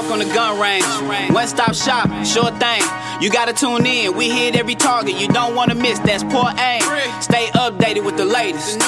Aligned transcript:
On 0.00 0.18
the 0.18 0.24
gun 0.24 0.58
range. 0.58 0.84
One 1.30 1.46
stop 1.46 1.74
shop, 1.74 2.08
sure 2.24 2.50
thing. 2.58 2.82
You 3.20 3.30
gotta 3.30 3.52
tune 3.52 3.86
in. 3.86 4.16
We 4.16 4.28
hit 4.30 4.56
every 4.56 4.74
target. 4.74 5.14
You 5.20 5.28
don't 5.28 5.54
wanna 5.54 5.74
miss. 5.74 6.00
That's 6.00 6.24
poor 6.24 6.50
aim. 6.58 6.80
Stay 7.20 7.46
updated 7.54 8.04
with 8.04 8.16
the 8.16 8.24
latest. 8.24 8.80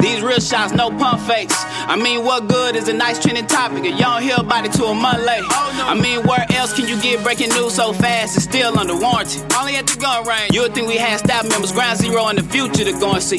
These 0.00 0.22
real 0.22 0.40
shots, 0.40 0.72
no 0.72 0.88
pump 0.90 1.20
fakes. 1.22 1.56
I 1.66 1.96
mean, 1.96 2.24
what 2.24 2.48
good 2.48 2.76
is 2.76 2.88
a 2.88 2.94
nice 2.94 3.20
trending 3.20 3.46
topic 3.46 3.84
if 3.84 3.92
you 3.92 3.98
don't 3.98 4.22
hear 4.22 4.36
about 4.38 4.64
it 4.64 4.72
till 4.72 4.86
a 4.86 4.94
month 4.94 5.24
late? 5.26 5.42
Oh, 5.44 5.84
I 5.86 5.94
mean, 6.00 6.22
where 6.26 6.46
else 6.50 6.72
can 6.72 6.88
you 6.88 6.98
get 7.02 7.22
breaking 7.24 7.50
news 7.50 7.74
so 7.74 7.92
fast 7.92 8.36
and 8.36 8.42
still 8.42 8.78
under 8.78 8.96
warranty? 8.96 9.40
Only 9.58 9.76
at 9.76 9.86
the 9.86 9.98
gun 10.00 10.24
range. 10.26 10.54
You 10.54 10.62
would 10.62 10.72
think 10.72 10.88
we 10.88 10.96
had 10.96 11.18
staff 11.18 11.46
members 11.46 11.72
ground 11.72 11.98
zero 11.98 12.28
in 12.28 12.36
the 12.36 12.44
future 12.44 12.84
to 12.84 12.92
go 12.92 13.12
and 13.12 13.22
see. 13.22 13.38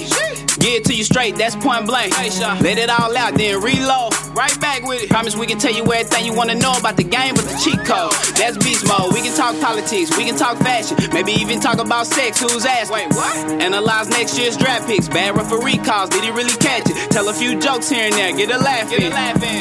Get 0.60 0.82
it 0.82 0.86
to 0.86 0.94
you 0.94 1.04
straight, 1.06 1.38
that's 1.38 1.56
point 1.56 1.88
blank. 1.88 2.12
Let 2.20 2.78
it 2.78 2.90
all 2.90 3.18
out, 3.18 3.34
then 3.36 3.62
reload. 3.62 4.14
Right 4.34 4.58
back 4.62 4.84
with 4.84 5.04
it. 5.04 5.10
Promise 5.10 5.36
we 5.36 5.46
can 5.46 5.60
tell 5.60 5.74
you 5.74 5.84
everything 5.84 6.26
you 6.26 6.34
wanna 6.34 6.56
know 6.56 6.72
about 6.80 6.96
the 6.96 7.04
game, 7.04 7.36
but 7.36 7.44
the 7.44 7.58
cheat 7.60 7.80
code. 7.84 8.14
That's 8.40 8.58
beast 8.58 8.88
mode. 8.88 9.14
We 9.14 9.22
can 9.22 9.36
talk 9.36 9.60
politics, 9.60 10.16
we 10.18 10.24
can 10.24 10.38
talk 10.38 10.58
fashion, 10.60 10.98
maybe 11.12 11.34
even 11.34 11.60
talk 11.60 11.80
about 11.80 12.08
sex. 12.08 12.40
Who's 12.40 12.66
ass? 12.66 12.90
Wait, 12.90 13.10
what? 13.10 13.36
Analyze 13.62 14.10
next 14.10 14.40
year's 14.40 14.56
draft 14.56 14.88
picks, 14.88 15.10
bad 15.10 15.36
referee 15.36 15.80
calls. 15.80 16.10
Did 16.10 16.24
he 16.24 16.32
really 16.32 16.56
catch 16.58 16.90
it? 16.90 17.12
Tell 17.12 17.28
a 17.28 17.34
few 17.34 17.60
jokes 17.60 17.90
here 17.90 18.06
and 18.06 18.14
there, 18.14 18.32
get 18.36 18.50
a 18.52 18.58
laugh 18.58 18.92
in. 18.94 19.12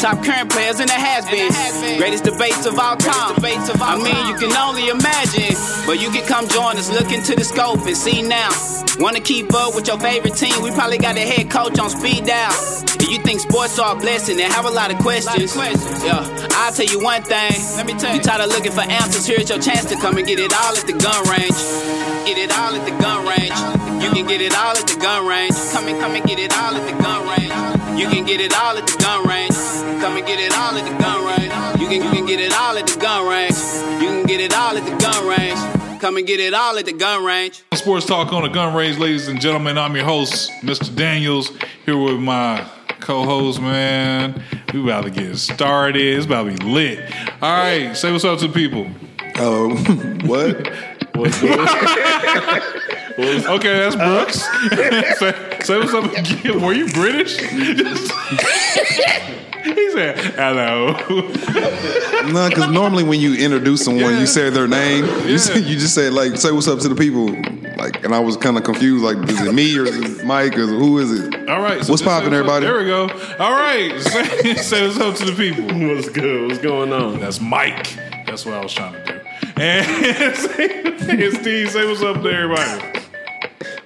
Top 0.00 0.22
current 0.24 0.50
players 0.50 0.78
in 0.78 0.86
the 0.86 0.94
has-beens. 0.94 1.98
Greatest 1.98 2.24
debates 2.24 2.64
of 2.66 2.78
all 2.78 2.96
time. 2.96 3.34
I 3.42 3.96
mean, 3.98 4.26
you 4.28 4.36
can 4.38 4.56
only 4.56 4.88
imagine, 4.88 5.56
but 5.84 6.00
you 6.00 6.10
can 6.10 6.24
come 6.26 6.46
join 6.48 6.76
us. 6.76 6.91
Look 6.91 7.10
into 7.12 7.34
the 7.34 7.44
scope 7.44 7.84
and 7.86 7.96
see 7.96 8.22
now. 8.22 8.50
Wanna 8.98 9.20
keep 9.20 9.52
up 9.54 9.74
with 9.74 9.88
your 9.88 9.98
favorite 9.98 10.36
team? 10.36 10.62
We 10.62 10.70
probably 10.70 10.98
got 10.98 11.16
a 11.16 11.26
head 11.26 11.50
coach 11.50 11.78
on 11.78 11.91
speed 11.91 12.26
dial. 12.26 12.52
If 13.00 13.08
you 13.08 13.18
think 13.18 13.41
sports 13.41 13.78
are 13.78 13.96
a 13.96 13.98
blessing 13.98 14.38
and 14.41 14.52
have 14.61 14.70
a 14.70 14.77
lot 14.77 14.92
of 14.92 14.98
questions, 14.98 15.56
yeah, 16.05 16.20
I'll 16.53 16.72
tell 16.72 16.84
you 16.84 17.00
one 17.00 17.22
thing. 17.22 17.56
Let 17.77 17.86
me 17.86 17.94
tell 17.94 18.11
you. 18.11 18.16
You 18.16 18.22
tired 18.22 18.42
of 18.42 18.48
looking 18.48 18.72
for 18.72 18.83
answers? 18.83 19.25
Here's 19.25 19.48
your 19.48 19.58
chance 19.58 19.86
to 19.86 19.97
come 19.97 20.19
and 20.19 20.27
get 20.27 20.39
it 20.39 20.53
all 20.53 20.77
at 20.77 20.84
the 20.84 20.92
gun 20.92 21.25
range. 21.33 21.56
Get 22.28 22.36
it 22.36 22.53
all 22.53 22.75
at 22.77 22.84
the 22.84 22.92
gun 23.00 23.25
range. 23.25 23.56
You 24.05 24.11
can 24.12 24.27
get 24.27 24.42
it 24.42 24.55
all 24.55 24.77
at 24.77 24.86
the 24.86 25.00
gun 25.00 25.27
range. 25.27 25.56
Come 25.72 25.88
and 25.88 25.98
come 25.98 26.12
and 26.12 26.27
get 26.27 26.38
it 26.38 26.53
all 26.58 26.75
at 26.77 26.84
the 26.84 27.03
gun 27.03 27.25
range. 27.25 27.98
You 27.98 28.08
can 28.08 28.27
get 28.27 28.41
it 28.41 28.53
all 28.55 28.77
at 28.77 28.86
the 28.86 28.97
gun 29.00 29.27
range. 29.27 29.56
Come 30.03 30.19
and 30.19 30.27
get 30.27 30.38
it 30.38 30.53
all 30.53 30.77
at 30.77 30.84
the 30.84 31.03
gun 31.03 31.25
range. 31.25 31.81
You 31.81 31.88
can 31.88 32.05
you 32.05 32.11
can 32.11 32.27
get 32.27 32.41
it 32.41 32.53
all 32.53 32.77
at 32.77 32.86
the 32.86 33.00
gun 33.00 33.28
range. 33.31 33.56
You 34.03 34.08
can 34.12 34.27
get 34.27 34.41
it 34.41 34.55
all 34.55 34.77
at 34.77 34.84
the 34.84 34.97
gun 35.00 35.27
range. 35.27 36.00
Come 36.00 36.19
and 36.19 36.27
get 36.27 36.38
it 36.38 36.53
all 36.53 36.77
at 36.77 36.84
the 36.84 36.92
gun 36.92 37.25
range. 37.25 37.62
Sports 37.72 38.05
Talk 38.05 38.31
on 38.34 38.42
the 38.42 38.48
Gun 38.48 38.75
Range, 38.75 38.98
ladies 38.98 39.28
and 39.28 39.41
gentlemen. 39.41 39.78
I'm 39.78 39.94
your 39.97 40.05
host, 40.05 40.50
Mr. 40.62 40.94
Daniels, 40.94 41.50
here 41.84 41.97
with 41.97 42.19
my 42.19 42.66
co-host, 43.00 43.60
man. 43.60 44.42
We 44.72 44.82
about 44.82 45.04
to 45.04 45.10
get 45.10 45.36
started. 45.36 46.00
It's 46.00 46.26
about 46.26 46.44
to 46.44 46.56
be 46.56 46.64
lit. 46.64 47.00
All 47.42 47.52
right, 47.52 47.96
say 47.96 48.12
what's 48.12 48.24
up 48.24 48.38
to 48.40 48.48
the 48.48 48.54
people. 48.54 48.86
Oh, 49.36 49.74
what? 50.24 50.70
Okay, 53.20 53.78
that's 53.78 53.96
Brooks. 53.96 54.40
say, 55.18 55.34
say 55.60 55.78
what's 55.78 55.92
up 55.92 56.04
again. 56.04 56.62
Were 56.62 56.72
you 56.72 56.88
British? 56.88 57.36
He 59.64 59.91
said, 59.92 60.19
hello. 60.19 60.92
no, 62.32 62.48
because 62.48 62.71
normally 62.71 63.04
when 63.04 63.21
you 63.21 63.34
introduce 63.37 63.84
someone, 63.84 64.12
Yeah. 64.15 64.21
you 64.21 64.26
say 64.26 64.50
their 64.50 64.69
name. 64.69 65.04
You, 65.28 65.38
say, 65.38 65.59
you 65.59 65.76
just 65.78 65.94
say 65.94 66.10
like, 66.10 66.37
say 66.37 66.50
what's 66.53 66.69
up 66.69 66.78
to 66.81 66.88
the 66.88 66.94
people. 66.94 67.26
Like, 67.76 68.04
and 68.04 68.15
I 68.15 68.20
was 68.20 68.37
kind 68.37 68.56
of 68.59 68.65
confused. 68.65 69.04
Like, 69.04 69.16
is 69.28 69.41
it 69.41 69.53
me 69.54 69.78
or 69.78 69.84
is 69.84 70.20
it 70.20 70.26
Mike 70.26 70.56
or 70.59 70.66
who 70.66 70.99
is 70.99 71.12
it? 71.19 71.49
All 71.49 71.60
right. 71.62 71.82
so 71.84 71.93
What's 71.93 72.03
just 72.03 72.04
say 72.04 72.04
poppin', 72.06 72.32
what's 72.32 72.49
up. 72.49 72.62
everybody? 72.62 72.66
There 72.66 72.78
we 72.78 72.84
go. 72.87 73.09
All 73.43 73.53
right. 73.53 74.00
Say, 74.10 74.54
say 74.56 74.87
what's 74.87 74.99
up 75.00 75.15
to 75.16 75.25
the 75.25 75.32
people. 75.37 75.65
What's 75.94 76.09
good? 76.10 76.49
What's 76.49 76.59
going 76.60 76.93
on? 76.93 77.20
That's 77.20 77.41
Mike. 77.41 77.97
That's 78.26 78.44
what 78.44 78.54
I 78.54 78.62
was 78.62 78.72
trying 78.72 78.93
to 78.94 79.04
do. 79.04 79.20
And, 79.56 80.37
say, 80.37 80.82
and 81.26 81.34
Steve, 81.37 81.70
say 81.70 81.87
what's 81.87 82.03
up 82.03 82.22
to 82.22 82.28
everybody. 82.31 83.00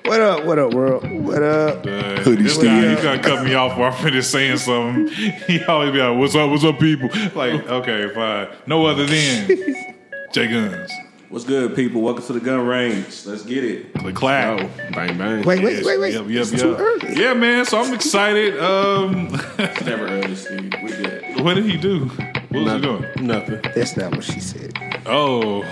What 0.07 0.21
up? 0.21 0.45
What 0.45 0.59
up, 0.59 0.75
world? 0.75 1.11
What 1.11 1.43
up? 1.43 1.85
Hoodie 1.87 2.43
this 2.43 2.59
guy, 2.59 2.63
Steve. 2.81 2.97
he 2.99 3.03
trying 3.03 3.23
to 3.23 3.27
cut 3.27 3.43
me 3.43 3.55
off 3.55 3.79
while 3.79 3.91
I 3.91 3.97
finish 4.03 4.27
saying 4.27 4.59
something. 4.59 5.09
He 5.47 5.65
always 5.65 5.93
be 5.93 5.99
like, 6.03 6.19
"What's 6.19 6.35
up? 6.35 6.51
What's 6.51 6.63
up, 6.63 6.79
people?" 6.79 7.09
Like, 7.35 7.67
okay, 7.67 8.13
fine. 8.15 8.49
No 8.67 8.85
other 8.85 9.07
than 9.07 9.49
J 10.35 10.49
Guns, 10.49 10.93
What's 11.31 11.47
good, 11.47 11.75
people? 11.75 12.03
Welcome 12.03 12.23
to 12.27 12.35
the 12.35 12.41
gun 12.41 12.67
range. 12.67 13.25
Let's 13.25 13.45
get 13.45 13.65
it. 13.65 13.95
the 13.95 14.13
clap. 14.13 14.61
Oh, 14.61 14.71
bang 14.93 15.17
bang. 15.17 15.43
Wait, 15.43 15.63
wait, 15.65 15.83
wait, 15.85 15.99
wait. 15.99 16.13
Yep, 16.15 16.27
yep, 16.29 16.43
it's 16.43 16.53
yep. 16.53 16.61
too 16.61 16.77
early. 16.77 17.17
Yeah, 17.17 17.33
man. 17.33 17.65
So 17.65 17.81
I'm 17.81 17.95
excited. 17.95 18.59
Um, 18.61 19.29
It's 19.59 19.81
never 19.87 20.07
early, 20.07 20.37
Steve. 20.37 20.71
We 20.83 20.91
good. 20.91 21.41
what 21.43 21.55
did 21.55 21.65
he 21.65 21.79
do? 21.79 22.07
What 22.51 22.65
was 22.65 22.73
he 22.75 22.81
doing? 22.81 23.07
Nothing. 23.21 23.61
That's 23.75 23.97
not 23.97 24.11
what 24.13 24.25
she 24.25 24.39
said. 24.41 24.79
Oh, 25.07 25.63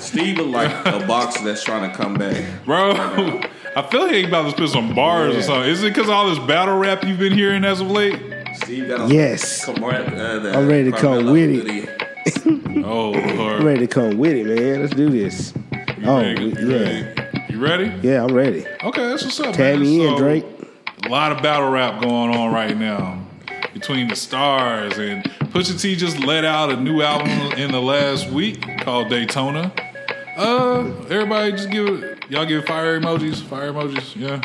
Steve 0.00 0.38
is 0.38 0.46
like 0.46 0.70
a 0.86 1.04
boxer 1.06 1.44
that's 1.44 1.62
trying 1.64 1.90
to 1.90 1.96
come 1.96 2.14
back. 2.14 2.42
bro. 2.64 2.92
I 3.76 3.82
feel 3.90 4.02
like 4.02 4.12
he 4.14 4.24
about 4.24 4.44
to 4.44 4.50
spit 4.50 4.68
some 4.70 4.94
bars 4.94 5.36
or 5.36 5.42
something. 5.42 5.70
Is 5.70 5.82
it 5.82 5.88
because 5.94 6.08
of 6.08 6.14
all 6.14 6.28
this 6.28 6.38
battle 6.40 6.76
rap 6.78 7.04
you've 7.04 7.18
been 7.18 7.32
hearing 7.32 7.64
as 7.64 7.80
of 7.80 7.90
late? 7.90 8.18
Steve 8.62 8.88
got 8.88 9.08
a 9.10 9.14
Yes. 9.14 9.64
Come 9.64 9.76
right, 9.84 10.00
uh, 10.12 10.50
I'm 10.58 10.66
ready 10.68 10.90
to 10.90 10.96
come 10.96 11.26
with 11.32 11.50
it. 11.50 11.66
hoodie. 11.66 11.88
Oh, 12.82 13.14
I'm 13.14 13.64
ready 13.64 13.80
to 13.80 13.86
come 13.86 14.18
with 14.18 14.32
it, 14.34 14.44
man. 14.46 14.80
Let's 14.80 14.94
do 14.94 15.08
this. 15.10 15.52
You 15.98 16.06
Oh, 16.06 16.20
ready? 16.22 16.42
You 16.42 16.70
yeah. 16.70 16.76
ready? 16.82 17.52
You 17.52 17.58
ready? 17.60 17.92
Yeah, 18.02 18.24
I'm 18.24 18.34
ready. 18.34 18.66
Okay, 18.82 19.06
that's 19.08 19.22
what's 19.22 19.38
up. 19.38 19.54
Tag 19.54 19.74
man. 19.74 19.82
me 19.82 20.02
in, 20.04 20.10
So, 20.16 20.18
Drake. 20.18 20.44
A 21.04 21.08
lot 21.08 21.30
of 21.30 21.40
battle 21.42 21.70
rap 21.70 22.02
going 22.02 22.34
on 22.34 22.52
right 22.52 22.76
now 22.76 23.20
between 23.72 24.08
the 24.08 24.16
stars 24.16 24.98
and 24.98 25.22
Pusha 25.52 25.80
T 25.80 25.96
just 25.96 26.18
let 26.20 26.44
out 26.44 26.70
a 26.70 26.76
new 26.76 27.02
album 27.02 27.30
in 27.58 27.72
the 27.72 27.80
last 27.80 28.28
week 28.30 28.62
called 28.80 29.08
Daytona. 29.08 29.72
Uh, 30.36 30.80
everybody 31.10 31.52
just 31.52 31.70
give 31.70 31.86
it. 32.02 32.30
Y'all 32.30 32.46
give 32.46 32.64
fire 32.64 32.98
emojis. 33.00 33.42
Fire 33.42 33.72
emojis. 33.72 34.16
Yeah, 34.16 34.40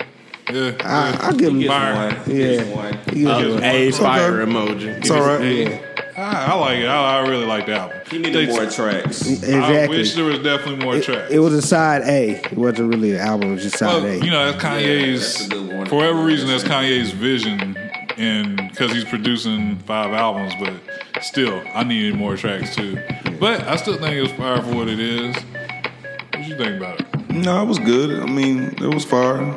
yeah. 0.52 0.76
I, 0.84 1.10
yeah. 1.12 1.18
I'll 1.22 1.34
give 1.34 1.54
him 1.54 1.64
Fire. 1.68 1.96
one. 1.96 2.16
Yeah. 2.28 2.48
Gets 2.64 2.70
one. 2.76 2.94
He 3.14 3.24
gives 3.24 3.28
Uh, 3.28 3.54
one. 3.54 3.64
A 3.64 3.92
fire 3.92 4.42
okay. 4.42 4.52
emoji. 4.52 4.88
It's 4.98 5.12
all 5.12 5.22
right. 5.22 5.40
Hey, 5.42 5.82
I, 6.18 6.46
I 6.52 6.56
like 6.56 6.80
it. 6.80 6.88
I, 6.88 7.20
I 7.20 7.28
really 7.28 7.46
like 7.46 7.66
the 7.66 7.74
album. 7.76 7.98
He 8.10 8.18
needed 8.20 8.34
They- 8.50 8.54
more 8.54 8.66
tracks. 8.70 9.22
Exactly. 9.28 9.78
I 9.80 9.88
wish 9.88 10.16
there 10.16 10.26
was 10.26 10.40
definitely 10.40 10.84
more 10.84 11.00
tracks. 11.00 11.32
It 11.32 11.40
was 11.40 11.54
a 11.54 11.62
side 11.62 12.02
A. 12.04 12.32
It 12.46 12.54
wasn't 12.58 12.90
really 12.94 13.12
an 13.12 13.22
album. 13.22 13.50
It 13.52 13.54
was 13.56 13.64
just 13.64 13.78
side 13.78 13.88
Well, 14.02 14.06
A. 14.06 14.16
you 14.24 14.32
know, 14.32 14.52
that's 14.52 14.64
Yeah, 14.64 14.80
Kanye's. 14.80 15.20
that's 15.34 15.46
a 15.46 15.50
good 15.50 15.74
one. 15.78 15.86
for 15.88 15.96
whatever 15.98 16.24
reason, 16.24 16.48
that's 16.48 16.64
Kanye's 16.64 17.12
vision, 17.12 17.78
and 18.18 18.58
because 18.70 18.92
he's 18.92 19.06
producing 19.06 19.78
five 19.80 20.14
albums, 20.14 20.54
but 20.60 21.24
still, 21.24 21.62
I 21.74 21.84
needed 21.84 22.16
more 22.16 22.36
tracks 22.36 22.76
too. 22.76 23.02
But 23.40 23.62
I 23.62 23.76
still 23.76 23.98
think 23.98 24.16
it 24.16 24.22
was 24.22 24.32
fire 24.34 24.62
for 24.62 24.74
what 24.74 24.88
it 24.88 25.00
is. 25.00 25.36
What 25.36 26.48
you 26.48 26.58
think 26.58 26.78
about 26.78 27.02
it? 27.02 27.30
No, 27.30 27.62
it 27.62 27.66
was 27.66 27.80
good. 27.80 28.20
I 28.22 28.26
mean, 28.26 28.76
it 28.78 28.94
was 28.94 29.04
fire, 29.06 29.56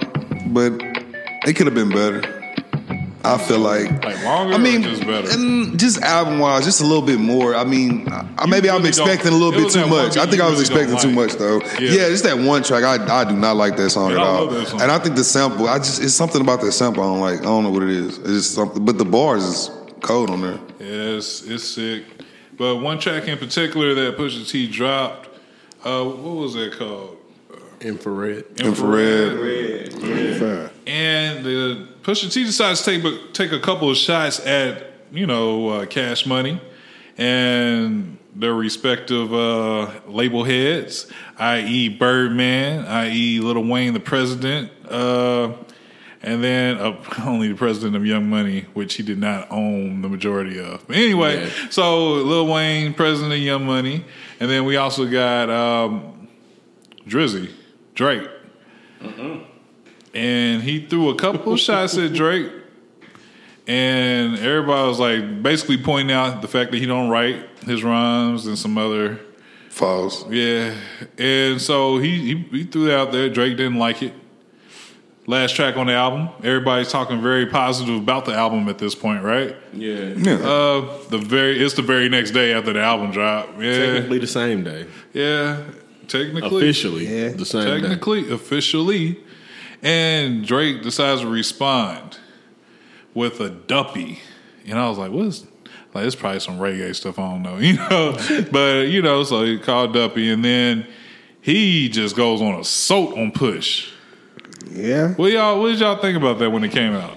but 0.49 0.73
it 1.47 1.55
could 1.55 1.67
have 1.67 1.75
been 1.75 1.91
better. 1.91 2.38
I 3.35 3.39
feel 3.39 3.59
like. 3.61 4.05
Like 4.05 4.23
longer, 4.25 4.55
I 4.55 4.59
mean, 4.59 4.85
or 4.85 4.89
just 4.89 5.07
better? 5.07 5.29
mm, 5.29 5.77
just 5.77 6.01
album 6.03 6.39
wise, 6.39 6.65
just 6.65 6.81
a 6.81 6.85
little 6.85 7.03
bit 7.03 7.19
more. 7.21 7.55
I 7.55 7.65
mean, 7.65 8.09
I, 8.11 8.47
maybe 8.47 8.71
I'm 8.71 8.85
expecting 8.87 9.33
a 9.33 9.37
little 9.37 9.53
bit 9.53 9.71
too 9.73 9.87
much. 9.87 10.17
I 10.17 10.27
think 10.27 10.41
I 10.43 10.49
was 10.49 10.59
really 10.71 10.87
don't 10.87 10.95
expecting 10.95 10.99
too 10.99 11.17
like. 11.17 11.29
much 11.31 11.39
though. 11.39 11.61
Yeah. 11.81 11.91
Yeah, 12.03 12.09
just 12.09 12.25
that 12.25 12.39
one 12.39 12.63
track. 12.63 12.85
I 12.85 13.21
I 13.21 13.25
do 13.25 13.35
not 13.37 13.57
like 13.57 13.77
that 13.77 13.91
song 13.91 14.11
Yeah, 14.11 14.17
at 14.17 14.23
I 14.23 14.27
all. 14.27 14.45
love 14.47 14.55
that 14.55 14.69
song. 14.69 14.81
And 14.83 14.91
I 14.91 14.99
think 14.99 15.17
the 15.17 15.25
sample, 15.25 15.69
I 15.69 15.79
just 15.79 16.03
it's 16.03 16.15
something 16.15 16.41
about 16.41 16.61
that 16.63 16.73
sample. 16.73 17.03
I 17.03 17.07
don't 17.07 17.21
like. 17.21 17.41
I 17.41 17.45
don't 17.45 17.65
know 17.65 17.71
what 17.71 17.83
it 17.83 17.91
is. 17.91 18.19
It's 18.19 18.29
just 18.29 18.55
something. 18.55 18.85
But 18.85 18.99
the 18.99 19.05
bars 19.05 19.45
is 19.45 19.71
cold 20.01 20.31
on 20.31 20.41
there. 20.41 20.59
Yeah, 20.81 21.17
it's, 21.17 21.43
it's 21.43 21.65
sick. 21.65 22.05
But 22.57 22.77
one 22.77 22.99
track 22.99 23.29
in 23.29 23.39
particular 23.39 23.95
that 23.95 24.17
Pusha 24.17 24.49
T 24.49 24.67
dropped, 24.69 25.29
uh, 25.85 26.05
what 26.05 26.35
was 26.37 26.55
that 26.55 26.73
called? 26.79 27.17
Infrared. 27.81 28.45
Infrared. 28.61 29.93
Fire. 29.93 30.71
And 30.87 31.45
the 31.45 31.87
Pusha 32.09 32.33
T 32.33 32.43
decides 32.45 32.81
to 32.81 33.03
take 33.03 33.35
take 33.35 33.53
a 33.53 33.61
couple 33.61 33.91
of 33.91 33.97
shots 33.99 34.41
at 34.47 34.93
you 35.13 35.27
know 35.27 35.69
uh, 35.69 35.85
Cash 35.85 36.25
Money 36.25 36.59
and 37.19 38.17
their 38.35 38.55
respective 38.55 39.35
uh, 39.35 39.91
label 40.07 40.43
heads, 40.43 41.13
i.e. 41.37 41.91
Birdman, 41.91 42.87
i.e. 42.87 43.41
Lil 43.41 43.63
Wayne, 43.63 43.93
the 43.93 44.01
president, 44.01 44.73
uh, 44.89 45.53
and 46.23 46.43
then 46.43 46.79
uh, 46.79 46.97
only 47.27 47.49
the 47.49 47.57
president 47.57 47.95
of 47.95 48.07
Young 48.07 48.31
Money, 48.31 48.65
which 48.73 48.95
he 48.95 49.03
did 49.03 49.19
not 49.19 49.47
own 49.51 50.01
the 50.01 50.09
majority 50.09 50.59
of. 50.59 50.87
But 50.87 50.97
anyway, 50.97 51.45
Yeah. 51.45 51.69
so 51.69 52.13
Lil 52.13 52.47
Wayne, 52.47 52.95
president 52.95 53.35
of 53.35 53.39
Young 53.41 53.67
Money, 53.67 54.07
and 54.41 54.49
then 54.49 54.65
we 54.65 54.79
also 54.79 55.05
got 55.07 55.51
um, 55.51 56.27
Drizzy, 57.07 57.51
Drake 57.95 58.27
and 60.19 60.63
he 60.63 60.81
threw 60.87 61.09
a 61.11 61.15
couple 61.15 61.53
of 61.53 61.61
shots 61.61 61.97
at 61.97 62.13
Drake, 62.13 62.51
and 63.67 64.39
everybody 64.39 64.89
was 64.89 64.99
like 64.99 65.43
basically 65.43 65.79
pointing 65.79 66.15
out 66.15 66.43
the 66.43 66.49
fact 66.49 66.71
that 66.73 66.79
he 66.79 66.87
don't 66.87 67.09
write 67.11 67.47
his 67.65 67.83
rhymes 67.85 68.47
and 68.47 68.59
some 68.59 68.79
other 68.79 69.21
False. 69.71 70.25
yeah, 70.31 70.75
and 71.19 71.61
so 71.61 71.99
he 71.99 72.35
he, 72.35 72.35
he 72.51 72.65
threw 72.65 72.89
it 72.91 72.95
out 72.95 73.13
there. 73.13 73.29
Drake 73.29 73.57
didn't 73.57 73.79
like 73.79 74.03
it. 74.03 74.13
last 75.27 75.55
track 75.55 75.77
on 75.77 75.87
the 75.87 75.93
album. 75.93 76.29
Everybody's 76.43 76.91
talking 76.91 77.21
very 77.23 77.47
positive 77.47 77.95
about 77.95 78.25
the 78.25 78.33
album 78.35 78.69
at 78.69 78.79
this 78.79 78.95
point, 78.95 79.23
right? 79.23 79.55
Yeah. 79.75 80.15
Yeah. 80.17 80.33
Uh, 80.35 80.99
the 81.11 81.19
very 81.19 81.63
it's 81.63 81.75
the 81.75 81.83
very 81.83 82.09
next 82.09 82.31
day 82.33 82.53
after 82.55 82.73
the 82.73 82.81
album 82.81 83.11
drop. 83.13 83.51
Yeah, 83.61 83.87
Technically 83.95 84.19
the 84.19 84.27
same 84.27 84.65
day. 84.65 84.87
yeah. 85.13 85.63
Technically, 86.09 86.57
Officially 86.57 87.07
Yeah. 87.07 87.29
the 87.29 87.45
same 87.45 87.65
day. 87.65 87.81
technically, 87.83 88.31
officially, 88.33 89.21
and 89.83 90.47
Drake 90.47 90.83
decides 90.83 91.21
to 91.23 91.29
respond 91.29 92.19
with 93.15 93.41
a 93.41 93.51
duppy, 93.51 94.21
and 94.67 94.79
I 94.79 94.89
was 94.89 94.99
like, 94.99 95.13
"What's 95.13 95.47
like? 95.95 96.07
It's 96.07 96.17
probably 96.17 96.41
some 96.41 96.59
reggae 96.59 96.95
stuff. 96.95 97.19
I 97.19 97.31
don't 97.31 97.43
know, 97.43 97.59
you 97.59 97.75
know." 97.77 98.17
but 98.51 98.89
you 98.89 99.03
know, 99.03 99.23
so 99.25 99.45
he 99.45 99.59
called 99.59 99.93
duppy, 99.95 100.31
and 100.31 100.45
then 100.45 100.87
he 101.41 101.89
just 101.89 102.17
goes 102.17 102.41
on 102.41 102.55
assault 102.61 103.17
on 103.17 103.33
Push. 103.33 103.93
Yeah. 104.71 105.15
What 105.15 105.33
y'all? 105.33 105.61
What 105.61 105.69
did 105.71 105.81
y'all 105.81 105.97
think 106.01 106.17
about 106.17 106.39
that 106.41 106.51
when 106.51 106.65
it 106.65 106.73
came 106.73 106.93
out? 106.95 107.17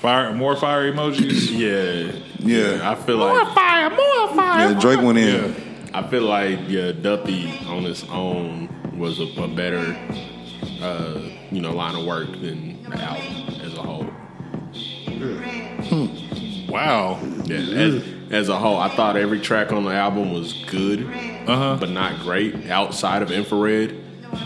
Fire, 0.00 0.32
more 0.32 0.56
fire 0.56 0.90
emojis. 0.92 1.50
Yeah. 1.60 2.12
Yeah. 2.38 2.90
I 2.90 2.94
feel 2.94 3.18
like 3.18 3.44
more 3.44 3.54
fire, 3.54 3.90
more 3.90 4.28
fire. 4.34 4.72
yeah, 4.72 4.80
Drake 4.80 5.02
went 5.02 5.18
in. 5.18 5.52
Yeah. 5.54 5.90
I 5.92 6.08
feel 6.08 6.22
like 6.22 6.58
yeah, 6.68 6.92
Duppy 6.92 7.50
on 7.66 7.82
his 7.84 8.04
own 8.04 8.68
was 8.98 9.20
a, 9.20 9.24
a 9.42 9.46
better 9.48 9.84
uh, 10.80 11.20
you 11.50 11.60
know, 11.60 11.72
line 11.72 11.94
of 11.96 12.04
work 12.06 12.30
than 12.40 12.82
the 12.84 12.96
album 13.00 13.54
as 13.62 13.74
a 13.74 13.82
whole. 13.82 14.06
Wow. 16.68 17.20
Yeah, 17.44 17.56
as, 17.58 18.04
as 18.30 18.48
a 18.48 18.56
whole, 18.58 18.76
I 18.78 18.88
thought 18.94 19.16
every 19.16 19.40
track 19.40 19.72
on 19.72 19.84
the 19.84 19.90
album 19.92 20.32
was 20.32 20.52
good, 20.68 21.02
Uh-huh. 21.46 21.76
but 21.80 21.90
not 21.90 22.20
great. 22.20 22.70
Outside 22.70 23.22
of 23.22 23.30
Infrared, 23.32 23.96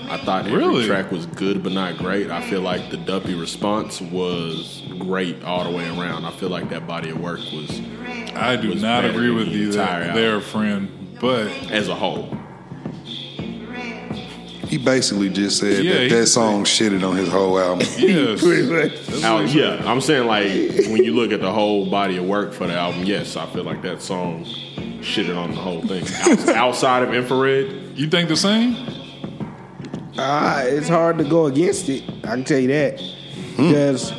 I 0.09 0.17
thought 0.19 0.47
every 0.47 0.57
Really? 0.59 0.87
track 0.87 1.11
was 1.13 1.27
good, 1.27 1.63
but 1.63 1.73
not 1.73 1.99
great. 1.99 2.31
I 2.31 2.41
feel 2.41 2.63
like 2.63 2.91
the 2.91 2.97
Duppy 2.97 3.35
response 3.35 4.01
was 4.01 4.83
great 4.99 5.45
all 5.45 5.65
the 5.65 5.77
way 5.77 5.87
around. 5.87 6.25
I 6.25 6.31
feel 6.31 6.49
like 6.49 6.71
that 6.71 6.87
body 6.87 7.11
of 7.11 7.21
work 7.21 7.41
was 7.53 7.81
I 8.35 8.57
do 8.57 8.71
was 8.71 8.83
not 8.83 9.05
agree 9.05 9.31
with 9.31 9.47
the 9.49 9.53
you 9.53 9.73
that 9.73 10.15
they're 10.15 10.41
friend, 10.41 11.17
but 11.21 11.47
as 11.71 11.89
a 11.89 11.95
whole. 11.95 12.37
He 14.75 14.79
basically 14.79 15.29
just 15.29 15.59
said 15.59 15.85
Yeah, 15.85 15.93
that 15.93 16.03
he 16.03 16.09
that 16.09 16.15
just 16.23 16.35
song 16.35 16.65
shitted 16.65 17.09
on 17.09 17.15
his 17.15 17.29
whole 17.29 17.61
album. 17.61 17.87
yes. 17.97 18.43
Now, 19.23 19.38
yeah, 19.38 19.81
I'm 19.88 20.00
saying 20.00 20.26
like 20.26 20.49
when 20.91 21.05
you 21.05 21.15
look 21.15 21.31
at 21.31 21.41
the 21.41 21.53
whole 21.53 21.88
body 21.88 22.17
of 22.17 22.25
work 22.25 22.53
for 22.53 22.67
the 22.67 22.75
album, 22.75 23.05
yes, 23.05 23.37
I 23.37 23.47
feel 23.47 23.62
like 23.62 23.82
that 23.82 24.03
song 24.03 24.44
shitted 24.99 25.38
on 25.38 25.53
the 25.53 25.56
whole 25.59 25.81
thing. 25.82 26.03
Outs- 26.23 26.49
outside 26.65 27.05
of 27.05 27.15
Infrared, 27.15 27.97
You 27.97 28.09
think 28.09 28.29
the 28.29 28.37
same? 28.37 28.75
Uh, 30.19 30.65
it's 30.67 30.88
hard 30.88 31.19
to 31.19 31.25
go 31.25 31.47
against 31.47 31.88
it. 31.88 32.03
I 32.25 32.35
can 32.35 32.43
tell 32.43 32.59
you 32.59 32.67
that. 32.69 33.00
Because 33.56 34.11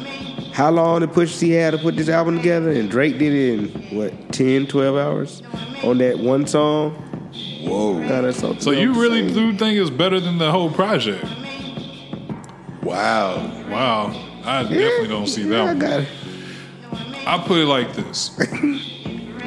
how 0.53 0.71
long 0.71 1.01
did 1.01 1.11
Push 1.11 1.37
T 1.37 1.49
had 1.49 1.71
to 1.71 1.77
put 1.79 1.97
this 1.97 2.07
album 2.07 2.37
together? 2.37 2.71
And 2.71 2.89
Drake 2.89 3.17
did 3.17 3.33
it 3.33 3.59
in, 3.91 3.97
what, 3.97 4.31
10, 4.31 4.67
12 4.67 4.95
hours? 4.95 5.41
On 5.83 5.97
that 5.97 6.17
one 6.19 6.47
song? 6.47 7.04
Whoa. 7.65 7.99
Nah, 7.99 8.21
that's 8.21 8.37
something 8.39 8.61
So 8.61 8.71
you 8.71 8.93
really 8.93 9.27
do 9.27 9.55
think 9.57 9.77
it's 9.77 9.89
better 9.89 10.19
than 10.19 10.37
the 10.37 10.51
whole 10.51 10.69
project? 10.71 11.23
Wow. 12.83 13.37
Wow. 13.69 14.21
I 14.43 14.63
definitely 14.63 15.07
don't 15.07 15.27
see 15.27 15.43
that 15.43 15.55
yeah, 15.55 15.63
one. 15.65 15.77
I 15.77 15.79
got 15.79 15.99
it. 16.01 16.07
I 17.27 17.37
put 17.39 17.57
it 17.59 17.65
like 17.65 17.93
this. 17.93 18.29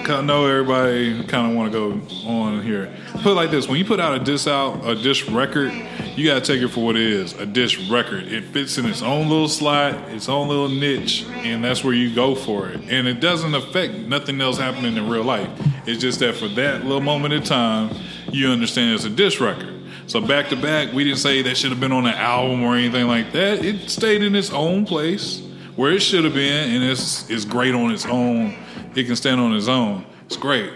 'Cause 0.04 0.20
I 0.20 0.22
know 0.22 0.46
everybody 0.46 1.22
kind 1.24 1.50
of 1.50 1.56
want 1.56 1.70
to 1.70 1.78
go 1.78 2.26
on 2.26 2.62
here. 2.62 2.90
Put 3.22 3.32
it 3.32 3.34
like 3.34 3.50
this: 3.50 3.68
when 3.68 3.78
you 3.78 3.84
put 3.84 4.00
out 4.00 4.18
a 4.18 4.24
diss 4.24 4.46
out 4.48 4.80
a 4.88 4.94
diss 4.94 5.28
record, 5.28 5.70
you 6.16 6.26
gotta 6.26 6.40
take 6.40 6.62
it 6.62 6.68
for 6.68 6.82
what 6.82 6.96
it 6.96 7.02
is. 7.02 7.34
A 7.34 7.44
diss 7.44 7.78
record. 7.90 8.24
It 8.32 8.44
fits 8.44 8.78
in 8.78 8.86
its 8.86 9.02
own 9.02 9.28
little 9.28 9.48
slot, 9.48 9.94
its 10.08 10.28
own 10.30 10.48
little 10.48 10.68
niche, 10.70 11.26
and 11.44 11.62
that's 11.62 11.84
where 11.84 11.92
you 11.92 12.14
go 12.14 12.34
for 12.34 12.68
it. 12.70 12.80
And 12.88 13.06
it 13.06 13.20
doesn't 13.20 13.54
affect 13.54 13.94
nothing 13.94 14.40
else 14.40 14.56
happening 14.56 14.96
in 14.96 15.10
real 15.10 15.24
life. 15.24 15.50
It's 15.86 16.00
just 16.00 16.20
that 16.20 16.36
for 16.36 16.48
that 16.48 16.84
little 16.84 17.02
moment 17.02 17.34
in 17.34 17.42
time, 17.42 17.90
you 18.30 18.48
understand 18.48 18.94
it's 18.94 19.04
a 19.04 19.10
diss 19.10 19.40
record. 19.40 19.74
So 20.06 20.20
back 20.20 20.48
to 20.48 20.56
back, 20.56 20.92
we 20.92 21.04
didn't 21.04 21.18
say 21.18 21.42
that 21.42 21.56
should 21.56 21.70
have 21.70 21.80
been 21.80 21.92
on 21.92 22.06
an 22.06 22.14
album 22.14 22.62
or 22.62 22.76
anything 22.76 23.06
like 23.06 23.32
that. 23.32 23.64
It 23.64 23.90
stayed 23.90 24.22
in 24.22 24.34
its 24.34 24.50
own 24.50 24.86
place 24.86 25.42
where 25.76 25.92
it 25.92 26.00
should 26.00 26.24
have 26.24 26.34
been, 26.34 26.74
and 26.74 26.84
it's 26.84 27.28
it's 27.30 27.44
great 27.44 27.74
on 27.74 27.90
its 27.90 28.06
own. 28.06 28.56
It 28.94 29.04
can 29.04 29.16
stand 29.16 29.40
on 29.40 29.54
its 29.54 29.68
own. 29.68 30.06
It's 30.26 30.36
great. 30.36 30.72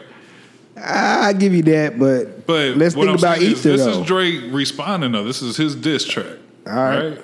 I, 0.77 1.33
give 1.35 1.55
you 1.55 1.63
that, 1.65 1.99
but, 1.99 2.47
But 2.47 2.77
let's 2.77 2.95
think 2.95 3.09
I'm 3.09 3.17
about 3.17 3.39
saying 3.39 3.53
is 3.53 3.63
this 3.63 3.85
though. 3.85 4.01
is 4.01 4.07
Drake 4.07 4.43
responding 4.51 5.13
though. 5.13 5.25
This 5.25 5.43
is 5.43 5.57
his 5.57 5.77
diss 5.77 6.05
track. 6.05 6.39
All 6.67 6.75
right. 6.75 7.19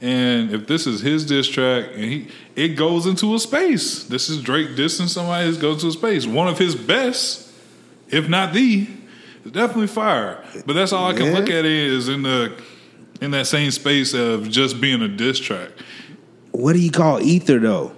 And 0.00 0.50
if 0.50 0.66
this 0.66 0.86
is 0.86 1.00
his 1.00 1.24
diss 1.24 1.48
track, 1.48 1.90
and 1.94 2.04
he 2.04 2.28
it 2.56 2.70
goes 2.70 3.06
into 3.06 3.34
a 3.34 3.38
space. 3.38 4.04
This 4.04 4.28
is 4.28 4.42
Drake 4.42 4.70
dissing 4.70 5.08
somebody. 5.08 5.48
It 5.48 5.60
goes 5.60 5.82
to 5.82 5.88
a 5.88 5.92
space. 5.92 6.26
One 6.26 6.48
of 6.48 6.58
his 6.58 6.74
best, 6.74 7.50
if 8.08 8.28
not 8.28 8.52
the, 8.52 8.86
is 9.44 9.52
definitely 9.52 9.86
fire. 9.88 10.42
But 10.66 10.72
that's 10.74 10.92
all 10.92 11.06
I 11.10 11.12
can 11.14 11.26
Yeah. 11.26 11.32
look 11.38 11.48
at 11.50 11.64
it 11.64 11.66
is 11.66 12.08
in 12.08 12.22
the 12.22 12.52
in 13.20 13.30
that 13.30 13.46
same 13.46 13.70
space 13.70 14.12
of 14.12 14.50
just 14.50 14.80
being 14.80 15.00
a 15.02 15.08
diss 15.08 15.38
track. 15.38 15.70
what 16.50 16.72
do 16.74 16.78
you 16.78 16.90
call 16.90 17.20
Ether, 17.20 17.58
though? 17.58 17.92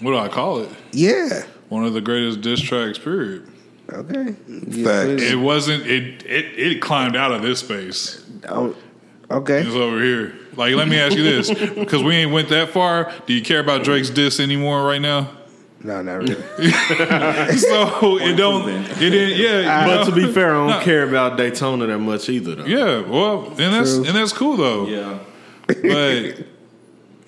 What 0.00 0.12
do 0.12 0.18
I 0.18 0.28
call 0.28 0.60
it? 0.60 0.68
Yeah. 0.92 1.42
One 1.68 1.84
of 1.84 1.92
the 1.92 2.00
greatest 2.00 2.40
diss 2.40 2.60
tracks. 2.60 2.98
Period. 2.98 3.46
Okay. 3.92 4.32
Facts. 4.82 5.22
It 5.22 5.38
wasn't. 5.38 5.86
It 5.86 6.24
it 6.26 6.44
it 6.58 6.80
climbed 6.82 7.16
out 7.16 7.32
of 7.32 7.42
this 7.42 7.60
space. 7.60 8.24
Oh, 8.48 8.74
okay. 9.30 9.60
It's 9.62 9.74
over 9.74 10.00
here. 10.02 10.34
Like, 10.56 10.74
let 10.74 10.88
me 10.88 10.98
ask 10.98 11.16
you 11.16 11.22
this, 11.22 11.50
because 11.74 12.02
we 12.02 12.14
ain't 12.16 12.32
went 12.32 12.48
that 12.50 12.70
far. 12.70 13.12
Do 13.26 13.32
you 13.32 13.42
care 13.42 13.60
about 13.60 13.84
Drake's 13.84 14.10
diss 14.10 14.40
anymore 14.40 14.84
right 14.84 15.00
now? 15.00 15.30
No, 15.84 16.02
not 16.02 16.14
really. 16.14 16.34
So 17.58 18.18
it 18.18 18.34
don't. 18.36 18.68
It 18.68 18.98
didn't. 18.98 19.38
Yeah. 19.38 19.82
you 19.82 19.86
but 19.88 20.04
know? 20.04 20.04
to 20.10 20.12
be 20.26 20.32
fair, 20.32 20.50
I 20.50 20.54
don't 20.54 20.68
No. 20.70 20.80
care 20.80 21.08
about 21.08 21.36
Daytona 21.36 21.86
that 21.86 21.98
much 21.98 22.28
either. 22.28 22.56
Though. 22.56 22.64
Yeah. 22.64 23.00
Well, 23.08 23.46
and 23.50 23.72
that's 23.74 23.94
True. 23.94 24.04
and 24.06 24.16
that's 24.16 24.32
cool 24.32 24.56
though. 24.56 24.86
Yeah. 24.86 25.18
But 25.66 26.46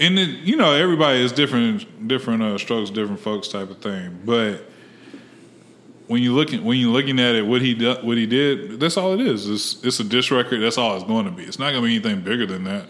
and 0.00 0.18
it, 0.18 0.30
you 0.40 0.56
know, 0.56 0.72
everybody 0.74 1.20
is 1.22 1.30
different, 1.30 2.08
different 2.08 2.42
uh, 2.42 2.56
strokes, 2.58 2.90
different 2.90 3.20
folks, 3.20 3.48
type 3.48 3.70
of 3.70 3.78
thing. 3.78 4.18
But 4.24 4.64
when 6.08 6.22
you 6.22 6.34
looking 6.34 6.64
when 6.64 6.78
you're 6.78 6.90
looking 6.90 7.20
at 7.20 7.34
it, 7.36 7.46
what 7.46 7.60
he 7.62 7.74
do, 7.74 7.94
what 8.02 8.16
he 8.16 8.26
did, 8.26 8.80
that's 8.80 8.96
all 8.96 9.12
it 9.12 9.20
is. 9.20 9.48
It's 9.48 9.84
it's 9.84 10.00
a 10.00 10.04
diss 10.04 10.30
record. 10.30 10.60
That's 10.60 10.78
all 10.78 10.96
it's 10.96 11.04
going 11.04 11.26
to 11.26 11.30
be. 11.30 11.44
It's 11.44 11.58
not 11.58 11.70
going 11.70 11.82
to 11.82 11.86
be 11.88 11.94
anything 11.96 12.22
bigger 12.24 12.46
than 12.46 12.64
that. 12.64 12.86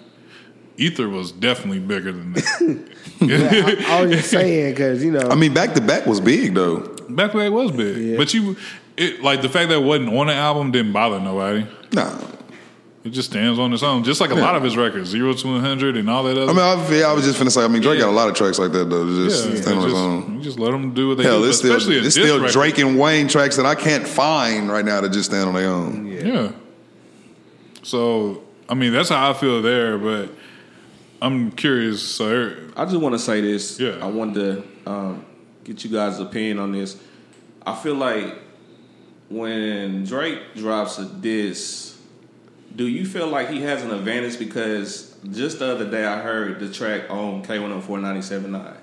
Ether 0.80 1.08
was 1.08 1.30
definitely 1.30 1.78
bigger 1.78 2.10
than 2.10 2.32
that. 2.32 2.88
I, 3.88 3.98
I 3.98 4.02
was 4.02 4.12
just 4.12 4.30
saying 4.30 4.72
because 4.72 5.04
you 5.04 5.12
know. 5.12 5.28
I 5.28 5.34
mean, 5.34 5.52
back 5.52 5.74
to 5.74 5.80
back 5.80 6.06
was 6.06 6.20
big 6.20 6.54
though. 6.54 6.78
Back 7.10 7.32
to 7.32 7.38
back 7.38 7.52
was 7.52 7.70
big, 7.72 7.96
Yeah. 7.98 8.16
but 8.16 8.32
you, 8.32 8.56
it 8.96 9.22
like 9.22 9.42
the 9.42 9.48
fact 9.48 9.68
that 9.68 9.76
it 9.76 9.84
wasn't 9.84 10.14
on 10.16 10.28
the 10.28 10.34
album 10.34 10.70
didn't 10.72 10.92
bother 10.92 11.20
nobody. 11.20 11.66
Nah. 11.92 12.18
It 13.02 13.10
just 13.10 13.30
stands 13.30 13.58
on 13.58 13.72
its 13.72 13.82
own, 13.82 14.04
just 14.04 14.20
like 14.20 14.30
a 14.30 14.34
lot 14.34 14.56
of 14.56 14.62
his 14.62 14.76
records, 14.76 15.08
zero 15.08 15.32
to 15.32 15.46
one 15.48 15.60
hundred 15.60 15.96
and 15.96 16.08
all 16.10 16.22
that 16.24 16.36
other. 16.36 16.50
I 16.50 16.54
mean, 16.54 16.58
I, 16.58 16.98
yeah, 16.98 17.06
I 17.06 17.12
was 17.14 17.24
just 17.24 17.40
finna 17.40 17.50
say. 17.50 17.64
I 17.64 17.68
mean, 17.68 17.80
Drake 17.80 17.98
got 17.98 18.10
a 18.10 18.12
lot 18.12 18.28
of 18.28 18.34
tracks 18.34 18.58
like 18.58 18.72
that 18.72 18.90
though. 18.90 19.06
yeah, 19.06 19.24
Just 19.28 19.46
it 19.48 19.62
stand 19.62 19.78
on 19.78 19.84
his 19.84 19.92
just, 19.92 20.02
own. 20.04 20.34
you 20.36 20.42
just 20.42 20.58
let 20.58 20.70
them 20.72 20.92
do 20.92 21.08
what 21.08 21.16
they 21.16 21.22
Hell, 21.24 21.40
do. 21.40 21.48
it's 21.48 21.58
still 21.58 21.74
especially 21.76 21.96
it's 21.96 22.14
still 22.14 22.38
record. 22.38 22.52
Drake 22.52 22.78
and 22.78 22.98
Wayne 22.98 23.26
tracks 23.28 23.56
that 23.56 23.64
I 23.64 23.74
can't 23.74 24.06
find 24.06 24.70
right 24.70 24.84
now 24.84 25.00
that 25.00 25.12
just 25.12 25.30
stand 25.30 25.48
on 25.48 25.54
their 25.54 25.68
own. 25.70 26.06
Yeah. 26.08 26.52
So 27.82 28.42
I 28.68 28.74
mean, 28.74 28.92
that's 28.92 29.08
how 29.08 29.30
I 29.30 29.32
feel 29.34 29.62
there, 29.62 29.96
but 29.98 30.30
I'm 31.22 31.52
curious. 31.52 32.02
So 32.02 32.28
er, 32.28 32.70
I 32.76 32.84
just 32.84 32.96
want 32.96 33.14
to 33.14 33.18
say 33.18 33.40
this. 33.40 33.78
Yeah. 33.78 33.98
I 34.00 34.06
wanted 34.06 34.34
to 34.84 34.90
um, 34.90 35.24
get 35.64 35.84
you 35.84 35.90
guys' 35.90 36.18
opinion 36.18 36.58
on 36.58 36.72
this. 36.72 36.98
I 37.66 37.74
feel 37.74 37.94
like 37.94 38.36
when 39.28 40.04
Drake 40.04 40.54
drops 40.56 40.98
a 40.98 41.04
diss, 41.06 41.98
do 42.74 42.86
you 42.86 43.04
feel 43.04 43.28
like 43.28 43.50
he 43.50 43.60
has 43.62 43.82
an 43.82 43.90
advantage? 43.90 44.38
Because 44.38 45.14
just 45.30 45.58
the 45.58 45.66
other 45.72 45.88
day 45.90 46.04
I 46.04 46.20
heard 46.20 46.58
the 46.60 46.72
track 46.72 47.10
on 47.10 47.42
K10497.9. 47.44 48.76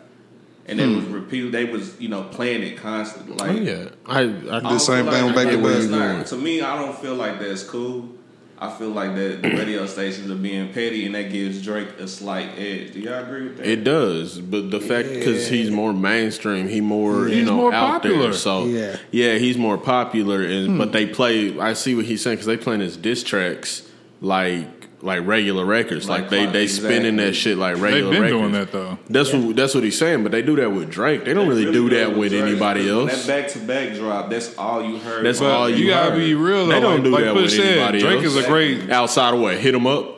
and 0.68 0.80
it 0.80 0.96
was 0.96 1.06
repeated. 1.06 1.52
They 1.54 1.66
was 1.66 2.00
you 2.00 2.10
know 2.10 2.24
playing 2.24 2.62
it 2.64 2.78
constantly. 2.78 3.36
Like 3.36 3.50
Oh, 3.58 3.60
yeah, 3.60 3.90
I, 4.06 4.20
I 4.20 4.58
I 4.58 4.60
don't 4.60 4.80
same 4.80 5.06
thing 5.10 5.26
with 5.26 5.36
Back 5.36 5.48
I 5.48 5.52
to 5.52 5.56
get 5.56 5.64
where 5.64 5.74
Back. 5.74 5.82
it's 6.22 6.32
not- 6.32 6.38
To 6.38 6.38
me, 6.38 6.62
I 6.62 6.76
don't 6.82 6.98
feel 6.98 7.16
like 7.16 7.40
that's 7.40 7.64
cool. 7.64 8.10
I 8.60 8.72
feel 8.72 8.90
like 8.90 9.14
that 9.16 9.42
the 9.44 9.50
radio 9.50 9.86
stations 9.86 10.32
are 10.32 10.36
being 10.36 10.74
petty, 10.74 11.06
and 11.06 11.14
that 11.14 11.32
gives 11.32 11.62
Drake 11.62 11.90
a 12.00 12.08
slight 12.08 12.58
edge. 12.58 12.94
Do 12.94 13.00
y'all 13.00 13.24
agree 13.24 13.44
with 13.44 13.58
that? 13.58 13.68
It 13.68 13.84
does, 13.84 14.40
but 14.40 14.72
the 14.72 14.80
fact 14.80 15.10
because 15.10 15.48
he's 15.48 15.70
more 15.70 15.94
mainstream, 15.94 16.68
he 16.68 16.82
more 16.82 17.28
you 17.28 17.46
know 17.46 17.56
more 17.56 17.74
out 17.74 18.02
popular. 18.02 18.24
there. 18.24 18.34
So 18.34 18.66
Yeah. 18.66 18.98
yeah, 19.12 19.36
he's 19.36 19.58
more 19.58 19.78
popular, 19.78 20.44
and 20.44 20.78
but 20.78 20.88
hmm. 20.88 20.92
they 20.92 21.06
play. 21.06 21.60
I 21.60 21.74
see 21.74 21.94
what 21.94 22.06
he's 22.06 22.24
saying 22.24 22.38
because 22.38 22.48
they 22.48 22.58
playing 22.58 22.82
his 22.82 22.98
diss 22.98 23.24
tracks 23.24 23.88
like 24.22 24.77
like 25.02 25.26
regular 25.28 25.64
records, 25.64 26.10
like, 26.10 26.22
Like 26.24 26.30
they 26.32 26.42
Clock, 26.44 26.54
they 26.54 26.68
spinning 26.68 27.18
that 27.18 27.34
shit 27.34 27.58
like 27.58 27.78
regular. 27.78 28.02
they've 28.04 28.12
been 28.14 28.22
records. 28.22 28.40
doing 28.42 28.52
that 28.54 28.72
though. 28.72 28.98
That's 29.10 29.32
what 29.32 29.56
that's 29.56 29.76
what 29.76 29.84
he's 29.84 29.98
saying, 29.98 30.24
but 30.24 30.32
they 30.32 30.42
do 30.42 30.56
that 30.56 30.72
with 30.72 30.90
Drake. 30.90 31.24
They 31.26 31.34
don't 31.36 31.48
really, 31.48 31.72
do 31.72 31.88
that 31.90 32.18
with 32.18 32.32
Drake. 32.32 32.42
anybody 32.44 32.90
else. 32.90 33.26
That 33.26 33.42
back 33.44 33.52
to 33.52 33.60
back 33.60 33.94
drop, 33.96 34.30
that's 34.32 34.58
all 34.58 34.84
you 34.84 34.98
heard. 34.98 35.24
That's 35.26 35.40
But 35.40 35.52
all 35.52 35.70
you, 35.70 35.86
you 35.86 35.88
gotta 35.92 36.12
heard. 36.12 36.20
be 36.20 36.34
real 36.34 36.66
though. 36.66 36.74
They 36.74 36.80
don't 36.80 36.94
like, 36.96 37.04
do 37.04 37.10
like 37.12 37.24
that 37.26 37.34
Push 37.34 37.42
with 37.44 37.52
said, 37.52 37.66
anybody 37.78 38.00
Drake 38.00 38.16
else. 38.24 38.36
is 38.36 38.36
a 38.38 38.48
great. 38.48 38.90
Outside 38.90 39.34
of 39.36 39.40
what 39.40 39.58
hit 39.58 39.76
him 39.76 39.86
up. 39.86 40.16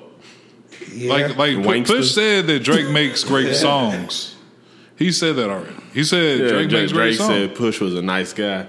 Yeah. 0.93 1.11
Like 1.11 1.37
like 1.37 1.55
Wanksta. 1.57 1.87
Push 1.87 2.11
said 2.11 2.47
that 2.47 2.63
Drake 2.63 2.89
makes 2.89 3.23
great 3.23 3.55
songs. 3.57 4.35
He 4.97 5.11
said 5.11 5.35
that 5.37 5.49
already. 5.49 5.75
He 5.93 6.03
said 6.03 6.39
Yeah, 6.39 6.47
Drake 6.49 6.69
Drake, 6.69 6.81
makes 6.83 6.91
great 6.93 7.15
songs. 7.17 7.27
Drake 7.29 7.39
songs. 7.39 7.49
said 7.49 7.55
Push 7.57 7.79
was 7.81 7.95
a 7.95 8.01
nice 8.01 8.33
guy. 8.33 8.67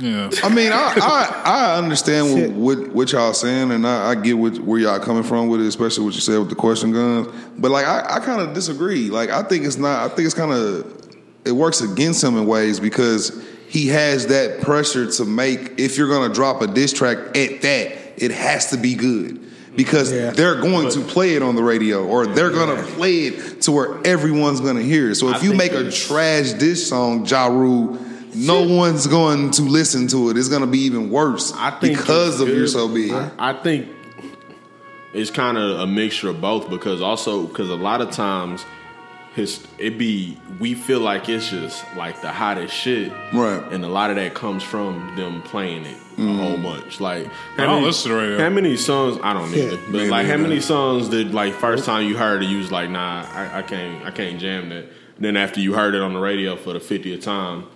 Yeah. 0.00 0.30
I 0.42 0.48
mean, 0.48 0.72
I 0.72 0.94
I, 0.96 1.42
I 1.44 1.78
understand 1.78 2.56
what, 2.56 2.78
what 2.78 2.94
what 2.94 3.12
y'all 3.12 3.32
saying, 3.34 3.70
and 3.72 3.86
I, 3.86 4.10
I 4.10 4.14
get 4.14 4.38
what, 4.38 4.58
where 4.60 4.78
y'all 4.80 4.98
coming 5.00 5.22
from 5.22 5.48
with 5.48 5.60
it, 5.60 5.66
especially 5.66 6.04
what 6.04 6.14
you 6.14 6.20
said 6.20 6.38
with 6.38 6.48
the 6.48 6.54
question 6.54 6.92
guns. 6.92 7.28
But 7.58 7.70
like, 7.70 7.86
I, 7.86 8.16
I 8.16 8.20
kind 8.20 8.40
of 8.40 8.54
disagree. 8.54 9.10
Like, 9.10 9.30
I 9.30 9.42
think 9.42 9.64
it's 9.64 9.78
not. 9.78 10.10
I 10.10 10.14
think 10.14 10.26
it's 10.26 10.34
kind 10.34 10.52
of 10.52 11.10
it 11.44 11.52
works 11.52 11.80
against 11.80 12.22
him 12.22 12.36
in 12.36 12.46
ways 12.46 12.78
because 12.78 13.42
he 13.68 13.88
has 13.88 14.28
that 14.28 14.60
pressure 14.60 15.10
to 15.10 15.24
make. 15.24 15.78
If 15.78 15.98
you're 15.98 16.08
gonna 16.08 16.32
drop 16.32 16.62
a 16.62 16.66
diss 16.66 16.92
track 16.92 17.18
at 17.18 17.62
that, 17.62 18.22
it 18.22 18.30
has 18.30 18.70
to 18.70 18.76
be 18.76 18.94
good. 18.94 19.40
Because 19.74 20.12
Yeah. 20.12 20.32
they're 20.32 20.60
going 20.60 20.90
to 20.90 21.00
play 21.00 21.34
it 21.34 21.42
on 21.42 21.56
the 21.56 21.62
radio, 21.62 22.04
or 22.04 22.26
they're 22.26 22.50
gonna 22.50 22.82
play 22.82 23.20
it 23.20 23.62
to 23.62 23.72
where 23.72 24.06
everyone's 24.06 24.60
gonna 24.60 24.82
hear 24.82 25.10
it. 25.12 25.14
So 25.14 25.30
if 25.30 25.36
I 25.36 25.46
you 25.46 25.54
make 25.54 25.72
a 25.72 25.90
trash 25.90 26.52
diss 26.52 26.86
song, 26.86 27.24
Ja 27.24 27.46
Rule, 27.46 27.98
no 28.34 28.62
one's 28.62 29.06
going 29.06 29.50
to 29.52 29.62
listen 29.62 30.08
to 30.08 30.30
it. 30.30 30.36
It's 30.36 30.48
going 30.48 30.62
to 30.62 30.66
be 30.66 30.80
even 30.80 31.10
worse 31.10 31.52
I 31.54 31.70
think 31.70 31.98
because 31.98 32.40
of 32.40 32.48
good. 32.48 32.56
You're 32.56 32.66
So 32.66 32.88
Big. 32.88 33.12
I, 33.12 33.30
I 33.38 33.52
think 33.52 33.88
it's 35.12 35.30
kind 35.30 35.58
of 35.58 35.80
a 35.80 35.86
mixture 35.86 36.30
of 36.30 36.40
both 36.40 36.70
because 36.70 37.02
also 37.02 37.46
because 37.46 37.70
a 37.70 37.76
lot 37.76 38.00
of 38.00 38.10
times 38.10 38.64
his 39.34 39.66
it 39.78 39.98
be 39.98 40.38
we 40.60 40.74
feel 40.74 41.00
like 41.00 41.28
it's 41.28 41.50
just 41.50 41.84
like 41.96 42.20
the 42.20 42.30
hottest 42.30 42.74
shit, 42.74 43.12
Right. 43.32 43.62
And 43.72 43.84
a 43.84 43.88
lot 43.88 44.10
of 44.10 44.16
that 44.16 44.34
comes 44.34 44.62
from 44.62 45.14
them 45.16 45.42
playing 45.42 45.86
it 45.86 45.96
a 45.96 46.20
mm-hmm. 46.20 46.38
whole 46.38 46.58
bunch. 46.58 47.00
Like 47.00 47.28
I 47.56 47.64
don't 47.64 47.82
listen 47.82 48.10
to 48.10 48.16
the 48.16 48.22
radio. 48.22 48.38
How 48.38 48.50
many 48.50 48.76
songs? 48.76 49.18
I 49.22 49.32
don't 49.32 49.54
either. 49.54 49.76
But 49.76 49.92
Me 49.92 50.10
like 50.10 50.26
how 50.26 50.36
many 50.36 50.60
songs 50.60 51.08
did 51.08 51.32
like 51.32 51.54
first 51.54 51.84
time 51.84 52.06
you 52.06 52.16
heard 52.16 52.42
it, 52.42 52.46
you 52.46 52.58
was 52.58 52.70
like, 52.70 52.90
nah, 52.90 53.26
I, 53.32 53.58
I 53.58 53.62
can't, 53.62 54.04
I 54.04 54.10
can't 54.10 54.38
jam 54.38 54.68
that. 54.68 54.86
Then 55.18 55.36
after 55.36 55.60
you 55.60 55.74
heard 55.74 55.94
it 55.94 56.02
on 56.02 56.12
the 56.12 56.20
radio 56.20 56.56
for 56.56 56.72
the 56.72 56.80
fiftieth 56.80 57.22
time. 57.22 57.66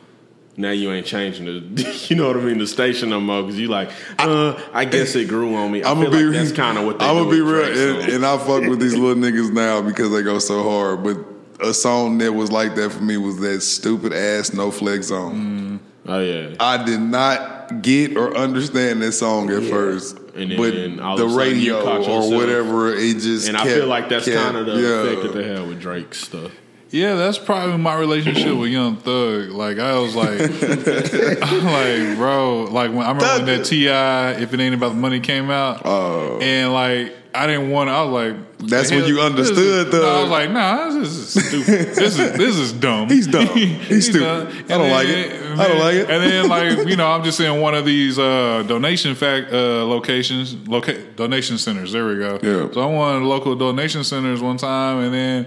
Now 0.59 0.71
you 0.71 0.91
ain't 0.91 1.07
changing 1.07 1.45
the, 1.45 2.07
you 2.09 2.17
know 2.17 2.29
what 2.29 2.37
I 2.37 2.41
mean, 2.41 2.59
the 2.59 2.67
station 2.67 3.11
no 3.11 3.21
more 3.21 3.43
because 3.43 3.59
you 3.59 3.69
like, 3.69 3.91
uh, 4.19 4.59
I 4.73 4.87
guess 4.87 5.15
it 5.15 5.29
grew 5.29 5.55
on 5.55 5.71
me. 5.71 5.83
I 5.83 5.91
I'm 5.91 5.99
gonna 5.99 6.11
be 6.11 6.25
like 6.25 6.33
that's 6.33 6.53
kind 6.53 6.79
of 6.79 6.85
what 6.87 6.99
they 6.99 7.07
I'm 7.07 7.17
gonna 7.17 7.31
be 7.31 7.41
real, 7.43 7.65
Drake 7.65 7.77
and, 7.77 8.03
songs. 8.03 8.15
and 8.15 8.27
I 8.27 8.39
fuck 8.39 8.63
with 8.63 8.81
these 8.81 8.95
little 8.95 9.23
niggas 9.23 9.53
now 9.53 9.83
because 9.83 10.11
they 10.11 10.23
go 10.23 10.39
so 10.39 10.63
hard. 10.63 11.05
But 11.05 11.19
a 11.61 11.75
song 11.75 12.19
that 12.19 12.33
was 12.33 12.51
like 12.51 12.75
that 12.77 12.91
for 12.91 13.03
me 13.03 13.17
was 13.19 13.39
that 13.41 13.63
stupid 13.63 14.13
ass 14.13 14.53
No 14.55 14.71
Flex 14.71 15.09
song. 15.09 15.81
oh 16.07 16.21
yeah, 16.21 16.57
I 16.59 16.83
did 16.83 17.01
not 17.01 17.83
get 17.83 18.17
or 18.17 18.35
understand 18.37 19.03
that 19.03 19.13
song 19.13 19.51
at 19.51 19.63
first, 19.65 20.19
And 20.35 20.53
then 20.53 20.97
but 20.97 21.05
all 21.05 21.17
the 21.17 21.25
of 21.25 21.31
a 21.33 21.35
sudden 21.35 21.59
you 21.61 21.75
radio 21.75 21.83
caught 21.83 22.09
or 22.09 22.35
whatever, 22.35 22.95
it 22.95 23.19
just 23.19 23.49
and 23.49 23.57
I 23.57 23.65
feel 23.65 23.87
like 23.87 24.09
that's 24.09 24.27
kind 24.27 24.57
of 24.57 24.67
the 24.67 24.81
yeah. 24.81 25.03
effect 25.03 25.23
that 25.23 25.35
they 25.35 25.49
had 25.49 25.69
with 25.69 25.81
Drake's 25.81 26.21
stuff. 26.21 26.53
Yeah, 26.91 27.15
that's 27.15 27.39
probably 27.39 27.77
my 27.79 27.99
relationship 27.99 28.57
with 28.57 28.71
Young 28.71 28.97
Thug. 28.97 29.51
Like 29.51 29.79
I 29.79 29.99
was 29.99 30.15
like, 30.15 30.41
I'm 31.43 31.65
like, 31.65 32.17
bro, 32.17 32.65
like 32.71 32.91
when 32.91 33.03
I 33.03 33.11
remember 33.13 33.27
when 33.45 33.47
that 33.47 33.65
T.I., 33.67 34.33
if 34.35 34.55
it 34.55 34.61
ain't 34.61 34.75
about 34.75 34.91
the 34.91 34.95
money, 34.95 35.19
came 35.21 35.51
out, 35.51 35.83
oh. 35.85 36.39
and 36.41 36.73
like 36.73 37.13
I 37.35 37.47
didn't 37.47 37.71
want. 37.71 37.91
I 37.91 38.03
was 38.05 38.13
like. 38.13 38.43
That's 38.59 38.91
when 38.91 39.05
you 39.05 39.21
understood 39.21 39.89
is- 39.89 39.93
No, 39.93 40.09
I 40.09 40.23
was 40.23 40.31
like, 40.31 40.51
nah, 40.51 40.89
this 40.89 41.09
is 41.11 41.29
stupid. 41.45 41.95
this 41.95 42.19
is 42.19 42.33
this 42.33 42.57
is 42.57 42.73
dumb. 42.73 43.09
He's 43.11 43.27
dumb. 43.27 43.47
He's 43.55 44.07
stupid. 44.09 44.25
dumb. 44.25 44.47
I 44.49 44.63
don't 44.69 44.81
And 44.81 44.93
like 44.93 45.09
it. 45.09 45.59
I 45.59 45.69
don't 45.69 45.79
like 45.79 45.95
it. 45.97 46.11
And 46.11 46.23
then 46.23 46.49
like 46.49 46.89
you 46.89 46.97
know, 46.97 47.07
I'm 47.11 47.23
just 47.23 47.39
in 47.39 47.61
one 47.61 47.75
of 47.75 47.85
these 47.85 48.19
uh, 48.19 48.65
donation 48.67 49.15
fact 49.15 49.53
uh, 49.53 49.85
locations, 49.85 50.55
loca- 50.67 51.03
donation 51.17 51.59
centers. 51.59 51.93
There 51.93 52.07
we 52.07 52.17
go. 52.17 52.39
Yeah. 52.43 52.73
So 52.73 52.81
I 52.81 52.87
went 52.87 53.23
to 53.23 53.29
local 53.29 53.55
donation 53.57 54.03
centers 54.05 54.41
one 54.41 54.57
time, 54.57 55.01
and 55.01 55.13
then 55.13 55.47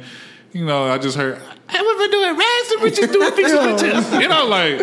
you 0.53 0.65
know 0.65 0.85
I 0.85 0.97
just 0.97 1.17
heard. 1.17 1.39
I 1.71 1.81
was 1.81 2.09
doing 2.09 2.35
rags 2.37 2.71
and 2.71 2.81
riches 2.81 3.11
doing 3.11 3.31
fix 3.33 3.53
my 3.53 3.75
chest. 3.77 4.11
You 4.13 4.27
know, 4.27 4.47
like, 4.47 4.79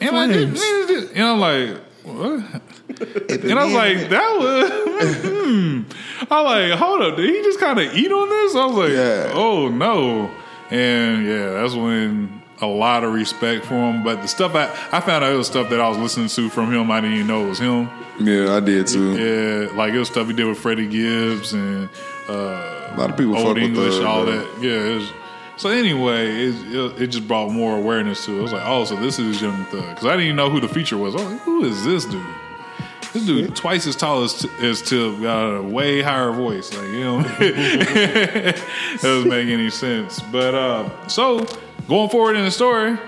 and 0.00 0.16
like, 0.16 1.14
you 1.14 1.22
know, 1.22 1.36
like, 1.36 1.76
what? 2.04 2.62
And 3.44 3.58
I 3.58 3.64
was 3.64 3.74
like, 3.74 4.08
that 4.08 4.36
was. 4.38 5.16
hmm. 5.22 5.82
I 6.30 6.42
was 6.42 6.70
like, 6.70 6.78
hold 6.78 7.02
up, 7.02 7.16
did 7.16 7.28
he 7.28 7.42
just 7.42 7.60
kind 7.60 7.78
of 7.78 7.94
eat 7.94 8.10
on 8.10 8.28
this? 8.28 8.54
I 8.56 8.66
was 8.66 8.76
like, 8.76 8.92
Yeah. 8.92 9.32
oh 9.34 9.68
no. 9.68 10.30
And 10.70 11.26
yeah, 11.26 11.50
that's 11.52 11.74
when 11.74 12.42
a 12.60 12.66
lot 12.66 13.04
of 13.04 13.12
respect 13.12 13.66
for 13.66 13.74
him. 13.74 14.02
But 14.02 14.22
the 14.22 14.28
stuff 14.28 14.54
I 14.54 14.64
I 14.92 15.00
found 15.00 15.24
out 15.24 15.32
it 15.32 15.36
was 15.36 15.46
stuff 15.46 15.68
that 15.70 15.80
I 15.80 15.88
was 15.88 15.98
listening 15.98 16.28
to 16.28 16.48
from 16.48 16.72
him. 16.72 16.90
I 16.90 17.00
didn't 17.00 17.16
even 17.16 17.26
know 17.26 17.44
it 17.44 17.48
was 17.50 17.58
him. 17.58 17.88
Yeah, 18.18 18.54
I 18.56 18.60
did 18.60 18.86
too. 18.86 19.12
Yeah, 19.14 19.76
like 19.76 19.92
it 19.92 19.98
was 19.98 20.08
stuff 20.08 20.26
he 20.26 20.32
did 20.32 20.46
with 20.46 20.58
Freddie 20.58 20.88
Gibbs 20.88 21.52
and 21.52 21.88
uh, 22.28 22.92
A 22.92 22.96
lot 22.96 23.10
of 23.10 23.16
people 23.16 23.34
fuck 23.34 23.44
Old 23.46 23.54
with 23.56 23.64
English, 23.64 23.94
Thug, 23.96 24.04
all 24.04 24.24
bro. 24.24 24.38
that. 24.38 24.62
Yeah. 24.62 24.70
It 24.72 24.94
was, 24.96 25.12
so 25.56 25.70
anyway, 25.70 26.28
it, 26.48 26.54
it, 26.74 27.02
it 27.02 27.06
just 27.08 27.26
brought 27.26 27.50
more 27.50 27.76
awareness 27.76 28.24
to 28.26 28.36
it. 28.36 28.38
I 28.38 28.42
was 28.42 28.52
like, 28.52 28.62
oh, 28.66 28.84
so 28.84 28.96
this 28.96 29.18
is 29.18 29.40
Young 29.40 29.64
Thug 29.66 29.88
because 29.88 30.04
I 30.04 30.10
didn't 30.10 30.24
even 30.24 30.36
know 30.36 30.50
who 30.50 30.60
the 30.60 30.68
feature 30.68 30.98
was. 30.98 31.14
I 31.14 31.22
was 31.22 31.32
like, 31.32 31.40
who 31.42 31.64
is 31.64 31.84
this 31.84 32.04
dude? 32.04 32.24
This 33.12 33.24
dude 33.24 33.56
twice 33.56 33.86
as 33.86 33.96
tall 33.96 34.24
as 34.24 34.44
as 34.60 34.82
Tip, 34.82 35.22
got 35.22 35.56
a 35.56 35.62
way 35.62 36.02
higher 36.02 36.32
voice. 36.32 36.74
Like 36.76 36.88
you 36.88 37.00
know, 37.04 37.22
that 37.38 38.62
doesn't 39.00 39.30
make 39.30 39.48
any 39.48 39.70
sense. 39.70 40.20
But 40.30 40.54
uh, 40.54 41.08
so 41.08 41.46
going 41.88 42.10
forward 42.10 42.36
in 42.36 42.44
the 42.44 42.50
story, 42.50 42.98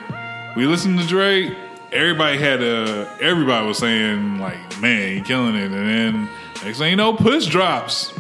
we 0.57 0.65
listened 0.65 0.99
to 1.01 1.07
Drake. 1.07 1.53
Everybody 1.93 2.39
had 2.39 2.63
a. 2.63 3.11
Everybody 3.21 3.67
was 3.67 3.77
saying 3.79 4.39
like, 4.39 4.81
"Man, 4.81 5.17
he 5.17 5.21
killing 5.23 5.55
it," 5.55 5.65
and 5.73 5.75
then 5.75 6.29
next 6.65 6.79
thing 6.79 6.91
you 6.91 6.97
know, 6.97 7.13
Push 7.13 7.47
drops. 7.47 8.15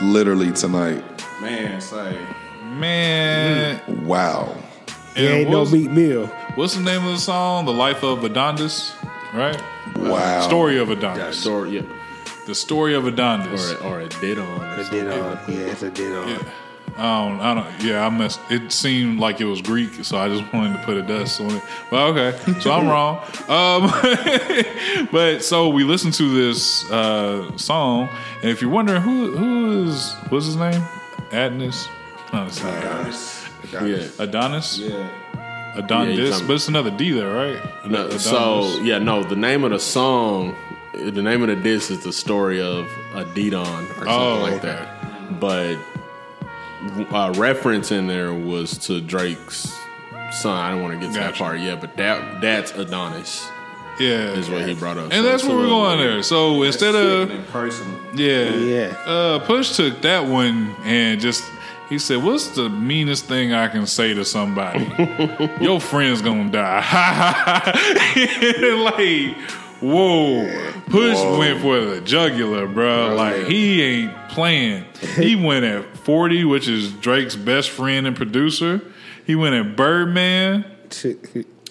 Literally 0.00 0.52
tonight. 0.52 1.04
Man, 1.40 1.80
say 1.80 2.16
Man, 2.64 3.80
Wow. 4.06 4.54
He 5.14 5.26
and 5.26 5.34
ain't 5.34 5.50
no 5.50 5.60
what's, 5.60 5.72
Meek 5.72 5.90
Mill. 5.90 6.26
what's 6.54 6.74
the 6.74 6.80
name 6.82 7.04
of 7.04 7.12
the 7.12 7.18
song? 7.18 7.66
The 7.66 7.72
Life 7.72 8.02
of 8.02 8.20
Adondis, 8.20 8.92
right? 9.34 9.60
Wow. 9.96 10.40
Story 10.40 10.78
of 10.78 10.88
Yeah, 10.88 10.94
Adondis. 10.96 11.34
story, 11.34 11.70
yeah, 11.76 11.82
The 12.46 12.54
story 12.54 12.94
of 12.94 13.04
Adondis. 13.04 13.80
or 13.82 13.86
a, 13.86 13.90
or 13.90 14.00
a 14.00 14.08
did 14.08 14.38
on. 14.38 14.46
or 14.60 14.80
A 14.80 14.84
dead 14.90 15.08
on. 15.08 15.38
Yeah, 15.48 15.56
it's 15.72 15.82
a 15.82 15.90
dead 15.90 16.12
on. 16.16 16.28
Yeah. 16.28 16.38
I 16.96 17.28
don't, 17.28 17.40
I 17.40 17.54
don't, 17.54 17.82
yeah, 17.84 18.06
I 18.06 18.10
messed, 18.10 18.40
it 18.50 18.70
seemed 18.70 19.18
like 19.18 19.40
it 19.40 19.44
was 19.46 19.62
Greek, 19.62 20.04
so 20.04 20.18
I 20.18 20.28
just 20.28 20.52
wanted 20.52 20.76
to 20.78 20.84
put 20.84 20.96
a 20.98 21.02
dust 21.02 21.40
on 21.40 21.50
it. 21.50 21.62
But 21.90 22.08
okay, 22.10 22.60
so 22.60 22.70
I'm 22.72 22.86
wrong. 22.92 23.18
Um, 23.48 25.06
but 25.12 25.40
so 25.42 25.68
we 25.68 25.84
listened 25.84 26.14
to 26.14 26.34
this 26.34 26.90
uh, 26.90 27.56
song, 27.56 28.08
and 28.42 28.50
if 28.50 28.60
you're 28.60 28.70
wondering 28.70 29.00
who 29.02 29.36
who 29.36 29.84
is, 29.88 30.12
what's 30.28 30.46
his 30.46 30.56
name? 30.56 30.82
Adnis? 31.30 31.88
No, 32.32 32.46
it's 32.46 32.62
not 32.62 32.76
Adonis. 32.84 33.46
Yeah. 33.72 34.08
Adonis? 34.18 34.78
yeah. 34.78 34.88
Yeah, 35.34 35.78
Adonis, 35.78 36.18
you 36.18 36.30
talking- 36.30 36.46
but 36.46 36.52
it's 36.54 36.68
another 36.68 36.90
D 36.90 37.12
there, 37.12 37.32
right? 37.32 37.86
No, 37.86 38.04
Adonis. 38.06 38.24
so 38.24 38.80
yeah, 38.82 38.98
no. 38.98 39.22
The 39.22 39.36
name 39.36 39.64
of 39.64 39.70
the 39.70 39.78
song, 39.80 40.54
the 40.94 41.22
name 41.22 41.40
of 41.42 41.48
the 41.48 41.56
disc 41.56 41.90
is 41.90 42.04
the 42.04 42.12
story 42.12 42.60
of 42.60 42.86
a 43.14 43.24
Didon 43.24 43.64
or 43.92 43.94
something 43.94 44.06
Oh, 44.08 44.40
like 44.42 44.52
okay. 44.54 44.66
that. 44.68 45.40
But 45.40 45.78
uh, 47.12 47.32
reference 47.36 47.92
in 47.92 48.06
there 48.06 48.32
was 48.32 48.78
to 48.86 49.00
Drake's 49.00 49.72
son. 50.32 50.56
I 50.56 50.70
don't 50.70 50.82
want 50.82 50.94
to 50.94 51.06
get 51.06 51.14
to 51.14 51.20
that 51.20 51.34
part 51.34 51.60
yet, 51.60 51.80
but 51.80 51.96
that 51.96 52.40
that's 52.40 52.72
Adonis 52.72 53.46
yeah, 53.98 54.32
is 54.32 54.48
what 54.50 54.66
he 54.66 54.74
brought 54.74 54.96
up. 54.98 55.04
and 55.04 55.12
So 55.12 55.22
that's 55.22 55.44
where 55.44 55.56
we're 55.56 55.66
going 55.66 55.98
weird. 55.98 56.10
there. 56.12 56.22
So 56.22 56.62
instead 56.62 56.94
of 56.94 57.30
in 57.30 57.44
person. 57.44 57.86
Yeah. 58.14 58.50
Yeah. 58.50 58.96
Uh, 59.06 59.38
Push 59.40 59.76
took 59.76 60.00
that 60.02 60.26
one 60.26 60.74
and 60.84 61.20
just 61.20 61.44
he 61.88 61.98
said, 61.98 62.22
"What's 62.22 62.48
the 62.48 62.68
meanest 62.70 63.26
thing 63.26 63.52
I 63.52 63.68
can 63.68 63.86
say 63.86 64.14
to 64.14 64.24
somebody? 64.24 64.90
Your 65.60 65.78
friend's 65.80 66.22
gonna 66.22 66.50
die." 66.50 66.80
like, 68.78 69.36
whoa! 69.82 70.72
Push 70.86 71.20
went 71.38 71.60
for 71.60 71.80
the 71.80 72.00
jugular, 72.00 72.66
bro. 72.66 73.14
like 73.14 73.46
he 73.46 73.82
ain't 73.82 74.28
playing. 74.28 74.84
He 75.16 75.36
went 75.44 75.64
at 75.64 75.96
forty, 75.98 76.44
which 76.44 76.68
is 76.68 76.92
Drake's 76.92 77.36
best 77.36 77.70
friend 77.70 78.06
and 78.06 78.16
producer. 78.16 78.80
He 79.26 79.34
went 79.34 79.54
at 79.54 79.76
Birdman. 79.76 80.64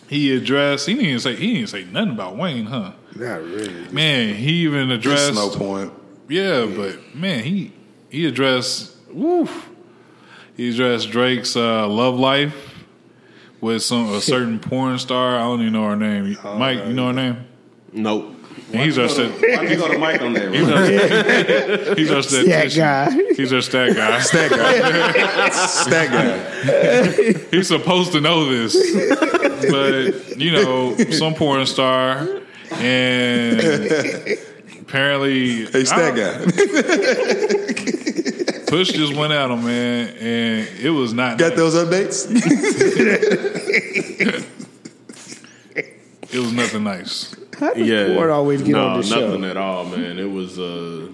He 0.08 0.36
addressed. 0.36 0.88
He 0.88 0.96
didn't 0.96 1.22
say. 1.22 1.36
He 1.36 1.54
didn't 1.56 1.70
say 1.70 1.84
nothing 1.86 2.14
about 2.14 2.38
Wayne, 2.38 2.66
huh? 2.66 2.94
Not 3.16 3.42
really. 3.44 3.88
Man, 3.92 4.36
he 4.36 4.64
even 4.64 4.90
There's 4.90 5.00
addressed. 5.00 5.34
no 5.36 5.50
point. 5.50 5.94
Yeah, 6.28 6.66
but 6.66 7.16
man, 7.16 7.44
he 7.44 7.74
he 8.10 8.26
addressed 8.26 8.96
woof. 9.10 9.70
He 10.58 10.70
addressed 10.70 11.10
Drake's 11.12 11.56
uh, 11.56 11.88
love 11.88 12.16
life 12.20 12.84
with 13.62 13.84
some 13.84 14.14
a 14.14 14.22
certain 14.22 14.60
porn 14.60 14.98
star. 15.00 15.38
I 15.38 15.42
don't 15.42 15.62
even 15.62 15.74
know 15.74 15.86
her 15.88 15.96
name. 15.96 16.38
Mike, 16.58 16.86
you 16.86 16.94
know 16.94 17.08
her 17.08 17.14
name? 17.14 17.46
Nope. 17.94 18.36
And 18.74 18.82
he's 18.82 18.98
our 18.98 19.08
Why 19.08 19.14
stat. 19.14 19.42
don't 19.42 19.70
you 19.70 19.76
go 19.78 19.88
to 19.92 19.98
Mike 19.98 20.22
on 20.22 20.34
that? 20.34 20.54
He's 20.54 20.70
our, 20.70 21.96
he's 21.98 22.12
our 22.12 22.22
Stat 22.22 22.74
guy. 22.76 23.34
He's 23.34 23.52
our 23.54 23.62
stat 23.62 23.96
guy. 23.96 24.22
That 24.32 24.50
guy. 24.50 25.90
that 25.90 26.10
guy. 26.12 27.48
He's 27.58 27.68
supposed 27.68 28.12
to 28.14 28.22
know 28.22 28.46
this, 28.46 28.76
but 29.70 30.38
you 30.38 30.52
know, 30.52 30.96
some 31.12 31.34
porn 31.36 31.66
star 31.66 32.28
and 32.72 33.60
apparently, 34.82 35.66
Hey, 35.66 35.84
stat 35.86 36.16
guy. 36.16 36.46
Push 38.68 38.92
just 38.94 39.14
went 39.16 39.34
at 39.34 39.50
him, 39.52 39.66
man, 39.66 40.08
and 40.18 40.68
it 40.80 40.92
was 40.92 41.14
not 41.14 41.38
Got 41.38 41.50
nice. 41.50 41.58
those 41.58 41.76
updates? 41.76 42.28
It 46.34 46.40
was 46.40 46.54
nothing 46.54 46.84
nice. 46.84 47.36
Yeah, 47.76 48.16
Ford 48.16 48.30
always 48.30 48.62
get 48.62 48.72
no, 48.72 48.88
on 48.88 49.02
the 49.02 49.06
show? 49.06 49.28
nothing 49.28 49.44
at 49.44 49.58
all, 49.58 49.86
man. 49.86 50.18
It 50.18 50.32
was 50.32 50.58
uh, 50.58 51.10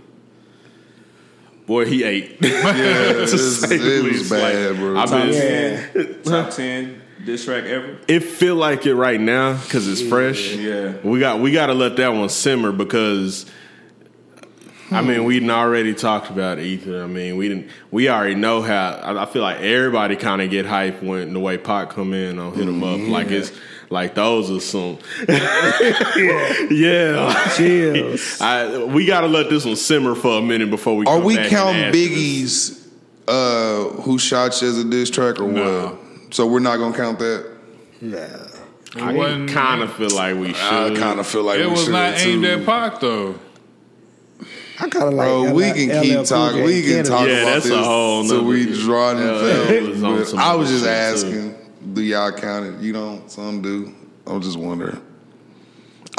boy, 1.66 1.86
he 1.86 2.04
ate. 2.04 2.38
Yeah, 2.42 3.12
it 3.12 3.18
was, 3.22 3.72
it 3.72 4.04
was 4.04 4.30
bad, 4.30 4.72
Like, 4.72 4.80
bro. 4.80 4.98
I've 4.98 5.10
been, 5.10 5.34
Yeah. 5.34 6.14
Top 6.24 6.52
ten 6.52 7.02
diss 7.26 7.46
track 7.46 7.66
ever. 7.66 7.98
it 8.08 8.22
feel 8.22 8.56
like 8.56 8.86
it 8.86 8.96
right 8.96 9.20
now 9.20 9.54
because 9.62 9.88
it's 9.88 10.02
fresh. 10.08 10.56
Yeah. 10.56 10.94
we 11.04 11.20
got 11.20 11.40
we 11.42 11.52
got 11.52 11.68
to 11.68 11.74
let 11.74 11.98
that 11.98 12.10
one 12.10 12.30
simmer 12.30 12.72
because. 12.72 13.46
I 14.90 15.02
mean, 15.02 15.26
we 15.26 15.34
didn't 15.34 15.52
already 15.52 15.94
talked 15.94 16.30
about 16.30 16.60
Ether. 16.60 17.04
I 17.04 17.08
mean, 17.08 17.36
we 17.36 17.50
didn't. 17.50 17.72
We 17.92 18.08
already 18.08 18.36
know 18.36 18.62
how. 18.62 18.92
I, 18.92 19.24
I 19.24 19.26
feel 19.26 19.42
like 19.42 19.60
everybody 19.60 20.16
kind 20.16 20.42
of 20.42 20.50
get 20.50 20.66
hype 20.66 21.04
when 21.04 21.34
the 21.34 21.42
way 21.42 21.58
Pac 21.58 21.90
come 21.90 22.14
in 22.14 22.40
on 22.40 22.54
hit 22.54 22.70
him 22.70 22.82
up. 22.82 22.98
Like 23.10 23.28
it's 23.28 23.52
like 23.90 24.16
those 24.16 24.50
are 24.52 24.60
some. 24.60 24.98
yeah, 26.72 27.52
Chills. 27.56 28.42
I, 28.42 28.84
we 28.84 29.06
got 29.06 29.22
to 29.22 29.28
let 29.28 29.50
this 29.50 29.66
one 29.66 29.76
simmer 29.76 30.16
for 30.16 30.40
a 30.40 30.42
minute 30.42 30.70
before 30.70 30.96
we. 30.98 31.06
Are 31.06 31.20
we 31.20 31.36
back 31.36 31.46
and 31.46 31.52
counting 31.56 31.84
add 31.84 31.94
to 31.94 32.00
this. 32.00 32.10
Biggie's 32.10 32.88
uh, 33.28 33.84
who 34.02 34.18
shot 34.20 34.62
you 34.62 34.68
as 34.70 34.78
a 34.78 34.84
diss 34.84 35.10
track 35.10 35.40
or 35.40 35.48
No. 35.48 35.86
what? 36.24 36.34
So 36.34 36.46
we're 36.48 36.60
not 36.60 36.78
gonna 36.78 36.96
count 36.96 37.20
that. 37.20 37.52
Nah. 38.02 38.18
I 38.96 39.46
kind 39.48 39.82
of 39.84 39.94
feel 39.94 40.10
like 40.12 40.36
we 40.38 40.54
should. 40.54 40.58
I 40.58 40.96
kind 40.96 41.20
of 41.20 41.28
feel 41.28 41.44
like 41.44 41.60
It 41.60 41.66
we 41.66 41.72
was 41.72 41.84
should 41.84 41.92
not 41.94 42.20
aimed 42.20 42.44
too. 42.44 42.50
at 42.52 42.66
Pac 42.66 43.00
though. 43.00 43.36
I 44.80 44.90
kind 44.90 45.06
of 45.08 45.14
like. 45.14 45.28
Bro, 45.28 45.54
we 45.54 45.72
can 45.72 45.90
LL 45.90 46.02
keep 46.04 46.14
Cool 46.16 46.24
talking. 46.26 46.58
J 46.60 46.66
We 46.66 46.84
can 46.84 47.04
talk 47.06 47.28
Yeah, 47.28 47.34
about 47.34 47.46
that's 47.54 47.66
a 47.66 47.70
this 47.70 47.86
whole 47.86 48.24
till 48.28 48.46
we 48.46 48.66
nother- 48.66 48.78
draw 48.82 49.12
in 49.12 49.18
Yeah, 49.18 49.24
the 49.26 49.40
that 49.44 49.84
was 49.90 50.04
on 50.04 50.16
film. 50.16 50.26
some 50.26 50.40
I 50.40 50.56
was 50.56 50.70
just 50.70 50.84
shit, 50.84 50.94
asking, 50.94 51.57
do 51.98 52.04
y'all 52.04 52.32
count 52.32 52.66
it? 52.66 52.82
You 52.82 52.94
don't. 52.94 53.30
Some 53.30 53.62
do. 53.62 53.94
I'm 54.26 54.42
just 54.42 54.58
wondering. 54.58 55.02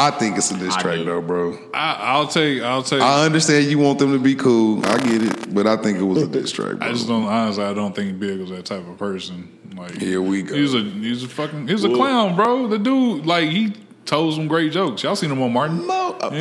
I 0.00 0.12
think 0.12 0.36
it's 0.36 0.50
a 0.52 0.58
diss 0.58 0.76
I 0.76 0.82
track 0.82 0.96
do. 0.98 1.04
though, 1.04 1.20
bro. 1.20 1.58
I, 1.74 1.94
I'll 1.94 2.28
take. 2.28 2.62
I'll 2.62 2.82
take. 2.84 3.00
I 3.00 3.24
understand 3.24 3.66
you 3.66 3.78
want 3.78 3.98
them 3.98 4.12
to 4.12 4.18
be 4.18 4.34
cool. 4.34 4.84
I 4.86 4.98
get 4.98 5.22
it, 5.22 5.54
but 5.54 5.66
I 5.66 5.76
think 5.76 5.98
it 5.98 6.04
was 6.04 6.22
a 6.22 6.26
diss 6.28 6.52
track, 6.52 6.76
bro. 6.76 6.88
I 6.88 6.92
just 6.92 7.08
don't 7.08 7.24
honestly. 7.24 7.64
I 7.64 7.74
don't 7.74 7.94
think 7.94 8.18
Big 8.20 8.38
was 8.38 8.50
that 8.50 8.64
type 8.64 8.86
of 8.86 8.96
person. 8.96 9.54
Like 9.76 10.00
Here 10.00 10.22
we 10.22 10.42
go. 10.42 10.54
He's 10.54 10.74
a 10.74 10.82
he's 10.82 11.22
a 11.24 11.28
fucking 11.28 11.68
he's 11.68 11.84
a 11.84 11.88
clown, 11.88 12.36
bro. 12.36 12.68
The 12.68 12.78
dude 12.78 13.26
like 13.26 13.48
he 13.48 13.74
told 14.08 14.34
some 14.34 14.48
great 14.48 14.72
jokes. 14.72 15.02
Y'all 15.02 15.14
seen 15.14 15.30
him 15.30 15.42
on 15.42 15.52
Martin? 15.52 15.86
Mo- 15.86 16.16
but 16.20 16.34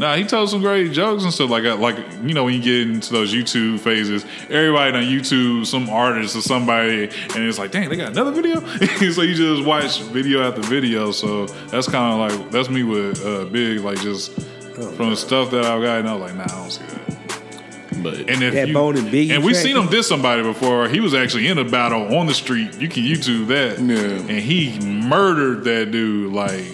nah, 0.00 0.16
he 0.16 0.24
told 0.24 0.50
some 0.50 0.60
great 0.60 0.90
jokes 0.92 1.22
and 1.22 1.32
stuff 1.32 1.48
like 1.48 1.62
that. 1.62 1.78
Like 1.78 1.96
you 2.22 2.34
know 2.34 2.44
when 2.44 2.54
you 2.54 2.60
get 2.60 2.88
into 2.88 3.12
those 3.12 3.32
YouTube 3.32 3.78
phases, 3.78 4.26
everybody 4.50 4.96
on 4.96 5.04
YouTube, 5.04 5.64
some 5.66 5.88
artist 5.88 6.34
or 6.36 6.42
somebody, 6.42 7.04
and 7.04 7.36
it's 7.36 7.58
like, 7.58 7.70
dang, 7.70 7.88
they 7.88 7.96
got 7.96 8.10
another 8.10 8.32
video. 8.32 8.60
so 9.12 9.22
you 9.22 9.34
just 9.34 9.64
watch 9.64 10.00
video 10.02 10.42
after 10.42 10.60
video. 10.62 11.12
So 11.12 11.46
that's 11.46 11.88
kind 11.88 12.12
of 12.12 12.18
like 12.40 12.50
that's 12.50 12.68
me 12.68 12.82
with 12.82 13.24
uh, 13.24 13.44
Big. 13.44 13.80
Like 13.80 14.00
just 14.00 14.32
from 14.96 15.10
the 15.10 15.16
stuff 15.16 15.52
that 15.52 15.64
I've 15.64 15.80
got, 15.82 16.00
and 16.00 16.08
I 16.08 16.14
was 16.14 16.22
like, 16.22 16.34
nah, 16.34 16.42
I 16.42 16.46
don't 16.46 16.70
see 16.70 16.84
that. 16.84 17.19
But 18.02 18.14
And 18.20 18.42
if 18.42 18.54
That 18.54 18.68
you, 18.68 18.74
Bone 18.74 18.96
and 18.96 19.08
Biggie 19.08 19.30
and 19.30 19.44
we 19.44 19.52
track. 19.52 19.64
seen 19.64 19.76
him 19.76 19.86
diss 19.88 20.08
somebody 20.08 20.42
before. 20.42 20.88
He 20.88 21.00
was 21.00 21.14
actually 21.14 21.46
in 21.48 21.58
a 21.58 21.64
battle 21.64 22.16
on 22.16 22.26
the 22.26 22.34
street. 22.34 22.78
You 22.80 22.88
can 22.88 23.02
YouTube 23.04 23.48
that. 23.48 23.78
Yeah. 23.78 23.96
And 23.96 24.30
he 24.40 24.78
murdered 24.80 25.64
that 25.64 25.90
dude. 25.90 26.32
Like, 26.32 26.64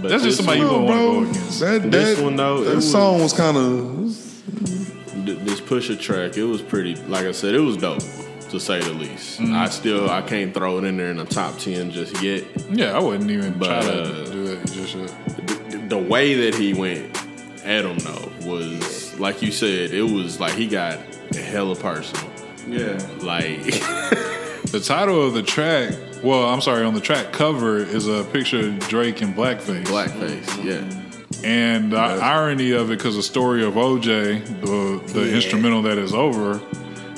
but 0.00 0.08
that's 0.10 0.24
just 0.24 0.38
somebody 0.38 0.60
you 0.60 0.66
No, 0.66 0.80
wouldn't 0.82 0.88
want 0.88 1.00
to 1.00 1.24
go 1.24 1.30
against. 1.30 1.60
That, 1.60 1.90
This 1.90 2.16
that, 2.16 2.24
one, 2.24 2.36
though, 2.36 2.62
it 2.62 2.64
that 2.66 2.76
was- 2.76 2.90
song 2.90 3.20
was 3.22 3.32
kind 3.32 3.56
of. 3.56 5.24
th- 5.26 5.38
this 5.38 5.60
pusher 5.60 5.94
track, 5.96 6.36
it 6.36 6.42
was 6.44 6.60
pretty. 6.60 6.96
Like 6.96 7.26
I 7.26 7.32
said, 7.32 7.54
it 7.54 7.60
was 7.60 7.76
dope 7.76 8.02
to 8.50 8.58
say 8.60 8.80
the 8.80 8.92
least. 8.92 9.40
I 9.40 9.68
still 9.68 10.10
I 10.10 10.20
can't 10.22 10.52
throw 10.52 10.78
it 10.78 10.84
in 10.84 10.96
there 10.96 11.10
in 11.10 11.16
the 11.18 11.24
top 11.24 11.56
ten 11.58 11.90
just 11.90 12.20
yet. 12.22 12.44
Yeah, 12.70 12.92
I 12.96 13.00
wouldn't 13.00 13.30
even 13.30 13.54
But, 13.58 13.66
try 13.66 13.80
to 13.92 14.02
uh, 14.02 14.24
do 14.26 14.44
that 14.48 14.72
just 14.72 14.94
yet. 14.96 15.70
The, 15.70 15.78
the 15.90 15.98
way 15.98 16.34
that 16.34 16.54
he 16.56 16.74
went 16.74 17.16
at 17.64 17.84
him 17.84 17.96
though 17.98 18.32
was 18.50 19.11
like 19.22 19.40
you 19.40 19.52
said, 19.52 19.92
it 19.92 20.02
was 20.02 20.40
like 20.40 20.52
he 20.54 20.66
got 20.66 20.98
hella 21.34 21.76
personal. 21.76 22.28
Yeah. 22.68 22.98
Like 23.22 23.60
The 24.72 24.80
title 24.80 25.20
of 25.26 25.34
the 25.34 25.42
track, 25.42 25.92
well, 26.22 26.44
I'm 26.48 26.60
sorry, 26.62 26.82
on 26.84 26.94
the 26.94 27.00
track 27.00 27.32
cover 27.32 27.76
is 27.78 28.06
a 28.08 28.24
picture 28.24 28.60
of 28.68 28.78
Drake 28.88 29.20
in 29.20 29.34
blackface. 29.34 29.84
blackface, 29.84 30.64
yeah. 30.64 30.98
And 31.44 31.92
the 31.92 31.98
irony 31.98 32.70
of 32.72 32.90
it, 32.90 32.96
because 32.98 33.16
the 33.16 33.22
story 33.22 33.64
of 33.64 33.74
OJ, 33.74 34.60
the 34.62 35.12
the 35.12 35.26
Yeah. 35.28 35.34
instrumental 35.36 35.82
that 35.82 35.98
is 35.98 36.14
over, 36.14 36.60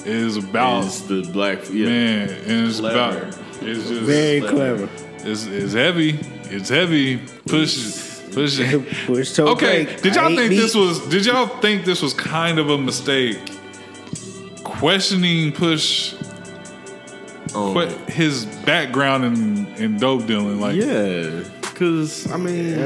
is 0.05 0.37
about 0.37 0.85
Is 0.85 1.07
the 1.07 1.23
black 1.33 1.59
yeah. 1.71 1.87
man, 1.87 2.29
and 2.29 2.67
it's 2.69 2.81
Clever. 2.81 3.19
about 3.29 3.38
it's 3.62 3.88
just 3.88 4.01
Very 4.03 4.40
clever. 4.40 4.88
It's, 5.19 5.47
it's 5.47 5.73
heavy. 5.75 6.19
It's 6.51 6.69
heavy. 6.69 7.21
Push, 8.35 8.59
push. 8.59 9.07
Push 9.07 9.33
toe 9.33 9.47
Okay, 9.49 9.85
Drake. 9.85 10.03
did 10.03 10.14
y'all 10.16 10.29
ain't 10.29 10.38
think 10.38 10.51
beat- 10.51 10.57
this 10.61 10.75
was? 10.75 11.01
Did 11.09 11.25
y'all 11.27 11.47
think 11.61 11.85
this 11.85 12.03
was 12.03 12.12
kind 12.14 12.59
of 12.59 12.68
a 12.70 12.79
mistake? 12.79 13.38
Questioning 14.62 15.53
Push, 15.53 16.14
Um, 17.55 17.75
que- 17.75 18.12
his 18.12 18.47
background 18.66 19.25
in 19.25 19.66
in 19.77 19.99
dope 19.99 20.27
dealing, 20.27 20.61
like 20.61 20.77
yeah. 20.77 21.42
Cause 21.75 22.31
I 22.33 22.37
mean, 22.37 22.79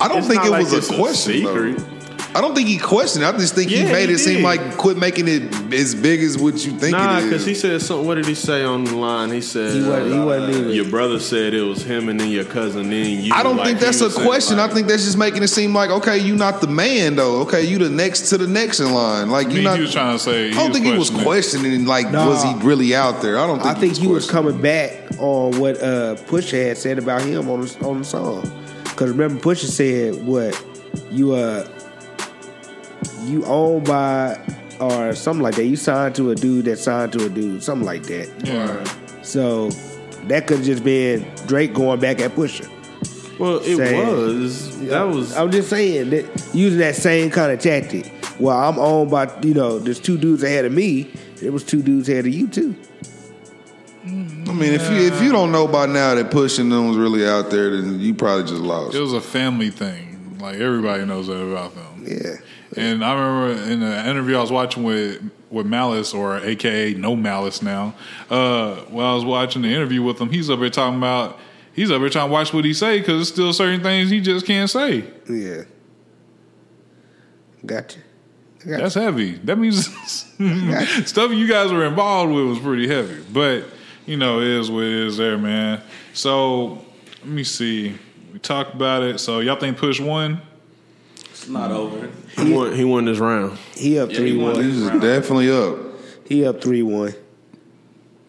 I 0.00 0.08
don't 0.08 0.18
It's 0.18 0.26
think 0.28 0.36
not 0.42 0.46
it 0.46 0.50
like 0.50 0.64
was 0.64 0.72
a 0.72 0.76
it's 0.78 0.90
a 0.90 0.94
question. 0.96 1.42
though. 1.44 1.54
secret. 1.74 1.84
I 2.32 2.40
don't 2.40 2.54
think 2.54 2.68
he 2.68 2.78
questioned. 2.78 3.24
it. 3.24 3.26
I 3.26 3.32
just 3.38 3.54
think 3.56 3.70
he 3.70 3.82
made 3.82 4.08
he 4.08 4.14
it 4.14 4.18
seem 4.18 4.42
like 4.42 4.76
quit 4.76 4.96
making 4.96 5.26
it 5.26 5.52
as 5.74 5.94
big 5.96 6.20
as 6.22 6.38
what 6.38 6.64
you 6.64 6.70
think 6.78 6.92
Nah, 6.92 7.18
it 7.18 7.24
because 7.24 7.44
he 7.44 7.54
said 7.54 7.82
something. 7.82 8.06
What 8.06 8.14
did 8.16 8.26
he 8.26 8.36
say 8.36 8.62
on 8.62 8.84
the 8.84 8.94
line? 8.96 9.30
He 9.32 9.40
said, 9.40 9.74
he 9.74 9.82
wasn't. 9.82 10.12
He 10.12 10.18
wasn't 10.20 10.54
even. 10.54 10.70
Your 10.70 10.84
brother 10.88 11.18
said 11.18 11.54
it 11.54 11.62
was 11.62 11.82
him 11.82 12.08
and 12.08 12.20
then 12.20 12.28
your 12.30 12.44
cousin, 12.44 12.88
then 12.90 13.24
you. 13.24 13.32
I 13.34 13.42
don't 13.42 13.56
like 13.56 13.66
think 13.66 13.80
that's 13.80 14.00
a 14.00 14.10
question. 14.10 14.58
like- 14.58 14.70
I 14.70 14.74
think 14.74 14.86
that's 14.86 15.04
just 15.04 15.18
making 15.18 15.42
it 15.42 15.48
seem 15.48 15.74
like 15.74 15.90
okay, 15.90 16.18
you're 16.18 16.36
not 16.36 16.60
the 16.60 16.68
man 16.68 17.16
though. 17.16 17.40
Okay, 17.42 17.64
you 17.64 17.78
the 17.78 17.90
next 17.90 18.28
to 18.30 18.38
the 18.38 18.46
next 18.46 18.78
in 18.78 18.92
line. 18.92 19.28
Like 19.30 19.48
you 19.48 19.54
mean, 19.54 19.64
not. 19.64 19.76
he 19.76 19.82
was 19.82 19.92
trying 19.92 20.16
to 20.16 20.22
say. 20.22 20.50
I 20.50 20.54
don't 20.54 20.72
think 20.72 20.86
he 20.86 20.96
was 20.96 21.10
questioning 21.10 21.84
like 21.86 22.10
Nah. 22.12 22.28
was 22.28 22.42
he 22.44 22.54
really 22.66 22.94
out 22.94 23.22
there. 23.22 23.38
I 23.38 23.46
don't 23.46 23.58
think. 23.60 23.76
I 23.76 23.80
think 23.80 23.96
he 23.96 24.06
was 24.06 24.30
questioning. 24.30 24.52
coming 24.52 24.62
back 24.62 25.18
on 25.18 25.58
what 25.58 25.76
uh, 25.82 26.14
Pusha 26.26 26.68
had 26.68 26.78
said 26.78 26.98
about 26.98 27.22
him 27.22 27.50
on 27.50 27.62
the, 27.62 27.78
on 27.84 27.98
the 27.98 28.04
song. 28.04 28.42
Because 28.84 29.10
remember, 29.10 29.40
Pusha 29.40 29.66
said 29.66 30.24
what 30.24 30.54
you 31.10 31.32
uh 31.34 31.66
you 33.22 33.44
owned 33.44 33.86
by 33.86 34.38
or 34.80 35.14
something 35.14 35.42
like 35.42 35.54
that. 35.56 35.64
You 35.64 35.76
signed 35.76 36.14
to 36.16 36.30
a 36.30 36.34
dude 36.34 36.64
that 36.66 36.78
signed 36.78 37.12
to 37.12 37.26
a 37.26 37.28
dude, 37.28 37.62
something 37.62 37.86
like 37.86 38.04
that. 38.04 38.30
Yeah. 38.44 39.22
So 39.22 39.70
that 40.28 40.46
could 40.46 40.62
just 40.62 40.82
been 40.84 41.30
Drake 41.46 41.74
going 41.74 42.00
back 42.00 42.20
at 42.20 42.32
Pusha. 42.32 42.68
Well, 43.38 43.58
it 43.58 43.76
saying- 43.76 44.06
was. 44.06 44.80
That 44.88 45.02
was. 45.02 45.36
I'm 45.36 45.50
just 45.50 45.70
saying 45.70 46.10
that 46.10 46.50
using 46.54 46.78
that 46.80 46.96
same 46.96 47.30
kind 47.30 47.52
of 47.52 47.60
tactic. 47.60 48.12
Well, 48.38 48.56
I'm 48.56 48.78
owned 48.78 49.10
by 49.10 49.30
you 49.42 49.54
know, 49.54 49.78
there's 49.78 50.00
two 50.00 50.16
dudes 50.18 50.42
ahead 50.42 50.64
of 50.64 50.72
me. 50.72 51.10
There 51.36 51.52
was 51.52 51.64
two 51.64 51.82
dudes 51.82 52.08
ahead 52.08 52.26
of 52.26 52.34
you 52.34 52.48
too. 52.48 52.74
I 54.04 54.08
mean, 54.52 54.72
if 54.72 54.90
you 54.90 54.96
if 54.96 55.22
you 55.22 55.30
don't 55.30 55.52
know 55.52 55.66
by 55.68 55.86
now 55.86 56.14
that 56.14 56.30
pushing 56.30 56.70
them 56.70 56.88
was 56.88 56.96
really 56.96 57.26
out 57.26 57.50
there, 57.50 57.70
then 57.70 58.00
you 58.00 58.14
probably 58.14 58.44
just 58.44 58.62
lost. 58.62 58.94
It 58.94 59.00
was 59.00 59.12
a 59.12 59.20
family 59.20 59.70
thing. 59.70 60.38
Like 60.38 60.56
everybody 60.56 61.04
knows 61.04 61.26
that 61.26 61.40
about 61.40 61.74
them. 61.74 62.04
Yeah. 62.06 62.36
And 62.76 63.04
I 63.04 63.14
remember 63.14 63.62
in 63.70 63.82
an 63.82 64.06
interview 64.06 64.36
I 64.36 64.40
was 64.40 64.52
watching 64.52 64.82
with 64.84 65.22
with 65.50 65.66
Malice 65.66 66.14
or 66.14 66.38
AKA 66.38 66.94
No 66.94 67.16
Malice 67.16 67.62
now. 67.62 67.94
Uh, 68.28 68.76
while 68.82 69.06
I 69.06 69.14
was 69.14 69.24
watching 69.24 69.62
the 69.62 69.68
interview 69.68 70.02
with 70.02 70.20
him, 70.20 70.30
he's 70.30 70.48
up 70.48 70.60
here 70.60 70.70
talking 70.70 70.98
about 70.98 71.38
he's 71.72 71.90
up 71.90 72.00
here 72.00 72.08
trying 72.08 72.28
to 72.28 72.32
watch 72.32 72.52
what 72.54 72.64
he 72.64 72.72
say 72.72 72.98
because 72.98 73.16
there's 73.16 73.28
still 73.28 73.52
certain 73.52 73.82
things 73.82 74.10
he 74.10 74.20
just 74.20 74.46
can't 74.46 74.70
say. 74.70 75.04
Yeah. 75.28 75.62
Gotcha. 77.66 77.98
Gotcha. 78.60 78.82
That's 78.82 78.94
heavy. 78.94 79.32
That 79.36 79.56
means 79.56 79.86
stuff 81.08 81.32
you 81.32 81.48
guys 81.48 81.72
were 81.72 81.86
involved 81.86 82.32
with 82.32 82.46
was 82.46 82.58
pretty 82.58 82.86
heavy. 82.86 83.22
But 83.32 83.64
you 84.06 84.16
know, 84.16 84.40
it 84.40 84.46
is 84.46 84.70
what 84.70 84.84
it 84.84 84.92
is 84.92 85.16
there, 85.16 85.38
man. 85.38 85.82
So 86.14 86.84
let 87.20 87.26
me 87.26 87.44
see. 87.44 87.96
We 88.32 88.38
talked 88.38 88.74
about 88.74 89.02
it. 89.02 89.18
So 89.18 89.40
y'all 89.40 89.56
think 89.56 89.76
Push 89.76 90.00
won? 90.00 90.40
It's 91.40 91.48
not 91.48 91.70
mm. 91.70 91.74
over. 91.74 92.10
He 92.36 92.52
won, 92.52 92.74
he 92.74 92.84
won 92.84 93.06
this 93.06 93.18
round. 93.18 93.58
He 93.74 93.98
up 93.98 94.12
three 94.12 94.32
he 94.32 94.36
one. 94.36 94.62
He's 94.62 94.78
just 94.78 95.00
definitely 95.00 95.50
up. 95.50 95.78
He 96.26 96.44
up 96.44 96.60
three 96.60 96.82
one. 96.82 97.14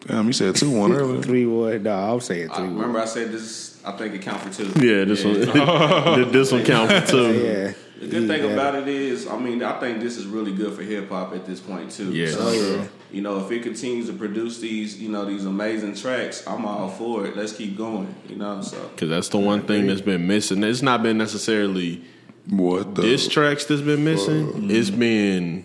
Damn, 0.06 0.26
you 0.26 0.32
said 0.32 0.56
two 0.56 0.70
one 0.70 0.92
earlier. 0.92 1.22
Three 1.22 1.46
one. 1.46 1.82
No, 1.82 1.94
I'm 1.94 2.20
saying 2.20 2.50
I 2.50 2.56
three 2.56 2.64
one. 2.64 2.76
remember 2.76 3.00
I 3.00 3.04
said 3.04 3.30
this. 3.30 3.80
I 3.84 3.92
think 3.92 4.14
it 4.14 4.22
count 4.22 4.40
for 4.40 4.50
two. 4.50 4.64
Yeah, 4.84 5.04
this 5.04 5.24
one. 5.24 5.34
this 6.32 6.50
one 6.50 6.64
count 6.64 6.90
for 6.90 7.06
two. 7.06 7.32
Yeah. 7.34 7.72
The 8.00 8.08
good 8.08 8.26
thing 8.26 8.44
Yeah. 8.44 8.50
about 8.50 8.74
it 8.74 8.88
is, 8.88 9.28
I 9.28 9.38
mean, 9.38 9.62
I 9.62 9.78
think 9.78 10.00
this 10.00 10.16
is 10.16 10.26
really 10.26 10.52
good 10.52 10.72
for 10.72 10.82
hip 10.82 11.08
hop 11.08 11.34
at 11.34 11.46
this 11.46 11.60
point 11.60 11.90
too. 11.92 12.12
Yeah. 12.12 12.30
So, 12.30 12.38
Oh, 12.40 12.52
yeah. 12.52 12.84
you 13.12 13.20
know, 13.22 13.38
if 13.38 13.52
it 13.52 13.62
continues 13.62 14.06
to 14.08 14.12
produce 14.14 14.58
these, 14.58 15.00
you 15.00 15.08
know, 15.08 15.24
these 15.24 15.44
amazing 15.44 15.94
tracks, 15.94 16.44
I'm 16.46 16.64
all 16.64 16.88
for 16.88 17.26
it. 17.26 17.36
Let's 17.36 17.52
keep 17.52 17.76
going. 17.76 18.12
You 18.28 18.36
know, 18.36 18.60
so 18.62 18.88
Because 18.88 19.10
that's 19.10 19.28
the 19.28 19.38
one 19.38 19.62
thing 19.62 19.86
that's 19.86 20.00
been 20.00 20.26
missing. 20.26 20.64
It's 20.64 20.82
not 20.82 21.04
been 21.04 21.18
necessarily 21.18 22.02
What 22.48 22.94
the? 22.94 23.02
diss 23.02 23.28
tracks 23.28 23.64
that's 23.66 23.82
been 23.82 24.04
missing. 24.04 24.70
It's 24.70 24.90
been 24.90 25.64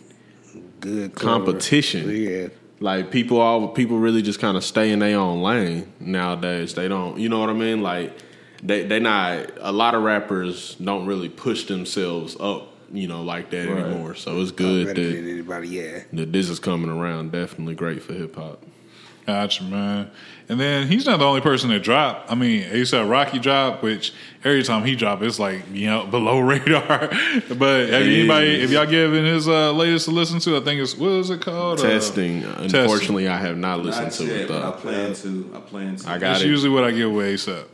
Good 0.79 1.15
cover. 1.15 1.45
competition. 1.45 2.09
Yeah. 2.09 2.47
Like 2.79 3.09
people, 3.09 3.41
all 3.41 3.69
people 3.69 3.97
really 3.97 4.21
just 4.21 4.39
kind 4.39 4.55
of 4.55 4.63
stay 4.63 4.91
in 4.91 4.99
their 4.99 5.17
own 5.17 5.41
lane 5.41 5.91
nowadays. 5.99 6.75
They 6.75 6.87
don't, 6.87 7.17
you 7.19 7.27
know 7.29 7.39
what 7.39 7.49
I 7.49 7.53
mean? 7.53 7.81
Like 7.81 8.13
they 8.61 8.83
they 8.85 8.99
not. 8.99 9.49
A 9.59 9.71
lot 9.71 9.95
of 9.95 10.03
rappers 10.03 10.75
don't 10.75 11.07
really 11.07 11.29
push 11.29 11.65
themselves 11.65 12.37
up, 12.39 12.71
you 12.93 13.07
know, 13.07 13.23
like 13.23 13.49
that 13.49 13.67
Right. 13.67 13.83
anymore. 13.83 14.13
So 14.13 14.39
it's 14.39 14.51
good 14.51 14.87
that 14.89 14.95
than 14.95 15.27
anybody, 15.27 15.69
yeah. 15.69 16.03
that 16.13 16.31
this 16.31 16.49
is 16.49 16.59
coming 16.59 16.91
around. 16.91 17.31
Definitely 17.31 17.73
great 17.73 18.03
for 18.03 18.13
hip 18.13 18.35
hop. 18.35 18.63
Gotcha, 19.27 19.63
man. 19.65 20.09
And 20.47 20.57
then 20.57 20.87
he's 20.87 21.05
not 21.05 21.19
the 21.19 21.25
only 21.25 21.41
person 21.41 21.69
that 21.71 21.83
dropped. 21.83 22.31
I 22.31 22.35
mean, 22.35 22.63
ASAP 22.63 23.09
Rocky 23.09 23.39
dropped, 23.39 23.83
which 23.83 24.13
every 24.45 24.63
time 24.63 24.85
he 24.85 24.95
dropped, 24.95 25.21
it's 25.21 25.37
like 25.37 25.63
you 25.73 25.87
know 25.87 26.05
below 26.11 26.39
radar. 26.39 27.09
but 27.09 27.89
have 27.89 28.03
anybody, 28.03 28.61
if 28.61 28.71
y'all 28.71 28.85
given 28.85 29.25
his 29.25 29.49
uh, 29.49 29.73
latest 29.73 30.05
to 30.05 30.11
listen 30.11 30.39
to, 30.39 30.55
I 30.55 30.61
think 30.61 30.79
it's 30.81 30.95
what 30.95 31.11
is 31.11 31.29
it 31.29 31.41
called? 31.41 31.79
Uh, 31.81 31.83
Testing. 31.83 32.45
Unfortunately, 32.45 33.27
I 33.27 33.37
have 33.37 33.57
not 33.57 33.81
listened 33.81 34.05
not 34.05 34.13
to 34.13 34.25
yet, 34.25 34.35
it 34.43 34.47
but 34.47 34.63
I 34.63 34.71
plan 34.71 35.13
to. 35.15 35.51
I 35.53 35.59
plan 35.59 35.95
to. 35.97 36.07
I 36.09 36.13
got 36.13 36.19
That's 36.21 36.43
it. 36.43 36.47
usually 36.47 36.69
what 36.69 36.85
I 36.85 36.91
give 36.91 37.11
with 37.11 37.27
ASAP. 37.27 37.65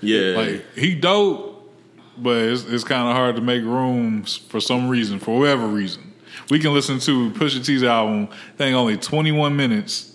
Yeah, 0.00 0.36
Like 0.38 0.64
he 0.74 0.94
dope, 0.94 1.70
but 2.16 2.38
it's, 2.38 2.64
it's 2.64 2.84
kind 2.84 3.06
of 3.08 3.14
hard 3.14 3.36
to 3.36 3.42
make 3.42 3.62
room 3.62 4.24
for 4.24 4.60
some 4.60 4.88
reason, 4.88 5.18
for 5.18 5.38
whatever 5.40 5.66
reason. 5.66 6.14
We 6.48 6.58
can 6.58 6.72
listen 6.72 6.98
to 7.00 7.30
Pusha 7.32 7.62
T's 7.64 7.82
album. 7.82 8.28
I 8.30 8.56
think 8.56 8.74
only 8.74 8.96
twenty 8.96 9.32
one 9.32 9.54
minutes. 9.56 10.14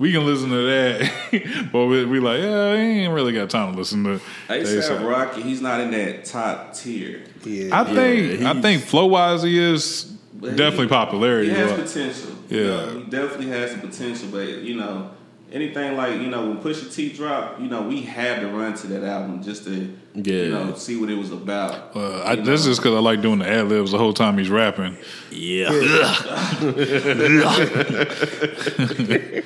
We 0.00 0.12
can 0.12 0.24
listen 0.24 0.48
to 0.48 0.56
that, 0.66 1.68
but 1.72 1.84
we, 1.84 2.06
we 2.06 2.20
like, 2.20 2.40
yeah, 2.40 2.48
I 2.48 2.74
ain't 2.76 3.12
really 3.12 3.34
got 3.34 3.50
time 3.50 3.72
to 3.72 3.78
listen 3.78 4.02
to. 4.04 4.20
ASAP 4.48 4.88
A$AP. 4.90 5.06
Rocky, 5.06 5.42
he's 5.42 5.60
not 5.60 5.78
in 5.80 5.90
that 5.90 6.24
top 6.24 6.72
tier. 6.74 7.20
Yeah. 7.44 7.78
I 7.78 7.84
think 7.84 7.98
I 7.98 8.52
he's- 8.54 8.62
think 8.62 8.82
flow 8.82 9.04
wise 9.06 9.42
he 9.42 9.58
is 9.58 10.04
But 10.32 10.52
he- 10.52 10.56
definitely 10.56 10.88
popularity. 10.88 11.50
He 11.50 11.54
has 11.54 11.72
but- 11.72 11.86
potential. 11.86 12.30
Yeah. 12.48 12.58
You 12.58 12.66
know, 12.68 12.98
he 13.04 13.10
definitely 13.10 13.48
has 13.48 13.74
the 13.74 13.86
potential. 13.86 14.28
But 14.32 14.48
you 14.62 14.76
know, 14.76 15.10
anything 15.52 15.96
like 15.96 16.20
you 16.20 16.28
know 16.28 16.48
when 16.48 16.58
Pusha 16.58 16.92
T 16.94 17.12
dropped, 17.12 17.60
you 17.60 17.68
know 17.68 17.82
we 17.82 18.02
had 18.02 18.40
to 18.40 18.48
run 18.48 18.74
to 18.74 18.86
that 18.88 19.02
album 19.04 19.42
just 19.42 19.64
to 19.64 19.92
Yeah. 20.14 20.34
you 20.34 20.50
know 20.50 20.74
see 20.74 20.96
what 20.96 21.10
it 21.10 21.16
was 21.18 21.32
about. 21.32 21.94
uh, 21.96 22.20
I, 22.22 22.32
You 22.34 22.42
this 22.42 22.66
is 22.66 22.78
because 22.78 22.94
I 22.94 23.00
like 23.00 23.20
doing 23.22 23.38
the 23.40 23.48
ad 23.48 23.68
libs 23.68 23.90
the 23.92 23.98
whole 23.98 24.12
time 24.14 24.38
he's 24.38 24.50
rapping. 24.50 24.96
yeah. 25.30 25.70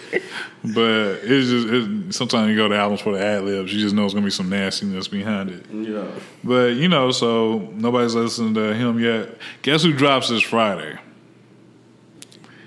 But 0.66 1.20
it's 1.22 1.50
just 1.50 1.68
it, 1.68 2.14
sometimes 2.14 2.48
you 2.50 2.56
go 2.56 2.68
to 2.68 2.74
albums 2.74 3.02
for 3.02 3.12
the 3.12 3.22
ad 3.22 3.44
libs, 3.44 3.70
you 3.74 3.80
just 3.80 3.94
know 3.94 4.06
it's 4.06 4.14
gonna 4.14 4.24
be 4.24 4.30
some 4.30 4.48
nastiness 4.48 5.08
behind 5.08 5.50
it. 5.50 5.66
Yeah. 5.70 6.06
But 6.42 6.76
you 6.76 6.88
know, 6.88 7.10
so 7.10 7.70
nobody's 7.74 8.14
listening 8.14 8.54
to 8.54 8.72
him 8.74 8.98
yet. 8.98 9.36
Guess 9.60 9.82
who 9.82 9.92
drops 9.92 10.30
this 10.30 10.40
Friday? 10.42 10.98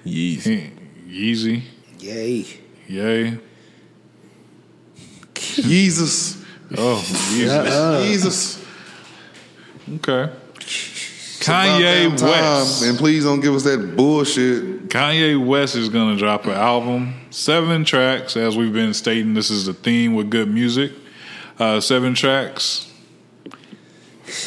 Yeezy. 0.05 0.69
Yeezy, 1.09 1.63
Yay. 1.99 2.45
Yay. 2.87 3.37
Jesus. 5.35 6.43
Oh, 6.77 7.03
Yeezy. 7.33 8.07
Jesus. 8.07 8.65
Okay. 9.95 10.33
Kanye 11.39 11.79
damn 11.79 12.15
time. 12.15 12.29
West. 12.29 12.83
And 12.83 12.97
please 12.97 13.23
don't 13.23 13.39
give 13.39 13.55
us 13.55 13.63
that 13.63 13.95
bullshit. 13.95 14.89
Kanye 14.89 15.43
West 15.43 15.75
is 15.75 15.89
going 15.89 16.13
to 16.13 16.19
drop 16.19 16.45
an 16.45 16.51
album, 16.51 17.13
seven 17.29 17.85
tracks, 17.85 18.35
as 18.35 18.57
we've 18.57 18.73
been 18.73 18.93
stating. 18.93 19.33
This 19.33 19.49
is 19.49 19.65
the 19.65 19.73
theme 19.73 20.13
with 20.13 20.29
good 20.29 20.49
music. 20.49 20.91
Uh, 21.59 21.79
seven 21.79 22.13
tracks. 22.13 22.91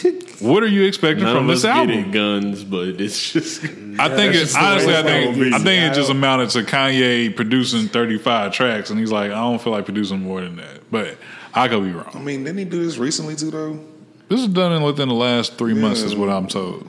What 0.40 0.62
are 0.62 0.68
you 0.68 0.84
expecting 0.84 1.24
None 1.24 1.36
from 1.36 1.46
this 1.46 1.64
us 1.64 1.66
album? 1.66 1.96
getting 1.96 2.10
guns, 2.12 2.64
but 2.64 2.88
it's 3.00 3.32
just. 3.32 3.62
I 3.98 4.08
think 4.08 4.34
it, 4.34 4.38
just 4.38 4.54
the 4.54 4.60
way 4.60 4.66
honestly, 4.66 4.96
I 4.96 5.02
think. 5.02 5.54
I 5.54 5.58
think 5.58 5.92
it 5.92 5.94
just 5.94 6.10
amounted 6.10 6.50
to 6.50 6.62
Kanye 6.62 7.34
producing 7.34 7.88
thirty 7.88 8.18
five 8.18 8.52
tracks, 8.52 8.90
and 8.90 8.98
he's 8.98 9.12
like, 9.12 9.30
I 9.30 9.34
don't 9.34 9.60
feel 9.60 9.72
like 9.72 9.84
producing 9.84 10.20
more 10.20 10.40
than 10.40 10.56
that. 10.56 10.90
But 10.90 11.18
I 11.54 11.68
could 11.68 11.82
be 11.82 11.92
wrong. 11.92 12.10
I 12.14 12.18
mean, 12.20 12.44
didn't 12.44 12.58
he 12.58 12.64
do 12.64 12.84
this 12.84 12.96
recently 12.96 13.36
too, 13.36 13.50
though? 13.50 13.80
This 14.28 14.40
is 14.40 14.48
done 14.48 14.72
in 14.72 14.82
within 14.82 15.08
the 15.08 15.14
last 15.14 15.58
three 15.58 15.74
months, 15.74 16.02
is 16.02 16.14
what 16.14 16.30
I'm 16.30 16.46
told. 16.46 16.88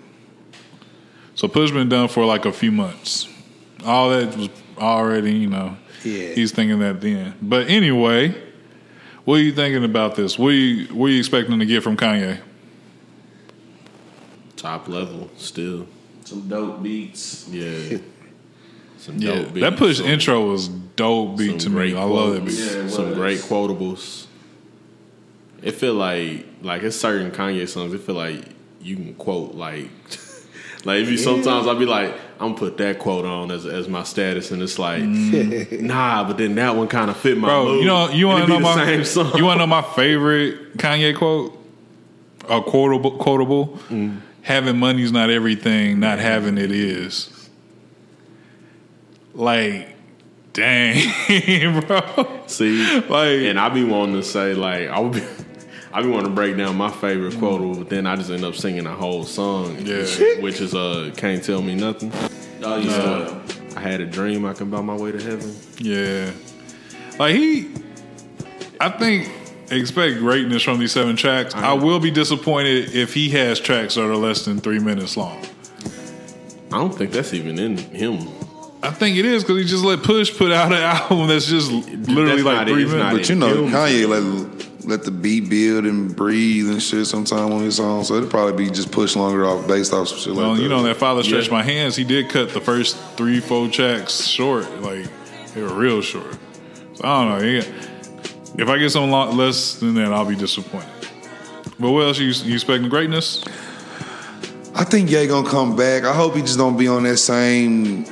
So 1.35 1.47
Push 1.47 1.71
been 1.71 1.89
done 1.89 2.07
for 2.07 2.23
like 2.25 2.45
a 2.45 2.51
few 2.53 2.71
months. 2.71 3.27
All 3.83 4.11
that 4.11 4.37
was 4.37 4.49
already, 4.77 5.33
you 5.33 5.47
know. 5.49 5.75
Yeah. 6.03 6.33
He's 6.33 6.51
thinking 6.51 6.79
that 6.79 7.01
then. 7.01 7.33
But 7.41 7.67
anyway, 7.67 8.35
what 9.25 9.35
are 9.35 9.41
you 9.41 9.51
thinking 9.51 9.83
about 9.83 10.15
this? 10.15 10.37
What 10.37 10.49
are 10.49 10.51
you 10.51 10.93
what 10.93 11.07
are 11.07 11.09
you 11.09 11.19
expecting 11.19 11.57
to 11.59 11.65
get 11.65 11.83
from 11.83 11.97
Kanye? 11.97 12.39
Top 14.61 14.87
level 14.87 15.29
still. 15.37 15.87
Some 16.23 16.47
dope 16.47 16.83
beats. 16.83 17.47
Yeah. 17.49 17.97
Some 18.97 19.17
Yeah, 19.17 19.35
dope 19.35 19.53
beats. 19.55 19.69
that 19.69 19.77
push 19.77 19.97
some- 19.97 20.05
intro 20.05 20.45
was 20.51 20.67
dope 20.67 21.37
beat 21.37 21.59
to 21.61 21.69
me. 21.69 21.75
great 21.75 21.95
I 21.95 22.03
love 22.03 22.33
that 22.35 22.45
beat. 22.45 22.53
Yeah, 22.59 22.87
some 22.87 23.13
great 23.15 23.39
quotables. 23.39 24.27
It 25.63 25.71
feel 25.71 25.95
like 25.95 26.45
like 26.61 26.83
it's 26.83 26.95
certain 26.95 27.31
Kanye 27.31 27.67
songs. 27.67 27.93
It 27.93 28.01
feel 28.01 28.15
like 28.15 28.43
you 28.79 28.95
can 28.95 29.15
quote 29.15 29.55
like 29.55 29.89
like 30.85 31.01
if 31.01 31.09
you 31.09 31.17
sometimes 31.17 31.65
I'll 31.65 31.75
be 31.75 31.85
like 31.87 32.13
I'm 32.39 32.49
gonna 32.49 32.59
put 32.59 32.77
that 32.77 32.99
quote 32.99 33.25
on 33.25 33.49
as 33.51 33.65
as 33.65 33.87
my 33.87 34.03
status, 34.03 34.51
and 34.51 34.61
it's 34.61 34.77
like 34.77 35.01
mm. 35.01 35.81
nah, 35.81 36.23
but 36.27 36.37
then 36.37 36.53
that 36.55 36.75
one 36.75 36.87
kind 36.87 37.09
of 37.09 37.17
fit 37.17 37.37
my 37.37 37.47
Bro, 37.47 37.65
mood. 37.65 37.79
you 37.81 37.85
know 37.87 38.09
you 38.09 38.27
want 38.27 38.45
to 38.45 38.49
know 38.49 38.59
my 38.59 38.85
same 38.85 39.03
song. 39.05 39.35
you 39.35 39.45
want 39.45 39.57
to 39.59 39.65
know 39.65 39.67
my 39.67 39.81
favorite 39.81 40.77
Kanye 40.77 41.15
quote? 41.17 41.57
A 42.51 42.61
quotable 42.61 43.17
quotable. 43.17 43.79
Mm. 43.89 44.19
Having 44.43 44.77
money's 44.77 45.11
not 45.11 45.29
everything. 45.29 45.99
Not 45.99 46.19
having 46.19 46.57
it 46.57 46.71
is. 46.71 47.49
Like, 49.33 49.95
dang, 50.53 51.81
bro. 51.87 52.41
See, 52.47 52.99
Like, 53.07 53.39
and 53.43 53.59
I 53.59 53.69
be 53.69 53.83
wanting 53.83 54.15
to 54.15 54.23
say 54.23 54.53
like 54.53 54.89
I 54.89 54.99
would 54.99 55.13
be. 55.13 55.23
I 55.93 56.01
be 56.01 56.07
wanting 56.07 56.27
to 56.27 56.33
break 56.33 56.55
down 56.55 56.77
my 56.77 56.89
favorite 56.89 57.37
quotable, 57.37 57.75
but 57.75 57.89
then 57.89 58.07
I 58.07 58.15
just 58.15 58.31
end 58.31 58.45
up 58.45 58.55
singing 58.55 58.85
a 58.85 58.95
whole 58.95 59.25
song, 59.25 59.75
Yeah. 59.85 60.05
which 60.39 60.61
is 60.61 60.73
uh, 60.73 61.11
"Can't 61.17 61.43
Tell 61.43 61.61
Me 61.61 61.75
Nothing." 61.75 62.13
Oh 62.63 62.77
yeah. 62.77 62.91
Uh, 62.93 63.41
I 63.75 63.79
had 63.81 63.99
a 63.99 64.05
dream 64.05 64.45
I 64.45 64.53
can 64.53 64.69
buy 64.69 64.79
my 64.81 64.95
way 64.95 65.11
to 65.11 65.21
heaven. 65.21 65.53
Yeah. 65.79 66.31
Like 67.19 67.35
he 67.35 67.71
I 68.79 68.89
think 68.89 69.29
expect 69.71 70.19
greatness 70.19 70.63
from 70.63 70.79
these 70.79 70.91
seven 70.91 71.15
tracks. 71.15 71.53
I 71.55 71.73
will 71.73 71.99
be 71.99 72.11
disappointed 72.11 72.93
if 72.95 73.13
he 73.13 73.29
has 73.31 73.59
tracks 73.59 73.95
that 73.95 74.03
are 74.03 74.15
less 74.15 74.45
than 74.45 74.59
three 74.59 74.79
minutes 74.79 75.17
long. 75.17 75.45
I 76.71 76.77
don't 76.77 76.93
think 76.95 77.11
that's 77.11 77.33
even 77.33 77.59
in 77.59 77.77
him. 77.77 78.27
I 78.83 78.89
think 78.89 79.17
it 79.17 79.25
is 79.25 79.43
because 79.43 79.57
he 79.57 79.65
just 79.65 79.83
let 79.83 80.01
Push 80.03 80.37
put 80.37 80.51
out 80.51 80.71
an 80.71 80.81
album 80.81 81.27
that's 81.27 81.45
just 81.45 81.71
literally 81.71 82.41
That's 82.41 82.43
like 82.43 82.67
three 82.67 82.83
it. 82.83 82.87
Minutes. 82.89 83.11
But 83.17 83.29
you 83.29 83.35
know, 83.35 83.55
Kanye 83.65 84.07
let 84.07 84.85
let 84.85 85.03
the 85.03 85.11
beat 85.11 85.47
build 85.47 85.85
and 85.85 86.15
breathe 86.15 86.67
and 86.67 86.81
shit 86.81 87.05
sometime 87.05 87.51
on 87.51 87.61
his 87.61 87.75
song. 87.75 88.03
So 88.03 88.15
it'll 88.15 88.29
probably 88.29 88.65
be 88.65 88.71
just 88.71 88.91
Push 88.91 89.15
longer 89.15 89.45
off 89.45 89.67
based 89.67 89.93
off 89.93 90.07
some 90.07 90.17
shit 90.17 90.33
Well, 90.33 90.49
like 90.49 90.57
that. 90.57 90.63
you 90.63 90.69
know 90.69 90.81
that 90.83 90.97
father 90.97 91.21
stretched 91.21 91.49
Yeah. 91.49 91.57
my 91.57 91.63
hands. 91.63 91.95
He 91.95 92.03
did 92.03 92.29
cut 92.29 92.49
the 92.53 92.61
first 92.61 92.97
three, 93.15 93.39
four 93.39 93.67
tracks 93.67 94.21
short. 94.25 94.67
Like 94.81 95.05
they 95.53 95.61
were 95.61 95.73
real 95.73 96.01
short. 96.01 96.35
So 96.95 97.01
I 97.03 97.23
don't 97.23 97.41
know. 97.43 97.63
He- 98.55 98.61
if 98.61 98.67
I 98.69 98.77
get 98.77 98.89
something 98.91 99.37
less 99.37 99.75
than 99.75 99.95
that, 99.95 100.13
I'll 100.13 100.25
be 100.25 100.35
disappointed. 100.35 100.89
But 101.79 101.91
what 101.91 102.01
else 102.05 102.19
you, 102.19 102.27
you 102.27 102.53
expecting 102.53 102.89
greatness? 102.89 103.43
I 104.75 104.83
think 104.83 105.09
Ye 105.11 105.27
gonna 105.27 105.49
come 105.49 105.75
back. 105.75 106.03
I 106.03 106.13
hope 106.13 106.35
he 106.35 106.41
just 106.41 106.57
don't 106.57 106.77
be 106.77 106.87
on 106.87 107.03
that 107.03 107.17
same 107.17 108.05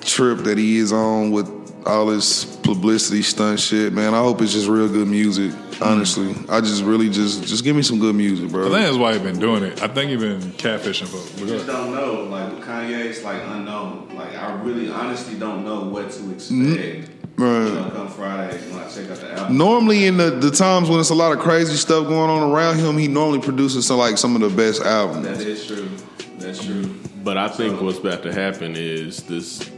trip 0.00 0.38
that 0.44 0.56
he 0.56 0.78
is 0.78 0.92
on 0.92 1.30
with 1.30 1.48
all 1.86 2.06
this 2.06 2.44
publicity 2.44 3.22
stunt 3.22 3.60
shit, 3.60 3.92
man. 3.92 4.14
I 4.14 4.18
hope 4.18 4.40
it's 4.42 4.52
just 4.52 4.68
real 4.68 4.88
good 4.88 5.06
music. 5.08 5.52
Honestly, 5.80 6.34
I 6.48 6.60
just 6.60 6.82
really 6.84 7.10
just 7.10 7.44
just 7.44 7.62
give 7.62 7.76
me 7.76 7.82
some 7.82 7.98
good 7.98 8.14
music, 8.14 8.50
bro. 8.50 8.62
I 8.68 8.70
think 8.70 8.86
that's 8.86 8.96
why 8.96 9.12
he 9.12 9.18
been 9.18 9.38
doing 9.38 9.62
it. 9.62 9.82
I 9.82 9.88
think 9.88 10.10
he 10.10 10.16
been 10.16 10.40
catfishing 10.52 11.06
folks. 11.06 11.30
But 11.32 11.46
go 11.48 11.52
just 11.54 11.66
don't 11.66 11.92
know. 11.94 12.24
Like 12.24 12.54
with 12.54 12.64
Kanye, 12.64 13.04
it's 13.04 13.22
like 13.22 13.42
unknown. 13.42 14.08
Like 14.16 14.34
I 14.34 14.54
really, 14.62 14.90
honestly, 14.90 15.38
don't 15.38 15.64
know 15.66 15.82
what 15.84 16.10
to 16.12 16.30
expect. 16.32 16.50
Mm-hmm. 16.50 17.15
Right. 17.38 17.92
Come 17.92 18.08
Friday 18.08 18.56
when 18.70 18.82
I 18.82 18.88
check 18.88 19.10
out 19.10 19.18
the 19.18 19.32
album. 19.32 19.58
Normally, 19.58 20.06
in 20.06 20.16
the, 20.16 20.30
the 20.30 20.50
times 20.50 20.88
when 20.88 21.00
it's 21.00 21.10
a 21.10 21.14
lot 21.14 21.32
of 21.32 21.38
crazy 21.38 21.76
stuff 21.76 22.06
going 22.06 22.30
on 22.30 22.50
around 22.50 22.78
him, 22.78 22.96
he 22.96 23.08
normally 23.08 23.40
produces 23.40 23.86
some 23.86 23.98
like 23.98 24.16
some 24.16 24.34
of 24.34 24.40
the 24.40 24.56
best 24.56 24.80
albums. 24.82 25.26
That 25.26 25.40
is 25.40 25.66
true. 25.66 25.90
That's 26.38 26.64
true. 26.64 26.94
But 27.22 27.36
I 27.36 27.48
think 27.48 27.82
what's 27.82 27.98
about 27.98 28.22
to 28.22 28.32
happen 28.32 28.74
is 28.76 29.22
this. 29.24 29.70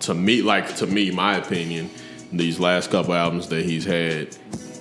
To 0.00 0.14
me, 0.14 0.42
like 0.42 0.76
to 0.76 0.86
me, 0.86 1.10
my 1.12 1.36
opinion, 1.36 1.90
these 2.32 2.58
last 2.58 2.90
couple 2.90 3.14
albums 3.14 3.48
that 3.48 3.64
he's 3.64 3.84
had 3.84 4.36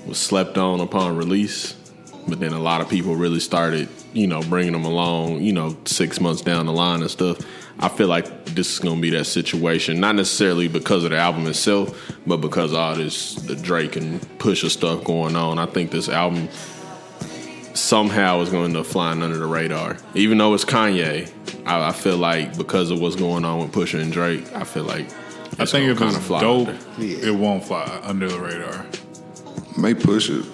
was 0.08 0.18
slept 0.18 0.58
on 0.58 0.80
upon 0.80 1.16
release. 1.16 1.76
But 2.28 2.40
then 2.40 2.54
a 2.54 2.60
lot 2.60 2.82
of 2.82 2.90
people 2.90 3.16
really 3.16 3.40
started, 3.40 3.90
you 4.14 4.28
know, 4.28 4.42
bringing 4.44 4.74
him 4.74 4.86
along, 4.86 5.42
you 5.42 5.54
know, 5.54 5.76
six 5.86 6.20
months 6.20 6.42
down 6.42 6.66
the 6.66 6.72
line 6.72 7.02
and 7.02 7.12
stuff. 7.12 7.40
I 7.80 7.90
feel 7.90 8.08
like 8.08 8.46
this 8.46 8.74
is 8.74 8.80
going 8.80 8.98
to 8.98 9.02
be 9.02 9.10
that 9.12 9.26
situation, 9.26 10.00
not 10.00 10.16
necessarily 10.16 10.68
because 10.68 11.04
of 11.04 11.10
the 11.10 11.18
album 11.18 11.48
itself, 11.48 12.14
but 12.26 12.38
because 12.38 12.72
of 12.72 12.78
all 12.78 12.96
this 12.96 13.36
the 13.36 13.56
Drake 13.56 13.96
and 13.96 14.22
Pusha 14.40 14.70
stuff 14.70 15.04
going 15.04 15.36
on. 15.36 15.60
I 15.60 15.66
think 15.66 15.92
this 15.92 16.08
album 16.08 16.50
somehow 17.74 18.42
is 18.42 18.50
going 18.50 18.72
to 18.72 18.80
end 18.80 18.88
flying 18.88 19.22
under 19.22 19.38
the 19.38 19.48
radar, 19.48 19.98
even 20.14 20.38
though 20.38 20.54
it's 20.54 20.66
Kanye. 20.66 21.32
I, 21.66 21.90
I 21.90 21.92
feel 21.92 22.18
like 22.18 22.58
because 22.58 22.92
of 22.92 23.00
what's 23.00 23.16
going 23.16 23.44
on 23.44 23.60
with 23.60 23.72
Pusha 23.72 24.02
and 24.02 24.12
Drake, 24.12 24.50
I 24.56 24.64
feel 24.64 24.84
like 24.84 25.08
I 25.60 25.66
think 25.66 25.90
if 25.90 25.98
kind 25.98 26.16
it's 26.16 26.26
fly 26.26 26.42
dope, 26.42 26.70
under. 26.70 27.04
Yeah. 27.04 27.30
it 27.30 27.36
won't 27.36 27.66
fly 27.66 28.00
under 28.04 28.28
the 28.30 28.40
radar. 28.40 28.86
May 29.78 29.94
push 29.96 30.30
it 30.30 30.46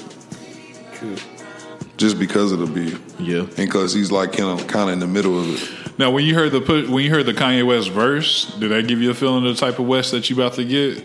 just 2.00 2.18
because 2.18 2.52
of 2.52 2.60
the 2.60 2.66
beat, 2.66 2.98
Yeah. 3.20 3.40
and 3.42 3.56
because 3.56 3.94
he's 3.94 4.12
like 4.12 4.32
kind 4.34 4.60
of 4.60 4.66
kind 4.68 4.90
of 4.90 4.94
in 4.94 5.00
the 5.00 5.08
middle 5.08 5.38
of 5.40 5.48
it. 5.54 6.00
Now, 6.00 6.10
when 6.12 6.26
you 6.26 6.34
heard 6.34 6.52
the 6.54 6.62
pu- 6.62 6.90
when 6.92 7.04
you 7.04 7.12
heard 7.12 7.26
the 7.26 7.34
Kanye 7.34 7.66
West 7.68 7.90
verse, 7.92 8.46
did 8.58 8.70
that 8.72 8.88
give 8.88 9.02
you 9.02 9.12
a 9.12 9.14
feeling 9.14 9.46
of 9.46 9.54
the 9.56 9.60
type 9.60 9.80
of 9.80 9.86
West 9.86 10.12
that 10.12 10.30
you 10.30 10.36
about 10.36 10.54
to 10.54 10.64
get? 10.66 11.04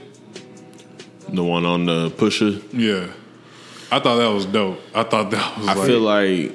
The 1.29 1.43
one 1.43 1.65
on 1.67 1.85
the 1.87 2.11
pusher. 2.11 2.61
Yeah, 2.73 3.09
I 3.91 3.99
thought 3.99 4.17
that 4.19 4.29
was 4.33 4.47
dope. 4.47 4.81
I 4.95 5.03
thought 5.03 5.31
that 5.33 5.59
was. 5.59 5.67
I 5.69 5.75
like, 5.75 5.87
feel 5.87 6.01
like 6.01 6.53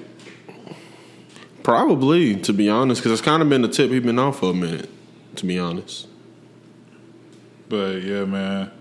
probably, 1.64 2.36
to 2.38 2.54
be 2.54 2.70
honest, 2.70 3.02
because 3.02 3.12
it's 3.12 3.22
kind 3.22 3.42
of 3.44 3.50
been 3.50 3.62
the 3.62 3.68
tip 3.68 3.92
he's 3.92 4.02
been 4.02 4.20
on 4.20 4.34
for 4.34 4.52
a 4.52 4.54
minute. 4.54 4.90
To 5.36 5.46
be 5.46 5.60
honest, 5.60 6.08
But 7.70 8.02
yeah, 8.02 8.26
man. 8.26 8.72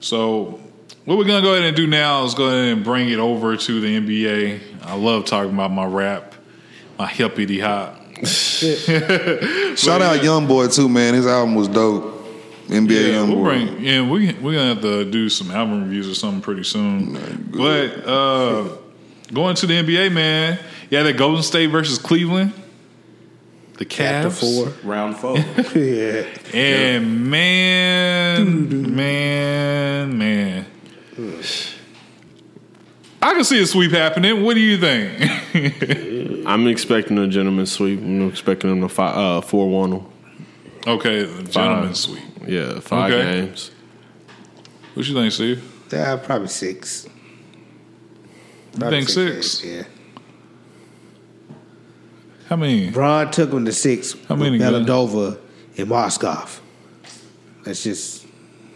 So 0.00 0.60
what 1.04 1.18
we're 1.18 1.24
gonna 1.24 1.42
go 1.42 1.52
ahead 1.54 1.64
and 1.64 1.76
do 1.76 1.86
now 1.86 2.24
is 2.24 2.34
go 2.34 2.46
ahead 2.46 2.72
and 2.72 2.84
bring 2.84 3.08
it 3.10 3.18
over 3.18 3.56
to 3.56 3.80
the 3.80 4.00
NBA. 4.00 4.60
I 4.84 4.94
love 4.94 5.24
talking 5.24 5.52
about 5.52 5.70
my 5.72 5.84
rap, 5.86 6.34
my 6.98 7.06
hippity 7.06 7.60
hop. 7.60 7.96
Shout 8.24 10.02
out 10.02 10.22
Young 10.22 10.46
Boy 10.46 10.68
too, 10.68 10.88
man. 10.88 11.14
His 11.14 11.26
album 11.26 11.54
was 11.54 11.68
dope. 11.68 12.16
NBA 12.68 12.90
Yeah, 12.90 13.12
Young 13.14 13.28
we'll 13.30 13.38
Boy. 13.38 13.44
bring. 13.66 13.80
Yeah, 13.84 14.02
we 14.08 14.32
we're 14.34 14.52
gonna 14.54 14.74
have 14.74 14.82
to 14.82 15.04
do 15.10 15.28
some 15.28 15.50
album 15.50 15.82
reviews 15.84 16.08
or 16.08 16.14
something 16.14 16.40
pretty 16.42 16.64
soon. 16.64 17.14
But 17.50 18.06
uh, 18.06 18.68
going 19.32 19.56
to 19.56 19.66
the 19.66 19.74
NBA, 19.82 20.12
man. 20.12 20.58
Yeah, 20.90 21.02
that 21.04 21.16
Golden 21.16 21.42
State 21.42 21.68
versus 21.68 21.98
Cleveland. 21.98 22.52
The 23.78 23.86
Chapter 23.86 24.28
Cavs. 24.28 24.40
four. 24.82 24.88
Round 24.90 25.16
four. 25.16 25.38
Yeah. 25.74 26.26
And 26.52 27.30
man, 27.30 28.94
man, 28.94 30.18
man. 30.18 30.66
I 33.22 33.34
can 33.34 33.44
see 33.44 33.62
a 33.62 33.66
sweep 33.66 33.92
happening. 33.92 34.42
What 34.42 34.54
do 34.54 34.60
you 34.60 34.78
think? 34.78 36.42
I'm 36.46 36.66
expecting 36.66 37.18
a 37.18 37.28
gentleman 37.28 37.66
sweep. 37.66 38.00
I'm 38.00 38.28
expecting 38.28 38.70
them 38.70 38.80
to 38.80 38.88
fi- 38.88 39.12
uh, 39.12 39.40
four 39.42 39.68
one 39.68 39.90
them. 39.90 40.06
okay, 40.86 41.24
the 41.24 41.42
gentleman's 41.50 42.00
sweep. 42.00 42.22
Yeah, 42.46 42.80
five 42.80 43.12
Okay. 43.12 43.42
games. 43.42 43.70
What 44.94 45.06
you 45.06 45.14
think, 45.14 45.32
Steve? 45.32 45.92
Uh, 45.92 46.16
probably 46.16 46.48
six. 46.48 47.06
You 48.78 48.88
think 48.90 49.08
six? 49.08 49.60
games, 49.60 49.64
Yeah. 49.64 49.82
How 52.48 52.56
many? 52.56 52.90
Bron 52.90 53.30
took 53.30 53.52
him 53.52 53.64
to 53.66 53.72
six. 53.72 54.16
How 54.28 54.34
many 54.36 54.52
with 54.52 54.60
guns? 54.60 54.86
Dellavedova 54.86 55.38
and 55.76 55.88
Mozgov. 55.88 56.60
Let's 57.66 57.84
just 57.84 58.26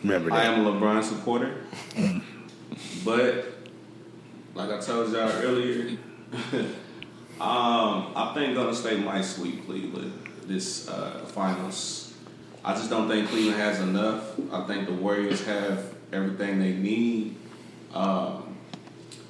remember 0.02 0.30
that. 0.30 0.37
I 0.37 0.44
that. 0.50 0.59
am 0.59 0.66
a 0.66 0.72
LeBron 0.72 1.02
supporter, 1.02 1.54
but 3.05 3.47
like 4.55 4.71
I 4.71 4.81
told 4.81 5.12
y'all 5.12 5.31
earlier, 5.31 5.99
um, 7.40 8.12
I 8.17 8.33
think 8.35 8.55
Golden 8.55 8.75
State 8.75 9.05
might 9.05 9.23
sweep 9.23 9.67
Cleveland 9.67 10.12
this 10.47 10.88
uh, 10.88 11.25
finals. 11.27 12.14
I 12.64 12.75
just 12.75 12.88
don't 12.88 13.09
think 13.09 13.29
Cleveland 13.29 13.61
has 13.61 13.81
enough. 13.81 14.38
I 14.53 14.67
think 14.67 14.87
the 14.87 14.95
Warriors 14.95 15.45
have 15.47 15.95
everything 16.12 16.61
they 16.61 16.73
need. 16.73 17.37
Um, 17.93 18.57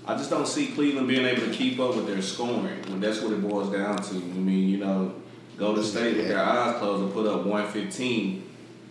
I 0.07 0.17
just 0.17 0.31
don't 0.31 0.47
see 0.47 0.69
Cleveland 0.69 1.09
being 1.09 1.25
able 1.25 1.47
to 1.47 1.53
keep 1.53 1.81
up 1.81 1.97
with 1.97 2.07
their 2.07 2.23
scoring. 2.23 2.83
When 2.89 3.01
that's 3.01 3.21
what 3.21 3.33
it 3.33 3.43
boils 3.43 3.73
down 3.73 3.97
to. 3.97 4.15
I 4.15 4.19
mean, 4.19 4.69
you 4.69 4.79
know, 4.79 5.15
Golden 5.57 5.83
State 5.83 6.17
with 6.17 6.29
their 6.29 6.43
eyes 6.43 6.79
closed 6.79 7.03
will 7.03 7.11
put 7.11 7.27
up 7.27 7.47
115. 7.47 8.51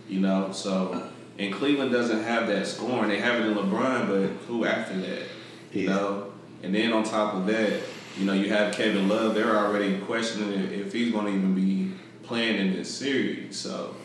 You 0.10 0.20
know, 0.20 0.52
so 0.52 1.10
and 1.40 1.54
Cleveland 1.54 1.92
doesn't 1.92 2.24
have 2.24 2.48
that 2.48 2.68
scoring. 2.68 3.10
They 3.10 3.20
have 3.20 3.40
it 3.42 3.48
in 3.48 3.56
LeBron, 3.56 4.08
but 4.08 4.30
who 4.48 4.66
after 4.66 4.96
that? 5.02 5.24
You 5.72 5.82
Yeah. 5.84 5.90
know, 5.96 6.26
and 6.62 6.74
then 6.74 6.94
on 6.94 7.04
top 7.04 7.34
of 7.36 7.46
that, 7.48 7.82
you 8.20 8.26
know, 8.26 8.34
you 8.34 8.50
have 8.50 8.74
Kevin 8.74 9.10
Love. 9.10 9.34
They're 9.36 9.58
already 9.58 9.98
questioning 9.98 10.52
if- 10.54 10.72
if 10.88 10.94
he's 10.94 11.12
going 11.12 11.26
to 11.26 11.32
even 11.32 11.54
be 11.56 11.92
playing 12.24 12.58
in 12.58 12.74
this 12.74 12.90
series. 12.94 13.56
So 13.58 13.96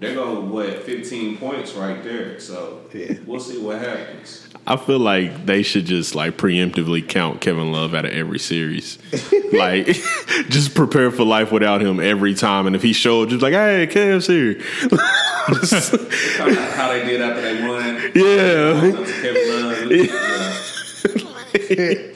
they're 0.00 0.14
gonna 0.14 0.40
what 0.40 0.82
15 0.84 1.36
points 1.38 1.74
right 1.74 2.02
there. 2.02 2.40
So 2.40 2.80
Yeah. 2.92 3.14
we'll 3.26 3.38
see 3.40 3.58
what 3.58 3.78
happens. 3.78 4.46
I 4.66 4.76
feel 4.76 4.98
like 4.98 5.46
they 5.46 5.62
should 5.62 5.84
just 5.86 6.14
like 6.14 6.36
preemptively 6.36 7.06
count 7.06 7.40
Kevin 7.40 7.70
Love 7.72 7.94
out 7.94 8.04
of 8.04 8.12
every 8.12 8.38
series. 8.38 8.98
like, 9.52 9.86
just 10.48 10.74
prepare 10.74 11.10
for 11.10 11.24
life 11.24 11.50
without 11.52 11.80
him 11.80 11.98
every 12.00 12.34
time. 12.34 12.66
And 12.66 12.74
if 12.76 12.82
he 12.82 12.92
showed, 12.92 13.30
just 13.30 13.42
like, 13.42 13.52
hey, 13.54 13.86
Kev's 13.86 14.26
here. 14.26 14.60
How, 15.40 16.54
how 16.74 16.88
they 16.92 17.04
did 17.06 17.20
after 17.20 17.40
they 17.40 17.66
won. 17.66 17.94
yeah. 18.14 18.92
Kevin 19.22 19.48
Love. 19.50 19.90
Yeah. 21.70 22.12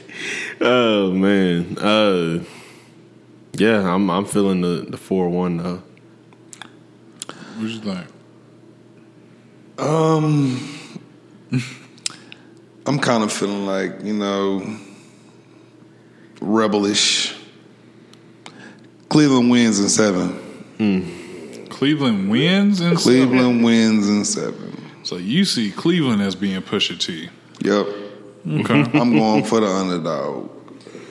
Oh 0.61 1.11
man. 1.13 1.77
Uh, 1.79 2.45
yeah, 3.55 3.93
I'm 3.93 4.09
I'm 4.11 4.25
feeling 4.25 4.61
the 4.61 4.87
the 4.89 4.97
four 4.97 5.29
one 5.29 5.57
though. 5.57 5.83
What 7.57 7.69
you 7.69 7.81
think? 7.81 8.07
Um, 9.79 10.79
I'm 12.87 12.99
kind 12.99 13.23
of 13.23 13.33
feeling 13.33 13.67
like 13.67 14.03
you 14.03 14.15
know, 14.15 14.79
rebelish. 16.37 17.41
Cleveland 19.09 19.51
wins 19.51 19.79
in 19.79 19.89
seven. 19.89 21.67
Cleveland 21.71 22.31
wins 22.31 22.81
and 22.81 22.97
Cleveland 22.97 23.63
wins 23.65 24.09
in 24.09 24.25
seven. 24.25 24.77
So 25.05 25.17
you 25.17 25.45
see 25.45 25.71
Cleveland 25.71 26.23
as 26.23 26.35
being 26.35 26.61
Pusha 26.63 26.99
T. 26.99 27.29
Yep. 27.61 27.87
Okay. 28.47 28.99
I'm 28.99 29.17
going 29.17 29.45
for 29.45 29.61
the 29.61 29.67
underdog. 29.67 30.51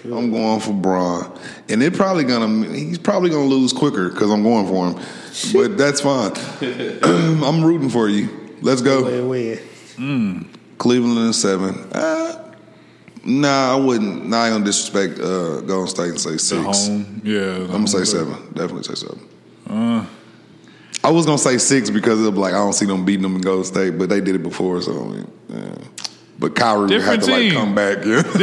I'm 0.04 0.32
going 0.32 0.60
for 0.60 0.74
Bron, 0.74 1.40
and 1.70 1.82
they're 1.82 1.92
probably 1.92 2.26
gonna. 2.26 2.68
He's 2.74 2.98
probably 2.98 3.30
gonna 3.30 3.46
lose 3.46 3.72
quicker 3.72 4.10
because 4.10 4.30
I'm 4.30 4.44
going 4.44 4.68
for 4.68 4.90
him. 4.92 5.06
But 5.54 5.78
that's 5.78 6.02
fine. 6.02 6.34
I'm 7.04 7.64
rooting 7.64 7.90
for 7.90 8.10
you. 8.10 8.58
Let's 8.62 8.82
go. 8.82 9.04
Win 9.04 9.60
win. 9.98 10.50
Cleveland 10.78 11.28
in 11.28 11.34
seven. 11.34 11.76
Uh, 11.94 12.54
nah, 13.24 13.74
I 13.74 13.76
wouldn't. 13.78 14.26
Nah, 14.28 14.42
I 14.42 14.48
ain't 14.48 14.56
gonna 14.56 14.66
disrespect 14.66 15.20
uh, 15.20 15.62
Golden 15.62 15.88
State 15.88 16.10
and 16.10 16.20
say 16.20 16.32
the 16.32 16.40
six. 16.40 16.88
home. 16.88 17.22
Yeah. 17.24 17.56
I'm 17.62 17.68
gonna 17.68 17.88
say 17.88 18.04
seven. 18.04 18.34
Definitely 18.54 18.84
say 18.84 18.96
seven. 18.96 20.08
I 21.06 21.12
was 21.12 21.26
gonna 21.26 21.38
say 21.38 21.58
six 21.58 21.90
because 21.90 22.22
of 22.26 22.38
like 22.38 22.54
I 22.54 22.58
don't 22.58 22.74
see 22.74 22.86
them 22.86 23.04
beating 23.04 23.24
them 23.24 23.36
in 23.36 23.42
Golden 23.42 23.66
State, 23.66 23.98
but 23.98 24.10
they 24.10 24.22
did 24.22 24.36
it 24.36 24.44
before, 24.44 24.82
so 24.82 24.92
I 25.04 25.08
mean, 25.08 25.32
yeah. 25.50 25.76
But 26.44 26.56
Kyrie 26.56 26.82
would 26.82 26.92
have 26.92 27.00
Different 27.22 27.24
to 27.24 27.32
like 27.32 27.40
team. 27.40 27.54
come 27.54 27.74
back. 27.74 27.98
Yeah. 28.06 28.22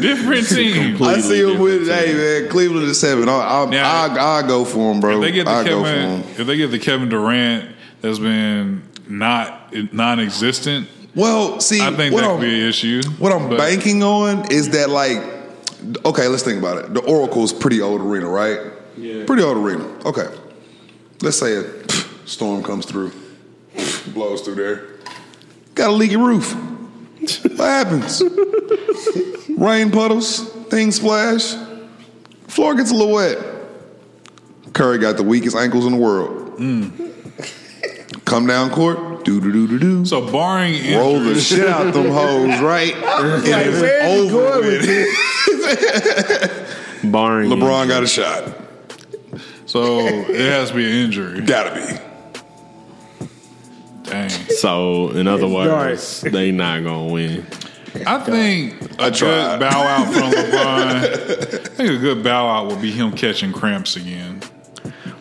Different 0.00 0.48
team. 0.48 1.02
I 1.02 1.20
see 1.20 1.40
him 1.42 1.58
with 1.58 1.84
different 1.86 2.08
hey 2.08 2.14
man, 2.40 2.48
Cleveland 2.50 2.86
is 2.86 2.98
seven. 2.98 3.28
I'll, 3.28 3.40
I'll, 3.42 3.66
Now, 3.68 3.90
I'll, 4.06 4.18
I'll 4.18 4.46
go 4.48 4.64
for 4.64 4.90
him, 4.90 5.00
bro. 5.00 5.16
If 5.16 5.20
they 5.20 5.32
get 5.32 5.44
the 5.44 5.50
I'll 5.50 5.64
go 5.66 5.80
for 5.82 5.90
Kevin, 5.90 6.22
him. 6.22 6.40
if 6.40 6.46
they 6.46 6.56
get 6.56 6.68
the 6.70 6.78
Kevin 6.78 7.10
Durant 7.10 7.74
that's 8.00 8.18
been 8.18 8.82
not 9.06 9.70
non-existent, 9.92 10.88
Well, 11.14 11.60
see, 11.60 11.82
I 11.82 11.92
think 11.94 12.14
what 12.14 12.22
that 12.22 12.30
I'm, 12.30 12.36
could 12.38 12.46
be 12.46 12.62
an 12.62 12.68
issue. 12.68 13.02
what 13.18 13.32
I'm 13.32 13.50
But- 13.50 13.58
banking 13.58 14.02
on 14.02 14.50
is 14.50 14.70
that 14.70 14.88
like, 14.88 15.18
okay, 16.06 16.26
let's 16.26 16.42
think 16.42 16.58
about 16.58 16.78
it. 16.78 16.94
The 16.94 17.00
Oracle 17.00 17.44
is 17.44 17.52
pretty 17.52 17.82
old 17.82 18.00
arena, 18.00 18.30
right? 18.30 18.60
Yeah. 18.96 19.26
Pretty 19.26 19.42
old 19.42 19.58
arena. 19.58 19.84
Okay, 20.06 20.26
let's 21.20 21.36
say 21.38 21.56
a 21.56 21.64
storm 22.24 22.62
comes 22.62 22.86
through, 22.86 23.12
blows 24.14 24.40
through 24.40 24.54
there, 24.54 24.86
got 25.74 25.90
a 25.90 25.92
leaky 25.92 26.16
roof. 26.16 26.54
What 27.42 27.58
happens? 27.58 28.22
Rain 29.56 29.90
puddles, 29.90 30.48
things 30.68 30.96
splash, 30.96 31.54
floor 32.48 32.74
gets 32.74 32.90
a 32.90 32.94
little 32.94 33.12
wet. 33.14 33.38
Curry 34.72 34.98
got 34.98 35.16
the 35.16 35.22
weakest 35.22 35.56
ankles 35.56 35.84
in 35.84 35.92
the 35.92 35.98
world. 35.98 36.56
Mm. 36.58 37.08
Come 38.24 38.46
down 38.46 38.70
court, 38.70 39.24
do 39.24 39.40
do 39.40 39.52
do 39.52 39.66
do 39.66 39.78
do. 39.78 40.04
So 40.06 40.30
barring 40.30 40.94
Roll 40.96 41.14
the 41.14 41.18
injuries, 41.18 41.46
shit 41.46 41.68
out 41.68 41.92
them 41.92 42.10
hoes, 42.10 42.60
right? 42.60 42.94
And 42.94 43.44
it's 43.46 43.80
where 43.80 44.16
you 44.16 44.22
over 44.22 44.32
going 44.60 44.66
with. 44.66 44.86
with 44.86 47.12
Barring 47.12 47.50
LeBron 47.50 47.88
got 47.88 48.02
a 48.02 48.06
shot. 48.06 48.54
so 49.66 49.98
it 50.06 50.50
has 50.50 50.70
to 50.70 50.76
be 50.76 50.86
an 50.86 50.92
injury. 51.04 51.40
Gotta 51.42 51.74
be. 51.74 52.09
Dang. 54.10 54.30
So 54.30 55.10
in 55.10 55.26
other 55.28 55.46
words, 55.48 56.20
they 56.22 56.50
not 56.52 56.82
gonna 56.84 57.12
win. 57.12 57.46
I 58.06 58.18
think 58.20 58.80
a 59.00 59.10
good 59.10 59.60
bow 59.60 59.66
out 59.82 60.12
from 60.12 60.30
LeBron. 60.30 60.86
I 60.86 61.68
think 61.68 61.90
a 61.90 61.98
good 61.98 62.22
bow 62.22 62.46
out 62.48 62.66
would 62.68 62.80
be 62.80 62.90
him 62.90 63.12
catching 63.12 63.52
cramps 63.52 63.96
again. 63.96 64.40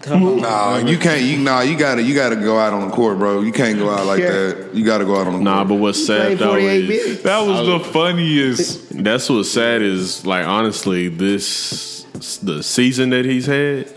Nah, 0.08 0.78
you 0.78 0.97
can't. 0.97 1.21
You 1.21 1.38
nah, 1.38 1.62
you 1.62 1.78
gotta. 1.78 2.02
You 2.02 2.15
gotta 2.15 2.36
go 2.36 2.58
out 2.58 2.73
on 2.73 2.88
the 2.89 2.95
court, 2.95 3.19
bro. 3.19 3.41
You 3.41 3.52
can't 3.52 3.78
go 3.78 3.89
out 3.91 4.06
like 4.08 4.19
Yeah. 4.21 4.32
that. 4.32 4.69
You 4.73 4.84
gotta 4.84 5.06
go 5.06 5.15
out 5.19 5.28
on 5.28 5.34
the 5.34 5.39
Nah, 5.39 5.58
court. 5.58 5.67
but 5.69 5.75
what's 5.75 6.04
Played 6.06 6.38
sad 6.38 6.39
though 6.39 6.49
48 6.54 6.84
is 6.84 6.89
minutes. 7.06 7.23
That 7.23 7.45
was 7.47 7.67
the 7.67 7.80
funniest. 7.91 9.04
that's 9.04 9.30
what's 9.30 9.52
sad 9.52 9.82
is 9.84 10.25
like 10.25 10.47
honestly 10.47 11.10
this 11.10 12.06
the 12.41 12.63
season 12.63 13.12
that 13.12 13.25
he's 13.25 13.45
had. 13.45 13.88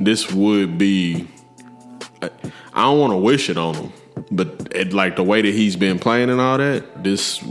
This 0.00 0.30
would 0.32 0.76
be. 0.76 1.28
I 2.20 2.30
I 2.74 2.82
don't 2.82 2.98
want 2.98 3.12
to 3.12 3.16
wish 3.18 3.48
it 3.48 3.56
on 3.56 3.74
him, 3.74 3.92
but 4.30 4.68
it, 4.74 4.92
like 4.92 5.16
the 5.16 5.22
way 5.22 5.42
that 5.42 5.52
he's 5.52 5.76
been 5.76 5.98
playing 5.98 6.30
and 6.30 6.40
all 6.40 6.58
that, 6.58 7.04
this 7.04 7.42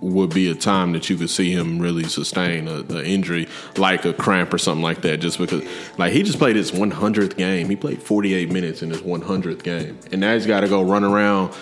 would 0.00 0.34
be 0.34 0.50
a 0.50 0.54
time 0.54 0.92
that 0.92 1.08
you 1.08 1.16
could 1.16 1.30
see 1.30 1.50
him 1.50 1.78
really 1.78 2.04
sustain 2.04 2.68
a, 2.68 2.84
a 2.90 3.02
injury 3.04 3.48
like 3.78 4.04
a 4.04 4.12
cramp 4.12 4.52
or 4.52 4.58
something 4.58 4.82
like 4.82 5.00
that. 5.02 5.18
Just 5.18 5.38
because, 5.38 5.64
like 5.98 6.12
he 6.12 6.22
just 6.22 6.38
played 6.38 6.56
his 6.56 6.70
100th 6.72 7.36
game, 7.36 7.68
he 7.68 7.76
played 7.76 8.02
48 8.02 8.50
minutes 8.50 8.82
in 8.82 8.90
his 8.90 9.00
100th 9.00 9.62
game, 9.62 9.98
and 10.12 10.20
now 10.20 10.34
he's 10.34 10.46
got 10.46 10.60
to 10.60 10.68
go 10.68 10.82
run 10.82 11.04
around 11.04 11.54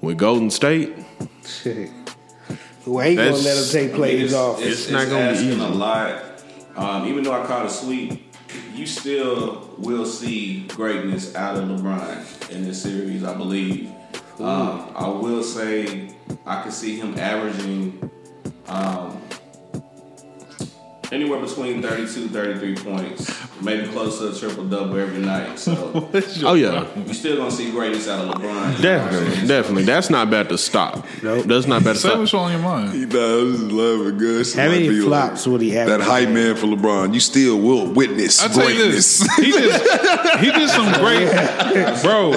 with 0.00 0.16
Golden 0.16 0.50
State. 0.50 0.94
Well, 2.86 3.02
ain't 3.02 3.18
gonna 3.18 3.32
let 3.32 3.56
him 3.58 3.70
take 3.70 3.92
plays 3.94 4.22
it's, 4.22 4.34
off. 4.34 4.60
It's, 4.60 4.82
It's 4.82 4.90
not 4.90 5.08
gonna 5.08 5.32
be 5.32 5.36
asking 5.36 5.50
easy. 5.50 5.60
a 5.60 5.68
lot. 5.68 6.24
Um, 6.76 7.06
even 7.06 7.22
though 7.22 7.32
I 7.32 7.46
caught 7.46 7.66
a 7.66 7.70
sweep, 7.70 8.29
you 8.74 8.86
still 8.86 9.68
will 9.78 10.06
see 10.06 10.66
greatness 10.68 11.34
out 11.34 11.56
of 11.56 11.64
LeBron 11.68 12.50
in 12.50 12.64
this 12.64 12.82
series, 12.82 13.24
I 13.24 13.36
believe. 13.36 13.90
Um, 14.38 14.92
I 14.94 15.08
will 15.08 15.42
say 15.42 16.14
I 16.46 16.62
could 16.62 16.72
see 16.72 16.96
him 16.96 17.18
averaging 17.18 18.10
um, 18.68 19.20
anywhere 21.12 21.40
between 21.40 21.82
32, 21.82 22.28
33 22.28 22.74
points, 22.76 23.49
maybe 23.62 23.88
close 23.88 24.18
to 24.18 24.28
a 24.30 24.34
triple 24.34 24.64
double 24.64 24.96
every 24.98 25.20
night. 25.20 25.58
So 25.58 26.08
Oh 26.44 26.54
yeah, 26.54 26.86
you 27.06 27.14
still 27.14 27.36
gonna 27.36 27.50
see 27.50 27.70
greatness 27.70 28.08
out 28.08 28.24
of 28.26 28.34
LeBron. 28.34 28.80
definitely, 28.82 29.46
definitely. 29.46 29.82
That's 29.84 30.10
not 30.10 30.28
about 30.28 30.48
to 30.50 30.58
stop. 30.58 31.06
Nope. 31.22 31.46
That's 31.46 31.66
not 31.66 31.82
about 31.82 31.94
to 31.94 31.98
Say 32.00 32.08
stop. 32.08 32.18
what's 32.20 32.34
on 32.34 32.50
your 32.52 32.60
mind. 32.60 32.92
He 32.92 33.06
does 33.06 33.60
love 33.62 34.06
it 34.06 34.18
good. 34.18 34.46
How 34.54 34.68
many 34.68 35.00
flops 35.00 35.46
would 35.46 35.60
he 35.60 35.70
have? 35.70 35.88
That 35.88 36.00
hype 36.00 36.28
man 36.30 36.56
for 36.56 36.66
LeBron. 36.66 37.14
You 37.14 37.20
still 37.20 37.58
will 37.60 37.92
witness 37.92 38.42
I 38.42 38.48
tell 38.48 38.68
you 38.70 38.76
greatness. 38.76 39.18
this, 39.20 39.36
he 39.36 39.52
did, 39.52 39.80
he 40.40 40.50
did 40.52 40.68
some 40.70 40.92
great, 41.00 42.02
bro. 42.02 42.32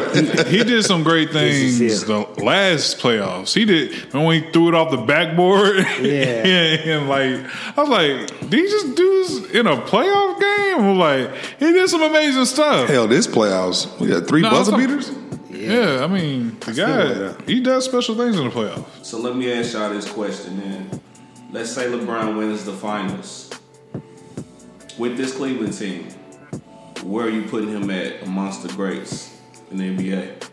He 0.46 0.64
did 0.64 0.84
some 0.84 1.04
great 1.04 1.32
things 1.32 1.80
the 2.04 2.20
last 2.44 3.00
playoffs. 3.00 3.54
He 3.54 3.66
did 3.66 3.92
remember 4.14 4.28
when 4.28 4.44
he 4.44 4.52
threw 4.52 4.68
it 4.70 4.76
off 4.76 4.92
the 4.92 4.98
backboard. 4.98 5.86
Yeah. 6.04 6.44
and, 6.46 6.90
and 6.90 7.10
like 7.10 7.78
I 7.78 7.82
was 7.82 7.90
like, 7.90 8.40
did 8.50 8.54
he 8.54 8.68
just 8.68 8.96
do 8.96 9.24
this 9.24 9.52
in 9.52 9.68
a 9.68 9.78
playoff 9.78 10.40
game? 10.40 10.84
I'm 10.84 10.98
like, 11.00 11.13
he 11.60 11.72
did 11.72 11.90
some 11.90 12.02
amazing 12.04 12.46
stuff. 12.46 12.88
Hell, 12.90 13.08
this 13.08 13.28
playoffs, 13.28 14.00
we 14.00 14.08
got 14.08 14.28
three 14.28 14.42
No, 14.42 14.50
buzzer 14.52 14.74
I'm- 14.74 14.82
beaters. 14.82 15.12
Yeah, 15.52 16.04
I 16.04 16.08
mean, 16.08 16.58
the 16.60 16.74
guy 16.74 17.42
he 17.46 17.62
does 17.62 17.86
special 17.86 18.16
things 18.16 18.38
in 18.38 18.44
the 18.44 18.50
playoffs. 18.50 18.84
So 19.06 19.18
let 19.20 19.36
me 19.36 19.52
ask 19.54 19.74
y'all 19.74 19.90
this 19.94 20.10
question 20.12 20.60
then. 20.60 21.00
Let's 21.52 21.72
say 21.72 21.86
LeBron 21.86 22.38
wins 22.38 22.66
the 22.66 22.74
finals. 22.74 23.50
With 24.98 25.16
this 25.18 25.34
Cleveland 25.36 25.74
team, 25.78 26.10
where 27.04 27.26
are 27.28 27.30
you 27.30 27.44
putting 27.44 27.70
him 27.70 27.90
at 27.92 28.24
amongst 28.24 28.64
the 28.64 28.74
greats 28.74 29.32
in 29.72 29.78
the 29.78 29.86
NBA? 29.86 30.50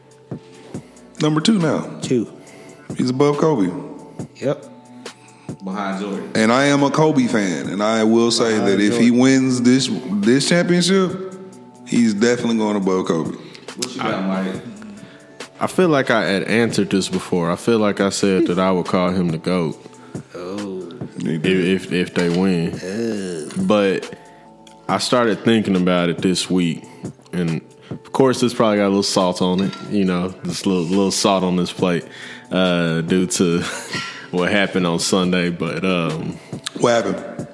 Number 1.20 1.40
two 1.40 1.58
now. 1.58 1.98
Two. 2.02 2.32
He's 2.96 3.10
above 3.10 3.38
Kobe. 3.38 3.70
Yep. 4.36 4.64
Behind 5.64 6.00
Jordan. 6.00 6.30
And 6.34 6.52
I 6.52 6.64
am 6.66 6.82
a 6.82 6.90
Kobe 6.90 7.26
fan, 7.26 7.68
and 7.68 7.82
I 7.82 8.04
will 8.04 8.30
say 8.30 8.58
Uh, 8.58 8.64
that 8.66 8.80
if 8.80 8.98
he 8.98 9.10
wins 9.10 9.62
this 9.62 9.88
this 10.20 10.48
championship, 10.48 11.34
he's 11.86 12.14
definitely 12.14 12.58
going 12.58 12.76
above 12.76 13.06
Kobe. 13.06 13.36
What 13.76 13.94
you 13.94 14.00
got, 14.02 14.24
Mike? 14.26 14.62
I 15.60 15.66
feel 15.66 15.88
like 15.88 16.10
I 16.10 16.24
had 16.24 16.44
answered 16.44 16.88
this 16.90 17.08
before. 17.08 17.50
I 17.50 17.56
feel 17.56 17.78
like 17.78 18.00
I 18.00 18.08
said 18.10 18.46
that 18.46 18.58
I 18.58 18.70
would 18.70 18.86
call 18.86 19.10
him 19.10 19.28
the 19.28 19.38
goat 19.38 19.76
if 21.18 21.44
if, 21.44 21.92
if 21.92 22.14
they 22.14 22.28
win. 22.30 22.78
But 23.66 24.14
I 24.88 24.98
started 24.98 25.44
thinking 25.44 25.76
about 25.76 26.08
it 26.08 26.18
this 26.18 26.48
week, 26.50 26.84
and 27.32 27.60
of 27.90 28.12
course, 28.12 28.40
this 28.40 28.54
probably 28.54 28.78
got 28.78 28.86
a 28.86 28.88
little 28.88 29.02
salt 29.02 29.42
on 29.42 29.60
it. 29.60 29.72
You 29.90 30.04
know, 30.04 30.34
just 30.44 30.64
a 30.66 30.68
little 30.68 30.84
little 30.84 31.10
salt 31.10 31.44
on 31.44 31.56
this 31.56 31.72
plate 31.72 32.06
uh, 32.50 33.02
due 33.02 33.26
to 33.26 33.62
what 34.30 34.50
happened 34.50 34.86
on 34.86 34.98
Sunday. 34.98 35.50
But 35.50 35.84
um, 35.84 36.32
What 36.78 37.04
happened? 37.04 37.48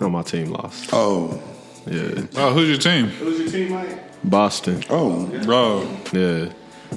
no, 0.00 0.08
my 0.10 0.22
team 0.22 0.50
lost. 0.50 0.90
Oh, 0.92 1.42
Yeah, 1.86 2.22
Oh, 2.36 2.52
who's 2.54 2.68
your 2.68 2.78
team, 2.78 3.06
Who's 3.08 3.38
your 3.40 3.48
team, 3.50 3.72
Mike? 3.72 4.00
Boston. 4.24 4.82
oh, 4.90 5.26
bro? 5.44 5.86
Yeah, 6.12 6.48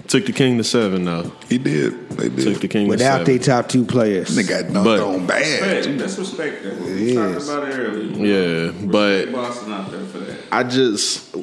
took 0.08 0.26
the 0.26 0.32
King 0.32 0.58
to 0.60 0.64
seven 0.64 1.04
though. 1.06 1.32
he 1.50 1.58
did. 1.58 2.10
They 2.12 2.30
did. 2.30 2.54
Took 2.54 2.62
the 2.62 2.68
King 2.70 2.88
Without 2.88 3.20
to 3.20 3.24
their 3.26 3.40
top 3.40 3.68
two 3.68 3.84
players. 3.84 4.34
They 4.36 4.44
got 4.44 4.66
dunked 4.66 4.84
But- 4.86 5.00
on 5.02 5.28
bad. 5.28 5.44
Hey, 5.44 5.92
that's 5.98 6.18
respect. 6.18 6.64
That. 6.64 6.80
We 6.80 7.14
talked 7.16 7.44
about 7.44 7.68
it 7.68 7.78
earlier. 7.78 8.26
Yeah, 8.68 8.72
but 8.86 9.32
Boston 9.34 9.74
out 9.74 9.92
there 9.92 10.06
for 10.06 10.20
that. 10.20 10.38
I 10.52 10.64
just 10.64 11.36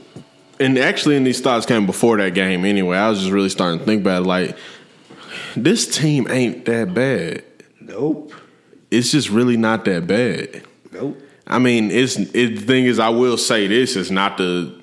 and 0.60 0.78
actually, 0.78 1.16
and 1.16 1.26
these 1.26 1.40
thoughts 1.40 1.66
came 1.66 1.84
before 1.84 2.16
that 2.18 2.32
game 2.32 2.64
anyway. 2.64 2.96
I 2.96 3.10
was 3.10 3.18
just 3.20 3.30
really 3.32 3.48
starting 3.50 3.80
to 3.80 3.84
think 3.84 4.00
about 4.02 4.22
it. 4.22 4.26
Like, 4.26 4.56
this 5.56 5.86
team 5.96 6.26
ain't 6.30 6.64
that 6.66 6.94
bad. 6.94 7.44
Nope. 7.80 8.32
It's 8.90 9.10
just 9.10 9.28
really 9.30 9.56
not 9.56 9.84
that 9.86 10.06
bad. 10.06 10.62
Nope. 10.92 11.20
I 11.46 11.58
mean, 11.58 11.90
it's 11.90 12.16
it, 12.16 12.56
the 12.56 12.60
thing 12.60 12.86
is, 12.86 12.98
I 12.98 13.10
will 13.10 13.36
say 13.36 13.66
this: 13.66 13.96
it's 13.96 14.10
not 14.10 14.38
the 14.38 14.82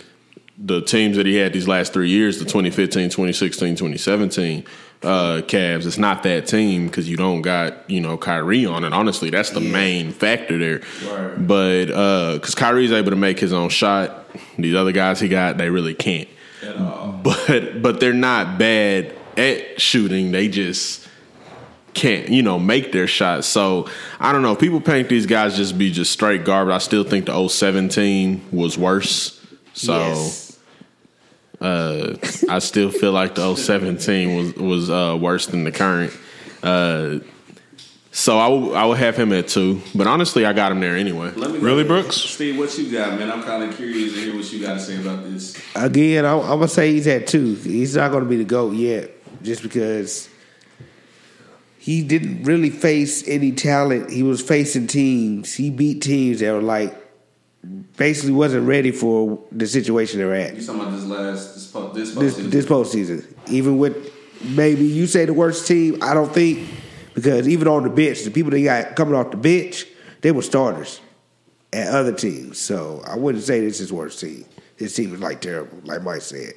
the 0.57 0.81
teams 0.81 1.17
that 1.17 1.25
he 1.25 1.35
had 1.35 1.53
these 1.53 1.67
last 1.67 1.91
three 1.91 2.09
years, 2.09 2.37
the 2.37 2.45
2015, 2.45 3.09
2016, 3.09 3.75
2017 3.75 4.63
uh, 5.03 5.41
Cavs. 5.47 5.87
It's 5.87 5.97
not 5.97 6.21
that 6.23 6.45
team 6.45 6.85
because 6.85 7.09
you 7.09 7.17
don't 7.17 7.41
got 7.41 7.89
you 7.89 7.99
know 7.99 8.17
Kyrie 8.17 8.65
on 8.65 8.83
it. 8.83 8.93
Honestly, 8.93 9.29
that's 9.29 9.49
the 9.49 9.59
main 9.59 10.11
factor 10.11 10.57
there. 10.57 10.81
Right. 11.05 11.47
But 11.47 11.85
because 12.35 12.55
Kyrie's 12.55 12.91
able 12.91 13.11
to 13.11 13.17
make 13.17 13.39
his 13.39 13.53
own 13.53 13.69
shot, 13.69 14.27
these 14.57 14.75
other 14.75 14.91
guys 14.91 15.19
he 15.19 15.27
got, 15.27 15.57
they 15.57 15.69
really 15.69 15.95
can't. 15.95 16.29
But 17.23 17.81
but 17.81 17.99
they're 17.99 18.13
not 18.13 18.57
bad 18.57 19.15
at 19.37 19.79
shooting. 19.81 20.31
They 20.31 20.47
just 20.47 21.07
can't, 21.93 22.29
you 22.29 22.41
know, 22.41 22.57
make 22.59 22.91
their 22.91 23.07
shots. 23.07 23.47
So 23.47 23.89
I 24.19 24.31
don't 24.31 24.41
know. 24.41 24.55
People 24.55 24.79
paint 24.81 25.09
these 25.09 25.25
guys 25.25 25.57
just 25.57 25.77
be 25.77 25.91
just 25.91 26.11
straight 26.11 26.45
garbage. 26.45 26.73
I 26.73 26.77
still 26.79 27.03
think 27.03 27.25
the 27.25 27.47
017 27.47 28.47
was 28.51 28.77
worse. 28.77 29.39
So 29.73 29.93
Yes. 29.97 30.59
uh, 31.59 32.15
I 32.49 32.59
still 32.59 32.91
feel 32.91 33.11
like 33.11 33.35
the 33.35 33.55
017 33.55 34.35
was 34.37 34.53
was 34.55 34.89
uh, 34.89 35.17
worse 35.19 35.47
than 35.47 35.63
the 35.63 35.71
current. 35.71 36.13
Uh, 36.63 37.19
so 38.13 38.37
I 38.37 38.47
would 38.49 38.73
I 38.75 38.85
would 38.85 38.97
have 38.97 39.15
him 39.15 39.31
at 39.31 39.47
two. 39.47 39.81
But 39.95 40.05
honestly, 40.07 40.45
I 40.45 40.51
got 40.53 40.71
him 40.71 40.79
there 40.81 40.97
anyway. 40.97 41.31
Let 41.35 41.51
me 41.51 41.59
Really, 41.59 41.83
Brooks? 41.85 42.15
Steve, 42.17 42.57
what 42.57 42.77
you 42.77 42.91
got, 42.91 43.17
man? 43.17 43.31
I'm 43.31 43.43
kind 43.43 43.63
of 43.63 43.75
curious 43.75 44.13
to 44.13 44.19
hear 44.19 44.35
what 44.35 44.51
you 44.51 44.61
got 44.61 44.73
to 44.73 44.79
say 44.79 44.97
about 44.99 45.23
this. 45.23 45.57
Again, 45.75 46.25
I'm, 46.25 46.39
I'm 46.41 46.47
gonna 46.47 46.67
say 46.67 46.91
he's 46.93 47.07
at 47.07 47.27
two. 47.27 47.55
He's 47.55 47.95
not 47.95 48.11
gonna 48.11 48.25
be 48.25 48.35
the 48.37 48.43
goat 48.43 48.75
yet, 48.75 49.11
just 49.43 49.63
because 49.63 50.29
he 51.77 52.03
didn't 52.03 52.43
really 52.43 52.69
face 52.69 53.27
any 53.27 53.51
talent. 53.51 54.11
He 54.11 54.23
was 54.23 54.41
facing 54.41 54.87
teams. 54.87 55.53
He 55.53 55.69
beat 55.69 56.01
teams 56.01 56.39
that 56.39 56.53
were 56.53 56.61
like 56.61 56.95
basically 57.97 58.33
wasn't 58.33 58.67
ready 58.67 58.91
for 58.91 59.43
the 59.51 59.67
situation 59.67 60.19
they're 60.19 60.33
at. 60.33 60.55
You 60.55 60.65
talking 60.65 60.81
about 60.81 60.91
this 60.93 61.05
last 61.05 61.53
this 61.55 61.71
po- 61.71 61.93
this 61.93 62.15
this 62.15 62.35
postseason? 62.35 62.51
this 62.51 62.65
postseason. 62.65 63.49
Even 63.49 63.77
with 63.77 64.13
maybe 64.43 64.85
you 64.85 65.07
say 65.07 65.25
the 65.25 65.33
worst 65.33 65.67
team, 65.67 65.97
I 66.01 66.13
don't 66.13 66.31
think 66.31 66.69
because 67.13 67.47
even 67.47 67.67
on 67.67 67.83
the 67.83 67.89
bench, 67.89 68.23
the 68.23 68.31
people 68.31 68.51
they 68.51 68.63
got 68.63 68.95
coming 68.95 69.15
off 69.15 69.31
the 69.31 69.37
bench, 69.37 69.85
they 70.21 70.31
were 70.31 70.41
starters 70.41 71.01
at 71.73 71.87
other 71.87 72.13
teams. 72.13 72.59
So 72.59 73.01
I 73.07 73.15
wouldn't 73.15 73.43
say 73.43 73.61
this 73.61 73.79
is 73.79 73.91
worst 73.91 74.19
team. 74.19 74.45
His 74.75 74.95
team 74.95 75.11
was 75.11 75.19
like 75.19 75.41
terrible, 75.41 75.79
like 75.83 76.01
Mike 76.01 76.21
said. 76.21 76.53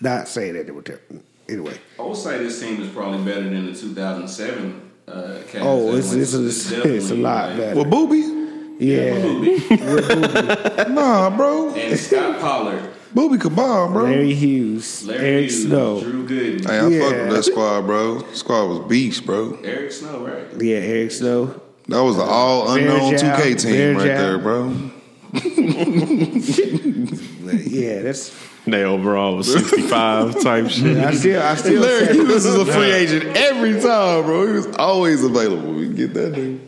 Not 0.00 0.28
saying 0.28 0.54
that 0.54 0.66
they 0.66 0.72
were 0.72 0.82
terrible. 0.82 1.22
Anyway, 1.48 1.74
I 1.98 2.02
would 2.02 2.16
say 2.16 2.38
this 2.38 2.60
team 2.60 2.80
is 2.82 2.88
probably 2.90 3.24
better 3.24 3.44
than 3.48 3.66
the 3.66 3.74
2007 3.74 4.90
uh, 5.08 5.12
Cavs. 5.50 5.60
Oh, 5.62 5.92
that 5.92 5.98
it's- 5.98 6.12
it's 6.12 6.34
a- 6.72 6.94
it's 6.94 7.10
a 7.10 7.14
lot 7.14 7.48
like- 7.48 7.56
better. 7.58 7.76
Well, 7.76 7.84
Boobie, 7.86 8.76
yeah, 8.78 9.14
Boobie, 9.16 10.88
nah, 10.94 11.30
bro. 11.34 11.70
And 11.74 11.98
Scott 11.98 12.38
Pollard, 12.40 12.90
Boobie 13.14 13.40
could 13.40 13.56
ball, 13.56 13.88
bro. 13.90 14.04
Larry 14.04 14.34
Hughes, 14.34 15.04
Larry 15.06 15.26
Eric 15.26 15.44
Hughes, 15.50 15.62
Snow, 15.64 16.00
Drew 16.02 16.26
Gooden, 16.28 16.68
Hey, 16.68 16.78
I 16.78 16.80
fuck 16.82 16.92
Yeah. 17.16 17.24
with 17.28 17.36
that 17.36 17.42
squad, 17.44 17.86
bro. 17.86 18.22
Squad 18.34 18.64
was 18.66 18.78
beast, 18.88 19.24
bro. 19.24 19.58
Eric 19.64 19.90
Snow, 19.92 20.26
right? 20.26 20.46
yeah, 20.62 20.76
Eric 20.76 21.10
Snow. 21.12 21.60
That 21.88 22.02
was 22.02 22.16
an 22.16 22.26
all 22.28 22.70
unknown 22.74 23.14
Varejao, 23.14 23.36
2K 23.36 23.54
team 23.62 23.96
right 23.96 24.06
Varejao. 24.06 24.18
there, 24.18 24.38
bro. 24.38 24.90
Yeah, 27.68 28.02
that's. 28.02 28.30
They 28.70 28.84
overall 28.84 29.36
was 29.36 29.52
65 29.52 30.40
type 30.42 30.68
shit. 30.68 30.96
I 30.98 31.14
still, 31.14 31.42
I 31.42 31.54
still. 31.54 31.80
Larry 31.82 32.06
say- 32.06 32.12
Hughes 32.14 32.44
is 32.46 32.54
a 32.54 32.64
free 32.66 32.92
agent 32.92 33.36
every 33.36 33.72
time, 33.80 34.24
bro. 34.24 34.46
He 34.46 34.52
was 34.54 34.66
always 34.76 35.24
available. 35.24 35.72
We 35.72 35.86
can 35.86 35.96
get 35.96 36.14
that 36.14 36.34
dude. 36.34 36.60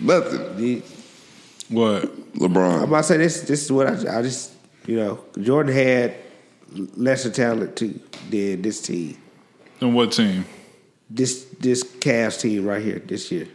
Nothing. 0.00 0.82
What? 1.70 2.34
LeBron. 2.34 2.76
I'm 2.78 2.82
about 2.84 2.98
to 2.98 3.02
say 3.04 3.16
this. 3.16 3.42
This 3.42 3.64
is 3.64 3.72
what 3.72 3.86
I, 3.88 4.18
I 4.18 4.22
just, 4.22 4.52
you 4.86 4.96
know, 4.96 5.24
Jordan 5.40 5.74
had 5.74 6.14
lesser 6.96 7.30
talent 7.30 7.76
too 7.76 7.98
than 8.30 8.62
this 8.62 8.80
team. 8.80 9.16
And 9.80 9.94
what 9.94 10.12
team? 10.12 10.44
This 11.10 11.44
this 11.58 11.82
Cavs 11.82 12.40
team 12.40 12.64
right 12.64 12.82
here 12.82 12.98
this 13.00 13.32
year. 13.32 13.48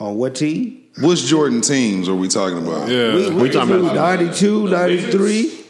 On 0.00 0.16
what 0.16 0.36
team? 0.36 0.84
Which 1.00 1.24
Jordan 1.26 1.60
teams 1.60 2.08
are 2.08 2.14
we 2.14 2.28
talking 2.28 2.58
about? 2.58 2.88
Yeah. 2.88 3.14
we, 3.14 3.30
we 3.30 3.50
talking 3.50 3.74
about- 3.80 3.94
92, 3.94 4.68
93. 4.68 5.64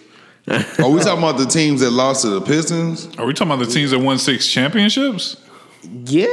Are 0.79 0.89
we 0.91 1.01
talking 1.01 1.19
about 1.19 1.37
the 1.39 1.47
teams 1.47 1.81
that 1.81 1.91
lost 1.91 2.23
to 2.23 2.29
the 2.31 2.41
Pistons? 2.41 3.07
Are 3.19 3.27
we 3.27 3.35
talking 3.35 3.53
about 3.53 3.65
the 3.67 3.71
teams 3.73 3.91
that 3.91 3.99
won 3.99 4.19
six 4.19 4.47
championships? 4.49 5.37
Yeah, 5.83 6.27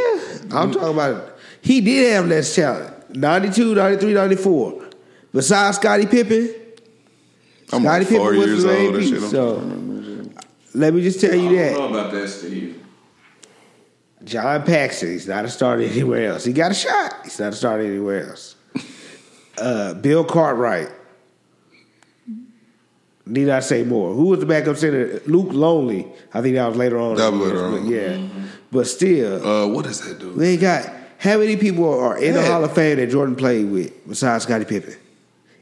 I'm 0.51 0.71
talking 0.71 0.89
about. 0.93 1.37
He 1.61 1.81
did 1.81 2.13
have 2.13 2.27
less 2.27 2.55
talent. 2.55 3.15
92, 3.15 3.75
93, 3.75 4.13
94. 4.13 4.89
Besides 5.33 5.77
Scottie 5.77 6.05
Pippen, 6.05 6.53
I'm 7.73 7.81
Scottie 7.81 8.05
like 8.05 8.07
four 8.07 8.31
Pippen 8.31 8.37
was 8.39 8.47
years 8.47 8.63
the 8.63 8.77
old. 8.77 8.95
and 8.95 9.03
MVP, 9.03 9.09
shit. 9.09 9.21
So- 9.31 9.55
trying 9.55 9.69
to 9.69 9.75
remember 9.75 10.23
shit. 10.41 10.45
let 10.75 10.93
me 10.93 11.01
just 11.01 11.19
tell 11.21 11.35
you 11.35 11.55
that. 11.57 11.67
I 11.67 11.69
you 11.71 11.75
don't 11.75 11.91
that. 11.91 11.93
know 11.93 11.99
about 11.99 12.11
that, 12.13 12.27
Steve. 12.29 12.81
John 14.23 14.63
Paxson, 14.63 15.09
he's 15.09 15.27
not 15.27 15.45
a 15.45 15.49
starter 15.49 15.83
anywhere 15.83 16.31
else. 16.31 16.45
He 16.45 16.53
got 16.53 16.71
a 16.71 16.73
shot. 16.73 17.13
He's 17.23 17.39
not 17.39 17.53
a 17.53 17.55
starter 17.55 17.83
anywhere 17.83 18.29
else. 18.29 18.55
Uh, 19.57 19.93
Bill 19.93 20.23
Cartwright. 20.25 20.89
Need 23.27 23.49
I 23.49 23.59
say 23.59 23.83
more? 23.83 24.13
Who 24.13 24.25
was 24.25 24.39
the 24.39 24.45
backup 24.45 24.77
center? 24.77 25.19
Luc 25.25 25.47
Longley. 25.51 26.07
I 26.33 26.41
think 26.41 26.55
that 26.55 26.67
was 26.67 26.77
later 26.77 26.99
on. 26.99 27.15
That 27.15 27.31
was 27.31 27.41
later 27.41 27.65
on. 27.65 27.87
Yeah. 27.87 28.27
But 28.71 28.85
still, 28.87 29.45
Uh, 29.45 29.67
what 29.67 29.85
is 29.87 30.01
that 30.01 30.19
dude? 30.19 30.35
They 30.37 30.51
ain't 30.53 30.61
got 30.61 30.87
how 31.17 31.39
many 31.39 31.55
people 31.57 31.91
are 31.99 32.17
in 32.17 32.33
the 32.35 32.45
Hall 32.45 32.63
of 32.63 32.73
Fame 32.73 32.97
that 32.97 33.09
Jordan 33.09 33.35
played 33.35 33.69
with 33.71 34.07
besides 34.07 34.43
Scottie 34.43 34.65
Pippen? 34.65 34.93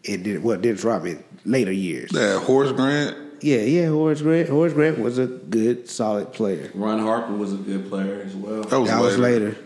And 0.10 0.24
did 0.26 0.44
well 0.44 0.60
Dennis 0.60 0.84
Rodman 0.84 1.24
later 1.46 1.72
years. 1.72 2.10
That 2.12 2.40
Horace 2.42 2.74
Grant. 2.74 3.16
Yeah, 3.42 3.58
yeah, 3.62 3.88
Horace 3.88 4.22
Grant. 4.22 4.50
Horace 4.50 4.74
Grant 4.74 5.00
was 5.00 5.18
a 5.18 5.28
good, 5.28 5.90
solid 5.90 6.34
player. 6.34 6.70
Ron 6.74 7.00
Harper 7.00 7.34
was 7.34 7.54
a 7.54 7.58
good 7.58 7.88
player 7.90 8.22
as 8.26 8.34
well. 8.36 8.64
That 8.64 8.80
was 8.80 8.90
That 8.90 9.02
was 9.02 9.18
later. 9.18 9.46
later. 9.50 9.58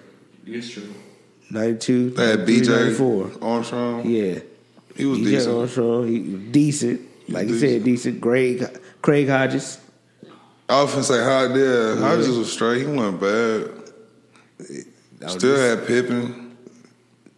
It's 0.46 0.70
true. 0.70 0.84
92, 1.50 2.12
They 2.12 2.28
had 2.28 2.40
BJ 2.46 2.68
94. 2.70 3.32
Armstrong. 3.42 4.08
Yeah. 4.10 4.40
He 4.96 5.06
was 5.06 5.20
BJ 5.20 5.26
decent. 5.26 5.58
Armstrong, 5.58 6.08
he 6.08 6.20
was 6.20 6.42
decent. 6.52 7.02
Like 7.30 7.48
you 7.48 7.58
said, 7.60 7.84
decent. 7.84 8.22
Craig, 8.22 8.64
Craig 9.02 9.28
Hodges. 9.28 9.80
I 10.70 10.74
often 10.76 11.04
say, 11.04 11.24
"How 11.24 11.44
yeah, 11.54 11.96
Hodges 11.98 12.38
was 12.38 12.52
straight. 12.52 12.82
He 12.82 12.88
wasn't 12.88 13.20
bad. 13.22 13.70
Was 15.22 15.32
Still 15.34 15.56
just- 15.56 15.62
had 15.80 15.88
Pippen. 15.88 16.58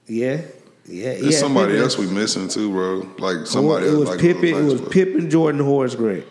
Yeah. 0.07 0.41
Yeah. 0.85 1.13
There's 1.13 1.33
yeah, 1.33 1.37
somebody 1.39 1.73
Pippen. 1.73 1.83
else 1.83 1.97
we 1.97 2.07
missing 2.07 2.47
too, 2.47 2.69
bro. 2.71 3.07
Like 3.19 3.45
somebody 3.45 3.85
It 3.85 3.89
else. 3.89 3.99
was 3.99 4.09
like 4.09 4.19
Pippen. 4.19 4.45
It 4.45 4.53
was 4.63 4.73
Pippen. 4.81 4.89
Pippen, 4.91 5.29
Jordan, 5.29 5.61
Horace 5.61 5.95
Grant, 5.95 6.25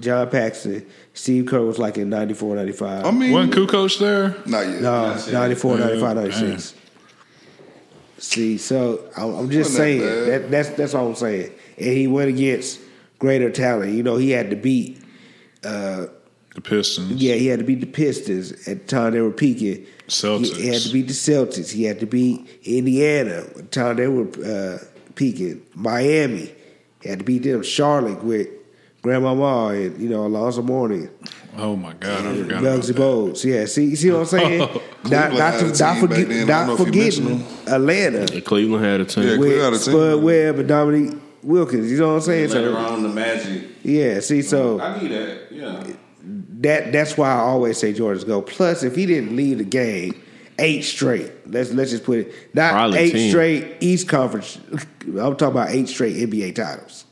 John 0.00 0.28
Paxson. 0.28 0.84
Steve 1.14 1.46
Kerr 1.46 1.62
was 1.62 1.78
like 1.78 1.96
in 1.96 2.10
94, 2.10 2.56
95. 2.56 3.06
I 3.06 3.10
mean, 3.10 3.32
Wasn't 3.32 3.54
Kukoc 3.54 3.98
there? 3.98 4.34
not 4.44 4.66
yet. 4.68 4.82
no, 4.82 5.08
That's 5.08 5.28
it. 5.28 5.32
94, 5.32 5.78
Yeah, 5.78 5.84
95, 5.86 6.16
96. 6.16 6.74
See, 8.18 8.58
so 8.58 9.04
I'm 9.16 9.34
I'm 9.34 9.50
just 9.50 9.70
Wasn't 9.70 9.76
saying 9.76 10.00
that 10.00 10.26
that, 10.26 10.50
that's 10.50 10.68
that's 10.70 10.94
all 10.94 11.08
I'm 11.08 11.14
saying. 11.14 11.50
And 11.78 11.86
he 11.86 12.06
went 12.06 12.28
against 12.30 12.80
greater 13.18 13.50
talent. 13.50 13.94
You 13.94 14.02
know, 14.02 14.16
he 14.16 14.30
had 14.30 14.50
to 14.50 14.56
beat 14.56 15.00
The 16.54 16.60
Pistons. 16.62 17.12
Yeah, 17.12 17.34
he 17.34 17.46
had 17.46 17.58
to 17.58 17.64
beat 17.64 17.80
the 17.80 17.86
Pistons 17.86 18.52
at 18.68 18.80
the 18.80 18.86
time 18.86 19.12
they 19.12 19.20
were 19.20 19.30
peaking. 19.30 19.86
Celtics. 20.08 20.56
He 20.56 20.68
had 20.68 20.82
to 20.82 20.92
beat 20.92 21.08
the 21.08 21.14
Celtics. 21.14 21.70
He 21.70 21.84
had 21.84 22.00
to 22.00 22.06
beat 22.06 22.60
Indiana 22.64 23.44
at 23.48 23.54
the 23.54 23.62
time 23.64 23.96
they 23.96 24.08
were 24.08 24.28
uh, 24.44 24.78
peaking. 25.14 25.62
Miami. 25.74 26.52
He 27.02 27.08
had 27.08 27.18
to 27.20 27.24
beat 27.24 27.42
them. 27.42 27.62
Charlotte 27.62 28.22
with 28.24 28.48
Grandmama 29.02 29.68
and 29.68 30.00
you 30.00 30.08
know 30.08 30.26
Alonzo 30.26 30.62
Mourning, 30.62 31.08
Oh 31.58 31.76
my 31.76 31.94
God, 31.94 32.26
I 32.26 32.36
forgot 32.36 32.62
Muggsy 32.62 32.86
that. 32.88 32.96
Bogues. 32.96 33.44
Yeah, 33.44 33.64
see, 33.66 33.94
see 33.94 34.10
what 34.10 34.20
I'm 34.20 34.26
saying? 34.26 34.58
not 35.04 35.32
not, 35.32 35.60
to, 35.60 35.78
not, 35.78 35.98
forget, 35.98 36.28
then. 36.28 36.50
I 36.50 36.66
don't 36.66 36.66
know 36.66 36.66
not 36.66 36.72
if 36.72 36.78
you 36.80 36.84
forgetting 36.86 37.24
mentioned 37.24 37.68
Atlanta 37.68 38.40
Cleveland 38.42 38.84
had 38.84 39.00
a 39.00 39.04
team. 39.04 39.24
Yeah, 39.24 39.36
Cleveland 39.36 39.62
had 39.62 39.68
a 39.68 39.70
with 39.70 39.84
team. 39.84 39.94
Spud 39.94 40.22
Webb 40.22 40.58
and 40.58 40.68
Dominique 40.68 41.14
Wilkins. 41.46 41.90
You 41.90 41.98
know 41.98 42.08
what 42.08 42.14
I'm 42.14 42.20
saying? 42.22 42.50
Later 42.50 42.72
So, 42.72 42.76
on, 42.76 43.02
the 43.02 43.08
Magic. 43.08 43.64
yeah, 43.82 44.20
see, 44.20 44.42
so 44.42 44.80
I 44.80 45.00
need 45.00 45.10
that. 45.12 45.40
Yeah. 45.50 45.86
that 46.60 46.92
that's 46.92 47.16
why 47.16 47.30
I 47.30 47.38
always 47.38 47.78
say 47.78 47.92
Jordan's 47.92 48.24
go. 48.24 48.42
Plus, 48.42 48.82
if 48.82 48.96
he 48.96 49.06
didn't 49.06 49.34
leave 49.36 49.58
the 49.58 49.64
game 49.64 50.22
eight 50.58 50.82
straight, 50.82 51.30
let's 51.46 51.72
let's 51.72 51.90
just 51.90 52.04
put 52.04 52.18
it 52.20 52.32
not 52.54 52.72
Probably 52.72 52.98
eight 52.98 53.12
10. 53.12 53.30
straight 53.30 53.76
East 53.80 54.08
Conference. 54.08 54.58
I'm 55.02 55.14
talking 55.36 55.46
about 55.48 55.70
eight 55.70 55.88
straight 55.88 56.16
NBA 56.16 56.54
titles. 56.56 57.04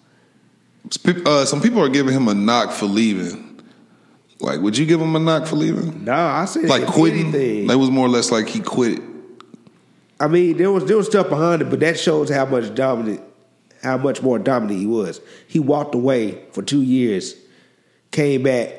Uh, 1.26 1.45
some 1.47 1.61
people 1.62 1.80
are 1.82 1.89
giving 1.89 2.12
him 2.14 2.28
a 2.28 2.35
knock 2.35 2.70
for 2.72 2.87
leaving. 2.87 3.43
Like, 4.41 4.61
would 4.61 4.76
you 4.76 4.85
give 4.85 5.01
him 5.01 5.16
a 5.16 5.18
knock 5.18 5.47
for 5.47 5.57
leaving? 5.57 6.05
No, 6.05 6.12
I 6.12 6.45
said 6.45 6.64
Like 6.64 6.87
quitting? 6.87 7.28
anything. 7.28 7.66
That 7.68 7.78
was 7.78 7.91
more 7.91 8.05
or 8.07 8.11
less 8.11 8.30
like 8.30 8.49
he 8.49 8.61
quit. 8.61 9.01
I 10.20 10.26
mean, 10.28 10.57
there 10.59 10.70
was 10.70 10.85
there 10.85 10.97
was 10.97 11.07
stuff 11.07 11.28
behind 11.28 11.62
it, 11.62 11.70
but 11.70 11.80
that 11.80 11.99
shows 11.99 12.28
how 12.30 12.45
much 12.47 12.74
dominant, 12.74 13.20
how 13.85 13.97
much 13.99 14.22
more 14.22 14.39
dominant 14.41 14.80
he 14.80 14.87
was. 14.87 15.20
He 15.47 15.61
walked 15.61 15.95
away 15.95 16.43
for 16.53 16.62
two 16.62 16.82
years, 16.82 17.35
came 18.11 18.43
back, 18.43 18.72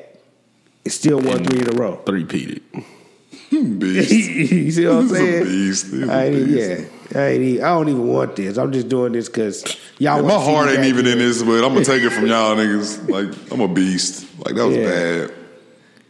and 0.84 0.92
still 0.92 1.20
won 1.20 1.44
three 1.44 1.60
in 1.62 1.68
a 1.68 1.76
row. 1.80 1.96
Three 2.04 2.24
peated. 2.24 2.60
Beast. 3.50 4.10
you 4.10 4.70
see 4.72 4.86
what 4.86 4.96
I'm 4.96 5.08
saying? 5.08 5.44
beast. 5.44 5.92
A 5.92 6.12
I 6.12 6.30
beast. 6.30 6.50
yeah, 7.14 7.20
I 7.20 7.34
even- 7.34 7.64
I 7.64 7.68
don't 7.68 7.88
even 7.88 8.06
want 8.08 8.34
this. 8.36 8.56
I'm 8.58 8.72
just 8.72 8.88
doing 8.88 9.12
this 9.12 9.28
because 9.28 9.64
y'all. 9.98 10.22
My 10.22 10.34
heart 10.34 10.68
ain't 10.68 10.84
even 10.84 11.04
here. 11.04 11.12
in 11.14 11.20
this, 11.20 11.42
but 11.42 11.64
I'm 11.64 11.72
gonna 11.72 11.84
take 11.84 12.02
it 12.02 12.10
from 12.10 12.26
y'all 12.32 12.56
niggas. 12.56 13.08
Like, 13.08 13.52
I'm 13.52 13.60
a 13.60 13.68
beast. 13.68 14.26
Like, 14.44 14.56
that 14.56 14.66
was 14.66 14.76
Yeah. 14.76 14.84
bad. 14.84 15.32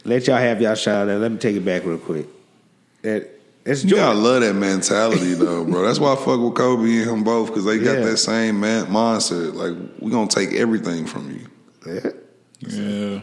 Let 0.05 0.27
y'all 0.27 0.39
have 0.39 0.63
y'all 0.63 0.75
shine. 0.77 1.09
Now 1.09 1.17
let 1.19 1.31
me 1.31 1.37
take 1.39 1.57
it 1.57 1.65
back 1.65 1.85
real 1.85 1.99
quick. 1.99 2.27
That 3.03 3.36
it's 3.67 3.85
You 3.85 3.97
gotta 3.97 4.19
love 4.19 4.41
that 4.43 4.55
mentality, 4.55 5.35
though, 5.35 5.65
bro. 5.65 5.83
That's 5.85 5.99
why 5.99 6.13
I 6.13 6.17
fuck 6.17 6.41
with 6.41 6.55
Kobe 6.55 6.85
and 7.03 7.11
him 7.11 7.25
both 7.25 7.49
because 7.49 7.65
they 7.65 7.79
got 7.79 7.99
Yeah. 7.99 8.05
that 8.07 8.17
same 8.19 8.61
man- 8.61 8.87
mindset. 8.87 9.55
Like, 9.55 9.75
we 9.99 10.11
gonna 10.11 10.29
take 10.29 10.53
everything 10.55 11.07
from 11.07 11.31
you. 11.31 11.47
Yeah. 11.87 12.11
Yeah. 12.61 13.21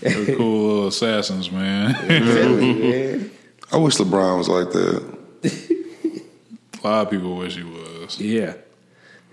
They're 0.00 0.36
cool 0.36 0.66
little 0.68 0.88
assassins, 0.88 1.50
man. 1.50 1.90
Yeah. 2.08 3.18
I 3.72 3.76
wish 3.78 3.96
LeBron 3.96 4.38
was 4.38 4.48
like 4.48 4.70
that. 4.72 5.02
a 6.82 6.86
lot 6.86 7.06
of 7.06 7.10
people 7.10 7.36
wish 7.36 7.56
he 7.56 7.62
was. 7.64 8.18
yeah. 8.20 8.54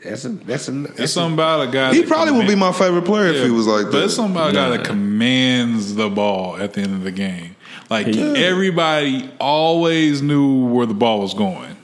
That's 0.03 0.23
a 0.25 0.29
that's 0.29 0.67
a 0.69 0.83
It's 0.85 0.93
that's 0.97 1.13
something 1.13 1.33
about 1.33 1.67
a 1.67 1.71
guy. 1.71 1.93
He 1.93 2.01
that 2.01 2.07
probably 2.07 2.33
would 2.33 2.47
be 2.47 2.53
my 2.55 2.71
favorite 2.71 3.05
player 3.05 3.27
if 3.33 3.43
he 3.43 3.49
was 3.49 3.65
like 3.65 3.85
But 3.85 3.91
that. 3.93 4.03
it's 4.05 4.13
something 4.15 4.35
about 4.35 4.51
a 4.51 4.53
guy 4.53 4.69
that 4.69 4.85
commands 4.85 5.95
the 5.95 6.09
ball 6.09 6.57
at 6.57 6.73
the 6.73 6.81
end 6.81 6.93
of 6.93 7.03
the 7.03 7.11
game. 7.11 7.54
Like 7.89 8.07
everybody 8.07 9.29
always 9.39 10.21
knew 10.21 10.65
where 10.67 10.85
the 10.85 10.93
ball 10.93 11.21
was 11.21 11.33
going. 11.33 11.75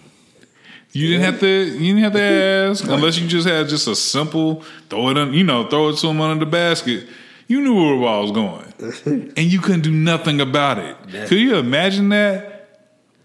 You 0.93 1.07
didn't 1.07 1.23
have 1.23 1.39
to. 1.39 1.47
You 1.47 1.95
didn't 1.95 2.03
have 2.03 2.13
to 2.13 2.21
ask 2.21 2.83
unless 2.83 3.17
you 3.17 3.27
just 3.27 3.47
had 3.47 3.69
just 3.69 3.87
a 3.87 3.95
simple 3.95 4.63
throw 4.89 5.09
it. 5.09 5.17
On, 5.17 5.33
you 5.33 5.43
know, 5.43 5.67
throw 5.67 5.89
it 5.89 5.97
to 5.97 6.07
him 6.07 6.19
under 6.19 6.43
the 6.43 6.51
basket. 6.51 7.07
You 7.47 7.61
knew 7.61 7.75
where 7.75 7.95
the 7.95 8.01
ball 8.01 8.21
was 8.23 8.31
going, 8.31 9.33
and 9.37 9.51
you 9.51 9.59
couldn't 9.59 9.81
do 9.81 9.91
nothing 9.91 10.41
about 10.41 10.79
it. 10.79 10.97
Could 11.27 11.39
you 11.39 11.55
imagine 11.55 12.09
that? 12.09 12.49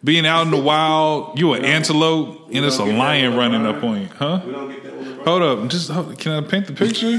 Being 0.04 0.26
out 0.26 0.42
in 0.42 0.52
the 0.52 0.60
wild, 0.60 1.36
you 1.38 1.54
an 1.54 1.64
antelope, 1.64 2.48
and 2.52 2.64
it's 2.64 2.76
a 2.76 2.78
don't 2.78 2.88
get 2.88 2.92
that 2.92 2.98
lion 2.98 3.36
running 3.36 3.66
up 3.66 3.82
on 3.82 4.02
you, 4.02 4.08
huh? 4.16 4.40
We 4.46 4.52
don't 4.52 4.70
get 4.70 4.84
that 4.84 4.96
with 4.96 5.08
LeBron. 5.08 5.24
Hold 5.24 5.42
up, 5.42 5.68
just 5.68 5.90
hold, 5.90 6.18
can 6.18 6.32
I 6.32 6.46
paint 6.46 6.66
the 6.68 6.74
picture? 6.74 7.18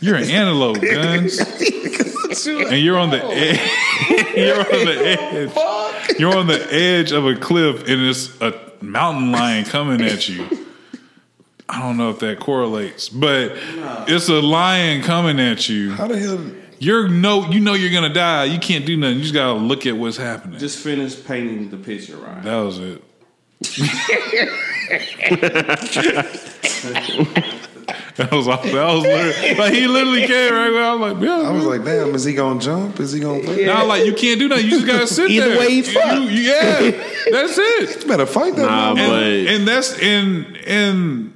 You're 0.00 0.16
an 0.16 0.24
antelope, 0.30 0.80
guns, 0.80 1.38
and 2.46 2.78
you're 2.78 2.96
on 2.96 3.10
the 3.10 3.22
edge. 3.22 3.60
Oh. 3.60 4.15
You're 4.36 4.58
on 4.58 4.84
the 4.84 5.02
edge. 5.04 6.18
You're 6.18 6.36
on 6.36 6.46
the 6.46 6.72
edge 6.72 7.12
of 7.12 7.26
a 7.26 7.34
cliff, 7.34 7.88
and 7.88 8.02
it's 8.02 8.40
a 8.40 8.54
mountain 8.80 9.32
lion 9.32 9.64
coming 9.64 10.02
at 10.02 10.28
you. 10.28 10.46
I 11.68 11.80
don't 11.80 11.96
know 11.96 12.10
if 12.10 12.20
that 12.20 12.38
correlates, 12.38 13.08
but 13.08 13.52
it's 14.08 14.28
a 14.28 14.40
lion 14.40 15.02
coming 15.02 15.40
at 15.40 15.68
you. 15.68 15.92
How 15.92 16.06
the 16.06 16.18
hell? 16.18 16.38
You're 16.78 17.08
no, 17.08 17.50
you 17.50 17.60
know 17.60 17.74
you're 17.74 17.92
gonna 17.92 18.12
die. 18.12 18.44
You 18.44 18.58
can't 18.58 18.84
do 18.84 18.96
nothing. 18.96 19.16
You 19.16 19.22
just 19.22 19.34
gotta 19.34 19.58
look 19.58 19.86
at 19.86 19.96
what's 19.96 20.16
happening. 20.16 20.58
Just 20.58 20.78
finish 20.78 21.24
painting 21.24 21.70
the 21.70 21.78
picture, 21.78 22.16
right? 22.16 22.42
that 22.42 22.56
was 22.56 22.78
it. 22.78 23.02
that 28.16 28.32
was 28.32 28.48
all. 28.48 28.62
That 28.62 28.94
was 28.94 29.02
literally, 29.04 29.54
like 29.54 29.72
he 29.74 29.86
literally 29.86 30.26
came 30.26 30.52
right. 30.52 30.70
where 30.70 30.84
I 30.84 30.94
was 30.94 31.12
like, 31.12 31.22
yeah. 31.22 31.48
I 31.48 31.50
was 31.52 31.64
like, 31.64 31.84
damn, 31.84 32.14
is 32.14 32.24
he 32.24 32.34
gonna 32.34 32.60
jump? 32.60 32.98
Is 33.00 33.12
he 33.12 33.20
gonna 33.20 33.42
play? 33.42 33.64
Now, 33.66 33.84
like 33.86 34.04
you 34.06 34.14
can't 34.14 34.38
do 34.40 34.48
that. 34.48 34.62
You 34.64 34.70
just 34.70 34.86
gotta 34.86 35.06
sit 35.18 35.30
Either 35.30 35.50
there. 35.50 35.58
way, 35.58 35.70
he's 35.70 35.92
You- 35.94 36.00
you- 36.22 36.42
yeah, 36.52 36.90
that's 37.30 37.56
it. 37.58 38.02
You 38.02 38.08
better 38.08 38.26
fight 38.26 38.56
that 38.56 38.62
Nah, 38.66 38.94
motherfucker. 38.94 38.98
And, 38.98 39.46
But- 39.46 39.54
and 39.54 39.68
that's 39.68 39.98
in 39.98 40.56
in 40.66 41.32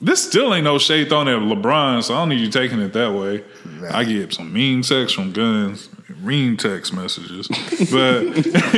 this 0.00 0.22
still 0.26 0.52
ain't 0.54 0.64
no 0.64 0.78
shade 0.78 1.08
thrown 1.08 1.28
at 1.28 1.38
LeBron, 1.38 2.02
so 2.02 2.14
I 2.14 2.18
don't 2.18 2.28
need 2.30 2.40
you 2.40 2.48
taking 2.50 2.80
it 2.80 2.92
that 2.92 3.12
way. 3.12 3.44
I 3.90 4.04
get 4.04 4.32
some 4.32 4.52
mean 4.52 4.82
sex 4.82 5.12
from 5.12 5.32
guns, 5.32 5.88
mean 6.22 6.56
text 6.56 6.92
messages, 6.94 7.48
but 7.90 8.22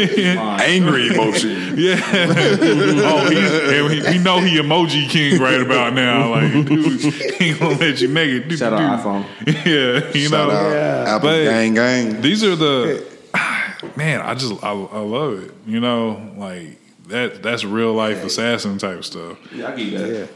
Angry 0.61 1.09
emotion. 1.09 1.75
yeah. 1.79 2.01
oh, 2.11 3.29
he's, 3.31 3.53
and 3.53 3.87
we, 3.87 4.03
we 4.19 4.19
know 4.23 4.41
he 4.41 4.57
emoji 4.59 5.09
king 5.09 5.41
right 5.41 5.61
about 5.61 5.93
now. 5.93 6.31
Like, 6.31 6.53
dude, 6.53 7.01
he 7.35 7.45
ain't 7.51 7.61
gonna 7.61 7.77
let 7.77 8.01
you 8.01 8.09
make 8.09 8.31
it. 8.31 8.49
Dude, 8.49 8.59
Shout 8.59 8.73
out 8.73 9.01
iPhone. 9.01 9.25
Yeah, 9.47 10.11
you 10.13 10.29
Shout 10.29 10.49
know. 10.49 10.55
out 10.55 11.07
Apple 11.09 11.29
But- 11.29 11.45
gang 11.45 11.75
gang. 11.75 12.21
These 12.23 12.43
are 12.45 12.57
the 12.57 13.05
man. 13.97 14.21
I 14.21 14.35
just 14.35 14.63
I, 14.65 14.71
I 14.73 14.99
love 15.01 15.45
it. 15.45 15.53
You 15.67 15.81
know, 15.81 16.33
like 16.37 16.79
that. 17.09 17.43
That's 17.43 17.65
real 17.65 17.93
life 17.93 18.25
assassin 18.25 18.79
type 18.79 19.05
stuff. 19.05 19.39
Yeah, 19.53 19.69
I 19.73 19.77
get 19.77 19.99
that. 19.99 20.09
Yeah. 20.21 20.27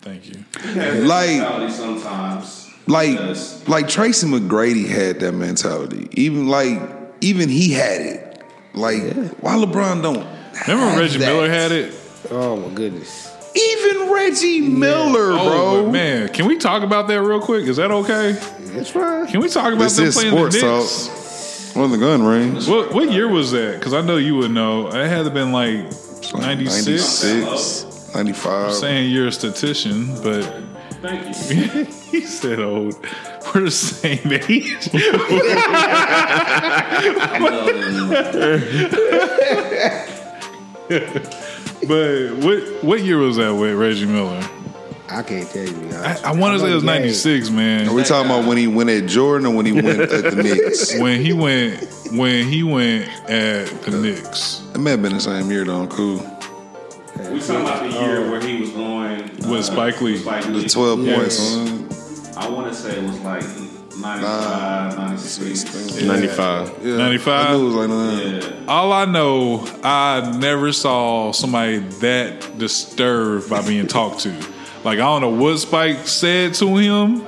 Thank 0.00 0.28
you. 0.28 1.04
Like- 1.06 1.70
sometimes. 1.70 2.65
Like 2.86 3.10
Because- 3.18 3.68
like 3.68 3.88
Tracy 3.88 4.26
McGrady 4.26 4.86
had 4.86 5.20
that 5.20 5.32
mentality. 5.32 6.08
Even 6.12 6.48
like 6.48 6.80
even 7.20 7.48
he 7.48 7.72
had 7.72 8.00
it. 8.00 8.42
Like 8.74 9.02
why 9.40 9.54
LeBron 9.56 10.02
don't? 10.02 10.26
Remember 10.68 10.90
have 10.90 10.98
Reggie 10.98 11.18
that? 11.18 11.26
Miller 11.26 11.48
had 11.48 11.72
it? 11.72 11.94
Oh 12.30 12.56
my 12.56 12.68
goodness. 12.74 13.32
Even 13.54 14.10
Reggie 14.12 14.60
Miller, 14.60 15.32
Oh, 15.32 15.48
bro. 15.48 15.84
but 15.84 15.92
man, 15.92 16.28
can 16.28 16.46
we 16.46 16.58
talk 16.58 16.82
about 16.82 17.08
that 17.08 17.22
real 17.22 17.40
quick? 17.40 17.64
Is 17.66 17.78
that 17.78 17.90
okay? 17.90 18.32
That's 18.74 18.94
right. 18.94 19.26
Can 19.30 19.40
we 19.40 19.48
talk 19.48 19.72
about 19.72 19.84
This 19.84 19.96
them 19.96 20.04
is 20.06 20.14
playing 20.14 20.32
sports 20.32 20.54
the 20.56 20.60
talk. 20.60 20.80
Knicks? 20.80 21.76
On 21.76 21.90
the 21.90 21.98
gun 21.98 22.22
range. 22.22 22.68
What 22.68 22.92
what 22.94 23.10
year 23.10 23.28
was 23.28 23.50
that? 23.52 23.78
Because 23.78 23.94
I 23.94 24.00
know 24.02 24.16
you 24.16 24.36
would 24.36 24.50
know. 24.50 24.88
It 24.88 25.08
had 25.08 25.24
to 25.24 25.30
been 25.30 25.52
like 25.52 25.74
ninety 26.34 26.66
six. 26.66 27.22
96, 27.24 28.14
95. 28.14 28.72
Saying 28.74 29.10
you're 29.10 29.26
a 29.28 29.32
statistician, 29.32 30.14
but 30.22 30.42
Thank 31.06 31.50
you. 31.50 31.84
he 32.10 32.20
said 32.22 32.58
old. 32.58 32.96
We're 33.54 33.62
the 33.62 33.70
same 33.70 34.32
age. 34.32 34.90
but 40.88 42.36
what 42.44 42.84
what 42.84 43.00
year 43.02 43.18
was 43.18 43.36
that 43.36 43.54
with 43.54 43.76
Reggie 43.76 44.06
Miller? 44.06 44.40
I 45.08 45.22
can't 45.22 45.48
tell 45.48 45.64
you. 45.64 45.90
I, 45.94 46.18
I 46.24 46.32
want 46.32 46.54
to 46.54 46.60
say 46.60 46.72
it 46.72 46.74
was 46.74 46.82
know 46.82 46.90
the 46.90 46.90
game. 46.98 47.02
ninety 47.02 47.12
six, 47.12 47.48
Are 47.48 47.52
man. 47.52 47.94
we 47.94 48.02
talking 48.02 48.28
about 48.28 48.44
when 48.46 48.56
he 48.56 48.66
went 48.66 48.90
at 48.90 49.06
Jordan 49.06 49.46
or 49.46 49.54
when 49.54 49.64
he 49.64 49.72
went 49.72 50.00
at 50.00 50.08
the 50.10 50.42
Knicks? 50.42 50.94
When 51.00 51.20
he 51.20 51.32
went 51.32 51.84
when 52.12 52.46
he 52.48 52.62
went 52.64 53.08
at 53.30 53.66
the 53.82 53.92
Knicks 53.92 54.62
It 54.74 54.78
may 54.78 54.92
have 54.92 55.02
been 55.02 55.14
the 55.14 55.20
same 55.20 55.50
year 55.50 55.64
though, 55.64 55.86
cool. 55.86 56.18
We 57.32 57.40
talking 57.40 57.62
about 57.62 57.82
the 57.90 57.98
year 57.98 58.30
where 58.30 58.40
he 58.40 58.60
was 58.60 58.70
going 58.70 59.22
uh, 59.44 59.50
with 59.50 59.64
Spike 59.64 60.00
Lee. 60.00 60.16
Spike 60.18 60.44
The 60.44 60.50
Lee. 60.50 60.68
12 60.68 61.00
Yes. 61.06 61.56
points. 61.56 62.36
I 62.36 62.48
want 62.50 62.68
to 62.72 62.74
say 62.78 62.98
it 62.98 63.02
was 63.02 63.18
like 63.20 63.42
95, 63.98 64.98
96. 64.98 66.02
Ninety 66.02 66.26
five. 66.28 66.72
Yeah. 66.82 66.96
95? 66.98 67.46
I 67.48 67.52
knew 67.56 67.62
it 67.62 67.64
was 67.64 67.74
like 67.74 67.88
nine. 67.88 68.42
Yeah. 68.42 68.64
All 68.68 68.92
I 68.92 69.04
know, 69.06 69.66
I 69.82 70.36
never 70.38 70.72
saw 70.72 71.32
somebody 71.32 71.78
that 71.78 72.58
disturbed 72.58 73.48
by 73.48 73.66
being 73.66 73.86
talked 73.86 74.20
to. 74.20 74.30
Like 74.84 74.98
I 74.98 75.02
don't 75.02 75.22
know 75.22 75.30
what 75.30 75.56
Spike 75.58 76.06
said 76.06 76.54
to 76.54 76.76
him, 76.76 77.20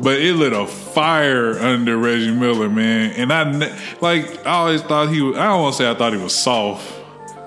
but 0.00 0.18
it 0.20 0.34
lit 0.34 0.52
a 0.54 0.66
fire 0.66 1.58
under 1.58 1.96
Reggie 1.98 2.32
Miller, 2.32 2.68
man. 2.70 3.12
And 3.12 3.32
I 3.32 3.44
ne- 3.52 3.78
like 4.00 4.46
I 4.46 4.50
always 4.52 4.82
thought 4.82 5.10
he 5.10 5.20
was. 5.20 5.36
I 5.36 5.46
don't 5.48 5.60
want 5.62 5.74
to 5.74 5.78
say 5.82 5.90
I 5.90 5.94
thought 5.94 6.12
he 6.14 6.18
was 6.20 6.34
soft, 6.34 6.90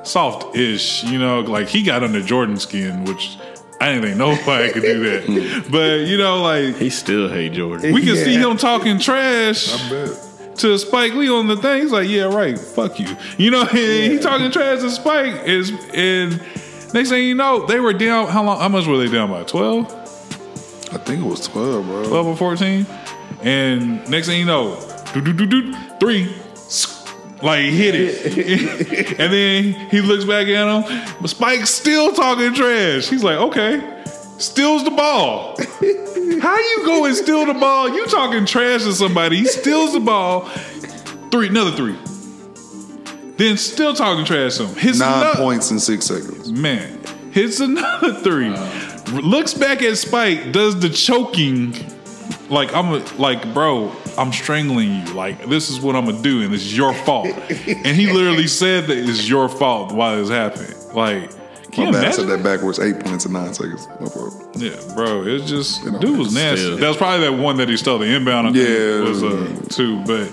soft-ish. 0.04 1.04
You 1.04 1.20
know, 1.20 1.42
like 1.42 1.68
he 1.68 1.84
got 1.84 2.04
under 2.04 2.22
Jordan 2.22 2.58
skin, 2.58 3.06
which 3.06 3.38
I 3.80 3.94
didn't 3.94 4.04
think 4.04 4.18
nobody 4.18 4.72
could 4.72 4.84
do 4.84 5.04
that. 5.10 5.24
Hmm. 5.26 5.72
but 5.72 6.02
you 6.02 6.18
know, 6.18 6.42
like 6.42 6.76
He 6.78 6.90
still 6.90 7.30
hate 7.30 7.54
Jordan. 7.54 7.94
we 7.94 8.04
can 8.04 8.16
see 8.16 8.36
him 8.36 8.58
talking 8.58 9.00
trash 9.00 9.68
to 10.58 10.78
Spike 10.78 11.14
Lee 11.14 11.30
on 11.30 11.48
the 11.48 11.56
thing. 11.58 11.82
He's 11.82 11.92
like, 11.92 12.08
yeah, 12.08 12.24
right, 12.24 12.58
fuck 12.58 13.00
you. 13.00 13.16
You 13.38 13.52
know, 13.52 13.62
and 13.62 13.70
he 14.14 14.20
talking 14.20 14.52
trash 14.52 14.82
to 14.82 14.92
Spike 14.92 15.48
is 15.48 15.72
and 15.94 16.40
next 16.94 17.10
thing 17.10 17.26
you 17.28 17.36
know, 17.36 17.66
they 17.66 17.80
were 17.80 17.94
down 17.94 18.28
how 18.28 18.44
long 18.44 18.60
how 18.60 18.70
much 18.70 18.86
were 18.86 18.98
they 18.98 19.08
down 19.12 19.30
by? 19.32 19.44
12? 19.44 19.86
I 20.94 20.98
think 20.98 21.24
it 21.24 21.28
was 21.28 21.48
12, 21.48 21.86
bro. 21.86 22.08
12 22.08 22.28
or 22.28 22.36
14? 22.36 22.86
And 23.44 24.08
next 24.10 24.28
thing 24.28 24.40
you 24.40 24.46
know, 24.46 24.78
do 25.14 25.22
do 25.22 25.34
do 25.34 25.46
do 25.48 25.74
three. 26.00 26.32
Like 27.42 27.62
he 27.62 27.72
hit 27.78 27.96
it. 27.96 29.10
and 29.20 29.34
then 29.34 29.90
he 29.90 30.02
looks 30.02 30.26
back 30.26 30.48
at 30.48 30.68
him, 30.68 31.16
but 31.22 31.30
Spike's 31.30 31.70
still 31.70 32.14
talking 32.14 32.54
trash. 32.54 33.08
He's 33.10 33.24
like, 33.24 33.38
okay. 33.38 33.98
Steals 34.38 34.84
the 34.84 34.92
ball. 34.92 35.56
How 36.42 36.58
you 36.58 36.82
go 36.86 37.06
and 37.06 37.16
steal 37.16 37.46
the 37.46 37.54
ball? 37.54 37.90
You 37.90 38.06
talking 38.08 38.46
trash 38.46 38.84
to 38.84 38.94
somebody. 38.94 39.38
He 39.38 39.46
steals 39.46 39.94
the 39.94 40.00
ball. 40.00 40.46
Three, 41.32 41.48
another 41.48 41.72
three. 41.72 41.96
Then 43.38 43.58
still 43.58 43.94
talking 43.94 44.26
trash 44.26 44.58
to 44.58 44.68
him. 44.68 44.76
Hits 44.76 45.00
Nine 45.00 45.28
ano- 45.28 45.36
points 45.36 45.72
in 45.72 45.80
six 45.80 46.06
seconds. 46.06 46.52
Man, 46.52 47.00
hits 47.32 47.60
another 47.60 48.14
three. 48.16 48.54
Uh. 48.54 49.20
Looks 49.22 49.54
back 49.54 49.82
at 49.82 49.98
Spike, 49.98 50.52
does 50.52 50.80
the 50.80 50.90
choking. 50.90 51.74
Like 52.52 52.74
I'm 52.76 52.90
a, 52.94 52.98
like, 53.18 53.54
bro, 53.54 53.92
I'm 54.18 54.32
strangling 54.34 55.08
you. 55.08 55.14
Like 55.14 55.46
this 55.48 55.70
is 55.70 55.80
what 55.80 55.96
I'm 55.96 56.06
gonna 56.06 56.22
do, 56.22 56.42
and 56.44 56.54
it's 56.54 56.72
your 56.76 56.94
fault. 56.94 57.28
and 57.28 57.96
he 57.98 58.12
literally 58.12 58.48
said 58.62 58.88
that 58.88 58.98
it's 58.98 59.28
your 59.28 59.48
fault 59.50 59.94
why 59.94 60.18
this 60.18 60.30
happened. 60.30 60.76
Like, 60.94 61.32
can 61.72 61.86
My 61.86 61.90
you 61.92 61.92
bad, 61.94 62.06
I 62.06 62.12
said 62.12 62.28
that 62.28 62.44
backwards. 62.44 62.78
Eight 62.80 63.00
points 63.00 63.26
in 63.26 63.32
nine 63.32 63.54
seconds. 63.54 63.88
My 64.02 64.08
fault. 64.10 64.34
Yeah, 64.58 64.76
bro, 64.94 65.24
it's 65.26 65.50
just 65.50 65.86
know, 65.86 65.98
dude 66.00 66.20
was 66.20 66.34
nasty. 66.34 66.76
That 66.76 66.88
was 66.90 66.98
probably 66.98 67.26
that 67.30 67.42
one 67.42 67.56
that 67.58 67.70
he 67.70 67.78
stole 67.78 67.98
the 68.00 68.14
inbound. 68.14 68.48
I 68.50 68.52
think, 68.52 68.68
Yeah. 68.68 69.00
was 69.10 69.24
uh, 69.24 69.62
two. 69.70 70.04
But 70.04 70.30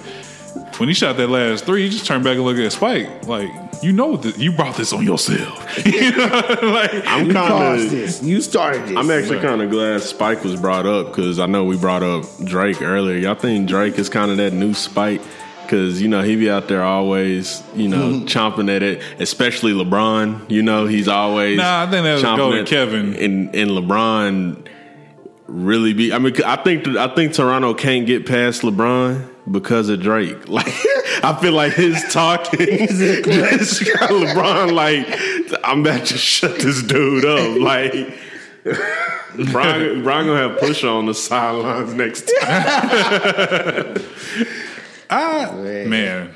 when 0.79 0.89
he 0.89 0.95
shot 0.95 1.17
that 1.17 1.29
last 1.29 1.65
three, 1.65 1.83
he 1.85 1.89
just 1.91 2.07
turned 2.07 2.25
back 2.25 2.37
and 2.37 2.45
looked 2.45 2.61
at 2.61 2.73
Spike. 2.73 3.27
Like, 3.27 3.51
you 3.83 3.93
know 3.93 4.17
that 4.17 4.39
you 4.39 4.53
brought 4.53 4.77
this 4.77 4.93
on 4.93 5.05
yourself. 5.05 5.87
you 5.87 6.11
know, 6.17 6.27
like 6.63 6.93
I'm 7.07 7.27
You 7.27 7.33
kind 7.33 7.49
caused 7.49 7.85
of. 7.87 7.91
this. 7.91 8.23
You 8.23 8.41
started 8.41 8.85
this. 8.89 8.97
I'm 8.97 9.11
actually 9.11 9.41
kind 9.41 9.63
of 9.63 9.71
glad 9.71 10.01
Spike 10.03 10.43
was 10.45 10.61
brought 10.61 10.87
up 10.87 11.09
because 11.09 11.39
I 11.39 11.47
know 11.47 11.65
we 11.65 11.77
brought 11.77 12.03
up 12.03 12.25
Drake 12.45 12.83
earlier. 12.83 13.17
Y'all 13.19 13.35
think 13.35 13.69
Drake 13.69 13.99
is 13.99 14.09
kind 14.09 14.31
of 14.31 14.37
that 14.39 14.53
new 14.53 14.75
Spike? 14.75 15.21
Because 15.63 16.01
you 16.01 16.09
know 16.09 16.23
he 16.23 16.35
be 16.35 16.49
out 16.51 16.67
there 16.69 16.83
always, 16.83 17.63
you 17.77 17.89
know, 17.89 17.99
Mm-hmm. 18.09 18.25
chomping 18.25 18.75
at 18.75 18.83
it. 18.83 19.03
Especially 19.21 19.73
LeBron, 19.75 20.51
you 20.51 20.63
know, 20.63 20.87
he's 20.87 21.09
always. 21.09 21.59
Nah, 21.59 21.83
I 21.83 21.91
think 21.91 22.05
that 22.05 22.15
would 22.17 22.25
chomping 22.25 22.37
go 22.39 22.51
to 22.53 22.61
at- 22.61 22.67
Kevin. 22.67 23.15
And 23.15 23.55
and 23.55 23.71
LeBron 23.73 24.67
really 25.47 25.93
be. 25.93 26.13
I 26.13 26.19
mean, 26.19 26.35
I 26.45 26.57
think 26.57 26.87
I 26.89 27.09
think 27.15 27.35
Toronto 27.35 27.75
can't 27.75 28.07
get 28.07 28.27
past 28.27 28.63
LeBron 28.63 29.29
because 29.51 29.89
of 29.89 30.01
Drake. 30.01 30.37
Like 30.49 30.75
I 31.25 31.37
feel 31.41 31.53
like 31.53 31.73
his 31.75 32.03
talking 32.13 32.59
just 32.67 33.85
got 33.99 34.11
LeBron 34.11 34.73
like 34.73 35.07
I'm 35.65 35.81
about 35.81 36.07
to 36.07 36.19
shut 36.19 36.59
this 36.59 36.83
dude 36.83 37.25
up. 37.25 37.61
Like 37.61 37.93
Brian, 39.51 40.03
Brian 40.03 40.27
gonna 40.27 40.49
have 40.49 40.59
push 40.59 40.85
on 40.85 41.07
the 41.07 41.15
sidelines 41.15 41.95
next 41.95 42.31
time. 42.41 43.95
man. 45.91 46.35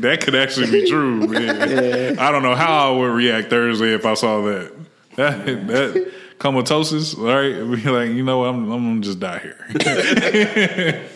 that 0.00 0.20
could 0.22 0.34
actually 0.34 0.70
be 0.70 0.88
true. 0.88 1.26
Man. 1.26 2.18
I 2.18 2.30
don't 2.30 2.42
know 2.42 2.54
how 2.54 2.92
I 2.92 2.96
would 2.98 3.12
react 3.12 3.50
Thursday 3.50 3.94
if 3.94 4.04
I 4.04 4.14
saw 4.14 4.42
that. 4.42 4.72
That, 5.16 5.46
that 5.46 6.12
comatosis, 6.38 7.14
all 7.14 7.24
right? 7.24 7.52
Be 7.84 7.90
like, 7.90 8.10
you 8.10 8.22
know? 8.24 8.44
I'm, 8.44 8.70
I'm 8.70 8.84
gonna 8.88 9.00
just 9.00 9.20
die 9.20 9.38
here. 9.38 9.66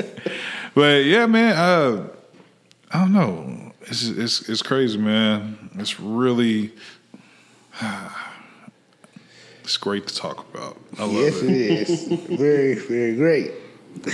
but 0.74 1.04
yeah, 1.04 1.26
man. 1.26 1.56
Uh, 1.56 2.08
I 2.92 2.98
don't 3.00 3.12
know. 3.12 3.72
It's 3.82 4.06
it's 4.08 4.48
it's 4.48 4.62
crazy, 4.62 4.98
man. 4.98 5.70
It's 5.78 6.00
really. 6.00 6.72
It's 9.62 9.76
great 9.76 10.06
to 10.08 10.14
talk 10.16 10.38
about. 10.52 10.76
I 10.98 11.04
love 11.04 11.12
Yes, 11.14 11.42
it. 11.42 11.50
it 11.50 11.88
is. 11.88 12.04
very, 12.38 12.74
very 12.74 13.14
great. 13.14 13.52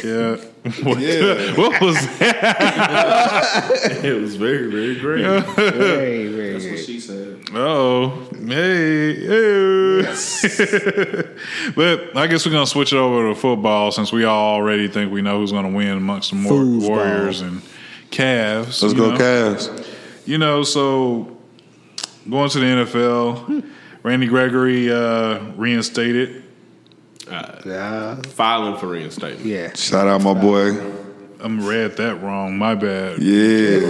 Yeah. 0.05 0.37
What, 0.83 0.99
what 1.57 1.81
was 1.81 1.95
that? 2.19 3.71
it 4.03 4.21
was 4.21 4.35
very, 4.35 4.69
very 4.69 4.99
great. 4.99 5.23
Very, 5.55 6.27
very 6.27 6.53
That's 6.59 6.67
what 6.67 6.79
she 6.81 6.99
said. 6.99 7.41
Oh, 7.55 8.29
hey, 8.33 9.15
hey. 9.15 10.03
but 11.77 12.17
I 12.17 12.27
guess 12.27 12.45
we're 12.45 12.53
gonna 12.53 12.67
switch 12.67 12.93
it 12.93 12.97
over 12.97 13.29
to 13.29 13.37
football 13.37 13.93
since 13.93 14.11
we 14.11 14.25
all 14.25 14.55
already 14.55 14.89
think 14.89 15.13
we 15.13 15.23
know 15.23 15.39
who's 15.39 15.53
gonna 15.53 15.71
win 15.71 15.97
amongst 15.97 16.31
the 16.31 16.37
more 16.37 16.53
Foosball. 16.53 16.89
Warriors 16.89 17.43
and 17.43 17.63
Cavs. 18.11 18.83
Let's 18.83 18.95
go, 18.95 19.13
know? 19.13 19.19
Cavs. 19.19 19.87
You 20.27 20.39
know, 20.39 20.65
so 20.65 21.37
going 22.29 22.51
to 22.51 22.59
the 22.59 22.67
NFL, 22.67 23.65
Randy 24.03 24.27
Gregory 24.27 24.91
uh, 24.91 25.39
reinstated. 25.53 26.43
Uh, 27.31 28.17
Filing 28.23 28.77
for 28.79 28.87
reinstatement. 28.89 29.45
yeah. 29.45 29.73
Shout 29.75 30.07
out 30.09 30.23
my 30.23 30.35
boy. 30.35 30.93
I'm 31.41 31.67
read 31.67 31.97
that 31.99 32.23
wrong. 32.23 32.57
My 32.57 32.75
bad. 32.75 33.19
Yeah, 33.21 33.81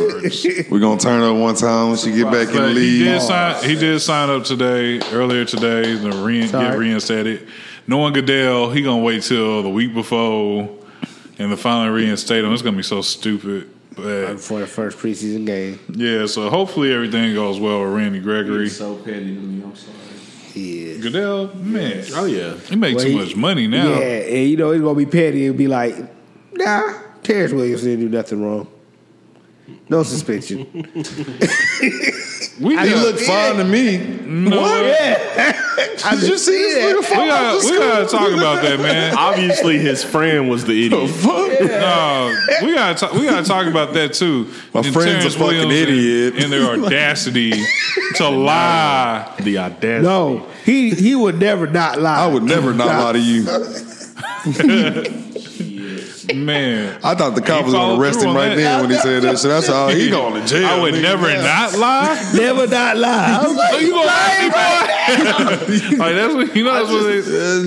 we're 0.71 0.81
gonna 0.81 0.99
turn 0.99 1.23
up 1.23 1.37
one 1.37 1.55
time 1.55 1.89
when 1.91 1.97
she 1.97 2.11
get 2.13 2.25
back 2.31 2.49
in 2.49 2.55
the 2.55 2.61
But 2.61 2.69
he 2.71 2.75
league. 2.75 3.05
did 3.05 3.23
sign. 3.23 3.65
He 3.65 3.75
did 3.77 4.01
sign 4.01 4.31
up 4.31 4.45
today, 4.45 5.01
earlier 5.13 5.45
today, 5.45 5.97
to 5.99 6.11
re- 6.25 6.41
get 6.41 6.51
Sorry. 6.51 6.77
reinstated. 6.79 7.47
Knowing 7.87 8.15
Goodell, 8.15 8.71
he 8.73 8.83
gonna 8.83 9.03
wait 9.03 9.23
till 9.23 9.63
the 9.63 9.69
week 9.71 9.95
before, 9.95 10.69
and 11.39 11.53
the 11.53 11.57
final 11.57 11.93
reinstate 11.95 12.45
him. 12.45 12.53
It's 12.53 12.63
gonna 12.63 12.77
be 12.77 12.83
so 12.83 13.01
stupid. 13.01 13.69
But 13.95 14.39
for 14.41 14.59
the 14.61 14.67
first 14.67 14.99
preseason 14.99 15.47
game. 15.47 15.79
yeah, 15.89 16.27
so 16.27 16.51
hopefully 16.51 16.93
everything 16.93 17.33
goes 17.33 17.59
well 17.61 17.81
with 17.85 17.95
Randy 17.95 18.19
Gregory. 18.19 18.65
He's 18.65 18.77
so 18.77 18.97
petty 18.97 19.21
to 19.35 19.41
me. 19.41 19.63
I'm 19.65 19.75
sorry. 19.77 19.97
Yeah. 20.57 20.97
Goodell, 20.99 21.55
man, 21.55 22.05
Oh 22.15 22.25
yeah. 22.25 22.55
he 22.69 22.77
make 22.77 22.97
Well, 22.97 23.05
too 23.05 23.11
he- 23.11 23.17
much 23.19 23.37
money 23.37 23.67
now. 23.67 23.91
Yeah, 23.91 24.07
and 24.07 24.49
you 24.51 24.57
know 24.57 24.73
he's 24.73 24.81
gonna 24.83 24.95
be 24.97 25.05
petty. 25.07 25.43
He'll 25.43 25.53
be 25.53 25.69
like, 25.69 25.95
"Nah, 26.55 26.93
Terrence 27.23 27.53
Williams 27.53 27.83
didn't 27.83 28.01
do 28.01 28.09
nothing 28.09 28.43
wrong. 28.43 28.67
No 29.89 30.03
suspension." 30.03 30.67
We 32.59 32.71
He 32.71 32.75
got- 32.89 33.03
looked 33.05 33.21
fine 33.21 33.57
to 33.57 33.65
me. 33.65 33.99
no, 34.25 34.65
I 34.65 36.15
Did 36.15 36.23
you 36.31 36.39
see 36.39 36.57
this 36.57 37.07
nigga 37.07 37.11
We 37.11 37.17
got 37.29 37.61
the 37.63 37.71
we 37.71 37.79
gotta 37.79 38.07
talk 38.07 38.33
about 38.33 38.63
that, 38.63 38.81
man. 38.81 39.15
Obviously, 39.19 39.79
his 39.79 40.03
friend 40.03 40.49
was 40.49 40.65
the 40.65 40.87
idiot. 40.87 41.11
Fuck. 41.11 41.61
No, 41.61 42.35
we 42.63 42.75
gotta 42.75 42.99
talk, 42.99 43.13
we 43.13 43.25
gotta 43.27 43.47
talk 43.47 43.67
about 43.67 43.93
that 43.95 44.15
too. 44.15 44.47
My 44.73 44.81
And 44.81 44.93
friend's 44.93 45.27
a 45.27 45.31
fucking 45.31 45.45
Williams 45.47 45.65
and- 45.65 45.73
idiot. 45.91 46.35
and, 46.45 46.53
their 46.53 46.71
audacity 46.85 47.53
to 48.17 48.29
lie. 48.31 49.31
The 49.41 49.59
audacity. 49.59 50.07
No, 50.07 50.47
he 50.65 50.91
he 50.91 51.15
would 51.15 51.39
never 51.39 51.67
not 51.67 52.01
lie. 52.01 52.25
I 52.25 52.27
would 52.27 52.43
never 52.45 52.73
not 52.73 52.87
lie 52.87 53.13
to 53.13 53.21
you. 53.21 53.45
Man, 56.35 56.99
I 57.05 57.15
thought 57.15 57.35
the 57.37 57.41
cop 57.41 57.59
He 57.59 57.65
was 57.67 57.75
gonna 57.75 58.01
arrest 58.01 58.21
him 58.23 58.35
right 58.35 58.49
that. 58.49 58.57
then 58.57 58.81
when 58.81 58.91
he 58.91 58.97
said 58.97 59.23
that. 59.23 59.39
So 59.39 59.49
that's 59.49 59.69
all 59.69 59.89
he 59.89 60.11
going 60.11 60.35
to 60.43 60.47
jail. 60.47 60.67
I 60.67 60.81
would 60.81 60.95
nigga. 60.95 61.03
never 61.03 61.33
not 61.43 61.75
lie. 61.79 62.33
never 62.35 62.67
not 62.67 62.97
lie. 62.97 63.39
I 63.41 63.47
was 63.47 63.57
like, 63.57 63.73
oh, 63.75 63.79
you 63.79 63.91
gonna 63.91 64.07
lie, 64.07 64.49
boy? 64.51 65.97
like 65.99 66.15
that's 66.17 66.35
what 66.35 66.57
you 66.57 66.65
know. 66.65 66.75
That's 66.75 66.91
what 66.91 67.03
they, 67.05 67.21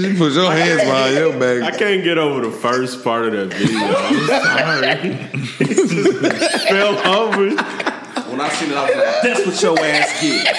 Yeah, 0.06 0.10
you 0.10 0.18
put 0.18 0.34
your 0.34 0.52
hands 0.52 0.82
behind 0.82 1.16
your 1.16 1.34
back. 1.40 1.74
I 1.74 1.78
can't 1.78 2.04
get 2.04 2.18
over 2.18 2.42
the 2.42 2.52
first 2.52 3.04
part 3.04 3.28
of 3.28 3.50
that 3.50 3.54
video. 3.58 3.80
I'm 3.80 4.28
sorry. 4.28 5.80
Fell 6.68 6.98
over. 7.16 7.50
When 8.30 8.42
I 8.42 8.50
seen 8.50 8.72
it, 8.72 8.78
I 8.78 8.86
was 8.86 8.96
like, 8.96 9.22
"That's 9.24 9.46
what 9.46 9.62
your 9.62 9.80
ass 9.86 10.22
get." 10.22 10.56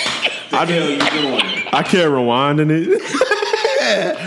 The 0.50 0.56
hell 0.66 0.90
you 0.90 0.98
doing? 0.98 1.64
I 1.72 1.82
kept 1.82 2.10
rewinding 2.10 2.70
it. 2.70 3.39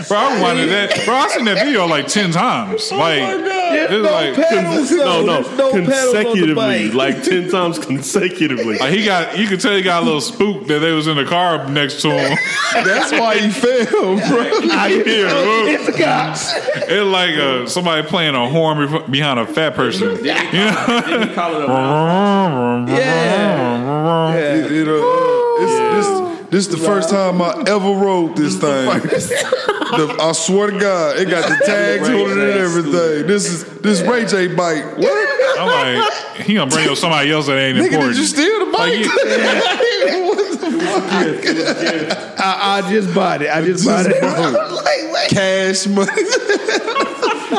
Bro, 0.08 0.18
I 0.18 0.40
wanted 0.42 0.68
that. 0.70 1.04
Bro, 1.04 1.14
I 1.14 1.28
seen 1.28 1.44
that 1.46 1.64
video 1.64 1.86
like 1.86 2.06
ten 2.06 2.30
times. 2.30 2.90
Like, 2.92 3.20
it's 3.20 3.90
no 3.90 3.98
like, 4.00 4.34
pedals, 4.34 4.90
No, 4.90 5.22
no, 5.24 5.40
no 5.40 5.42
pedals 5.42 5.74
on 5.74 5.84
the 5.84 5.90
consecutively, 5.90 6.54
bike. 6.54 6.94
like 6.94 7.22
ten 7.24 7.50
times 7.50 7.78
consecutively. 7.78 8.78
like 8.78 8.92
he 8.92 9.04
got. 9.04 9.36
You 9.38 9.46
could 9.48 9.60
tell 9.60 9.74
he 9.74 9.82
got 9.82 10.02
a 10.02 10.04
little 10.06 10.20
spook 10.20 10.66
that 10.68 10.78
they 10.80 10.92
was 10.92 11.06
in 11.06 11.16
the 11.16 11.24
car 11.24 11.68
next 11.68 12.00
to 12.02 12.10
him. 12.10 12.38
That's 12.74 13.12
why 13.12 13.38
he 13.38 13.50
fell, 13.50 13.84
bro. 14.16 14.44
Yeah, 15.04 15.28
bro. 15.28 15.66
it's 15.66 15.86
the 15.86 15.92
cops. 15.92 16.52
It's 16.54 17.04
like 17.10 17.36
uh, 17.36 17.66
somebody 17.66 18.06
playing 18.06 18.34
a 18.34 18.48
horn 18.48 18.78
bef- 18.78 19.10
behind 19.10 19.38
a 19.40 19.46
fat 19.46 19.74
person. 19.74 20.16
Didn't 20.22 20.46
he 20.48 20.70
call, 20.74 21.00
didn't 21.02 21.28
he 21.28 21.34
call 21.34 21.54
it 21.56 21.64
a 21.64 21.68
mouth? 21.68 22.88
Yeah. 22.98 24.34
It- 24.34 24.72
it, 24.72 24.88
uh, 24.88 24.92
it's- 25.62 26.06
this, 26.06 26.23
this 26.54 26.68
is 26.68 26.72
the 26.72 26.78
first 26.86 27.10
time 27.10 27.42
I 27.42 27.64
ever 27.66 27.90
rode 27.90 28.36
this 28.36 28.56
thing. 28.56 28.88
The- 29.94 30.16
I 30.20 30.32
swear 30.32 30.70
to 30.72 30.78
God, 30.78 31.18
it 31.18 31.28
got 31.30 31.48
the 31.48 31.56
tags 31.66 32.08
on 32.08 32.14
it 32.16 32.30
and 32.32 32.40
everything. 32.40 33.26
This 33.28 33.46
is 33.46 33.64
this 33.78 34.00
Ray 34.00 34.24
J 34.24 34.48
bike. 34.48 34.96
What? 34.98 35.58
I'm 35.60 36.00
like, 36.00 36.12
he 36.38 36.54
gonna 36.54 36.68
bring 36.70 36.88
up 36.88 36.96
somebody 36.96 37.30
else 37.30 37.46
that 37.46 37.58
ain't 37.58 37.78
Nigga, 37.78 37.84
important. 37.86 38.14
did 38.14 38.18
you 38.18 38.26
steal 38.26 38.66
the 38.66 38.72
bike? 38.72 38.98
Like, 38.98 39.06
what 40.26 40.60
the 40.60 40.70
fuck? 40.80 42.40
I, 42.40 42.78
I 42.78 42.90
just 42.90 43.14
bought 43.14 43.42
it. 43.42 43.50
I 43.50 43.62
just 43.64 43.84
bought 43.86 44.06
it. 44.08 44.20
like 45.12 45.28
Cash 45.30 45.86
money. 45.86 46.10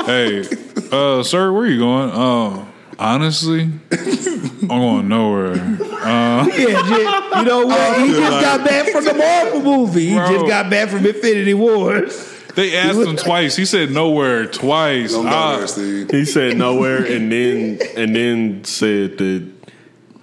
hey, 0.05 0.43
uh, 0.91 1.23
sir, 1.23 1.53
where 1.53 1.67
you 1.67 1.79
going? 1.79 2.11
Um, 2.11 2.73
honestly, 2.99 3.69
I'm 3.91 4.67
going 4.67 5.07
nowhere. 5.07 5.55
Yeah, 6.05 6.45
just, 6.87 7.35
you 7.37 7.43
know 7.45 7.65
what? 7.65 7.99
He 8.01 8.07
just 8.13 8.41
got 8.41 8.65
back 8.65 8.89
from 8.91 9.05
the 9.05 9.13
Marvel 9.13 9.61
movie. 9.61 10.07
He 10.09 10.15
Bro. 10.15 10.27
just 10.27 10.47
got 10.47 10.69
back 10.69 10.89
from 10.89 11.05
Infinity 11.05 11.53
Wars. 11.53 12.31
They 12.55 12.77
asked 12.77 12.99
him 12.99 13.17
twice. 13.17 13.55
He 13.55 13.65
said 13.65 13.91
nowhere 13.91 14.45
twice. 14.45 15.11
Don't 15.11 15.23
go 15.25 15.29
Ah, 15.31 15.65
Steve. 15.65 16.09
He 16.09 16.23
said 16.23 16.57
nowhere, 16.57 17.03
and 17.05 17.29
then 17.31 17.79
and 17.97 18.15
then 18.15 18.63
said 18.63 19.17
that 19.17 19.51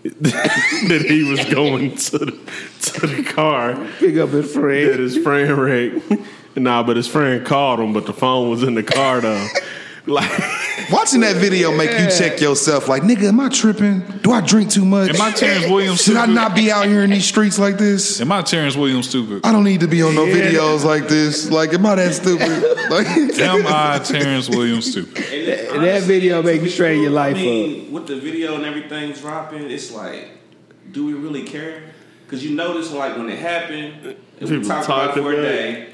that 0.20 1.04
he 1.06 1.24
was 1.24 1.44
going 1.46 1.94
to 1.94 2.18
the, 2.18 2.38
to 2.80 3.06
the 3.06 3.22
car 3.22 3.74
Pick 3.98 4.16
up 4.16 4.30
his 4.30 4.52
friend. 4.52 4.88
that 4.88 4.94
friend. 4.94 5.00
his 5.00 5.18
friend 5.18 5.58
wrecked. 5.58 6.56
Nah, 6.56 6.82
but 6.82 6.96
his 6.96 7.06
friend 7.06 7.44
called 7.46 7.80
him, 7.80 7.92
but 7.92 8.06
the 8.06 8.12
phone 8.12 8.50
was 8.50 8.62
in 8.62 8.74
the 8.74 8.82
car 8.82 9.20
though. 9.20 9.46
Like, 10.06 10.30
Watching 10.90 11.20
that 11.20 11.36
video 11.36 11.74
make 11.76 11.90
you 11.90 12.08
check 12.10 12.40
yourself. 12.40 12.88
Like, 12.88 13.02
nigga, 13.02 13.28
am 13.28 13.38
I 13.38 13.48
tripping? 13.48 14.00
Do 14.22 14.32
I 14.32 14.40
drink 14.40 14.70
too 14.70 14.84
much? 14.84 15.10
Am 15.14 15.20
I 15.20 15.30
Terrence 15.30 15.66
Williams 15.70 16.02
Should 16.02 16.16
I 16.16 16.22
stupid? 16.22 16.34
not 16.34 16.56
be 16.56 16.72
out 16.72 16.86
here 16.86 17.02
in 17.02 17.10
these 17.10 17.24
streets 17.24 17.58
like 17.58 17.78
this? 17.78 18.20
am 18.20 18.32
I 18.32 18.42
Terrence 18.42 18.74
Williams 18.76 19.08
stupid? 19.08 19.42
I 19.44 19.52
don't 19.52 19.62
need 19.64 19.80
to 19.80 19.86
be 19.88 20.02
on 20.02 20.14
no 20.14 20.24
Yeah. 20.24 20.34
videos 20.34 20.84
like 20.84 21.08
this. 21.08 21.50
Like, 21.50 21.72
am 21.72 21.86
I 21.86 21.94
that 21.96 22.14
stupid? 22.14 22.68
Like, 22.92 23.06
Am 23.06 23.66
I 23.66 24.00
Terrence 24.00 24.50
Williams 24.50 24.90
stupid? 24.90 25.16
And 25.72 25.82
that 25.84 26.02
video 26.02 26.42
make 26.42 26.60
you 26.60 26.68
straighten 26.68 27.00
your 27.02 27.10
life 27.12 27.36
I 27.36 27.38
up. 27.40 27.44
mean, 27.46 27.90
with 27.92 28.06
the 28.06 28.16
video 28.20 28.54
and 28.56 28.66
everything 28.66 29.12
dropping, 29.12 29.70
it's 29.70 29.90
like, 29.92 30.28
do 30.90 31.06
we 31.06 31.14
really 31.14 31.44
care? 31.44 31.84
Because 32.26 32.44
you 32.44 32.54
notice, 32.54 32.90
like, 32.92 33.16
when 33.16 33.30
it 33.30 33.38
happened, 33.38 34.16
we 34.40 34.46
People 34.46 34.62
talked 34.68 34.86
about 34.86 35.16
it 35.16 35.22
for 35.22 35.32
a 35.32 35.36
day, 35.36 35.88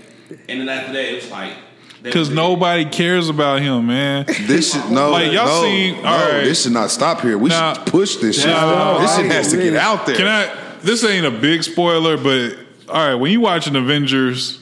and 0.48 0.60
then 0.60 0.68
after 0.68 0.92
that, 0.94 1.04
it 1.04 1.14
was 1.22 1.30
like, 1.30 1.52
that 1.52 1.67
Because 2.02 2.30
nobody 2.30 2.84
cares 2.84 3.28
about 3.28 3.60
him, 3.60 3.86
man. 3.88 4.24
this 4.46 4.72
should 4.72 4.90
no, 4.90 5.10
Like, 5.10 5.32
y'all 5.32 5.46
no, 5.46 5.62
seen- 5.62 6.02
no, 6.02 6.08
all 6.08 6.18
right. 6.32 6.44
this 6.44 6.62
should 6.62 6.72
not 6.72 6.90
stop 6.90 7.20
here. 7.22 7.36
We 7.36 7.48
Now- 7.50 7.74
should 7.74 7.86
push 7.86 8.16
this 8.16 8.36
shit. 8.36 8.46
Now- 8.46 8.98
this 8.98 9.16
shit 9.16 9.26
has 9.26 9.50
to 9.50 9.56
get 9.56 9.74
out 9.76 10.06
there. 10.06 10.16
Can 10.16 10.26
I? 10.28 10.48
This 10.82 11.02
ain't 11.04 11.26
a 11.26 11.30
big 11.30 11.64
spoiler, 11.64 12.16
but 12.16 12.56
all 12.88 13.06
right. 13.08 13.14
When 13.16 13.32
you 13.32 13.40
watching 13.40 13.74
Avengers 13.74 14.60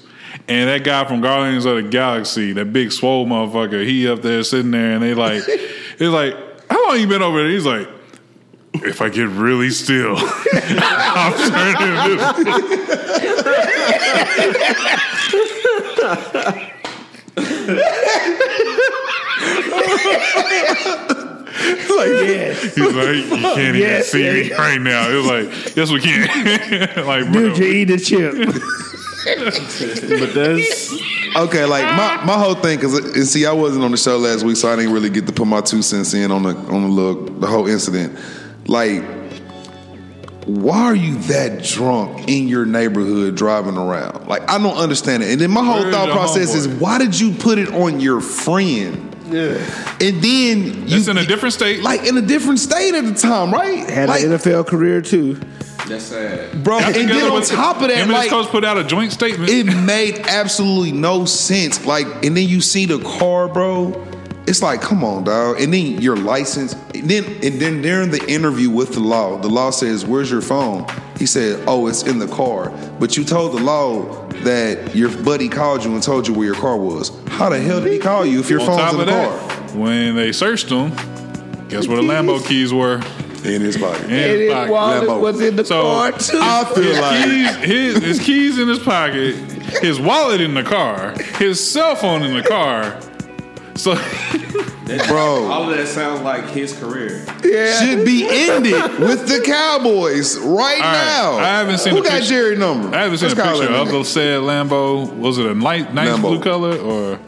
and 0.48 0.68
that 0.70 0.82
guy 0.82 1.04
from 1.04 1.20
Guardians 1.20 1.66
of 1.66 1.76
the 1.76 1.82
Galaxy, 1.82 2.52
that 2.54 2.72
big 2.72 2.90
swole 2.90 3.26
motherfucker, 3.26 3.84
he 3.86 4.08
up 4.08 4.22
there 4.22 4.42
sitting 4.42 4.70
there, 4.70 4.92
and 4.92 5.02
they 5.02 5.12
like, 5.12 5.42
it's 5.46 6.00
like, 6.00 6.34
how 6.70 6.88
long 6.88 6.98
you 6.98 7.06
been 7.06 7.22
over 7.22 7.38
there? 7.42 7.50
He's 7.50 7.66
like. 7.66 7.88
If 8.78 9.00
I 9.00 9.08
get 9.08 9.28
really 9.30 9.70
still, 9.70 10.16
I'm 10.52 11.32
turning 11.50 12.18
this. 17.66 17.82
Yes. 21.96 22.74
He's 22.74 22.94
like, 22.94 23.16
you 23.16 23.28
can't 23.54 23.76
Yes, 23.76 24.14
even 24.14 24.44
see 24.44 24.50
me 24.50 24.56
right 24.56 24.80
now. 24.80 25.08
It 25.10 25.14
was 25.16 25.26
like, 25.26 25.76
yes, 25.76 25.90
we 25.90 26.00
can. 26.00 26.26
like, 27.06 27.32
bro, 27.32 27.54
Dude, 27.54 27.58
you 27.58 27.66
eat 27.66 27.90
a 27.90 27.98
chip. 27.98 28.34
but 30.20 30.34
that's 30.34 30.92
Okay, 31.36 31.64
like 31.64 31.84
my, 31.96 32.24
my 32.24 32.38
whole 32.38 32.54
thing, 32.54 32.78
cause 32.78 32.94
and 32.94 33.26
see, 33.26 33.44
I 33.44 33.52
wasn't 33.52 33.84
on 33.84 33.90
the 33.90 33.96
show 33.96 34.16
last 34.18 34.44
week, 34.44 34.56
so 34.56 34.68
I 34.72 34.76
didn't 34.76 34.92
really 34.92 35.10
get 35.10 35.26
to 35.26 35.32
put 35.32 35.46
my 35.46 35.60
two 35.60 35.82
cents 35.82 36.14
in 36.14 36.30
on 36.30 36.44
the 36.44 36.54
on 36.56 36.82
the 36.82 36.88
little 36.88 37.24
the 37.24 37.46
whole 37.46 37.66
incident. 37.66 38.18
Like, 38.68 39.02
why 40.46 40.84
are 40.84 40.94
you 40.94 41.18
that 41.22 41.64
drunk 41.64 42.28
in 42.28 42.46
your 42.46 42.64
neighborhood 42.64 43.34
driving 43.34 43.76
around? 43.76 44.28
Like, 44.28 44.48
I 44.48 44.58
don't 44.58 44.76
understand 44.76 45.24
it. 45.24 45.30
And 45.32 45.40
then 45.40 45.50
my 45.50 45.64
whole 45.64 45.80
Where's 45.80 45.94
thought 45.94 46.06
your 46.06 46.16
process 46.16 46.54
is, 46.54 46.68
why 46.68 46.98
did 46.98 47.18
you 47.18 47.32
put 47.32 47.58
it 47.58 47.68
on 47.74 47.98
your 47.98 48.20
friend? 48.20 49.12
Yeah. 49.28 49.58
And 50.00 50.22
then 50.22 50.88
you 50.88 50.98
It's 50.98 51.08
in 51.08 51.18
a 51.18 51.26
different 51.26 51.52
state. 51.52 51.82
like 51.82 52.04
in 52.06 52.16
a 52.16 52.22
different 52.22 52.60
state 52.60 52.94
at 52.94 53.04
the 53.04 53.14
time, 53.14 53.52
right? 53.52 53.90
Had 53.90 54.08
like, 54.08 54.22
an 54.22 54.30
NFL 54.30 54.68
career 54.68 55.02
too. 55.02 55.40
That's 55.88 56.04
sad. 56.04 56.62
bro. 56.62 56.78
Got 56.78 56.96
And 56.96 57.08
then 57.08 57.30
on 57.30 57.42
top 57.42 57.76
of 57.76 57.82
him 57.82 57.88
that, 57.88 57.98
and 57.98 58.10
his 58.10 58.18
like, 58.18 58.30
coach 58.30 58.46
put 58.48 58.64
out 58.64 58.78
a 58.78 58.84
joint 58.84 59.12
statement. 59.12 59.50
it 59.50 59.64
made 59.64 60.20
absolutely 60.26 60.92
no 60.92 61.24
sense. 61.24 61.84
Like, 61.84 62.06
and 62.24 62.36
then 62.36 62.48
you 62.48 62.60
see 62.60 62.86
the 62.86 62.98
car, 63.00 63.48
bro. 63.48 64.05
It's 64.48 64.62
like, 64.62 64.80
come 64.80 65.02
on, 65.02 65.24
dog. 65.24 65.60
And 65.60 65.74
then 65.74 66.00
your 66.00 66.16
license. 66.16 66.74
And 66.94 67.08
then, 67.10 67.24
and 67.42 67.60
then 67.60 67.82
during 67.82 68.10
the 68.10 68.24
interview 68.30 68.70
with 68.70 68.92
the 68.94 69.00
law, 69.00 69.36
the 69.38 69.48
law 69.48 69.70
says, 69.70 70.06
"Where's 70.06 70.30
your 70.30 70.40
phone?" 70.40 70.86
He 71.18 71.26
said, 71.26 71.62
"Oh, 71.66 71.88
it's 71.88 72.04
in 72.04 72.18
the 72.20 72.28
car." 72.28 72.70
But 73.00 73.16
you 73.16 73.24
told 73.24 73.52
the 73.58 73.62
law 73.62 74.04
that 74.44 74.94
your 74.94 75.08
buddy 75.24 75.48
called 75.48 75.84
you 75.84 75.92
and 75.94 76.02
told 76.02 76.28
you 76.28 76.34
where 76.34 76.46
your 76.46 76.54
car 76.54 76.76
was. 76.76 77.10
How 77.28 77.48
the 77.48 77.58
hell 77.60 77.80
did 77.80 77.92
he 77.92 77.98
call 77.98 78.24
you 78.24 78.38
if 78.38 78.48
your 78.48 78.60
On 78.60 78.66
phone's 78.66 78.80
top 78.80 78.94
in 78.94 79.00
of 79.00 79.06
the 79.06 79.12
that, 79.12 79.50
car? 79.70 79.76
when 79.78 80.14
they 80.14 80.30
searched 80.30 80.68
him, 80.68 80.90
guess 81.68 81.88
where 81.88 81.96
the 81.96 82.02
Lambo 82.06 82.38
keys 82.46 82.72
were? 82.72 83.02
In 83.44 83.60
his 83.62 83.76
pocket. 83.76 84.04
In 84.06 84.10
And 84.10 84.30
his 84.32 84.40
his 84.42 84.52
pocket. 84.52 84.72
wallet 84.72 85.08
Lambo. 85.08 85.20
was 85.20 85.40
in 85.40 85.54
the 85.56 85.64
So, 85.64 85.82
car 85.82 86.12
too. 86.12 86.38
I 86.42 86.64
feel 86.74 86.82
His 86.84 86.98
like 87.00 87.24
keys, 87.24 87.56
his, 87.56 87.96
his 88.02 88.20
keys 88.20 88.58
in 88.58 88.66
his 88.68 88.78
pocket, 88.80 89.34
his 89.82 90.00
wallet 90.00 90.40
in 90.40 90.54
the 90.54 90.64
car, 90.64 91.14
his 91.38 91.58
cell 91.72 91.94
phone 91.94 92.22
in 92.22 92.34
the 92.36 92.42
car. 92.42 92.98
So 93.76 93.94
Bro. 95.08 95.50
all 95.50 95.68
of 95.70 95.76
that 95.76 95.88
sounds 95.88 96.22
like 96.22 96.48
his 96.50 96.72
career. 96.78 97.24
should 97.42 98.04
be 98.04 98.26
ended 98.30 98.98
with 99.00 99.26
the 99.28 99.42
Cowboys 99.44 100.38
right, 100.38 100.78
now. 100.78 101.32
I 101.38 101.58
haven't 101.58 101.78
seen 101.78 101.94
Who 101.96 102.02
the 102.02 102.08
got 102.08 102.14
picture- 102.18 102.28
Jerry 102.28 102.56
number. 102.56 102.96
I 102.96 103.02
haven't 103.02 103.18
seen 103.18 103.28
Let's 103.30 103.40
a 103.40 103.42
picture 103.42 103.74
of 103.74 103.88
nigga. 103.88 103.90
the 103.92 104.04
said 104.04 104.40
Lambo. 104.42 105.12
Was 105.18 105.38
it 105.38 105.46
a 105.46 105.54
nice, 105.54 105.92
nice 105.92 106.08
Lambo. 106.10 106.20
blue 106.22 106.40
color 106.40 106.78
or? 106.78 107.18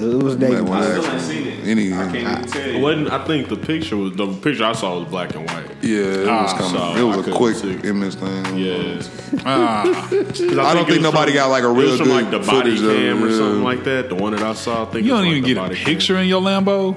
It 0.00 0.22
was 0.22 0.36
Man, 0.38 0.50
David. 0.50 0.68
when 0.68 0.78
I 0.78 0.80
I- 0.96 1.00
still 1.00 1.12
ain't 1.12 1.20
seen 1.22 1.46
it. 1.46 1.66
Any- 1.66 1.92
I 1.92 1.96
can't 1.96 2.16
even 2.16 2.42
tell 2.44 2.62
It 2.62 2.74
you. 2.74 2.80
wasn't 2.80 3.10
I 3.12 3.24
think 3.26 3.48
the 3.48 3.56
picture 3.56 3.96
was 3.96 4.12
the 4.14 4.26
picture 4.28 4.64
I 4.64 4.72
saw 4.72 4.98
was 5.00 5.08
black 5.08 5.34
and 5.34 5.48
white. 5.50 5.64
Yeah, 5.82 5.98
it 5.98 6.18
was 6.20 6.28
Ah, 6.28 6.56
kind 6.58 6.70
so 6.70 6.78
of. 6.78 6.96
It 6.98 7.02
was 7.02 7.28
I 7.28 7.30
a 7.30 7.34
quick 7.34 7.84
image 7.84 8.14
thing. 8.14 8.58
Yeah. 8.58 9.02
Ah, 9.44 9.82
I 10.10 10.74
don't 10.74 10.88
think 10.88 11.02
nobody 11.02 11.32
got, 11.32 11.48
like, 11.50 11.64
a 11.64 11.68
real 11.68 11.78
it 11.78 11.82
real 11.82 11.90
was 11.90 12.00
from 12.00 12.08
like 12.10 12.30
the 12.30 12.38
good 12.38 12.46
body 12.46 12.70
footage 12.76 12.80
of 12.80 12.90
it, 12.90 12.96
cam 12.96 13.22
or 13.24 13.28
yeah. 13.28 13.36
something 13.36 13.62
like 13.64 13.84
that. 13.84 14.08
The 14.08 14.14
one 14.14 14.32
that 14.34 14.42
I 14.42 14.54
saw. 14.54 14.82
I 14.82 14.84
think 14.86 15.06
you 15.06 15.12
it 15.12 15.14
was 15.16 15.20
don't 15.24 15.26
like 15.26 15.26
even 15.30 15.42
the 15.42 15.48
get 15.48 15.56
a 15.56 15.60
body 15.60 15.74
cam. 15.76 15.84
picture 15.84 16.16
in 16.18 16.28
your 16.28 16.40
Lambo. 16.42 16.96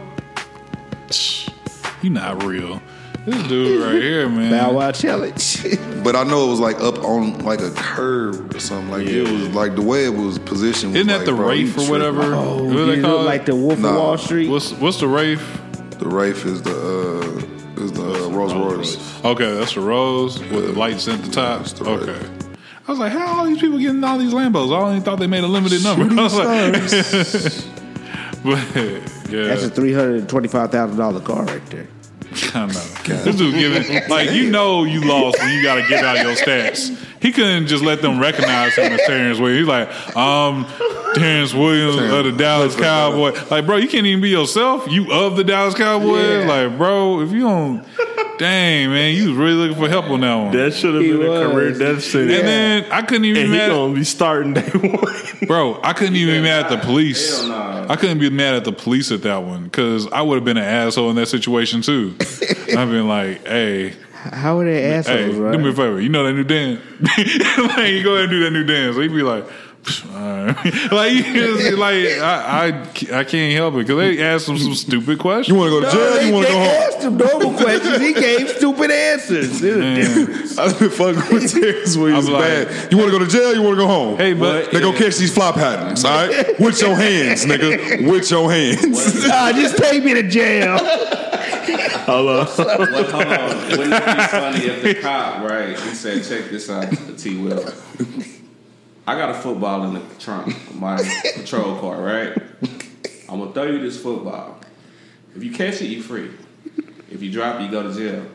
You 2.01 2.09
not 2.09 2.43
real. 2.43 2.81
This 3.25 3.47
dude 3.47 3.81
right 3.83 4.01
here, 4.01 4.27
man. 4.29 4.51
Bow 4.51 4.73
Wow 4.73 4.91
challenge. 4.91 5.65
But 6.01 6.15
I 6.15 6.23
know 6.23 6.47
it 6.47 6.49
was 6.49 6.59
like 6.59 6.79
up 6.81 6.97
on 7.03 7.37
like 7.45 7.61
a 7.61 7.69
curve 7.69 8.55
or 8.55 8.59
something. 8.59 8.89
Like 8.89 9.05
it 9.05 9.21
was 9.21 9.49
like 9.53 9.75
the 9.75 9.83
way 9.83 10.05
it 10.05 10.09
was 10.15 10.39
positioned. 10.39 10.93
Was 10.93 11.01
Isn't 11.01 11.09
that 11.09 11.17
like, 11.17 11.25
the 11.27 11.33
bro, 11.33 11.51
you 11.51 11.65
Wraith 11.67 11.69
or 11.69 11.73
tripping. 11.75 11.91
whatever? 11.91 12.23
oh, 12.33 12.63
what 12.63 12.71
do 12.73 12.79
you 12.79 12.85
they 12.87 12.95
look 12.95 13.05
call 13.17 13.23
like 13.23 13.45
the 13.45 13.55
Wolf 13.55 13.77
Nah. 13.77 13.89
of 13.89 13.95
Wall 13.97 14.17
Street. 14.17 14.49
What's 14.49 14.71
what's 14.73 14.99
the 14.99 15.07
Wraith? 15.07 15.43
The 15.99 16.07
Wraith 16.07 16.43
is 16.47 16.63
the 16.63 16.71
uh, 17.77 17.83
is 17.83 17.91
the 17.91 18.25
uh, 18.25 18.29
Rolls 18.31 18.55
Royce. 18.55 19.23
Okay, 19.23 19.53
that's 19.59 19.75
the 19.75 19.81
Rose 19.81 20.39
with 20.39 20.65
the 20.65 20.71
lights 20.73 21.07
at 21.07 21.21
the 21.23 21.29
top. 21.29 21.59
That's 21.59 21.73
the 21.73 21.83
Wraith. 21.85 22.09
Okay. 22.09 22.27
I 22.87 22.91
was 22.91 22.97
like, 22.97 23.11
how 23.11 23.37
all 23.37 23.45
these 23.45 23.59
people 23.59 23.77
getting 23.77 24.03
all 24.03 24.17
these 24.17 24.33
Lambos? 24.33 24.75
I 24.75 24.81
only 24.81 25.01
thought 25.01 25.19
they 25.19 25.27
made 25.27 25.43
a 25.43 25.47
limited 25.47 25.83
number. 25.83 26.05
I 26.19 26.23
was 26.23 26.33
like, 26.35 26.73
but 28.43 28.75
yeah, 29.31 29.43
That's 29.49 29.65
a 29.65 29.69
three 29.69 29.93
hundred 29.93 30.27
twenty-five 30.27 30.71
thousand 30.71 30.97
dollar 30.97 31.19
car 31.21 31.43
right 31.45 31.63
there. 31.67 31.87
I 32.53 32.65
know. 32.65 32.73
This 33.23 33.35
dude 33.35 33.55
giving 33.55 34.09
like 34.09 34.31
you 34.31 34.49
know 34.49 34.83
you 34.83 35.01
lost 35.01 35.39
when 35.39 35.53
you 35.53 35.63
got 35.63 35.75
to 35.75 35.87
give 35.87 35.99
out 35.99 36.17
your 36.23 36.35
stats. 36.35 37.00
He 37.21 37.31
couldn't 37.31 37.67
just 37.67 37.83
let 37.83 38.01
them 38.01 38.19
recognize 38.19 38.75
him 38.75 38.91
as 38.93 38.99
Terrence 39.05 39.39
Williams. 39.39 39.59
He's 39.59 39.67
like, 39.67 40.15
um, 40.17 40.65
Terrence 41.15 41.53
Williams 41.53 41.95
of 42.11 42.25
the 42.25 42.31
Dallas 42.31 42.75
Cowboys. 42.75 43.49
Like, 43.51 43.65
bro, 43.65 43.77
you 43.77 43.87
can't 43.87 44.05
even 44.07 44.21
be 44.21 44.29
yourself. 44.29 44.89
You 44.91 45.11
of 45.11 45.35
the 45.35 45.43
Dallas 45.43 45.75
Cowboys. 45.75 46.45
Yeah. 46.45 46.47
Like, 46.47 46.77
bro, 46.77 47.21
if 47.21 47.31
you 47.31 47.41
don't, 47.41 47.85
dang 48.39 48.89
man, 48.89 49.13
you 49.15 49.29
was 49.29 49.37
really 49.37 49.53
looking 49.53 49.77
for 49.77 49.87
help 49.87 50.05
on 50.05 50.21
that 50.21 50.35
one. 50.35 50.51
That 50.57 50.73
should 50.73 50.95
have 50.95 51.03
He 51.03 51.11
been 51.11 51.21
a 51.21 51.49
career 51.51 51.71
death 51.73 52.01
sentence. 52.03 52.39
and 52.39 52.47
then 52.47 52.85
I 52.91 53.01
couldn't 53.03 53.25
even 53.25 53.43
And 53.43 53.51
be 53.51 53.59
he 53.59 53.67
gonna 53.67 53.93
be 53.93 54.03
starting 54.03 54.53
day 54.53 54.61
one. 54.73 55.05
Bro, 55.47 55.79
I 55.83 55.93
couldn't 55.93 56.15
even 56.15 56.35
be 56.35 56.41
mad 56.41 56.65
at 56.65 56.69
the 56.71 56.77
police. 56.77 57.43
Nah. 57.45 57.85
I 57.87 57.95
couldn't 57.97 58.19
be 58.19 58.29
mad 58.31 58.55
at 58.55 58.63
the 58.63 58.71
police 58.71 59.11
at 59.11 59.21
that 59.23 59.43
one 59.43 59.65
because 59.65 60.07
I 60.11 60.21
would 60.21 60.35
have 60.35 60.45
been 60.45 60.57
an 60.57 60.63
asshole 60.63 61.09
in 61.11 61.17
that 61.17 61.27
situation 61.27 61.81
too. 61.83 62.15
I've 62.75 62.89
been 62.89 63.07
like, 63.07 63.45
hey, 63.47 63.93
How 64.23 64.59
are 64.59 64.65
they 64.65 64.83
assholes, 64.93 65.35
hey, 65.35 65.39
right? 65.39 65.51
do 65.53 65.57
me 65.63 65.69
a 65.69 65.73
favor. 65.73 65.99
You 65.99 66.09
know 66.09 66.23
that 66.23 66.33
new 66.33 66.43
dance? 66.43 66.79
like, 67.77 67.91
you 67.91 68.03
go 68.03 68.13
ahead 68.15 68.25
and 68.25 68.29
do 68.29 68.43
that 68.43 68.51
new 68.51 68.63
dance. 68.63 68.95
So 68.95 69.01
he'd 69.01 69.07
be 69.07 69.23
like, 69.23 69.45
"Psh, 69.81 70.05
all 70.13 70.45
right." 70.45 70.91
like, 70.91 71.11
you 71.13 71.33
just, 71.33 71.77
like 71.79 71.95
I, 72.21 72.69
I, 72.69 73.19
I 73.19 73.23
can't 73.23 73.55
help 73.55 73.73
it 73.73 73.77
because 73.87 73.97
they 73.97 74.21
asked 74.23 74.47
him 74.47 74.59
some 74.59 74.75
stupid 74.75 75.17
questions. 75.17 75.47
You 75.47 75.55
want 75.55 75.71
to 75.73 75.79
go 75.81 75.85
to 75.85 75.91
jail? 75.91 76.13
they, 76.19 76.27
you 76.27 76.33
want 76.33 76.45
to 76.45 76.53
go 76.53 76.59
home? 76.59 76.67
asked 76.67 77.01
him 77.01 77.17
normal 77.17 77.53
questions. 77.57 77.97
He 77.99 78.13
gave 78.13 78.49
stupid 78.49 78.91
answers. 78.91 79.61
It 79.63 79.77
was 79.77 80.07
different. 80.07 80.59
I've 80.59 80.79
been 80.79 80.89
fucking 80.91 81.33
with 81.35 81.51
Terrence 81.51 81.97
Williams 81.97 82.27
I'm 82.27 82.33
like- 82.33 82.67
bad. 82.67 82.91
You 82.91 82.97
want 82.99 83.11
to 83.11 83.17
go 83.17 83.25
to 83.25 83.31
jail? 83.31 83.55
You 83.55 83.63
want 83.63 83.73
to 83.77 83.81
go 83.81 83.87
home? 83.87 84.17
Hey, 84.17 84.33
but 84.33 84.71
They 84.71 84.81
go 84.81 84.91
catch 84.93 85.17
these 85.17 85.33
fly 85.33 85.51
patterns, 85.51 86.05
all 86.05 86.11
right? 86.27 86.59
With 86.59 86.79
your 86.79 86.95
hands, 86.95 87.45
nigga. 87.45 88.07
With 88.07 88.29
your 88.29 88.51
hands. 88.51 89.27
Nah, 89.27 89.51
just 89.53 89.77
take 89.77 90.03
me 90.03 90.13
to 90.13 90.23
jail. 90.29 90.77
Well, 92.07 92.45
hold 92.45 93.25
on. 93.25 93.69
Wouldn't 93.77 93.93
it 93.93 94.05
be 94.05 94.23
funny 94.27 94.59
if 94.65 94.83
the 94.83 94.95
cop, 94.95 95.41
right? 95.49 95.69
He 95.79 95.93
said, 95.95 96.23
"Check 96.23 96.49
this 96.49 96.69
out, 96.69 96.89
the 96.91 97.13
T. 97.13 97.37
Will. 97.37 97.63
I 99.07 99.15
got 99.17 99.29
a 99.31 99.33
football 99.33 99.83
in 99.85 99.93
the 99.95 100.01
trunk 100.19 100.47
of 100.47 100.79
my 100.79 100.97
patrol 101.35 101.79
car, 101.79 102.01
right? 102.01 102.37
I'm 103.29 103.39
gonna 103.39 103.51
throw 103.53 103.63
you 103.63 103.79
this 103.79 104.01
football. 104.01 104.59
If 105.35 105.43
you 105.43 105.51
catch 105.51 105.81
it, 105.81 105.85
you 105.87 106.01
free. 106.03 106.29
If 107.09 107.21
you 107.21 107.31
drop 107.31 107.59
it, 107.59 107.63
you 107.63 107.71
go 107.71 107.83
to 107.83 107.93
jail. 107.93 108.25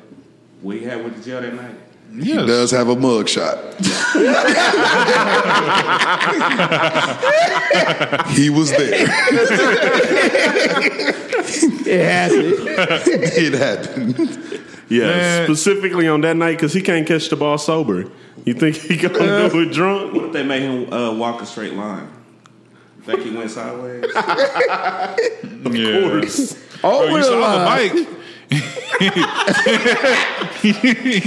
What 0.63 0.77
you 0.81 0.89
had 0.89 1.05
with 1.05 1.17
the 1.17 1.23
jail 1.23 1.41
that 1.43 1.55
night? 1.55 1.75
Yes. 2.15 2.41
He 2.41 2.47
does 2.47 2.71
have 2.71 2.89
a 2.89 2.97
mug 2.97 3.29
shot. 3.29 3.57
he 8.31 8.51
was 8.51 8.71
there. 8.71 9.07
It 11.89 12.05
happened. 12.05 12.55
It 13.37 13.53
happened. 13.55 14.63
Yeah, 14.89 15.07
Man. 15.07 15.45
specifically 15.47 16.07
on 16.09 16.21
that 16.21 16.37
night 16.37 16.53
because 16.53 16.73
he 16.73 16.81
can't 16.81 17.07
catch 17.07 17.29
the 17.29 17.37
ball 17.37 17.59
sober. 17.59 18.11
You 18.45 18.55
think 18.55 18.77
he 18.77 18.97
gonna 18.97 19.51
do 19.51 19.63
it 19.63 19.73
drunk? 19.73 20.13
What 20.15 20.25
if 20.27 20.33
they 20.33 20.45
made 20.45 20.63
him 20.63 20.93
uh, 20.93 21.13
walk 21.15 21.43
a 21.43 21.47
straight 21.47 21.75
line? 21.75 22.09
Think 23.03 23.23
he 23.23 23.31
went 23.37 23.51
sideways? 23.51 24.05
yeah. 24.15 24.23
Over 26.83 27.07
Bro, 27.09 27.17
you 27.17 27.23
saw 27.23 27.59
the 27.59 27.65
bike. 27.65 28.09
he 28.51 28.61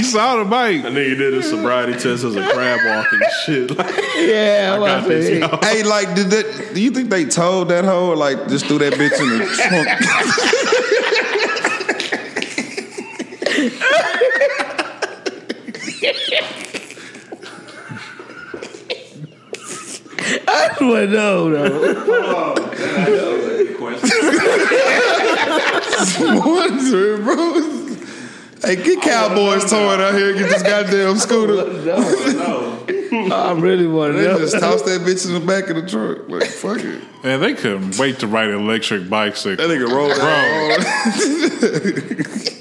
saw 0.03 0.37
the 0.37 0.45
bike. 0.49 0.83
That 0.83 0.93
nigga 0.93 1.17
did 1.17 1.33
a 1.33 1.43
sobriety 1.43 1.93
test 1.93 2.23
as 2.23 2.35
a 2.35 2.47
crab 2.51 2.79
walk 2.85 3.11
and 3.11 3.23
shit. 3.45 3.71
Like, 3.77 3.95
Yeah, 4.15 4.71
I 4.73 4.77
got 4.79 5.01
was 5.01 5.07
this, 5.09 5.39
yo. 5.39 5.47
Hey, 5.61 5.83
like, 5.83 6.15
did 6.15 6.29
that? 6.31 6.71
Do 6.73 6.81
you 6.81 6.91
think 6.91 7.09
they 7.09 7.25
told 7.25 7.69
that 7.69 7.83
hoe, 7.85 8.09
or 8.11 8.15
like, 8.15 8.47
just 8.47 8.65
threw 8.67 8.79
that 8.79 8.93
bitch 8.93 9.19
in 9.19 9.39
the 9.39 9.45
trunk? 9.45 9.87
I 20.47 20.67
just 20.69 20.81
want 20.81 20.95
to 20.95 21.07
know, 21.07 21.49
though. 21.49 22.55
Wondering, 26.19 27.23
bro. 27.23 27.61
Hey, 28.61 28.75
get 28.75 29.01
Cowboys 29.01 29.63
towing 29.69 30.01
out 30.01 30.13
here. 30.13 30.33
Get 30.33 30.49
this 30.49 30.63
goddamn 30.63 31.15
scooter. 31.17 31.63
I 33.11 33.53
really 33.53 33.87
want 33.87 34.13
to 34.15 34.19
They 34.19 34.25
just 34.37 34.59
toss 34.59 34.81
that 34.83 35.01
bitch 35.01 35.25
in 35.25 35.33
the 35.33 35.39
back 35.39 35.69
of 35.69 35.77
the 35.77 35.87
truck. 35.87 36.27
Like, 36.29 36.43
fuck 36.45 36.79
it. 36.79 37.01
Man, 37.23 37.39
they 37.39 37.53
couldn't 37.53 37.97
wait 37.97 38.19
to 38.19 38.27
ride 38.27 38.49
electric 38.49 39.09
bicycle. 39.09 39.55
That 39.55 39.69
nigga 39.73 39.89
rolled 39.89 40.15
Bro. 40.15 40.25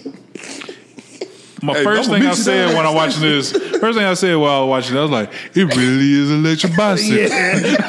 My 1.60 1.72
Hey, 1.74 1.82
first 1.84 2.08
thing 2.08 2.22
I 2.24 2.34
said 2.34 2.76
when 2.76 2.86
I 2.86 2.90
watching 2.90 3.22
this, 3.22 3.50
first 3.50 3.98
thing 3.98 4.06
I 4.06 4.14
said 4.14 4.36
while 4.36 4.58
I 4.58 4.64
was 4.64 4.68
watching, 4.68 4.96
it, 4.96 5.00
I 5.00 5.02
was 5.02 5.10
like, 5.10 5.32
"It 5.54 5.64
really 5.74 6.12
is 6.12 6.30
an 6.30 6.44
electric 6.44 6.76
bicycle." 6.76 7.24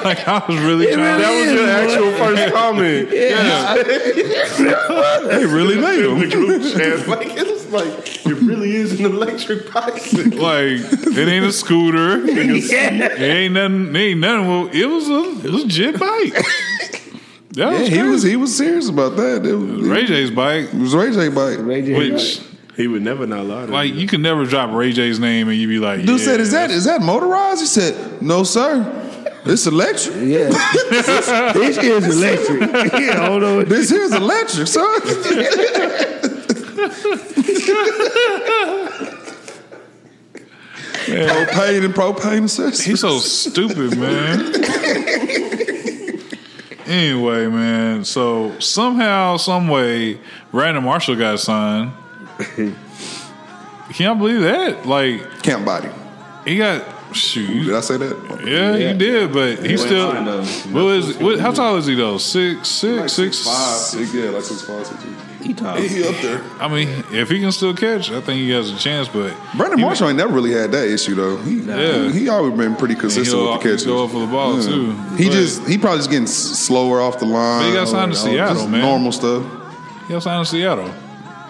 like 0.03 0.27
I 0.27 0.43
was 0.47 0.57
really 0.61 0.87
trying. 0.87 1.19
that 1.19 1.31
was 1.39 1.53
your 1.53 1.69
actual 1.69 2.11
first 2.17 2.53
comment. 2.53 3.09
Yeah. 3.19 3.75
They 5.27 5.45
really 5.45 5.79
made 5.79 5.99
In 6.03 6.19
the 6.19 6.25
him. 6.25 6.29
group 6.29 6.73
chat, 6.73 7.07
like 7.07 7.27
it 7.37 7.47
was 7.47 7.67
like 7.71 8.25
it 8.25 8.33
really 8.41 8.75
is 8.75 8.99
an 8.99 9.05
electric 9.05 9.71
bicycle. 9.71 10.39
like 10.41 10.79
it 10.79 11.27
ain't 11.27 11.45
a 11.45 11.51
scooter. 11.51 12.25
It 12.25 12.37
ain't 12.37 13.53
nothing. 13.53 13.95
It 13.95 13.99
ain't 13.99 14.19
nothing. 14.19 14.47
Well, 14.47 14.69
it 14.71 14.85
was 14.85 15.07
a 15.07 15.47
legit 15.49 15.99
bike. 15.99 16.33
That 16.33 17.71
Yeah, 17.71 17.79
was 17.79 17.87
he 17.87 18.01
was 18.03 18.23
he 18.23 18.35
was 18.35 18.55
serious 18.57 18.89
about 18.89 19.15
that. 19.17 19.45
It 19.45 19.53
was, 19.55 19.87
Ray 19.87 20.05
J's 20.05 20.31
bike, 20.31 20.65
it 20.73 20.79
was 20.79 20.95
Ray 20.95 21.11
J 21.11 21.29
bike. 21.29 21.57
Ray 21.59 21.81
J. 21.83 21.97
which 21.97 22.41
He 22.79 22.87
would 22.87 23.01
never 23.01 23.27
not 23.27 23.45
lie 23.45 23.65
to 23.65 23.71
like 23.73 23.89
you. 23.89 23.99
you 23.99 24.07
can 24.07 24.21
never 24.21 24.45
drop 24.45 24.71
Ray 24.71 24.93
J's 24.93 25.19
name 25.19 25.49
and 25.49 25.57
you 25.57 25.67
be 25.67 25.79
like, 25.79 25.99
Dude 26.05 26.17
yeah, 26.17 26.25
said, 26.25 26.39
"Is 26.39 26.51
that 26.53 26.71
is 26.71 26.85
that 26.85 27.01
motorized?" 27.01 27.59
He 27.59 27.65
said, 27.65 28.21
"No, 28.21 28.43
sir. 28.43 29.25
It's 29.43 29.67
electric. 29.67 30.15
Yeah. 30.15 30.47
this 31.53 31.77
is 31.77 32.05
electric. 32.05 32.61
yeah, 32.93 33.27
hold 33.27 33.43
on. 33.43 33.65
This 33.65 33.89
here's 33.89 34.13
electric, 34.13 34.67
son." 34.67 35.01
propane 41.09 41.83
and 41.83 41.93
propane 41.93 42.43
accessories. 42.45 42.85
He's 42.85 43.01
so 43.01 43.17
stupid, 43.17 43.97
man. 43.97 44.39
anyway, 46.85 47.47
man. 47.47 48.05
So 48.05 48.57
somehow, 48.59 49.35
some 49.35 49.67
way, 49.67 50.21
Brandon 50.51 50.85
Marshall 50.85 51.17
got 51.17 51.41
signed. 51.41 51.91
Can 52.55 54.05
y'all 54.05 54.15
believe 54.15 54.41
that? 54.41 54.85
Like 54.85 55.41
Camp 55.41 55.65
body. 55.65 55.89
he 56.45 56.57
got 56.57 56.85
shoot. 57.15 57.65
Did 57.65 57.73
I 57.73 57.79
say 57.81 57.97
that? 57.97 58.41
Yeah, 58.45 58.91
he 58.91 58.97
did, 58.97 59.33
but 59.33 59.65
he 59.65 59.77
still. 59.77 60.11
signed, 60.11 60.27
though. 60.27 60.43
What 60.43 60.95
is? 60.95 61.17
What, 61.17 61.39
how 61.39 61.51
tall 61.51 61.75
is 61.77 61.87
he 61.87 61.95
though? 61.95 62.17
Six, 62.19 62.67
six, 62.67 63.13
six. 63.13 63.37
Six, 63.39 64.13
yeah, 64.13 64.29
like 64.29 64.43
six 64.43 64.61
five, 64.61 64.85
six 64.85 65.01
two. 65.03 65.15
He 65.43 65.53
tall. 65.55 65.77
He 65.77 66.03
up 66.07 66.15
there. 66.21 66.43
I 66.59 66.67
mean, 66.67 67.03
if 67.11 67.29
he 67.29 67.39
can 67.39 67.51
still 67.51 67.73
catch, 67.73 68.11
I 68.11 68.21
think 68.21 68.39
he 68.41 68.51
has 68.51 68.69
a 68.71 68.77
chance. 68.77 69.07
But 69.07 69.33
Brandon 69.57 69.79
Marshall 69.81 70.09
ain't 70.09 70.17
never 70.17 70.33
really 70.33 70.51
had 70.51 70.71
that 70.73 70.87
issue 70.87 71.15
though. 71.15 71.37
He, 71.37 71.61
Yeah. 71.61 72.11
he 72.11 72.29
always 72.29 72.55
been 72.55 72.75
pretty 72.75 72.95
consistent 72.95 73.27
he'll 73.39 73.51
with 73.53 73.63
the 73.63 73.69
catches. 73.69 73.85
go 73.87 74.03
up 74.05 74.11
for 74.11 74.19
the 74.19 74.27
ball, 74.27 74.61
too. 74.61 74.91
He 75.17 75.25
But- 75.25 75.33
just 75.33 75.67
he 75.67 75.77
probably 75.79 75.99
just 75.99 76.09
getting 76.11 76.25
s- 76.25 76.33
slower 76.35 77.01
off 77.01 77.17
the 77.19 77.25
line. 77.25 77.61
But 77.63 77.67
he 77.69 77.73
got 77.73 77.87
signed 77.87 78.13
to 78.13 78.19
or, 78.19 78.29
you 78.31 78.37
know, 78.37 78.45
Seattle, 78.45 78.55
just 78.55 78.69
man. 78.69 78.81
Normal 78.81 79.11
stuff. 79.11 79.43
he 80.07 80.13
got 80.13 80.21
signed 80.23 80.39
in 80.41 80.45
Seattle. 80.45 80.93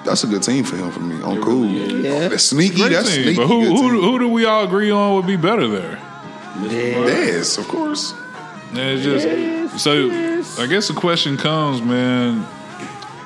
That's 0.10 0.24
a 0.24 0.28
good 0.28 0.42
team 0.44 0.64
for 0.64 0.76
him. 0.76 0.92
For 0.92 1.00
me, 1.02 1.16
I'm 1.24 1.42
cool. 1.42 1.66
Yeah. 1.66 2.30
That's 2.30 2.44
sneaky. 2.46 2.78
Great 2.78 2.92
That's 2.94 3.14
team. 3.14 3.24
sneaky. 3.24 3.38
But 3.38 3.48
who 3.48 3.64
who, 3.64 4.02
who 4.02 4.20
do 4.20 4.28
we 4.28 4.44
all 4.46 4.66
agree 4.66 4.90
on 4.92 5.14
would 5.16 5.28
be 5.28 5.36
better 5.38 5.68
there? 5.68 5.98
Dez, 6.58 7.58
of 7.58 7.68
course. 7.68 8.14
Yeah, 8.74 8.84
it's 8.88 9.04
just 9.04 9.84
so. 9.84 10.10
I 10.62 10.66
guess 10.68 10.88
the 10.88 10.94
question 10.96 11.38
comes, 11.38 11.82
man. 11.82 12.40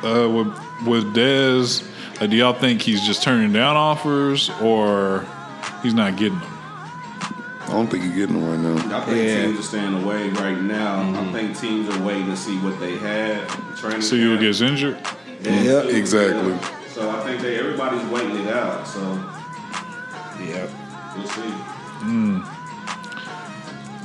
Uh, 0.03 0.27
with 0.29 0.47
with 0.85 1.15
Dez, 1.15 1.87
like, 2.19 2.29
do 2.29 2.35
y'all 2.35 2.53
think 2.53 2.81
he's 2.81 3.01
just 3.05 3.23
turning 3.23 3.53
down 3.53 3.77
offers 3.77 4.49
or 4.61 5.25
he's 5.81 5.93
not 5.93 6.17
getting 6.17 6.39
them? 6.39 6.49
I 7.61 7.67
don't 7.77 7.87
think 7.87 8.03
he's 8.03 8.13
getting 8.13 8.39
them 8.39 8.49
right 8.49 8.59
now. 8.59 8.97
I 8.97 9.05
think 9.05 9.17
Yeah. 9.17 9.45
teams 9.45 9.59
are 9.59 9.63
staying 9.63 10.03
away 10.03 10.29
right 10.31 10.59
now. 10.61 11.13
I 11.17 11.31
think 11.31 11.57
teams 11.57 11.87
are 11.95 12.03
waiting 12.03 12.25
to 12.27 12.35
see 12.37 12.57
what 12.59 12.77
they 12.81 12.97
have. 12.97 13.47
Training 13.79 14.01
See 14.01 14.21
who 14.21 14.37
gets 14.37 14.59
injured. 14.61 14.97
Yep. 15.43 15.85
Exactly. 15.85 16.57
So 16.89 17.09
I 17.09 17.23
think 17.23 17.41
they 17.41 17.57
everybody's 17.59 18.03
waiting 18.05 18.37
it 18.47 18.53
out. 18.53 18.87
So 18.87 18.99
Yeah. 20.39 20.67
we'll 21.15 21.27
see. 21.27 21.53
Mm. 22.03 22.45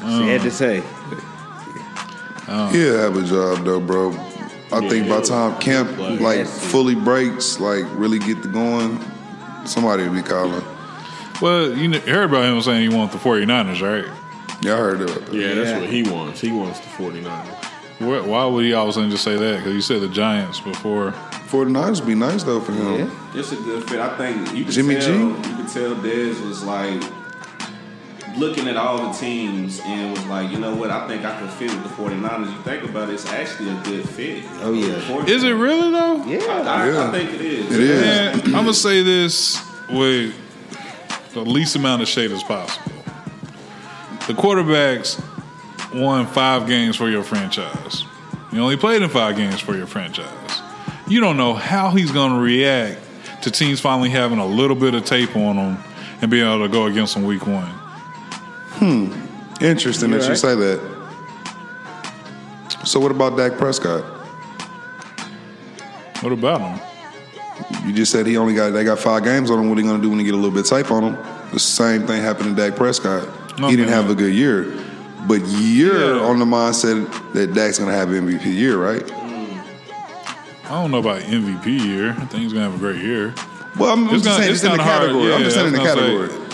Sad 0.01 0.41
to 0.43 0.51
say. 0.51 0.83
Um. 2.49 2.73
He'll 2.73 2.97
have 2.99 3.17
a 3.17 3.23
job 3.23 3.65
though, 3.65 3.81
bro. 3.81 4.11
I 4.73 4.87
think 4.89 5.09
by 5.09 5.21
the 5.21 5.27
time 5.27 5.59
camp 5.61 5.97
like 6.21 6.47
fully 6.47 6.95
breaks, 6.95 7.59
like 7.61 7.85
really 7.93 8.19
get 8.19 8.43
the 8.43 8.49
going, 8.49 9.01
somebody 9.65 10.05
will 10.05 10.15
be 10.15 10.23
calling. 10.23 10.63
Well, 11.41 11.73
you 11.77 11.91
heard 12.01 12.25
about 12.31 12.45
him 12.45 12.61
saying 12.63 12.91
he 12.91 12.95
wants 12.97 13.15
the 13.15 13.21
49ers, 13.21 13.81
right? 13.81 14.05
Yeah, 14.61 14.75
I 14.75 14.77
heard 14.79 14.99
that. 15.01 15.33
Yeah, 15.33 15.55
that's 15.55 15.71
Yeah. 15.71 15.79
what 15.81 15.89
he 15.89 16.03
wants. 16.03 16.41
He 16.41 16.51
wants 16.51 16.81
the 16.81 16.89
49ers. 16.89 17.55
Why 18.01 18.21
why 18.21 18.45
would 18.47 18.65
he 18.65 18.73
all 18.75 18.85
of 18.85 18.91
a 18.91 18.93
sudden 18.93 19.11
just 19.11 19.25
say 19.25 19.37
that? 19.37 19.59
Because 19.59 19.73
you 19.75 19.81
said 19.81 20.01
the 20.01 20.09
Giants 20.09 20.61
before. 20.61 21.15
49ers 21.49 22.07
be 22.07 22.15
nice 22.15 22.43
though 22.43 22.61
for 22.61 22.73
him. 22.73 22.95
Yeah. 22.95 23.11
It's 23.35 23.53
a 23.53 23.57
good 23.57 23.89
fit. 23.89 24.01
I 24.01 24.17
think 24.17 24.55
you 24.55 24.65
could 24.65 24.75
Jimmy 24.75 24.97
tell, 24.97 25.07
G? 25.07 25.49
You 25.49 25.57
could 25.57 25.69
tell 25.69 25.95
Dez 25.97 26.47
was 26.47 26.63
like 26.63 27.03
looking 28.37 28.69
at 28.69 28.77
all 28.77 29.11
the 29.11 29.19
teams 29.19 29.81
and 29.85 30.13
was 30.13 30.25
like, 30.27 30.51
you 30.51 30.59
know 30.59 30.75
what? 30.75 30.91
I 30.91 31.09
think 31.09 31.25
I 31.25 31.37
can 31.39 31.49
fit 31.49 31.71
with 31.73 31.83
the 31.83 31.89
49ers. 31.89 32.53
You 32.53 32.63
think 32.63 32.85
about 32.85 33.09
it, 33.09 33.15
it's 33.15 33.27
actually 33.27 33.71
a 33.71 33.83
good 33.83 34.09
fit. 34.09 34.45
Oh, 34.61 34.73
yeah. 34.73 35.25
Is 35.27 35.43
it 35.43 35.51
really 35.53 35.91
though? 35.91 36.25
Yeah. 36.25 36.39
I, 36.65 36.91
Yeah. 36.91 37.09
I 37.09 37.11
think 37.13 37.33
it 37.35 37.41
is. 37.41 37.75
It 37.75 37.81
is. 37.81 38.01
Man, 38.01 38.35
I'm 38.47 38.53
gonna 38.53 38.75
say 38.75 39.03
this 39.03 39.59
with 39.91 40.35
the 41.33 41.41
least 41.41 41.77
amount 41.77 42.03
of 42.03 42.09
shade 42.09 42.31
as 42.31 42.43
possible. 42.43 42.93
The 44.27 44.35
quarterbacks 44.35 45.19
won 45.95 46.27
five 46.27 46.67
games 46.67 46.97
for 46.97 47.09
your 47.09 47.23
franchise. 47.23 48.05
You 48.53 48.61
only 48.61 48.77
played 48.77 49.01
in 49.03 49.09
five 49.09 49.37
games 49.37 49.61
for 49.61 49.75
your 49.77 49.87
franchise. 49.87 50.29
You 51.09 51.21
don't 51.21 51.37
know 51.37 51.55
how 51.55 51.91
he's 51.91 52.11
gonna 52.13 52.39
react 52.41 53.01
to 53.43 53.51
teams 53.51 53.81
finally 53.81 54.11
having 54.11 54.39
a 54.39 54.47
little 54.47 54.77
bit 54.77 54.95
of 54.95 55.05
tape 55.05 55.35
on 55.37 55.57
him 55.57 55.79
and 56.21 56.31
being 56.31 56.47
able 56.47 56.67
to 56.67 56.69
go 56.73 56.87
against 56.87 57.15
them 57.15 57.25
week 57.25 57.47
one. 57.47 57.67
Hmm. 58.79 59.13
Interesting 59.63 60.11
that 60.11 60.29
you 60.29 60.37
say 60.37 60.55
that. 60.55 60.99
So 62.85 63.01
what 63.01 63.11
about 63.11 63.37
Dak 63.37 63.57
Prescott? 63.59 64.03
What 66.21 66.33
about 66.33 66.61
him? 66.61 66.81
You 67.87 67.93
just 67.93 68.13
said 68.13 68.27
he 68.27 68.37
only 68.37 68.55
got 68.55 68.71
they 68.71 68.85
got 68.85 68.99
five 68.99 69.25
games 69.25 69.51
on 69.51 69.59
him. 69.61 69.69
What 69.69 69.79
are 69.79 69.81
he 69.83 69.87
gonna 69.87 70.03
do 70.03 70.11
when 70.11 70.19
he 70.19 70.25
get 70.25 70.35
a 70.35 70.37
little 70.37 70.51
bit 70.51 70.71
of 70.71 70.79
tape 70.79 70.91
on 70.91 71.05
him? 71.15 71.51
The 71.53 71.59
same 71.59 72.07
thing 72.07 72.23
happened 72.23 72.55
to 72.57 72.63
Dak 72.69 72.77
Prescott. 72.77 73.27
No, 73.59 73.69
he 73.69 73.77
didn't 73.77 73.91
man. 73.91 74.03
have 74.03 74.11
a 74.11 74.15
good 74.15 74.35
year. 74.35 74.73
But 75.27 75.41
you're 75.47 76.17
Yeah. 76.17 76.23
on 76.27 76.39
the 76.39 76.45
mindset 76.45 77.11
that 77.33 77.55
Dak's 77.55 77.79
gonna 77.79 77.93
have 77.93 78.09
MVP 78.13 78.51
year, 78.51 78.77
right? 78.77 79.03
I 80.69 80.81
don't 80.83 80.91
know 80.91 80.99
about 80.99 81.23
MVP 81.23 81.67
year. 81.87 82.11
I 82.11 82.25
think 82.27 82.43
he's 82.45 82.53
gonna 82.53 82.67
have 82.71 82.75
a 82.75 82.79
great 82.79 83.03
year. 83.03 83.35
Well, 83.79 83.91
I'm, 83.93 84.05
I'm 84.09 84.11
just 84.11 84.25
gonna- 84.25 84.39
saying 84.39 84.51
it's 84.53 84.63
it's 84.63 84.71
in 84.71 84.77
the 84.77 84.83
category. 84.83 85.33
I'm 85.33 85.39
Yeah, 85.41 85.45
just 85.45 85.57
saying 85.57 85.67
in 85.69 85.73
the 85.75 85.81
I 85.81 85.83
was 85.83 85.95
gonna 85.95 86.07
category. 86.07 86.29
say. 86.31 86.45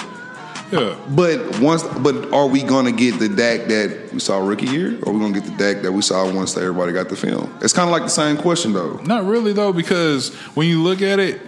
Yeah. 0.72 0.96
But 1.14 1.60
once, 1.60 1.82
but 1.82 2.32
are 2.32 2.46
we 2.46 2.62
gonna 2.62 2.92
get 2.92 3.18
the 3.18 3.28
Dak 3.28 3.66
that 3.68 4.12
we 4.12 4.18
saw 4.20 4.38
rookie 4.38 4.66
year, 4.66 4.98
or 5.02 5.10
are 5.10 5.12
we 5.12 5.20
gonna 5.20 5.32
get 5.38 5.44
the 5.44 5.56
Dak 5.56 5.82
that 5.82 5.92
we 5.92 6.02
saw 6.02 6.30
once 6.32 6.56
everybody 6.56 6.92
got 6.92 7.08
the 7.08 7.16
film? 7.16 7.52
It's 7.60 7.72
kind 7.72 7.88
of 7.88 7.92
like 7.92 8.02
the 8.04 8.08
same 8.08 8.36
question 8.36 8.72
though. 8.72 8.94
Not 9.04 9.24
really 9.24 9.52
though, 9.52 9.72
because 9.72 10.32
when 10.54 10.68
you 10.68 10.82
look 10.82 11.02
at 11.02 11.18
it, 11.18 11.40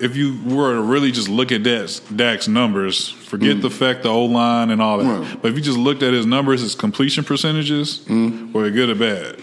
if 0.00 0.16
you 0.16 0.38
were 0.46 0.74
to 0.74 0.82
really 0.82 1.12
just 1.12 1.28
look 1.28 1.52
at 1.52 1.62
Dak's, 1.62 2.00
Dak's 2.00 2.48
numbers, 2.48 3.08
forget 3.08 3.60
the 3.60 3.70
fact 3.70 4.02
the 4.02 4.08
O 4.08 4.24
line 4.24 4.70
and 4.70 4.80
all 4.82 4.98
that. 4.98 5.04
Mm. 5.04 5.20
Right. 5.22 5.42
But 5.42 5.50
if 5.52 5.56
you 5.56 5.62
just 5.62 5.78
looked 5.78 6.02
at 6.02 6.12
his 6.12 6.26
numbers, 6.26 6.60
his 6.60 6.74
completion 6.74 7.22
percentages, 7.24 8.00
Mm. 8.08 8.52
were 8.52 8.64
they 8.64 8.70
good 8.70 8.90
or 8.90 8.94
bad? 8.96 9.36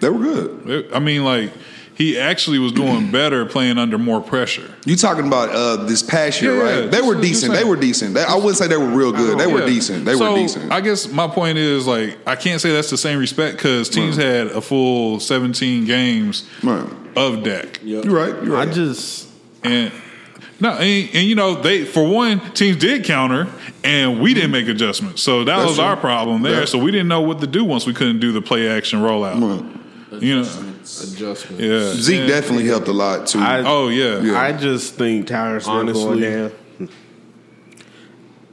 They 0.00 0.08
were 0.08 0.18
good. 0.18 0.88
I 0.94 0.98
mean, 1.00 1.24
like 1.24 1.52
he 1.96 2.18
actually 2.18 2.58
was 2.58 2.72
doing 2.72 3.10
better 3.12 3.46
playing 3.46 3.78
under 3.78 3.98
more 3.98 4.20
pressure. 4.20 4.68
You 4.84 4.96
talking 4.96 5.26
about 5.26 5.50
uh, 5.50 5.84
this 5.84 6.02
past 6.02 6.42
year, 6.42 6.56
Yeah, 6.56 6.62
right? 6.62 6.84
yeah, 6.84 6.90
They 6.90 7.00
were 7.00 7.14
just- 7.14 7.22
just 7.24 7.42
decent. 7.42 7.52
They 7.54 7.64
were 7.64 7.76
decent. 7.76 8.14
They, 8.14 8.22
I 8.24 8.34
wouldn't 8.34 8.56
say 8.56 8.66
they 8.66 8.76
were 8.76 8.88
real 8.88 9.12
good. 9.12 9.38
They 9.38 9.46
were 9.46 9.60
Yeah. 9.60 9.66
decent. 9.66 10.04
They 10.04 10.14
so, 10.16 10.32
were 10.32 10.38
decent. 10.38 10.72
I 10.72 10.80
guess 10.80 11.08
my 11.10 11.28
point 11.28 11.58
is 11.58 11.86
like 11.86 12.18
I 12.26 12.34
can't 12.36 12.60
say 12.60 12.72
that's 12.72 12.90
the 12.90 12.96
same 12.98 13.18
respect 13.18 13.56
because 13.56 13.88
teams 13.88 14.16
had 14.16 14.48
a 14.48 14.60
full 14.60 15.20
17 15.20 15.84
games 15.84 16.44
Right. 16.62 16.84
of 17.16 17.42
Dak. 17.44 17.80
You're 17.84 18.02
right. 18.02 18.34
You're 18.42 18.54
right. 18.54 18.68
I 18.68 18.72
just 18.72 19.28
And 19.62 19.92
no, 20.60 20.70
and, 20.70 21.08
and 21.14 21.26
you 21.26 21.34
know 21.34 21.54
they 21.60 21.84
for 21.84 22.04
one 22.04 22.40
teams 22.54 22.76
did 22.76 23.04
counter, 23.04 23.48
and 23.82 24.20
we 24.20 24.34
didn't 24.34 24.50
make 24.52 24.68
adjustments, 24.68 25.22
so 25.22 25.44
that 25.44 25.56
That's 25.56 25.66
was 25.68 25.76
true. 25.76 25.84
our 25.84 25.96
problem 25.96 26.42
there. 26.42 26.60
Yeah. 26.60 26.64
So 26.66 26.78
we 26.78 26.90
didn't 26.90 27.08
know 27.08 27.20
what 27.22 27.40
to 27.40 27.46
do 27.46 27.64
once 27.64 27.86
we 27.86 27.92
couldn't 27.92 28.20
do 28.20 28.30
the 28.32 28.40
play 28.42 28.68
action 28.68 29.00
rollout. 29.00 29.40
Right. 30.12 30.22
You 30.22 30.42
know, 30.42 30.48
adjustment. 30.84 31.60
yeah. 31.62 31.92
Zeke 31.94 32.20
And- 32.20 32.28
definitely 32.28 32.66
helped 32.66 32.88
a 32.88 32.92
lot 32.92 33.26
too. 33.26 33.38
I- 33.40 33.62
Oh 33.64 33.88
yeah, 33.88 34.20
Yeah. 34.22 34.40
I 34.40 34.52
just 34.52 34.94
think 34.94 35.26
Tyron 35.26 35.60
Smith 35.62 35.64
going 35.66 35.88
honestly, 35.88 36.20
down. 36.20 36.52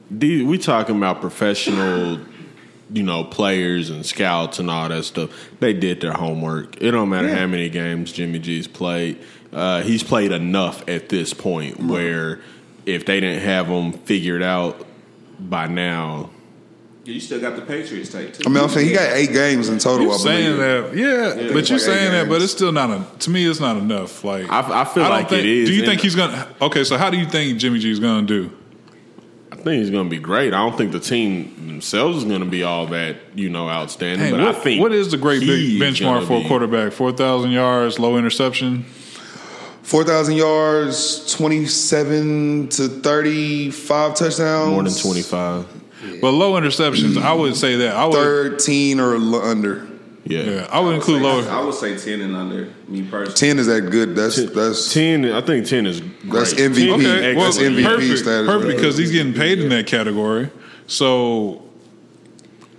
the- 0.09 0.43
we 0.43 0.57
talking 0.57 0.95
about 0.97 1.21
professional, 1.21 2.19
you 2.93 3.03
know, 3.03 3.23
players 3.23 3.89
and 3.89 4.05
scouts 4.05 4.59
and 4.59 4.69
all 4.69 4.89
that 4.89 5.03
stuff. 5.05 5.29
They 5.59 5.73
did 5.73 6.01
their 6.01 6.13
homework. 6.13 6.81
It 6.81 6.91
don't 6.91 7.09
matter 7.09 7.33
how 7.33 7.47
many 7.47 7.69
games 7.69 8.11
Jimmy 8.11 8.39
G's 8.39 8.67
played. 8.67 9.17
Uh, 9.53 9.81
he's 9.81 10.03
played 10.03 10.31
enough 10.31 10.87
at 10.87 11.09
this 11.09 11.33
point 11.33 11.79
where 11.83 12.39
if 12.85 13.05
they 13.05 13.19
didn't 13.19 13.41
have 13.43 13.67
him 13.67 13.91
figured 13.93 14.41
out 14.41 14.85
by 15.39 15.67
now, 15.67 16.29
you 17.03 17.19
still 17.19 17.41
got 17.41 17.55
the 17.55 17.63
Patriots 17.63 18.11
tape 18.11 18.33
too. 18.33 18.43
I 18.45 18.49
mean, 18.49 18.63
I'm 18.63 18.69
saying 18.69 18.87
he 18.87 18.93
got 18.93 19.13
eight 19.13 19.33
games 19.33 19.69
in 19.69 19.79
total. 19.79 20.05
You're 20.05 20.13
I 20.13 20.17
saying 20.17 20.57
that, 20.57 20.95
yeah, 20.95 21.05
yeah 21.41 21.53
but 21.53 21.67
you're 21.67 21.79
like 21.79 21.85
saying 21.85 22.11
that, 22.11 22.29
but 22.29 22.43
it's 22.43 22.51
still 22.51 22.71
not. 22.71 22.91
A, 22.91 23.05
to 23.19 23.29
me, 23.31 23.47
it's 23.47 23.59
not 23.59 23.77
enough. 23.77 24.23
Like 24.23 24.47
I, 24.51 24.81
I 24.81 24.85
feel 24.85 25.05
I 25.05 25.09
like 25.09 25.29
think, 25.29 25.39
it 25.39 25.47
is. 25.47 25.69
Do 25.69 25.73
you 25.73 25.83
think 25.83 26.01
he's 26.01 26.15
gonna? 26.15 26.47
Okay, 26.61 26.83
so 26.83 26.97
how 26.97 27.09
do 27.09 27.17
you 27.17 27.25
think 27.25 27.57
Jimmy 27.57 27.79
G 27.79 27.89
is 27.91 27.99
gonna 27.99 28.27
do? 28.27 28.51
I 29.51 29.55
think 29.55 29.81
he's 29.81 29.89
gonna 29.89 30.09
be 30.09 30.19
great. 30.19 30.53
I 30.53 30.57
don't 30.57 30.77
think 30.77 30.91
the 30.91 30.99
team 30.99 31.67
themselves 31.67 32.17
is 32.17 32.23
gonna 32.25 32.45
be 32.45 32.61
all 32.61 32.85
that 32.87 33.17
you 33.33 33.49
know 33.49 33.67
outstanding. 33.67 34.19
Hey, 34.19 34.31
but 34.31 34.41
what, 34.41 34.55
I 34.55 34.59
think 34.59 34.81
what 34.81 34.91
is 34.91 35.09
the 35.09 35.17
great 35.17 35.41
big 35.41 35.81
benchmark 35.81 36.27
for 36.27 36.45
a 36.45 36.47
quarterback? 36.47 36.93
Four 36.93 37.13
thousand 37.13 37.49
yards, 37.49 37.97
low 37.97 38.17
interception. 38.17 38.85
4,000 39.83 40.35
yards, 40.35 41.33
27 41.33 42.69
to 42.69 42.87
35 42.87 44.15
touchdowns. 44.15 44.71
More 44.71 44.83
than 44.83 44.93
25. 44.93 45.80
But 46.21 46.31
low 46.31 46.59
interceptions, 46.59 47.21
I 47.21 47.33
would 47.33 47.55
say 47.55 47.77
that. 47.77 47.95
I 47.95 48.05
would, 48.05 48.13
13 48.13 48.99
or 48.99 49.15
under. 49.15 49.87
Yeah. 50.23 50.43
yeah. 50.43 50.67
I 50.71 50.79
would 50.79 50.95
include 50.95 51.23
lower. 51.23 51.47
I 51.49 51.63
would 51.63 51.73
say 51.73 51.97
ten 51.97 52.21
and 52.21 52.35
under. 52.35 52.71
Me 52.87 53.03
personally, 53.03 53.33
ten 53.33 53.59
is 53.59 53.67
that 53.67 53.89
good. 53.89 54.15
That's 54.15 54.35
ten, 54.35 54.53
that's 54.53 54.93
ten. 54.93 55.25
I 55.25 55.41
think 55.41 55.65
ten 55.65 55.85
is 55.85 56.01
great. 56.01 56.31
that's 56.31 56.53
MVP. 56.53 56.93
Okay. 56.93 57.35
Well, 57.35 57.45
that's 57.45 57.57
MVP 57.57 57.83
perfect, 57.83 58.19
status. 58.19 58.47
Perfect 58.47 58.77
because 58.77 58.97
he's 58.97 59.11
getting 59.11 59.33
paid 59.33 59.59
in 59.59 59.69
that 59.69 59.87
category. 59.87 60.51
So 60.85 61.63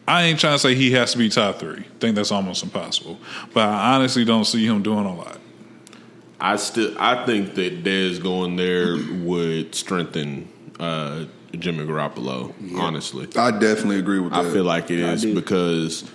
I 0.07 0.25
ain't 0.25 0.39
trying 0.39 0.55
to 0.55 0.59
say 0.59 0.75
he 0.75 0.93
has 0.93 1.13
to 1.13 1.19
be 1.19 1.29
top 1.29 1.59
three. 1.59 1.81
I 1.81 1.99
think 1.99 2.15
that's 2.15 2.31
almost 2.31 2.63
impossible. 2.63 3.19
But 3.53 3.69
I 3.69 3.97
honestly 3.97 4.25
don't 4.25 4.45
see 4.45 4.65
him 4.65 4.83
doing 4.83 5.07
a 5.07 5.15
lot. 5.15 5.39
I 6.41 6.57
still 6.57 6.95
I 6.99 7.27
think 7.27 7.55
that 7.55 7.83
Dez 7.83 8.23
going 8.23 8.57
there 8.57 8.97
would 9.25 9.75
strengthen 9.75 10.49
uh, 10.79 11.25
Jimmy 11.59 11.85
Garoppolo. 11.87 12.53
Honestly, 12.79 13.29
I 13.37 13.51
definitely 13.51 13.99
agree 13.99 14.21
with 14.21 14.33
that. 14.33 14.47
I 14.47 14.51
feel 14.51 14.65
like 14.65 14.91
it 14.91 14.99
is 14.99 15.25
because 15.25 16.11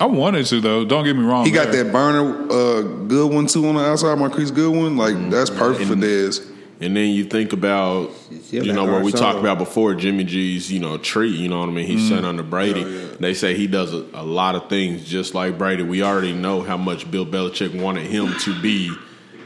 I 0.00 0.06
wanted 0.06 0.46
to 0.46 0.60
though. 0.60 0.84
Don't 0.84 1.04
get 1.04 1.16
me 1.16 1.24
wrong. 1.24 1.44
he 1.44 1.50
got 1.50 1.70
there. 1.72 1.84
that 1.84 1.92
burner 1.92 2.50
uh, 2.50 2.82
good 3.06 3.32
one 3.32 3.46
too 3.46 3.66
on 3.66 3.74
the 3.74 3.84
outside. 3.84 4.18
Marquise 4.18 4.50
Goodwin, 4.50 4.96
like 4.96 5.14
Mm-hmm. 5.14 5.30
that's 5.30 5.50
perfect 5.50 5.88
for 5.88 5.96
Dez. 5.96 6.46
And 6.80 6.96
then 6.96 7.08
you 7.08 7.24
think 7.24 7.52
about, 7.52 8.12
Yeah, 8.50 8.62
you 8.62 8.72
know, 8.72 8.84
like 8.84 8.92
what 8.92 9.02
we 9.02 9.10
talked 9.10 9.40
about 9.40 9.58
before, 9.58 9.94
Jimmy 9.94 10.22
G's, 10.22 10.70
you 10.70 10.78
know, 10.78 10.96
tree, 10.96 11.28
you 11.30 11.48
know 11.48 11.58
what 11.58 11.68
I 11.68 11.72
mean? 11.72 11.86
He's 11.86 12.08
son 12.08 12.24
under 12.24 12.44
Brady. 12.44 12.84
They 13.18 13.34
say 13.34 13.56
he 13.56 13.66
does 13.66 13.92
a, 13.92 14.06
a 14.14 14.22
lot 14.22 14.54
of 14.54 14.68
things 14.68 15.04
just 15.04 15.34
like 15.34 15.58
Brady. 15.58 15.82
We 15.82 16.04
already 16.04 16.32
know 16.32 16.62
how 16.62 16.76
much 16.76 17.10
Bill 17.10 17.26
Belichick 17.26 17.74
wanted 17.82 18.06
him 18.06 18.32
to 18.42 18.62
be, 18.62 18.92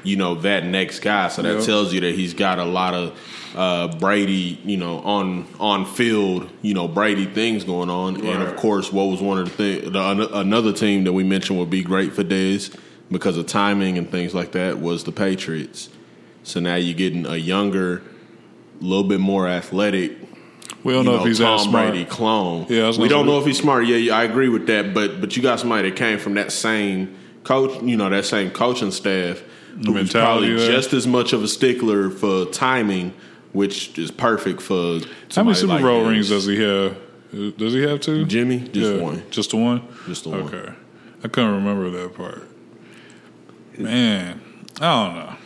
you 0.03 0.17
know, 0.17 0.35
that 0.43 0.67
next 0.67 0.99
guy. 1.01 1.29
So 1.29 1.41
that 1.41 1.65
tells 1.65 1.95
you 1.95 2.03
that 2.03 2.15
he's 2.15 2.35
got 2.35 2.59
a 2.59 2.67
lot 2.67 2.93
of 2.93 3.19
uh, 3.55 3.89
Brady, 3.99 4.61
you 4.65 4.77
know, 4.77 5.01
on 5.01 5.47
on 5.61 5.85
field, 5.85 6.51
you 6.63 6.75
know, 6.75 6.89
Brady 6.89 7.27
things 7.27 7.65
going 7.65 7.91
on. 7.91 8.25
And 8.25 8.43
of 8.43 8.57
course, 8.57 8.93
what 8.93 9.05
was 9.05 9.21
one 9.21 9.39
of 9.39 9.45
the 9.45 9.81
things, 9.81 9.93
the, 9.93 10.39
another 10.39 10.73
team 10.73 11.05
that 11.05 11.13
we 11.13 11.25
mentioned 11.25 11.59
would 11.59 11.71
be 11.71 11.83
great 11.83 12.13
for 12.13 12.25
Dez, 12.25 12.75
because 13.11 13.37
of 13.37 13.47
timing 13.47 13.99
and 13.99 14.11
things 14.11 14.35
like 14.35 14.53
that 14.53 14.81
was 14.81 15.05
the 15.05 15.13
Patriots. 15.13 15.91
So 16.45 16.61
now 16.61 16.75
you're 16.75 16.97
getting 16.97 17.27
a 17.27 17.37
younger, 17.37 17.99
a 18.81 18.85
little 18.85 19.05
bit 19.05 19.21
more 19.21 19.47
athletic. 19.47 20.19
We 20.83 20.93
don't 20.93 21.05
you 21.05 21.13
know, 21.13 21.21
if 21.21 21.27
he's 21.27 21.39
Tom. 21.39 21.71
Brady 21.71 22.05
clone. 22.05 22.67
Yeah, 22.69 22.91
we 22.99 23.09
don't 23.09 23.27
know 23.27 23.39
if 23.39 23.47
he's 23.47 23.59
smart. 23.59 23.87
Yeah, 23.87 23.97
yeah, 23.97 24.17
I 24.17 24.25
agree 24.25 24.49
with 24.49 24.67
that. 24.67 24.93
But 24.93 25.21
but 25.21 25.37
you 25.37 25.43
got 25.43 25.61
somebody 25.61 25.91
that 25.91 25.97
came 25.97 26.19
from 26.19 26.35
that 26.35 26.51
same 26.51 27.17
coach, 27.45 27.81
you 27.83 27.97
know, 27.97 28.09
that 28.09 28.25
same 28.25 28.51
coaching 28.51 28.91
staff, 28.91 29.43
who 29.85 29.93
was 29.93 30.13
mentality 30.13 30.49
probably 30.49 30.67
just 30.67 30.93
as 30.93 31.07
much 31.07 31.33
of 31.33 31.45
a 31.45 31.49
stickler 31.49 32.11
for 32.11 32.47
timing, 32.47 33.15
which 33.53 33.99
is 33.99 34.11
perfect 34.11 34.61
for. 34.63 34.75
How 34.75 35.43
many 35.43 35.55
somebody 35.55 35.55
Super 35.55 35.73
like 35.75 35.83
Bowl 35.83 36.01
his. 36.01 36.09
rings 36.09 36.29
does 36.31 36.47
he 36.47 36.61
have? 36.63 36.97
Does 37.57 37.73
he 37.73 37.83
have 37.83 38.01
two? 38.01 38.27
Jimmy? 38.27 38.61
Just 38.61 39.01
one. 39.03 39.23
Just 39.31 39.51
the 39.51 39.57
one? 39.57 39.89
Just 40.07 40.25
the 40.25 40.31
one. 40.31 40.43
Okay. 40.43 40.73
I 41.25 41.29
couldn't 41.29 41.55
remember 41.55 41.91
that 41.91 42.15
part. 42.15 42.49
Man, 43.79 44.41
I 44.81 45.07
don't 45.07 45.15
know. 45.17 45.37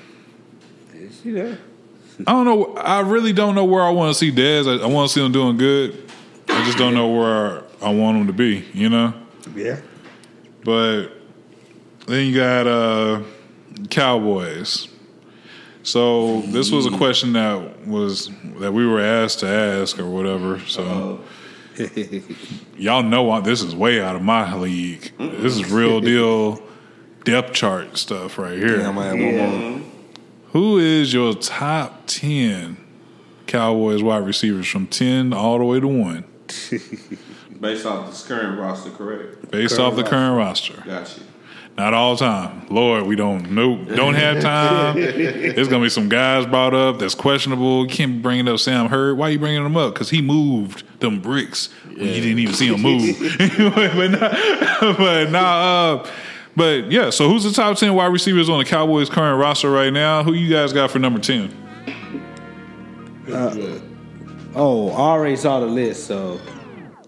You 1.24 1.32
know, 1.32 1.56
I 2.26 2.32
don't 2.32 2.44
know. 2.44 2.74
I 2.76 3.00
really 3.00 3.32
don't 3.32 3.54
know 3.54 3.64
where 3.64 3.82
I 3.82 3.90
want 3.90 4.12
to 4.12 4.18
see 4.18 4.32
Dez. 4.32 4.66
I, 4.66 4.82
I 4.82 4.86
want 4.86 5.08
to 5.10 5.14
see 5.14 5.24
him 5.24 5.32
doing 5.32 5.56
good. 5.56 6.10
I 6.48 6.64
just 6.64 6.78
don't 6.78 6.94
know 6.94 7.08
where 7.08 7.62
I 7.82 7.90
want 7.90 8.18
him 8.18 8.26
to 8.28 8.32
be, 8.32 8.64
you 8.72 8.88
know? 8.88 9.12
yeah. 9.54 9.80
But 10.64 11.08
then 12.06 12.26
you 12.26 12.34
got 12.34 12.66
uh, 12.66 13.22
Cowboys. 13.90 14.88
So 15.86 16.40
this 16.40 16.72
was 16.72 16.84
a 16.86 16.90
question 16.90 17.34
that 17.34 17.86
was 17.86 18.28
that 18.58 18.72
we 18.72 18.84
were 18.84 19.00
asked 19.00 19.38
to 19.40 19.46
ask 19.46 20.00
or 20.00 20.06
whatever. 20.06 20.58
So 20.66 21.20
y'all 22.76 23.04
know 23.04 23.30
I- 23.30 23.40
this 23.40 23.62
is 23.62 23.72
way 23.74 24.00
out 24.00 24.16
of 24.16 24.22
my 24.22 24.52
league. 24.56 25.12
This 25.16 25.56
is 25.56 25.70
real 25.70 26.00
deal 26.00 26.60
depth 27.24 27.52
chart 27.52 27.96
stuff 27.98 28.36
right 28.36 28.58
here. 28.58 28.80
Yeah, 28.80 28.88
I 28.88 28.92
might 28.92 29.04
have 29.06 29.14
one 29.14 29.70
more. 29.70 29.80
Who 30.52 30.78
is 30.78 31.12
your 31.14 31.34
top 31.34 32.02
ten 32.06 32.78
Cowboys 33.46 34.02
wide 34.02 34.26
receivers 34.26 34.66
from 34.66 34.88
ten 34.88 35.32
all 35.32 35.58
the 35.58 35.64
way 35.64 35.78
to 35.78 35.86
one, 35.86 36.24
Based 37.60 37.86
off 37.86 38.10
this 38.10 38.26
current 38.26 38.58
roster, 38.58 38.90
correct? 38.90 39.52
based 39.52 39.76
Current 39.76 39.92
off 39.92 39.96
the 39.96 40.02
roster. 40.02 40.10
current 40.16 40.36
roster? 40.36 40.82
Got 40.84 41.16
you. 41.16 41.22
Not 41.76 41.92
all 41.92 42.16
time. 42.16 42.66
Lord, 42.70 43.04
we 43.04 43.16
don't 43.16 43.50
nope, 43.50 43.86
don't 43.94 44.14
have 44.14 44.40
time. 44.40 44.94
There's 44.98 45.68
gonna 45.68 45.84
be 45.84 45.90
some 45.90 46.08
guys 46.08 46.46
brought 46.46 46.72
up 46.72 46.98
that's 46.98 47.14
questionable. 47.14 47.82
You 47.82 47.90
can't 47.90 48.12
be 48.12 48.18
bringing 48.20 48.48
up 48.48 48.58
Sam 48.60 48.88
Hurd. 48.88 49.18
Why 49.18 49.28
are 49.28 49.30
you 49.32 49.38
bringing 49.38 49.64
him 49.64 49.76
up? 49.76 49.92
Because 49.92 50.08
he 50.08 50.22
moved 50.22 50.84
them 51.00 51.20
bricks. 51.20 51.68
when 51.84 51.98
You 51.98 52.20
didn't 52.22 52.38
even 52.38 52.54
see 52.54 52.72
him 52.72 52.80
move. 52.80 53.18
but 53.38 54.08
not, 54.08 54.96
but 54.96 55.30
nah, 55.30 55.96
uh, 56.02 56.10
but 56.56 56.90
yeah. 56.90 57.10
So 57.10 57.28
who's 57.28 57.44
the 57.44 57.52
top 57.52 57.76
ten 57.76 57.94
wide 57.94 58.06
receivers 58.06 58.48
on 58.48 58.58
the 58.58 58.64
Cowboys 58.64 59.10
current 59.10 59.38
roster 59.38 59.70
right 59.70 59.92
now? 59.92 60.22
Who 60.22 60.32
you 60.32 60.48
guys 60.50 60.72
got 60.72 60.90
for 60.90 60.98
number 60.98 61.20
ten? 61.20 61.54
Oh, 64.54 64.88
I 64.88 64.98
already 64.98 65.36
saw 65.36 65.60
the 65.60 65.66
list, 65.66 66.06
so 66.06 66.40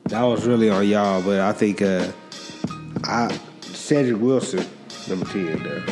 that 0.04 0.22
was 0.24 0.46
really 0.46 0.68
on 0.68 0.86
y'all. 0.86 1.22
But 1.22 1.40
I 1.40 1.52
think 1.54 1.80
uh, 1.80 2.12
I 3.04 3.38
Cedric 3.88 4.20
Wilson, 4.20 4.66
number 5.08 5.24
ten. 5.24 5.62
There. 5.62 5.82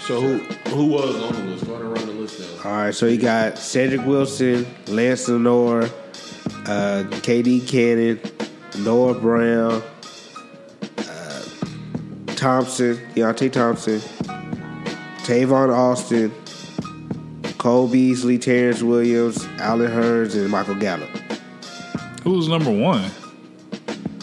So 0.00 0.20
who 0.20 0.38
who 0.70 0.86
was 0.86 1.14
on 1.22 1.34
the 1.34 1.52
list? 1.52 1.66
Go 1.66 1.74
ahead 1.74 1.86
and 1.86 1.96
run 1.96 2.06
the 2.06 2.12
list 2.14 2.40
down. 2.40 2.66
All 2.66 2.78
right, 2.78 2.92
so 2.92 3.06
you 3.06 3.16
got 3.16 3.56
Cedric 3.58 4.04
Wilson, 4.04 4.66
Lance 4.88 5.28
Lenoir, 5.28 5.84
uh, 5.84 7.04
KD 7.22 7.68
Cannon, 7.68 8.20
Noah 8.80 9.20
Brown, 9.20 9.84
uh, 10.98 11.44
Thompson, 12.34 12.96
Deonte 13.14 13.52
Thompson, 13.52 14.00
Tavon 15.22 15.72
Austin, 15.72 16.34
Cole 17.58 17.86
Beasley, 17.86 18.38
Terrence 18.38 18.82
Williams, 18.82 19.46
Allen 19.60 19.92
Hurns, 19.92 20.34
and 20.34 20.50
Michael 20.50 20.74
Gallup. 20.74 21.08
Who's 22.24 22.48
number 22.48 22.72
one? 22.72 23.08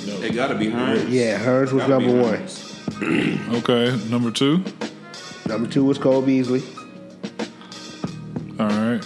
It 0.03 0.35
got 0.35 0.47
to 0.47 0.55
be 0.55 0.69
Hines. 0.69 1.07
Yeah, 1.07 1.39
Hurns 1.39 1.71
was 1.71 1.87
number 1.87 2.11
one. 2.11 2.39
Hines. 2.39 2.64
Okay, 3.55 3.95
number 4.09 4.31
two. 4.31 4.63
Number 5.47 5.67
two 5.69 5.83
was 5.83 5.97
Cole 5.97 6.21
Beasley. 6.21 6.63
All 8.59 8.67
right. 8.67 9.03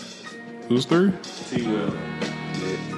Who's 0.67 0.85
three? 0.85 1.11
T. 1.49 1.67
Will. 1.67 1.93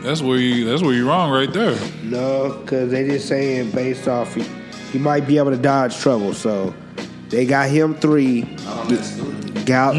That's 0.01 0.21
where 0.21 0.37
you. 0.37 0.65
That's 0.65 0.81
where 0.81 0.93
you're 0.93 1.07
wrong 1.07 1.31
right 1.31 1.51
there. 1.51 1.77
No, 2.03 2.59
because 2.61 2.91
they 2.91 3.05
just 3.07 3.27
saying 3.27 3.71
based 3.71 4.07
off 4.07 4.33
he, 4.35 4.43
he 4.91 4.99
might 4.99 5.27
be 5.27 5.37
able 5.37 5.51
to 5.51 5.57
dodge 5.57 5.97
trouble. 5.97 6.33
So 6.33 6.73
they 7.29 7.45
got 7.45 7.69
him 7.69 7.95
three. 7.95 8.45
Oh, 8.61 8.85
that's 8.89 9.15
three. 9.15 9.63
Gal, 9.63 9.93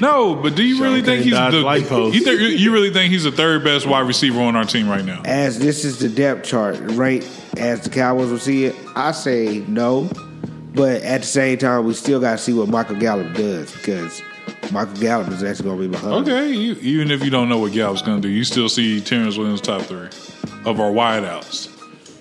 No, 0.00 0.34
but 0.34 0.56
do 0.56 0.64
you 0.64 0.82
really 0.82 1.02
think 1.02 1.22
he's 1.22 1.34
the? 1.34 1.60
light 1.60 1.86
posts. 1.86 2.16
You, 2.18 2.24
think, 2.24 2.58
you 2.58 2.72
really 2.72 2.90
think 2.90 3.12
he's 3.12 3.24
the 3.24 3.30
third 3.32 3.62
best 3.62 3.86
wide 3.86 4.06
receiver 4.08 4.40
on 4.40 4.56
our 4.56 4.64
team 4.64 4.88
right 4.88 5.04
now? 5.04 5.22
as 5.24 5.58
this 5.58 5.84
is 5.84 5.98
the 5.98 6.08
depth 6.08 6.44
chart, 6.44 6.78
right? 6.80 7.22
As 7.56 7.82
the 7.82 7.90
Cowboys 7.90 8.30
will 8.30 8.38
see 8.38 8.64
it, 8.64 8.76
I 8.94 9.12
say 9.12 9.64
no. 9.68 10.10
But 10.74 11.02
at 11.02 11.20
the 11.20 11.26
same 11.26 11.58
time, 11.58 11.84
we 11.84 11.92
still 11.92 12.18
got 12.20 12.32
to 12.32 12.38
see 12.38 12.54
what 12.54 12.68
Michael 12.68 12.96
Gallup 12.96 13.34
does 13.34 13.72
because 13.72 14.22
Michael 14.72 14.96
Gallup 14.96 15.28
is 15.28 15.42
actually 15.42 15.64
going 15.64 15.78
to 15.78 15.88
be 15.88 15.88
behind. 15.88 16.28
Okay, 16.28 16.50
you, 16.50 16.74
even 16.80 17.10
if 17.10 17.22
you 17.22 17.30
don't 17.30 17.48
know 17.50 17.58
what 17.58 17.72
Gallup's 17.72 18.00
going 18.00 18.22
to 18.22 18.26
do, 18.26 18.32
you 18.32 18.44
still 18.44 18.70
see 18.70 19.00
Terrence 19.00 19.36
Williams 19.36 19.60
top 19.60 19.82
three 19.82 20.08
of 20.64 20.80
our 20.80 20.90
wideouts. 20.90 21.68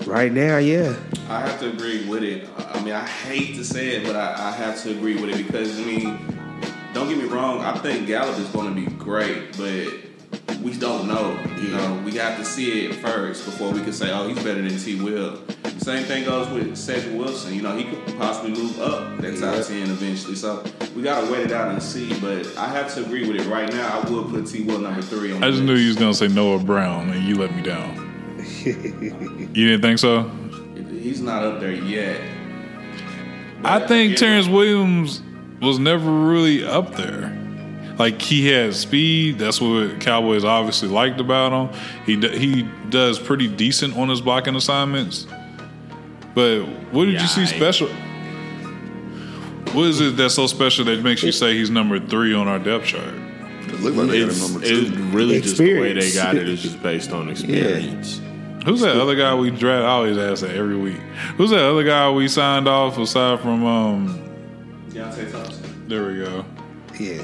Right 0.06 0.34
now, 0.34 0.58
yeah. 0.58 0.96
I 1.30 1.40
have 1.48 1.60
to 1.62 1.70
agree 1.70 2.06
with 2.10 2.24
it. 2.24 2.50
I 2.58 2.72
I 2.82 2.84
mean, 2.84 2.96
I 2.96 3.06
hate 3.08 3.56
to 3.58 3.64
say 3.64 3.90
it, 3.90 4.08
but 4.08 4.16
I, 4.16 4.50
I 4.50 4.52
have 4.54 4.82
to 4.82 4.90
agree 4.90 5.22
with 5.22 5.30
it 5.30 5.46
because 5.46 5.80
I 5.80 5.84
mean, 5.84 6.18
don't 6.96 7.08
get 7.08 7.16
me 7.16 7.26
wrong. 7.26 7.60
I 7.62 7.78
think 7.78 8.08
Gallup 8.08 8.40
is 8.40 8.50
going 8.50 8.74
to 8.74 8.82
be 8.82 8.88
great, 8.96 9.56
but 9.56 9.88
we 10.62 10.74
don't 10.74 11.08
know. 11.08 11.38
You 11.62 11.70
know, 11.70 12.02
we 12.06 12.14
have 12.14 12.38
to 12.38 12.45
see 12.45 12.86
it 12.86 12.95
first 12.95 13.45
before 13.45 13.72
we 13.72 13.82
can 13.82 13.93
say, 13.93 14.12
"Oh, 14.12 14.28
he's 14.28 14.43
better 14.43 14.62
than 14.62 14.78
T. 14.78 15.02
Will." 15.02 15.39
Same 15.78 16.04
thing 16.04 16.26
goes 16.26 16.47
with 16.49 16.78
Cedric 16.78 17.18
Wilson. 17.18 17.56
You 17.56 17.64
know, 17.64 17.76
he 17.76 17.86
could 17.86 18.18
possibly 18.18 18.52
move 18.52 18.80
up 18.80 19.18
that 19.18 19.39
top 19.39 19.66
ten 19.66 19.89
eventually. 19.89 20.36
So 20.36 20.64
we 20.95 21.02
got 21.02 21.26
to 21.26 21.32
wait 21.32 21.45
it 21.47 21.52
out 21.52 21.72
and 21.72 21.82
see. 21.82 22.14
But 22.20 22.56
I 22.58 22.68
have 22.68 22.93
to 22.95 23.04
agree 23.04 23.28
with 23.28 23.41
it 23.41 23.47
right 23.47 23.72
now. 23.72 23.99
I 23.99 24.10
would 24.10 24.30
put 24.30 24.47
T. 24.47 24.64
Will 24.64 24.80
number 24.80 25.02
three 25.02 25.32
on. 25.32 25.43
I 25.43 25.47
the 25.47 25.54
just 25.54 25.64
knew 25.64 25.74
list. 25.74 25.82
you 25.82 25.88
was 25.89 25.97
going 25.97 26.12
to 26.12 26.18
say 26.18 26.28
Noah 26.28 26.60
Brown, 26.60 27.10
and 27.10 27.24
you 27.24 27.36
let 27.36 27.56
me 27.56 27.64
down. 27.64 27.97
you 28.64 29.68
didn't 29.68 29.82
think 29.82 29.97
so? 29.99 30.30
He's 30.91 31.22
not 31.22 31.43
up 31.43 31.60
there 31.60 31.72
yet. 31.72 32.22
I 33.64 33.86
think 33.88 34.18
Terrence 34.18 34.47
Williams 34.47 35.22
was 35.62 35.80
never 35.80 36.12
really 36.12 36.64
up 36.64 36.95
there. 36.95 37.41
Like 38.02 38.22
he 38.22 38.47
has 38.47 38.80
speed. 38.80 39.38
That's 39.38 39.62
what 39.62 39.99
Cowboys 40.02 40.43
obviously 40.43 40.89
liked 40.89 41.20
about 41.20 41.52
him. 41.54 41.80
He 42.06 42.16
d- 42.16 42.38
he 42.38 42.64
does 42.89 43.20
pretty 43.20 43.47
decent 43.47 43.95
on 43.95 44.10
his 44.10 44.22
blocking 44.22 44.56
assignments. 44.56 45.28
But 46.34 46.64
what 46.91 47.06
did 47.06 47.22
you 47.22 47.28
see 47.28 47.41
Yeah, 47.41 47.47
special? 47.47 47.89
What 49.74 49.86
is 49.88 50.02
it 50.02 50.18
that's 50.18 50.34
so 50.34 50.47
special 50.47 50.84
that 50.86 51.02
makes 51.04 51.24
you 51.24 51.32
say 51.32 51.54
he's 51.56 51.70
number 51.70 51.99
three 51.99 52.34
on 52.34 52.47
our 52.47 52.60
depth 52.60 52.86
chart? 52.88 53.04
It 53.68 53.80
looked 53.82 53.95
like 53.97 54.10
they 54.10 54.18
It's, 54.20 54.41
number 54.52 54.66
it's 54.66 54.89
two. 54.89 55.04
really 55.16 55.39
just 55.39 55.58
the 55.58 55.80
way 55.80 55.93
they 55.93 55.99
Experience. 56.08 56.16
got 56.16 56.36
it 56.36 56.49
is 56.49 56.62
just 56.62 56.82
based 56.82 57.12
on 57.12 57.30
experience. 57.34 58.20
Who's 58.66 58.82
that 58.82 58.95
other 58.99 59.16
guy 59.16 59.34
we 59.36 59.49
draft? 59.52 59.84
I 59.84 59.89
always 59.89 60.18
ask 60.18 60.41
that 60.41 60.56
every 60.56 60.76
week. 60.76 60.97
Who's 61.38 61.52
that 61.52 61.64
other 61.64 61.84
guy 61.84 62.10
we 62.12 62.28
signed 62.28 62.68
off 62.68 62.97
aside 62.97 63.39
from? 63.41 63.64
um 63.66 64.20
Deonte 64.89 65.32
Thompson. 65.32 65.88
There 65.88 66.06
we 66.08 66.18
go. 66.20 66.43
Yeah. 66.99 67.22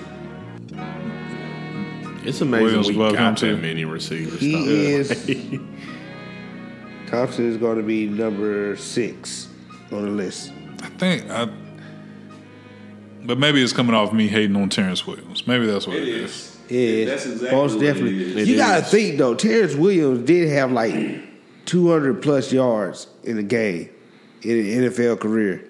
It's 2.28 2.41
amazing 2.41 2.65
Williams 2.65 2.88
we 2.89 2.95
above 2.95 3.09
him, 3.11 3.15
got 3.15 3.38
too. 3.38 3.55
that 3.55 3.61
many 3.61 3.86
receivers. 3.86 4.39
He 4.39 4.51
though. 4.53 4.59
is. 4.69 5.59
Thompson 7.07 7.49
is 7.49 7.57
going 7.57 7.78
to 7.78 7.84
be 7.84 8.07
number 8.07 8.75
six 8.75 9.47
on 9.91 10.03
the 10.03 10.11
list. 10.11 10.51
I 10.82 10.88
think 10.88 11.30
I. 11.30 11.49
But 13.23 13.39
maybe 13.39 13.61
it's 13.61 13.73
coming 13.73 13.95
off 13.95 14.13
me 14.13 14.28
hating 14.28 14.55
on 14.55 14.69
Terrence 14.69 15.05
Williams. 15.07 15.47
Maybe 15.47 15.65
that's 15.65 15.88
what 15.88 15.97
It 15.97 16.03
it 16.03 16.09
is. 16.09 16.32
is. 16.32 16.53
Yeah, 16.69 17.05
That's 17.05 17.25
exactly 17.25 17.51
most 17.57 17.75
what 17.75 17.84
it 17.84 17.88
definitely. 17.88 18.41
is. 18.41 18.47
you 18.49 18.57
got 18.57 18.78
to 18.80 18.84
think 18.84 19.17
though, 19.17 19.34
Terrence 19.36 19.73
Williams 19.75 20.25
did 20.25 20.49
have 20.49 20.71
like 20.71 20.93
200 21.65 22.21
plus 22.21 22.51
yards 22.51 23.07
in 23.23 23.38
the 23.38 23.43
game 23.43 23.89
in 24.41 24.51
an 24.59 24.65
NFL 24.91 25.19
career. 25.21 25.63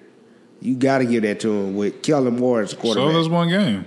You 0.60 0.74
got 0.74 0.98
to 0.98 1.04
give 1.04 1.22
that 1.22 1.38
to 1.40 1.50
him 1.52 1.76
with 1.76 2.02
Kellen 2.02 2.36
Moore 2.36 2.62
as 2.62 2.70
So 2.72 2.76
quarterback. 2.78 3.14
that's 3.14 3.28
one 3.28 3.48
game. 3.48 3.86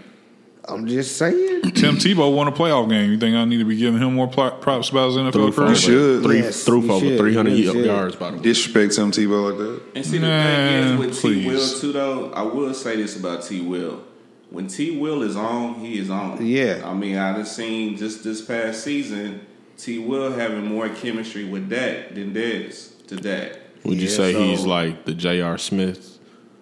I'm 0.66 0.86
just 0.88 1.18
saying. 1.18 1.62
Tim 1.74 1.96
Tebow 1.96 2.34
won 2.36 2.48
a 2.48 2.52
playoff 2.52 2.88
game. 2.90 3.12
You 3.12 3.18
think 3.18 3.36
I 3.36 3.44
need 3.46 3.58
to 3.58 3.66
be 3.66 3.76
giving 3.76 4.00
him 4.02 4.14
more 4.14 4.28
pl- 4.28 4.52
props 4.52 4.90
about 4.90 5.08
his 5.08 5.18
NFL 5.18 5.32
Threw 5.34 5.52
for 5.52 5.62
career? 5.62 5.70
You 5.72 5.76
should. 5.76 6.24
Three, 6.24 6.38
Yes, 6.40 6.64
threw 6.64 6.82
you 6.82 6.88
for 6.88 6.94
over 6.94 7.06
should. 7.08 7.18
300 7.20 7.50
You 7.52 7.72
should. 7.72 7.86
yards, 7.86 8.16
by 8.16 8.32
the 8.32 8.38
way. 8.38 8.44
Disrespect 8.44 8.94
Tim 8.96 9.12
Tebow 9.12 9.50
like 9.50 9.58
that. 9.58 9.82
And 9.96 10.06
see, 10.06 10.18
the 10.20 10.28
Man, 10.28 10.98
thing 11.00 11.10
is 11.10 11.22
with 11.24 11.34
T. 11.34 11.48
Will 11.48 11.68
too, 11.80 11.92
though. 11.92 12.32
I 12.34 12.44
will 12.44 12.74
say 12.76 12.96
this 12.96 13.18
about 13.20 13.44
T. 13.44 13.62
Will: 13.62 14.04
when 14.52 14.68
T. 14.68 14.98
Will 15.00 15.24
is 15.24 15.36
on, 15.36 15.76
he 15.76 15.98
is 15.98 16.10
on. 16.12 16.46
Yeah. 16.46 16.82
I 16.86 16.94
mean, 16.94 17.18
I 17.18 17.36
just 17.38 17.56
seen 17.56 17.98
just 17.98 18.24
this 18.24 18.42
past 18.42 18.84
season, 18.84 19.42
T. 19.78 19.98
Will 19.98 20.32
having 20.32 20.66
more 20.66 20.90
chemistry 20.90 21.44
with 21.46 21.70
Dak 21.70 22.14
than 22.14 22.34
Dez 22.36 23.06
to 23.08 23.16
Dak. 23.16 23.58
Would 23.84 24.00
you 24.00 24.08
say 24.08 24.34
so- 24.34 24.44
he's 24.44 24.64
like 24.64 25.06
the 25.06 25.14
J.R. 25.16 25.58
Smith 25.58 26.20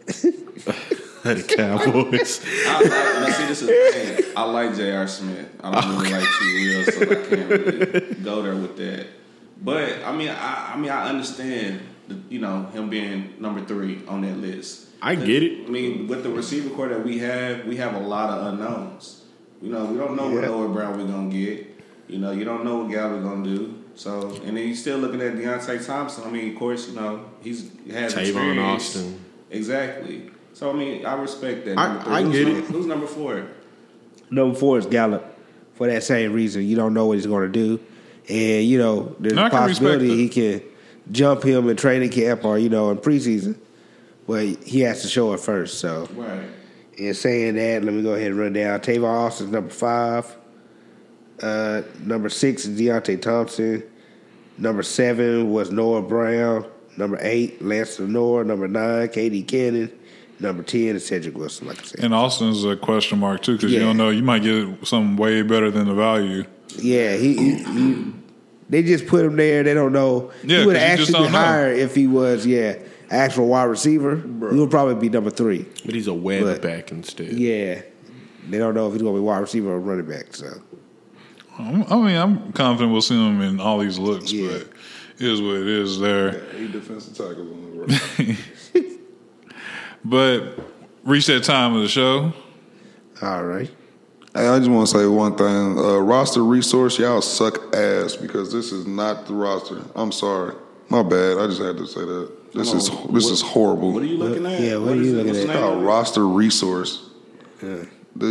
the 1.24 1.43
Cowboys. 1.55 2.41
I, 2.67 2.78
I, 2.78 3.28
now 3.28 3.34
see, 3.34 3.45
this 3.47 3.61
is 3.61 3.67
the 3.67 4.24
thing. 4.24 4.34
I 4.36 4.43
like 4.43 4.76
J.R. 4.76 5.07
Smith. 5.07 5.49
I 5.63 5.82
don't 5.82 5.97
really 5.97 6.11
like 6.11 6.28
T. 6.39 6.70
Will, 6.76 6.86
so 6.86 7.01
I 7.01 7.28
can't 7.28 7.49
really 7.49 8.15
go 8.24 8.41
there 8.41 8.55
with 8.55 8.78
that. 8.78 9.07
But 9.61 10.03
I 10.05 10.15
mean, 10.15 10.30
I, 10.30 10.74
I 10.74 10.78
mean, 10.78 10.89
I 10.91 11.09
understand, 11.09 11.82
the, 12.07 12.17
you 12.30 12.39
know, 12.39 12.65
him 12.67 12.89
being 12.89 13.34
number 13.39 13.63
three 13.65 14.01
on 14.07 14.22
that 14.22 14.38
list. 14.38 14.88
I 15.01 15.15
get 15.15 15.43
it. 15.43 15.65
I 15.65 15.70
mean, 15.70 16.07
with 16.07 16.24
the 16.24 16.30
receiver 16.30 16.70
core 16.70 16.89
that 16.89 17.03
we 17.03 17.20
have, 17.20 17.65
we 17.65 17.78
have 17.78 17.95
a 17.95 17.99
lot 17.99 18.30
of 18.30 18.53
unknowns. 18.53 19.24
You 19.61 19.72
know, 19.72 19.86
we 19.86 19.97
don't 19.97 20.15
know 20.15 20.30
what 20.30 20.41
Yeah. 20.43 20.49
Noah 20.49 20.70
Brown 20.70 20.97
we're 20.97 21.07
gonna 21.07 21.30
get. 21.30 21.67
You 22.07 22.20
know, 22.20 22.32
you 22.32 22.43
don't 22.43 22.63
know 22.63 22.80
what 22.80 22.91
Gallup 22.91 23.22
gonna 23.22 23.43
do. 23.43 23.76
So, 23.95 24.30
and 24.45 24.55
then 24.57 24.67
you 24.67 24.76
still 24.76 24.97
looking 24.97 25.22
at 25.22 25.34
Deonte 25.34 25.86
Thompson. 25.86 26.24
I 26.24 26.32
mean, 26.32 26.53
of 26.53 26.57
course, 26.59 26.88
you 26.89 26.95
know 26.95 27.26
he's 27.41 27.70
has 27.91 28.13
Tavon 28.15 28.22
experience. 28.22 28.59
Austin. 28.95 29.20
Exactly. 29.51 30.32
So 30.60 30.70
I 30.70 30.74
mean, 30.74 31.05
I 31.05 31.14
respect 31.14 31.64
that. 31.68 31.78
I- 31.78 32.18
I 32.18 32.22
Who's 32.22 32.34
get 32.36 32.43
number, 32.47 32.60
it. 32.60 32.66
Who's 32.66 32.86
number 32.86 33.07
four? 33.07 33.43
Number 34.30 34.60
four 34.60 34.78
is 34.78 34.86
Gallup. 34.88 35.26
For 35.76 35.88
that 35.88 36.03
same 36.03 36.34
reason, 36.34 36.66
you 36.68 36.76
don't 36.76 36.93
know 36.93 37.05
what 37.05 37.14
he's 37.14 37.26
going 37.28 37.49
to 37.49 37.53
do, 37.68 37.80
and 38.28 38.66
you 38.66 38.78
know 38.78 39.16
there's 39.22 39.36
No, 39.36 39.43
I 39.43 39.47
a 39.47 39.49
can 39.49 39.60
possibility 39.60 40.10
he 40.18 40.28
can 40.28 40.62
jump 41.14 41.43
him 41.43 41.70
in 41.70 41.78
training 41.78 42.10
camp 42.10 42.43
or 42.43 42.60
you 42.60 42.68
know 42.68 42.91
in 42.91 42.97
preseason, 42.97 43.55
but 44.28 44.43
he 44.66 44.82
has 44.82 45.01
to 45.03 45.07
show 45.07 45.32
it 45.32 45.39
first. 45.39 45.80
So, 45.80 46.10
Right. 46.14 46.41
in 46.97 47.14
saying 47.14 47.55
that, 47.55 47.86
let 47.86 47.93
me 47.93 48.03
go 48.03 48.16
ahead 48.16 48.32
and 48.32 48.38
run 48.38 48.51
down. 48.51 48.82
Tavon 48.82 49.05
Austin's 49.05 49.51
number 49.51 49.70
five. 49.70 50.26
Uh, 51.41 51.84
number 52.03 52.28
six 52.28 52.66
is 52.66 52.78
Deonte 52.78 53.22
Thompson. 53.22 53.82
Number 54.57 54.84
seven 54.84 55.51
was 55.53 55.72
Noah 55.72 56.01
Brown. 56.01 56.66
Number 56.97 57.18
eight, 57.22 57.62
Lance 57.64 57.97
Lenoir. 57.97 58.43
Number 58.43 58.68
nine, 58.68 59.07
KD 59.07 59.47
Cannon. 59.47 59.89
Number 60.40 60.64
ten 60.64 60.96
is 60.96 61.06
Cedric 61.06 61.38
Wilson. 61.38 61.68
Like 61.68 61.80
I 61.80 61.84
said, 61.84 62.04
And 62.04 62.14
Austin's 62.14 62.64
a 62.64 62.76
question 62.78 63.20
mark 63.20 63.42
too 63.42 63.56
because 63.56 63.72
you 63.74 63.80
don't 63.80 63.98
know. 63.98 64.10
You 64.10 64.24
might 64.24 64.42
get 64.44 64.86
something 64.88 65.18
way 65.18 65.42
better 65.42 65.70
than 65.70 65.88
the 65.88 65.94
value. 65.94 66.46
Yeah, 66.78 67.16
he, 67.18 67.36
he, 67.36 67.64
he 67.64 68.14
they 68.70 68.84
just 68.84 69.08
put 69.08 69.26
him 69.26 69.36
there. 69.36 69.64
They 69.64 69.74
don't 69.74 69.92
know. 69.92 70.32
Yeah, 70.44 70.60
he 70.62 70.66
would 70.68 70.76
have 70.76 70.92
actually 71.00 71.14
don't 71.14 71.24
been 71.24 71.32
know. 71.34 71.38
higher 71.40 71.74
if 71.74 71.94
he 71.96 72.08
was, 72.08 72.46
yeah, 72.46 72.78
actual 73.10 73.48
wide 73.48 73.64
receiver. 73.64 74.16
He 74.18 74.28
would 74.60 74.70
probably 74.72 74.96
be 74.96 75.10
number 75.10 75.30
three. 75.32 75.66
But 75.86 75.96
he's 75.96 76.08
a 76.08 76.14
web 76.14 76.44
But- 76.44 76.62
back 76.62 76.92
instead. 76.92 77.34
Yeah, 77.34 77.82
they 78.48 78.58
don't 78.60 78.76
know 78.76 78.88
if 78.88 78.94
he's 78.94 79.02
going 79.02 79.16
to 79.16 79.20
be 79.20 79.26
wide 79.26 79.40
receiver 79.40 79.72
or 79.72 79.80
running 79.80 80.06
back. 80.08 80.36
So 80.36 80.48
I'm- 81.58 81.80
mean, 82.06 82.16
I'm 82.16 82.54
confident 82.54 82.92
we'll 82.94 83.02
see 83.02 83.16
him 83.16 83.42
in 83.42 83.60
all 83.60 83.80
these 83.80 83.98
looks, 84.00 84.32
Yeah. 84.32 84.50
but 84.52 84.62
it 85.18 85.28
is 85.28 85.42
what 85.42 85.56
it 85.56 85.68
is 85.68 86.00
there. 86.00 86.42
Eight 86.56 86.72
defensive 86.72 87.18
tackles 87.18 87.52
on 87.52 87.62
the 87.72 87.80
road. 88.26 88.38
But 90.06 90.60
reach 91.04 91.28
that 91.28 91.43
time 91.43 91.76
of 91.76 91.82
the 91.82 91.88
show. 91.88 92.34
all 93.22 93.43
right, 93.43 93.70
Hey, 94.36 94.47
I 94.47 94.60
just 94.60 94.70
want 94.70 94.88
to 94.88 94.97
say 95.00 95.06
one 95.08 95.36
thing. 95.36 95.78
Uh, 95.80 95.97
roster 95.97 96.43
resource, 96.43 97.00
y'all 97.00 97.22
suck 97.22 97.76
ass 97.76 98.16
because 98.16 98.54
this 98.54 98.72
is 98.72 98.86
not 98.86 99.26
the 99.26 99.34
roster. 99.34 99.82
I'm 99.95 100.12
sorry. 100.12 100.54
My 100.89 101.02
bad. 101.04 101.38
I 101.39 101.47
just 101.47 101.62
had 101.62 101.78
to 101.78 101.88
say 101.88 102.02
that. 102.02 102.32
This 102.54 102.74
is 102.74 102.89
this 102.89 102.95
What- 103.26 103.34
is 103.34 103.41
horrible. 103.41 103.91
What 103.91 104.04
are 104.04 104.06
you 104.08 104.18
looking 104.18 104.45
at? 104.45 104.60
Yeah, 104.60 104.78
what 104.78 104.93
are 104.93 104.95
you 104.95 105.16
looking 105.18 105.36
at? 105.36 105.47
the 105.47 105.54
name 105.54 105.64
Uh, 105.64 105.82
roster 105.84 106.28
resource. 106.28 107.10
They- 107.62 107.86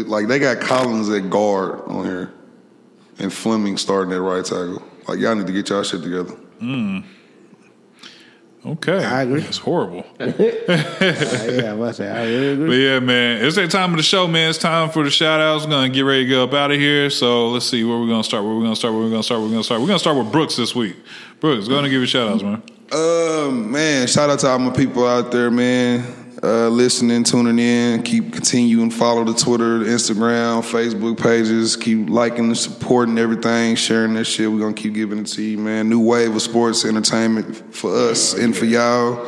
like 0.04 0.26
they 0.28 0.38
got 0.38 0.60
Collins 0.60 1.08
at 1.10 1.30
guard 1.30 1.80
on 1.86 2.04
here, 2.04 2.30
and 3.18 3.32
Fleming 3.32 3.76
starting 3.76 4.12
at 4.12 4.20
right 4.20 4.44
tackle. 4.44 4.82
Like 5.06 5.18
y'all 5.18 5.34
need 5.34 5.46
to 5.46 5.52
get 5.52 5.68
y'all 5.68 5.82
shit 5.82 6.02
together. 6.02 6.34
Okay, 8.68 9.02
I 9.02 9.22
agree. 9.22 9.42
It's 9.42 9.56
horrible. 9.56 10.04
Uh, 10.20 10.26
yeah, 10.38 11.72
I 11.72 11.74
must 11.74 11.96
say 11.96 12.10
I 12.10 12.24
really 12.26 12.66
But 12.66 12.72
yeah, 12.72 13.00
man, 13.00 13.42
it's 13.42 13.56
that 13.56 13.70
time 13.70 13.92
of 13.92 13.96
the 13.96 14.02
show, 14.02 14.28
man. 14.28 14.50
It's 14.50 14.58
time 14.58 14.90
for 14.90 15.04
the 15.04 15.10
shout 15.10 15.40
outs. 15.40 15.64
We're 15.64 15.70
gonna 15.70 15.88
get 15.88 16.02
ready 16.02 16.24
to 16.24 16.30
go 16.30 16.44
up 16.44 16.52
out 16.52 16.70
of 16.70 16.78
here. 16.78 17.08
So 17.08 17.48
let's 17.48 17.64
see 17.64 17.82
where 17.82 17.98
we're 17.98 18.08
gonna 18.08 18.22
start. 18.22 18.44
Where 18.44 18.54
we're 18.54 18.62
gonna 18.62 18.76
start. 18.76 18.92
Where 18.92 19.02
we're 19.04 19.10
gonna 19.10 19.22
start. 19.22 19.40
Where 19.40 19.48
we're 19.48 19.54
gonna 19.54 19.64
start. 19.64 19.80
We're 19.80 19.86
gonna 19.86 19.98
start 19.98 20.16
with 20.18 20.30
Brooks 20.30 20.56
this 20.56 20.74
week. 20.74 20.96
Brooks, 21.40 21.66
go 21.66 21.74
ahead 21.74 21.84
and 21.84 21.90
give 21.90 22.00
your 22.00 22.06
shout 22.06 22.28
outs, 22.28 22.42
man. 22.42 22.62
Uh, 22.92 23.50
man, 23.50 24.06
shout 24.06 24.28
out 24.28 24.38
to 24.40 24.48
all 24.48 24.58
my 24.58 24.72
people 24.72 25.06
out 25.06 25.30
there, 25.30 25.50
man. 25.50 26.27
Uh, 26.40 26.68
listening, 26.68 27.24
tuning 27.24 27.58
in. 27.58 28.02
Keep 28.04 28.32
continuing. 28.32 28.90
Follow 28.90 29.24
the 29.24 29.34
Twitter, 29.34 29.78
the 29.80 29.86
Instagram, 29.86 30.62
Facebook 30.62 31.20
pages. 31.20 31.76
Keep 31.76 32.08
liking 32.10 32.44
and 32.44 32.56
supporting 32.56 33.18
everything, 33.18 33.74
sharing 33.74 34.14
that 34.14 34.24
shit. 34.24 34.50
We're 34.50 34.60
gonna 34.60 34.72
keep 34.72 34.94
giving 34.94 35.18
it 35.18 35.26
to 35.26 35.42
you, 35.42 35.58
man. 35.58 35.88
New 35.88 35.98
wave 36.00 36.34
of 36.34 36.40
sports 36.42 36.84
entertainment 36.84 37.74
for 37.74 37.92
us 37.92 38.34
and 38.34 38.56
for 38.56 38.66
y'all. 38.66 39.26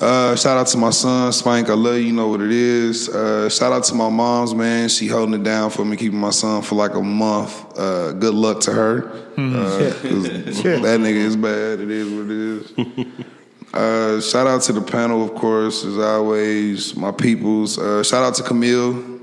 Uh, 0.00 0.34
shout 0.34 0.56
out 0.56 0.66
to 0.68 0.78
my 0.78 0.90
son, 0.90 1.30
Spank. 1.32 1.68
I 1.68 1.74
love 1.74 1.96
you. 1.96 2.04
You 2.06 2.12
know 2.12 2.28
what 2.28 2.40
it 2.40 2.50
is. 2.50 3.08
Uh, 3.10 3.48
shout 3.50 3.72
out 3.72 3.84
to 3.84 3.94
my 3.94 4.08
mom's, 4.08 4.54
man. 4.54 4.88
She 4.88 5.06
holding 5.08 5.34
it 5.38 5.44
down 5.44 5.68
for 5.70 5.84
me, 5.84 5.96
keeping 5.96 6.18
my 6.18 6.30
son 6.30 6.62
for 6.62 6.74
like 6.76 6.94
a 6.94 7.02
month. 7.02 7.78
Uh, 7.78 8.12
good 8.12 8.34
luck 8.34 8.60
to 8.62 8.72
her. 8.72 9.04
Uh, 9.36 9.92
'cause 10.00 10.22
that 10.62 10.98
nigga 10.98 11.14
is 11.14 11.36
bad. 11.36 11.80
It 11.80 11.90
is 11.90 12.08
what 12.10 12.30
it 12.30 12.96
is. 13.10 13.16
Uh, 13.72 14.20
shout 14.20 14.46
out 14.46 14.60
to 14.62 14.72
the 14.72 14.82
panel, 14.82 15.24
of 15.24 15.34
course, 15.34 15.84
as 15.84 15.98
always. 15.98 16.94
My 16.94 17.10
peoples. 17.10 17.78
Uh, 17.78 18.02
shout 18.02 18.22
out 18.22 18.34
to 18.34 18.42
Camille. 18.42 19.20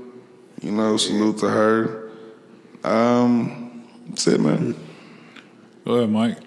You 0.60 0.72
know, 0.72 0.96
salute 0.96 1.38
to 1.38 1.48
her. 1.48 2.10
Um, 2.82 3.88
that's 4.08 4.26
it, 4.26 4.40
man. 4.40 4.74
Go 5.84 5.94
ahead, 5.94 6.10
Mike. 6.10 6.38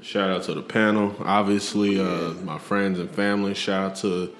Shout 0.00 0.30
out 0.30 0.42
to 0.44 0.54
the 0.54 0.62
panel. 0.62 1.14
Obviously, 1.20 2.00
uh, 2.00 2.34
my 2.42 2.58
friends 2.58 2.98
and 2.98 3.10
family. 3.10 3.54
Shout 3.54 3.92
out 3.92 3.96
to 3.96 4.34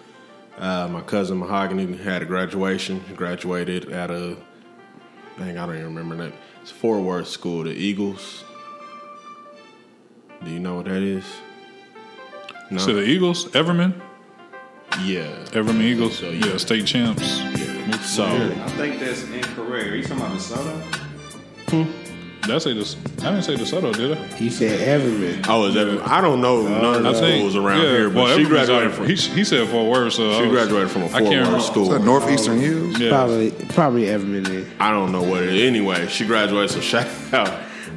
uh, 0.59 0.89
my 0.89 1.01
cousin 1.03 1.39
Mahogany. 1.39 1.85
who 1.85 1.95
Had 1.95 2.23
a 2.23 2.25
graduation. 2.25 3.03
Graduated 3.15 3.91
at 3.93 4.11
a, 4.11 4.37
dang, 5.39 5.59
I 5.59 5.67
don't 5.67 5.77
even 5.77 5.95
remember 5.95 6.17
that. 6.17 6.33
It's 6.63 6.71
a 6.71 6.75
Fort 6.75 7.03
Worth 7.03 7.29
school, 7.29 7.65
the 7.65 7.71
Eagles. 7.71 8.45
Do 10.43 10.51
you 10.51 10.59
know 10.59 10.77
what 10.77 10.87
that 10.87 11.03
is? 11.03 11.25
No. 12.71 12.79
So 12.79 12.95
the 12.95 13.03
Eagles, 13.05 13.47
Everman, 13.49 14.01
yeah. 15.03 15.27
Everman 15.51 15.83
Eagles, 15.83 16.19
So, 16.19 16.31
yeah, 16.31 16.47
yeah. 16.47 16.57
state 16.57 16.87
champs. 16.87 17.39
Yeah. 17.41 17.99
So, 18.01 18.25
I 18.25 18.69
think 18.71 19.01
that's 19.01 19.23
incorrect. 19.25 19.89
Are 19.89 19.97
you 19.97 20.03
talking 20.03 20.19
about 20.19 20.37
DeSoto? 20.39 21.91
Did 22.43 22.55
I 22.55 22.59
say 22.59 22.75
this? 22.75 22.97
I 23.21 23.31
didn't 23.31 23.43
say 23.43 23.55
DeSoto, 23.57 23.95
did 23.97 24.19
I? 24.19 24.27
He 24.37 24.51
said 24.51 24.79
Everman. 25.01 25.47
oh, 25.49 25.67
is 25.67 25.75
that? 25.75 26.07
I 26.07 26.21
don't 26.21 26.41
know 26.43 26.63
none 26.63 26.97
of 26.97 27.03
the 27.03 27.15
schools 27.15 27.57
around 27.57 27.81
yeah, 27.83 27.89
here, 27.91 28.09
but 28.11 28.25
well, 28.25 28.37
she 28.37 28.45
graduated 28.45 28.93
from. 28.93 29.07
He, 29.07 29.15
he 29.15 29.45
said 29.45 29.67
Fort 29.69 29.91
Worth, 29.91 30.13
so 30.15 30.33
She 30.39 30.43
was- 30.47 30.51
graduated 30.51 30.91
from 30.91 31.03
a 31.03 31.07
I 31.07 31.09
Fort 31.09 31.23
can't 31.23 31.31
Worth 31.31 31.39
remember. 31.47 31.59
Is 31.59 31.67
school. 31.67 31.89
that 31.89 32.03
Northeastern 32.03 32.61
Hills? 32.61 32.99
Yeah. 32.99 33.09
Probably, 33.11 33.51
probably 33.71 34.03
Everman. 34.05 34.47
Then. 34.47 34.67
I 34.79 34.91
don't 34.91 35.11
know 35.13 35.23
what 35.23 35.43
it 35.43 35.55
is. 35.55 35.63
Anyway, 35.63 36.07
she 36.09 36.27
graduated, 36.27 36.71
so 36.71 36.81
shout 36.81 37.07
out 37.33 37.49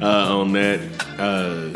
uh, 0.02 0.38
on 0.40 0.52
that. 0.54 0.80
Uh, 1.18 1.68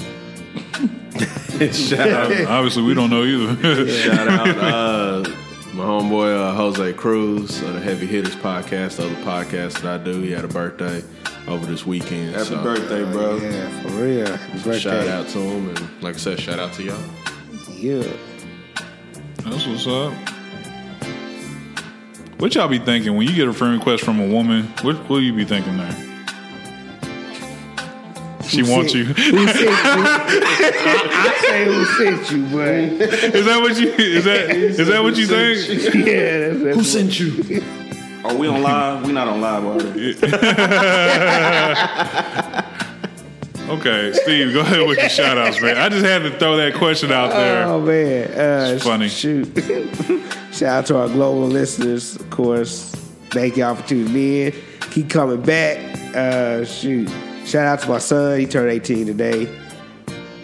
shout 1.73 2.09
out, 2.09 2.47
Obviously, 2.47 2.83
we 2.83 2.95
don't 2.95 3.11
know 3.11 3.25
either. 3.25 3.89
shout 3.89 4.29
out 4.29 4.49
uh, 4.59 5.31
my 5.75 5.85
homeboy 5.85 6.35
uh, 6.35 6.55
Jose 6.55 6.93
Cruz 6.95 7.61
of 7.63 7.75
the 7.75 7.81
Heavy 7.81 8.07
Hitters 8.07 8.37
podcast, 8.37 8.97
the 8.97 9.07
other 9.07 9.15
podcast 9.23 9.83
that 9.83 10.01
I 10.01 10.05
do. 10.05 10.21
He 10.21 10.31
had 10.31 10.45
a 10.45 10.49
birthday 10.49 11.03
over 11.47 11.67
this 11.67 11.85
weekend. 11.87 12.35
Happy 12.35 12.45
so 12.47 12.63
birthday, 12.63 13.05
bro. 13.11 13.37
Yeah, 13.37 13.83
for 13.83 13.89
real. 13.89 14.27
Happy 14.27 14.53
birthday. 14.53 14.79
Shout 14.79 15.09
out 15.09 15.29
to 15.29 15.39
him, 15.39 15.69
and 15.69 16.03
like 16.03 16.15
I 16.15 16.19
said, 16.19 16.41
shout 16.41 16.59
out 16.59 16.73
to 16.75 16.83
y'all. 16.83 17.03
Yeah. 17.71 18.03
That's 19.45 19.67
what's 19.67 19.87
up. 19.87 20.13
What 22.39 22.55
y'all 22.55 22.69
be 22.69 22.79
thinking 22.79 23.17
when 23.17 23.29
you 23.29 23.35
get 23.35 23.47
a 23.47 23.53
friend 23.53 23.79
request 23.79 24.05
from 24.05 24.21
a 24.21 24.27
woman? 24.27 24.65
What 24.83 25.09
will 25.09 25.21
you 25.21 25.33
be 25.33 25.45
thinking 25.45 25.77
there? 25.77 26.12
She 28.53 28.61
Who 28.61 28.71
wants 28.71 28.93
sent- 28.93 29.09
you. 29.09 29.15
Who 29.15 29.47
sent 29.49 29.61
you? 29.61 29.69
I, 29.71 29.73
I 31.15 31.17
say 31.41 31.65
who 31.65 31.85
sent 31.85 32.31
you, 32.31 32.45
but 32.55 32.69
is 33.35 33.45
that 33.47 33.61
what 33.63 33.81
you? 33.81 33.89
Is 33.93 34.25
that 34.25 34.51
is 34.51 34.89
that 34.89 35.03
what 35.03 35.17
you 35.17 35.27
think? 35.27 35.59
yeah, 36.07 36.49
that's, 36.49 36.63
that's 36.63 36.77
Who 36.77 36.85
sent 36.85 37.19
you? 37.19 37.63
Are 38.25 38.35
we 38.37 38.47
on 38.49 38.63
live? 38.63 39.07
We 39.07 39.13
not 39.13 39.27
on 39.29 39.41
live 39.41 39.65
already. 39.65 40.15
Okay, 43.69 44.13
Steve, 44.13 44.53
go 44.53 44.61
ahead 44.61 44.87
with 44.87 44.99
your 44.99 45.09
shout 45.09 45.39
outs, 45.39 45.61
man. 45.63 45.79
I 45.79 45.89
just 45.89 46.05
had 46.05 46.23
to 46.25 46.31
throw 46.39 46.57
that 46.59 46.75
question 46.75 47.11
out 47.11 47.31
there. 47.31 47.65
Oh 47.67 47.81
man, 47.81 48.29
uh, 48.33 48.73
It's 48.75 48.85
funny. 48.85 49.09
Shoot! 49.09 49.47
Shout 50.53 50.63
out 50.81 50.87
to 50.87 50.99
our 50.99 51.09
global 51.09 51.47
listeners, 51.47 52.17
of 52.17 52.29
course. 52.29 52.91
Thank 53.31 53.57
y'all 53.57 53.75
for 53.77 53.89
tuning 53.89 54.15
in. 54.15 54.53
Keep 54.91 55.09
coming 55.09 55.41
back. 55.41 55.79
Uh, 56.15 56.65
shoot! 56.67 57.09
Shout 57.53 57.67
out 57.67 57.81
to 57.81 57.89
my 57.91 57.99
son. 57.99 58.41
He 58.41 58.47
turned 58.47 58.71
18 58.71 59.05
today. 59.05 59.47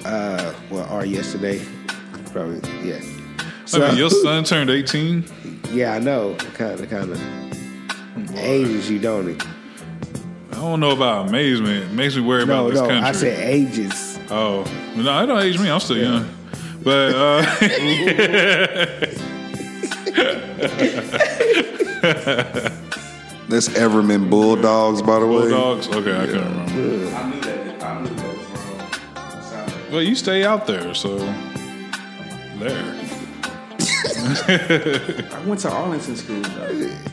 Uh, 0.05 0.53
well, 0.71 0.87
or 0.93 1.07
yesterday, 1.07 1.59
probably. 2.33 2.61
Yeah. 2.87 3.01
So, 3.65 3.83
I 3.83 3.89
mean, 3.89 3.97
your 3.97 4.11
son 4.11 4.45
turned 4.45 4.69
18. 4.69 5.25
yeah, 5.73 5.95
I 5.95 6.01
know. 6.01 6.35
Kind 6.53 6.79
of, 6.79 6.91
kind 6.91 7.11
of 7.11 8.37
ages 8.37 8.91
you, 8.91 8.99
don't 8.99 9.27
it? 9.27 9.43
I 10.53 10.57
don't 10.57 10.81
know 10.81 10.91
about 10.91 11.31
amazement. 11.31 11.85
It 11.85 11.93
makes 11.93 12.15
me 12.15 12.21
worry 12.21 12.45
No, 12.45 12.67
about 12.67 12.73
this 12.73 12.81
no. 12.83 12.89
country. 12.89 13.09
I 13.09 13.13
said 13.13 13.41
ages. 13.41 14.19
Oh, 14.29 14.65
no, 14.95 15.23
it 15.23 15.27
don't 15.27 15.43
age 15.43 15.59
me. 15.59 15.71
I'm 15.71 15.81
still 15.81 15.97
young. 15.97 16.29
But 16.83 17.15
uh, 17.15 17.43
That's 23.49 23.69
Everman 23.71 24.29
Bulldogs, 24.29 25.01
by 25.01 25.19
the 25.21 25.27
way. 25.27 25.49
Bulldogs. 25.49 25.89
Okay, 25.89 26.15
I 26.15 26.27
can't 26.27 26.45
remember. 26.45 26.61
I 26.61 26.75
knew 26.75 26.99
that. 27.07 27.83
I 27.83 28.01
knew 28.03 28.11
that 28.11 28.37
was 28.37 29.53
wrong. 29.53 29.91
Well, 29.91 30.03
you 30.03 30.15
stay 30.15 30.45
out 30.45 30.67
there, 30.67 30.93
so 30.95 31.17
there. 32.59 32.95
I 35.31 35.43
went 35.47 35.61
to 35.61 35.71
Arlington 35.71 36.17
School. 36.17 36.43
Though. 36.43 36.65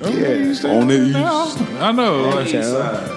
Okay, 0.09 0.41
oh, 0.41 0.43
you 0.43 0.55
stay 0.55 0.77
On 0.77 0.91
it, 0.91 1.07
Yeah, 1.07 1.87
I 1.87 1.91
know. 1.93 2.25
On 2.25 2.35
like, 2.35 2.47
east 2.47 2.69
side. 2.69 3.09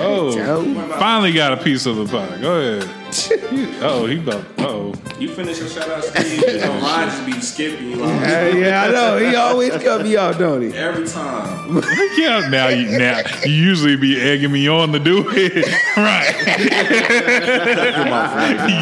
oh, 0.00 0.32
Joe. 0.34 0.64
finally 0.98 1.32
got 1.32 1.52
a 1.52 1.56
piece 1.62 1.86
of 1.86 1.96
the 1.96 2.06
pie. 2.06 2.40
Go 2.40 2.58
ahead. 2.60 3.03
oh, 3.82 4.06
he 4.06 4.18
about. 4.18 4.44
Oh, 4.58 4.92
You 5.20 5.28
finish 5.32 5.58
your 5.60 5.68
shout 5.68 5.88
out, 5.88 6.02
Steve. 6.04 6.40
You 6.40 6.58
know, 6.58 6.80
mine 6.80 7.08
just 7.08 7.24
be 7.26 7.32
skipping. 7.40 7.98
Like, 8.00 8.10
Uh, 8.22 8.56
yeah, 8.56 8.84
I 8.84 8.90
know. 8.90 9.18
He 9.18 9.36
always 9.36 9.70
cut 9.72 10.02
me 10.02 10.16
off, 10.16 10.38
don't 10.38 10.62
he? 10.62 10.72
every 10.76 11.06
time. 11.06 11.76
yeah. 12.18 12.48
Now 12.48 12.68
you 12.68 12.98
now 12.98 13.20
you 13.44 13.52
usually 13.52 13.96
be 13.96 14.20
egging 14.20 14.50
me 14.52 14.66
on 14.68 14.92
to 14.92 14.98
do 14.98 15.24
it, 15.28 15.66
right? 15.96 16.34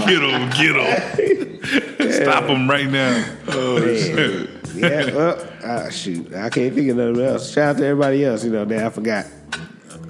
get 0.06 0.22
him, 0.22 0.50
get 0.50 0.76
him. 0.76 2.12
Stop 2.12 2.44
him 2.44 2.68
right 2.68 2.88
now. 2.88 3.24
Oh 3.48 3.78
shit. 3.96 4.48
Yeah, 4.74 5.14
well, 5.14 5.46
ah, 5.64 5.90
shoot. 5.90 6.32
I 6.34 6.48
can't 6.48 6.74
think 6.74 6.88
of 6.90 6.96
nothing 6.96 7.20
else. 7.22 7.52
Shout 7.52 7.76
out 7.76 7.78
to 7.78 7.86
everybody 7.86 8.24
else, 8.24 8.42
you 8.44 8.50
know, 8.50 8.64
that 8.64 8.84
I 8.86 8.88
forgot. 8.90 9.26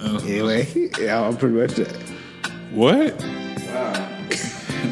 Anyway, 0.01 0.89
yeah, 0.99 1.21
I'm 1.21 1.35
pretty 1.37 1.55
much 1.55 1.75
done. 1.75 1.93
What? 2.73 3.13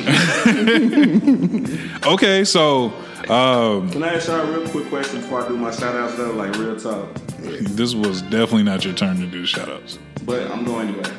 okay, 2.06 2.44
so 2.44 2.86
um, 3.30 3.90
Can 3.92 4.04
I 4.04 4.16
ask 4.16 4.28
y'all 4.28 4.42
a 4.42 4.60
real 4.60 4.68
quick 4.70 4.90
question 4.90 5.22
before 5.22 5.44
I 5.44 5.48
do 5.48 5.56
my 5.56 5.72
shout 5.72 5.96
outs 5.96 6.16
though? 6.16 6.32
Like 6.32 6.56
real 6.58 6.78
talk. 6.78 7.14
this 7.40 7.94
was 7.94 8.22
definitely 8.24 8.64
not 8.64 8.84
your 8.84 8.94
turn 8.94 9.18
to 9.20 9.28
do 9.28 9.46
shout 9.46 9.70
outs. 9.70 10.00
But 10.26 10.52
I'm 10.52 10.66
going 10.66 10.90
anyway. 10.90 11.04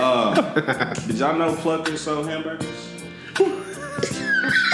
uh, 0.00 0.94
did 0.94 1.18
y'all 1.18 1.36
know 1.36 1.54
Pluckers 1.56 1.98
sold 1.98 2.28
hamburgers? 2.28 2.88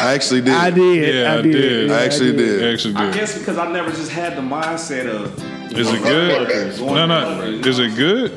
I 0.01 0.15
actually 0.15 0.43
did. 0.43 0.55
I 0.55 0.71
did. 0.71 1.15
Yeah, 1.15 1.33
I 1.33 1.39
I 1.39 1.43
did. 1.43 1.53
did. 1.53 1.89
Yeah, 1.91 1.97
I 1.97 2.05
actually 2.05 2.37
did. 2.37 2.73
Actually, 2.73 2.95
I 2.95 3.05
did. 3.07 3.15
guess 3.15 3.39
because 3.39 3.59
I 3.59 3.71
never 3.73 3.91
just 3.91 4.13
had 4.13 4.37
the 4.37 4.43
mindset 4.43 5.07
of 5.09 5.73
Is 5.77 5.93
it 5.93 6.03
good? 6.03 6.81
No, 6.81 7.07
no. 7.07 7.43
Is 7.43 7.79
it 7.79 7.97
good? 7.97 8.33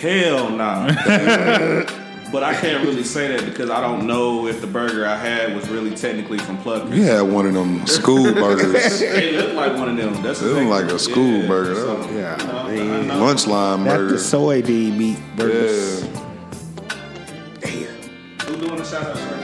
Hell 0.00 0.50
nah. 0.50 0.88
but 2.32 2.42
I 2.42 2.54
can't 2.54 2.84
really 2.84 3.04
say 3.04 3.28
that 3.36 3.44
because 3.44 3.68
I 3.70 3.80
don't 3.80 4.06
know 4.06 4.46
if 4.48 4.60
the 4.60 4.66
burger 4.66 5.06
I 5.06 5.16
had 5.16 5.54
was 5.54 5.68
really 5.68 5.94
technically 5.94 6.38
from 6.38 6.58
Pluckers. 6.58 6.94
You 6.96 7.02
had 7.04 7.20
one 7.22 7.46
of 7.46 7.54
them 7.54 7.86
school 7.86 8.32
burgers, 8.32 9.00
It 9.02 9.34
looked 9.34 9.54
like 9.54 9.76
one 9.76 9.88
of 9.90 9.96
them. 9.96 10.22
That's 10.22 10.40
It 10.42 10.46
looked 10.46 10.68
like 10.70 10.86
a 10.86 10.98
school 10.98 11.46
burger, 11.46 11.74
So. 11.76 12.10
Yeah, 12.10 12.40
you 12.40 12.46
know, 12.46 12.58
I 12.58 12.70
mean, 12.74 12.90
I 12.90 13.02
know. 13.14 13.24
lunch 13.24 13.46
line 13.46 13.84
That's 13.84 13.96
burger. 13.98 14.12
the 14.14 14.18
soybean 14.18 14.96
meat 14.96 15.18
burgers. 15.36 16.04
Yeah. 16.04 16.08
Who 18.46 18.56
doing 18.56 18.76
the 18.76 18.84
shout 18.84 19.04
out 19.06 19.16
right 19.16 19.38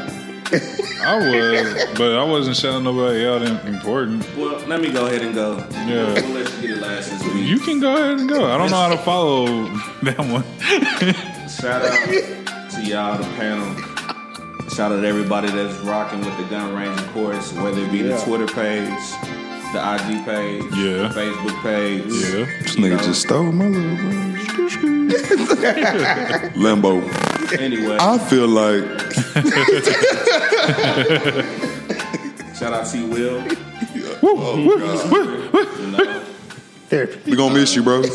I 1.00 1.16
was, 1.16 1.84
but 1.96 2.18
I 2.18 2.24
wasn't 2.24 2.56
shouting 2.56 2.84
nobody 2.84 3.26
out 3.26 3.42
in- 3.42 3.74
important. 3.74 4.26
Well, 4.36 4.58
let 4.66 4.80
me 4.80 4.90
go 4.90 5.06
ahead 5.06 5.22
and 5.22 5.34
go. 5.34 5.58
Yeah. 5.72 6.12
We'll 6.14 6.30
let 6.42 6.52
you 6.56 6.60
get 6.68 6.70
it 6.70 6.80
last 6.82 7.10
this 7.10 7.22
week. 7.22 7.44
You 7.46 7.58
can 7.60 7.80
go 7.80 7.94
ahead 7.94 8.18
and 8.18 8.28
go. 8.28 8.50
I 8.50 8.56
don't 8.58 8.70
know 8.70 8.76
how 8.76 8.88
to 8.88 8.98
follow 8.98 9.46
that 10.02 10.18
one. 10.18 10.44
Shout 11.48 11.84
out 11.84 12.37
to 12.84 12.90
y'all, 12.90 13.16
the 13.18 13.24
panel. 13.36 13.74
Shout 14.70 14.92
out 14.92 15.00
to 15.00 15.06
everybody 15.08 15.48
that's 15.50 15.78
rocking 15.80 16.20
with 16.20 16.36
the 16.36 16.44
gun 16.44 16.74
range, 16.74 17.00
of 17.00 17.10
course, 17.12 17.52
whether 17.54 17.80
it 17.80 17.90
be 17.90 18.02
the 18.02 18.16
Twitter 18.18 18.46
page, 18.46 18.92
the 19.72 19.80
IG 19.94 20.24
page, 20.24 20.62
Yeah. 20.76 21.08
the 21.08 21.14
Facebook 21.14 21.60
page. 21.62 22.04
Yeah. 22.06 22.44
This 22.62 22.76
nigga 22.76 22.96
know, 22.96 23.02
just 23.02 23.22
stole 23.22 23.50
my 23.52 23.66
little 23.66 23.96
Limbo. 26.62 27.00
Anyway, 27.58 27.96
I 27.98 28.18
feel 28.18 28.46
like 28.46 28.84
shout 32.56 32.72
out 32.74 32.86
to 32.86 33.06
Will. 33.08 33.42
oh, 34.22 34.78
God. 34.78 35.10
You 35.80 35.86
know. 35.92 36.24
We 36.90 37.36
gonna 37.36 37.54
miss 37.54 37.74
you, 37.74 37.82
bro. 37.82 38.02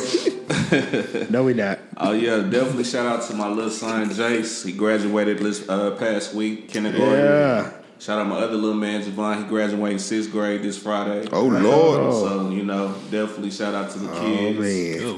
No, 1.29 1.43
we 1.43 1.53
not. 1.53 1.79
Oh 1.97 2.11
yeah, 2.11 2.37
definitely 2.37 2.83
shout 2.83 3.05
out 3.05 3.27
to 3.29 3.33
my 3.35 3.47
little 3.47 3.71
son 3.71 4.09
Jace. 4.09 4.65
He 4.65 4.71
graduated 4.73 5.39
this 5.39 5.67
uh, 5.69 5.91
past 5.91 6.33
week, 6.33 6.69
kindergarten. 6.69 7.13
Yeah. 7.13 7.71
Shout 7.99 8.19
out 8.19 8.27
my 8.27 8.37
other 8.39 8.55
little 8.55 8.73
man 8.75 9.01
Javon. 9.03 9.37
He 9.37 9.43
graduated 9.47 10.01
sixth 10.01 10.31
grade 10.31 10.61
this 10.63 10.77
Friday. 10.77 11.27
Oh 11.31 11.43
Lord. 11.45 12.13
So 12.13 12.49
you 12.49 12.63
know, 12.63 12.93
definitely 13.09 13.51
shout 13.51 13.73
out 13.73 13.91
to 13.91 13.99
the 13.99 14.11
Oh 14.11 14.19
kids. 14.19 14.59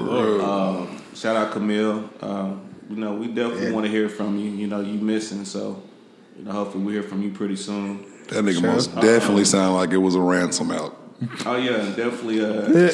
man. 0.00 0.40
Um, 0.40 1.02
shout 1.14 1.36
out 1.36 1.52
Camille. 1.52 2.08
Um, 2.20 2.60
you 2.88 2.96
know, 2.96 3.14
we 3.14 3.26
definitely 3.28 3.66
Yeah. 3.68 3.72
want 3.72 3.86
to 3.86 3.90
hear 3.90 4.08
from 4.08 4.38
you. 4.38 4.50
You 4.50 4.68
know, 4.68 4.80
you 4.80 4.94
missing, 5.00 5.44
so 5.44 5.82
you 6.38 6.44
know, 6.44 6.52
hopefully 6.52 6.84
we 6.84 6.92
hear 6.92 7.02
from 7.02 7.22
you 7.22 7.30
pretty 7.30 7.56
soon. 7.56 8.04
That 8.28 8.44
nigga 8.44 8.62
most 8.62 8.94
definitely 8.94 9.44
sound 9.44 9.74
like 9.74 9.90
it 9.90 9.98
was 9.98 10.14
a 10.14 10.20
ransom 10.20 10.70
out. 10.70 10.96
Oh 11.46 11.56
yeah, 11.56 11.80
and 11.80 11.96
definitely. 11.96 12.40
Uh, 12.44 12.90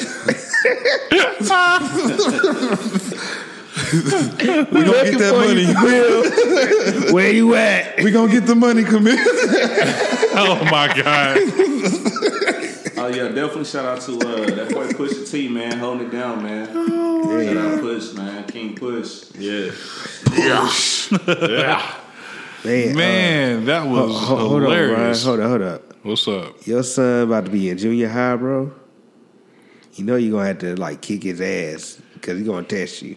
We 3.92 4.84
gonna 4.84 5.10
get 5.10 5.18
that 5.18 5.34
money. 5.34 7.12
Where 7.12 7.32
you 7.32 7.54
at? 7.54 8.02
We 8.02 8.10
gonna 8.10 8.30
get 8.30 8.46
the 8.46 8.54
money, 8.54 8.84
Camille. 8.84 9.16
Oh 10.34 10.64
my 10.64 10.86
god. 10.88 11.36
oh 12.96 13.08
yeah, 13.08 13.28
definitely 13.28 13.64
shout 13.66 13.84
out 13.84 14.00
to 14.00 14.12
uh, 14.14 14.46
that 14.54 14.70
boy 14.72 14.86
Pusha 14.88 15.30
T 15.30 15.46
man, 15.48 15.78
holding 15.78 16.06
it 16.06 16.10
down, 16.10 16.42
man. 16.42 16.68
Shout 16.72 17.56
out 17.58 17.80
Push, 17.80 18.14
man, 18.14 18.44
King 18.44 18.74
Push. 18.74 19.24
Yeah. 19.36 19.72
yeah, 20.32 21.92
Man, 22.64 22.94
Man, 22.96 23.64
that 23.66 23.82
uh, 23.82 23.86
was 23.86 24.18
ho- 24.26 24.36
hold 24.36 24.62
on, 24.62 24.68
Brian. 24.68 24.88
hilarious. 24.88 25.22
Hold 25.24 25.40
up, 25.40 25.48
hold 25.50 25.62
up. 25.62 25.91
What's 26.02 26.26
up? 26.26 26.66
Your 26.66 26.82
son 26.82 27.22
about 27.28 27.44
to 27.44 27.50
be 27.50 27.70
in 27.70 27.78
junior 27.78 28.08
high, 28.08 28.36
bro. 28.36 28.72
You 29.94 30.04
know 30.04 30.16
you're 30.16 30.32
gonna 30.32 30.46
have 30.48 30.58
to 30.58 30.74
like 30.76 31.00
kick 31.00 31.22
his 31.22 31.40
ass 31.40 32.00
because 32.14 32.38
he's 32.38 32.46
gonna 32.46 32.66
test 32.66 33.02
you. 33.02 33.16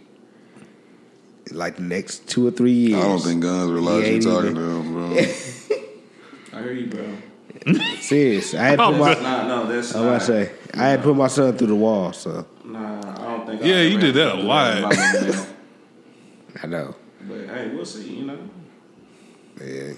Like 1.51 1.77
the 1.77 1.83
next 1.83 2.27
two 2.27 2.47
or 2.47 2.51
three 2.51 2.71
years. 2.71 3.03
I 3.03 3.07
don't 3.07 3.19
think 3.21 3.41
guns 3.41 3.71
realize 3.71 4.03
He 4.03 4.09
you 4.09 4.15
ain't 4.15 4.23
talking 4.23 4.51
even- 4.51 4.55
to 4.55 4.61
him, 4.61 4.93
bro. 4.93 5.17
I 6.59 6.61
hear 6.63 6.71
you, 6.73 6.87
bro. 6.87 7.77
serious. 7.99 8.53
I 8.53 8.63
had 8.63 8.75
to 8.79 8.85
put 8.87 8.97
my. 8.99 9.13
Nah, 9.15 9.47
no, 9.47 9.65
that's 9.67 9.95
I 9.95 9.99
was 10.01 10.05
not. 10.05 10.07
about 10.07 10.19
to 10.19 10.25
say 10.25 10.51
I 10.73 10.87
had 10.89 10.97
to 10.97 11.03
put 11.03 11.15
my 11.15 11.27
son 11.27 11.57
through 11.57 11.67
the 11.67 11.75
wall. 11.75 12.13
So 12.13 12.45
Nah, 12.65 12.99
I 12.99 13.25
don't 13.37 13.47
think. 13.47 13.63
Yeah, 13.63 13.81
you 13.81 13.99
did 13.99 14.13
that 14.15 14.35
a 14.35 14.37
lot. 14.37 14.77
about 14.79 14.95
my 14.95 15.13
man. 15.31 15.47
I 16.63 16.67
know. 16.67 16.95
But 17.27 17.47
hey, 17.49 17.71
we'll 17.73 17.85
see. 17.85 18.15
You 18.17 18.25
know. 18.25 18.39
Yeah. 19.63 19.93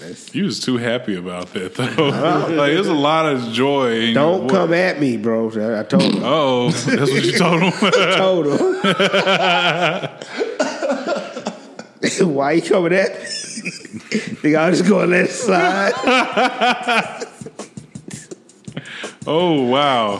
Let's- 0.00 0.34
You 0.34 0.44
was 0.44 0.60
too 0.60 0.76
happy 0.76 1.16
about 1.16 1.52
that 1.54 1.74
though. 1.74 2.08
like 2.56 2.72
there's 2.72 2.86
a 2.86 2.94
lot 2.94 3.26
of 3.26 3.52
joy. 3.52 4.14
Don't 4.14 4.48
come 4.48 4.72
at 4.72 5.00
me, 5.00 5.16
bro. 5.16 5.50
I 5.50 5.80
I 5.80 5.82
told 5.82 6.14
him. 6.14 6.22
Oh, 6.24 6.70
that's 6.86 7.10
what 7.10 7.24
you 7.24 7.32
told 7.32 7.62
him. 7.62 7.72
told 8.16 8.46
him. 8.46 8.54
Why 12.34 12.52
you 12.52 12.62
coming 12.62 12.92
at 12.92 13.10
me? 13.10 13.24
Think 14.40 14.56
I'm 14.56 14.72
just 14.72 14.88
let 14.88 15.10
it 15.10 15.30
slide? 15.30 15.92
oh 19.26 19.62
wow, 19.64 20.18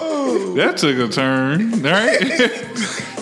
that 0.54 0.76
took 0.76 0.98
a 0.98 1.08
turn. 1.12 1.82
Right? 1.82 2.18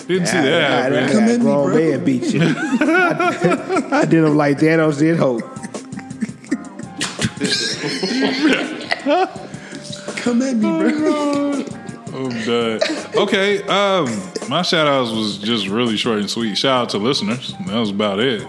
Didn't 0.07 0.27
see 0.27 0.37
that 0.37 0.93
I, 0.93 0.97
I, 0.97 1.01
happen. 1.01 1.29
I, 1.29 1.37
grown 1.37 1.75
man 1.75 2.05
beat 2.05 2.23
you. 2.33 2.41
I, 2.41 3.89
I 3.91 4.05
did 4.05 4.23
him 4.23 4.37
like 4.37 4.57
Thanos 4.57 4.99
did 4.99 5.17
Hope. 5.17 5.56
Come 10.17 10.41
at 10.41 10.55
me, 10.55 10.61
bro. 10.91 11.63
I'm 12.13 12.29
done. 12.45 12.79
Okay, 13.15 13.61
um, 13.67 14.05
my 14.49 14.61
shout 14.63 14.87
outs 14.87 15.11
was 15.11 15.37
just 15.37 15.67
really 15.67 15.97
short 15.97 16.19
and 16.19 16.29
sweet. 16.29 16.57
Shout 16.57 16.83
out 16.83 16.89
to 16.89 16.97
listeners. 16.97 17.53
That 17.67 17.79
was 17.79 17.89
about 17.91 18.19
it. 18.19 18.41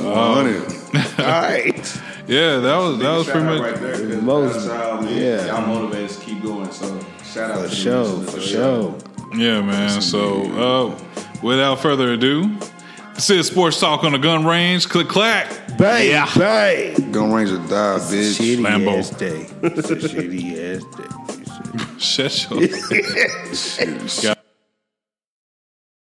Hundred. 0.00 0.62
All 1.18 1.26
right. 1.26 2.00
Yeah, 2.28 2.58
that 2.58 2.76
was 2.76 2.98
that 2.98 3.16
was 3.16 3.28
pretty 3.28 3.46
much. 3.46 3.60
right 3.60 3.80
there. 3.80 3.94
'cause 3.94 4.22
Most- 4.22 4.54
that's 4.54 4.66
y'all, 4.66 5.02
man. 5.02 5.16
yeah. 5.20 5.46
Y'all 5.46 5.66
motivated 5.66 6.10
to 6.10 6.20
keep 6.24 6.42
going. 6.42 6.70
So 6.70 7.00
shout 7.24 7.50
out 7.50 7.56
For 7.58 7.62
to 7.64 7.68
the 7.70 7.74
sure, 7.74 8.02
listeners. 8.04 8.34
for 8.34 8.40
So, 8.40 8.98
sure. 9.32 9.38
Yeah, 9.40 9.62
man. 9.62 10.00
So, 10.00 10.42
uh, 10.52 10.98
without 11.42 11.80
further 11.80 12.12
ado, 12.12 12.56
this 13.14 13.30
is 13.30 13.46
Sports 13.46 13.78
Talk 13.80 14.04
on 14.04 14.12
the 14.12 14.18
Gun 14.18 14.44
Range. 14.44 14.86
Click 14.88 15.08
clack. 15.08 15.48
Bang, 15.78 16.28
bang. 16.38 17.12
Gun 17.12 17.32
Range 17.32 17.50
Ranger 17.50 17.68
die, 17.68 17.98
bitch. 17.98 18.38
Shitty 18.38 18.58
Lambo. 18.58 18.98
ass 18.98 19.10
day. 19.10 19.48
It's 19.62 19.90
a 19.90 19.96
shitty 19.96 20.76
ass 20.76 20.84
day. 20.96 21.98
Shut 21.98 22.50
your. 22.50 22.60
God 24.34 24.41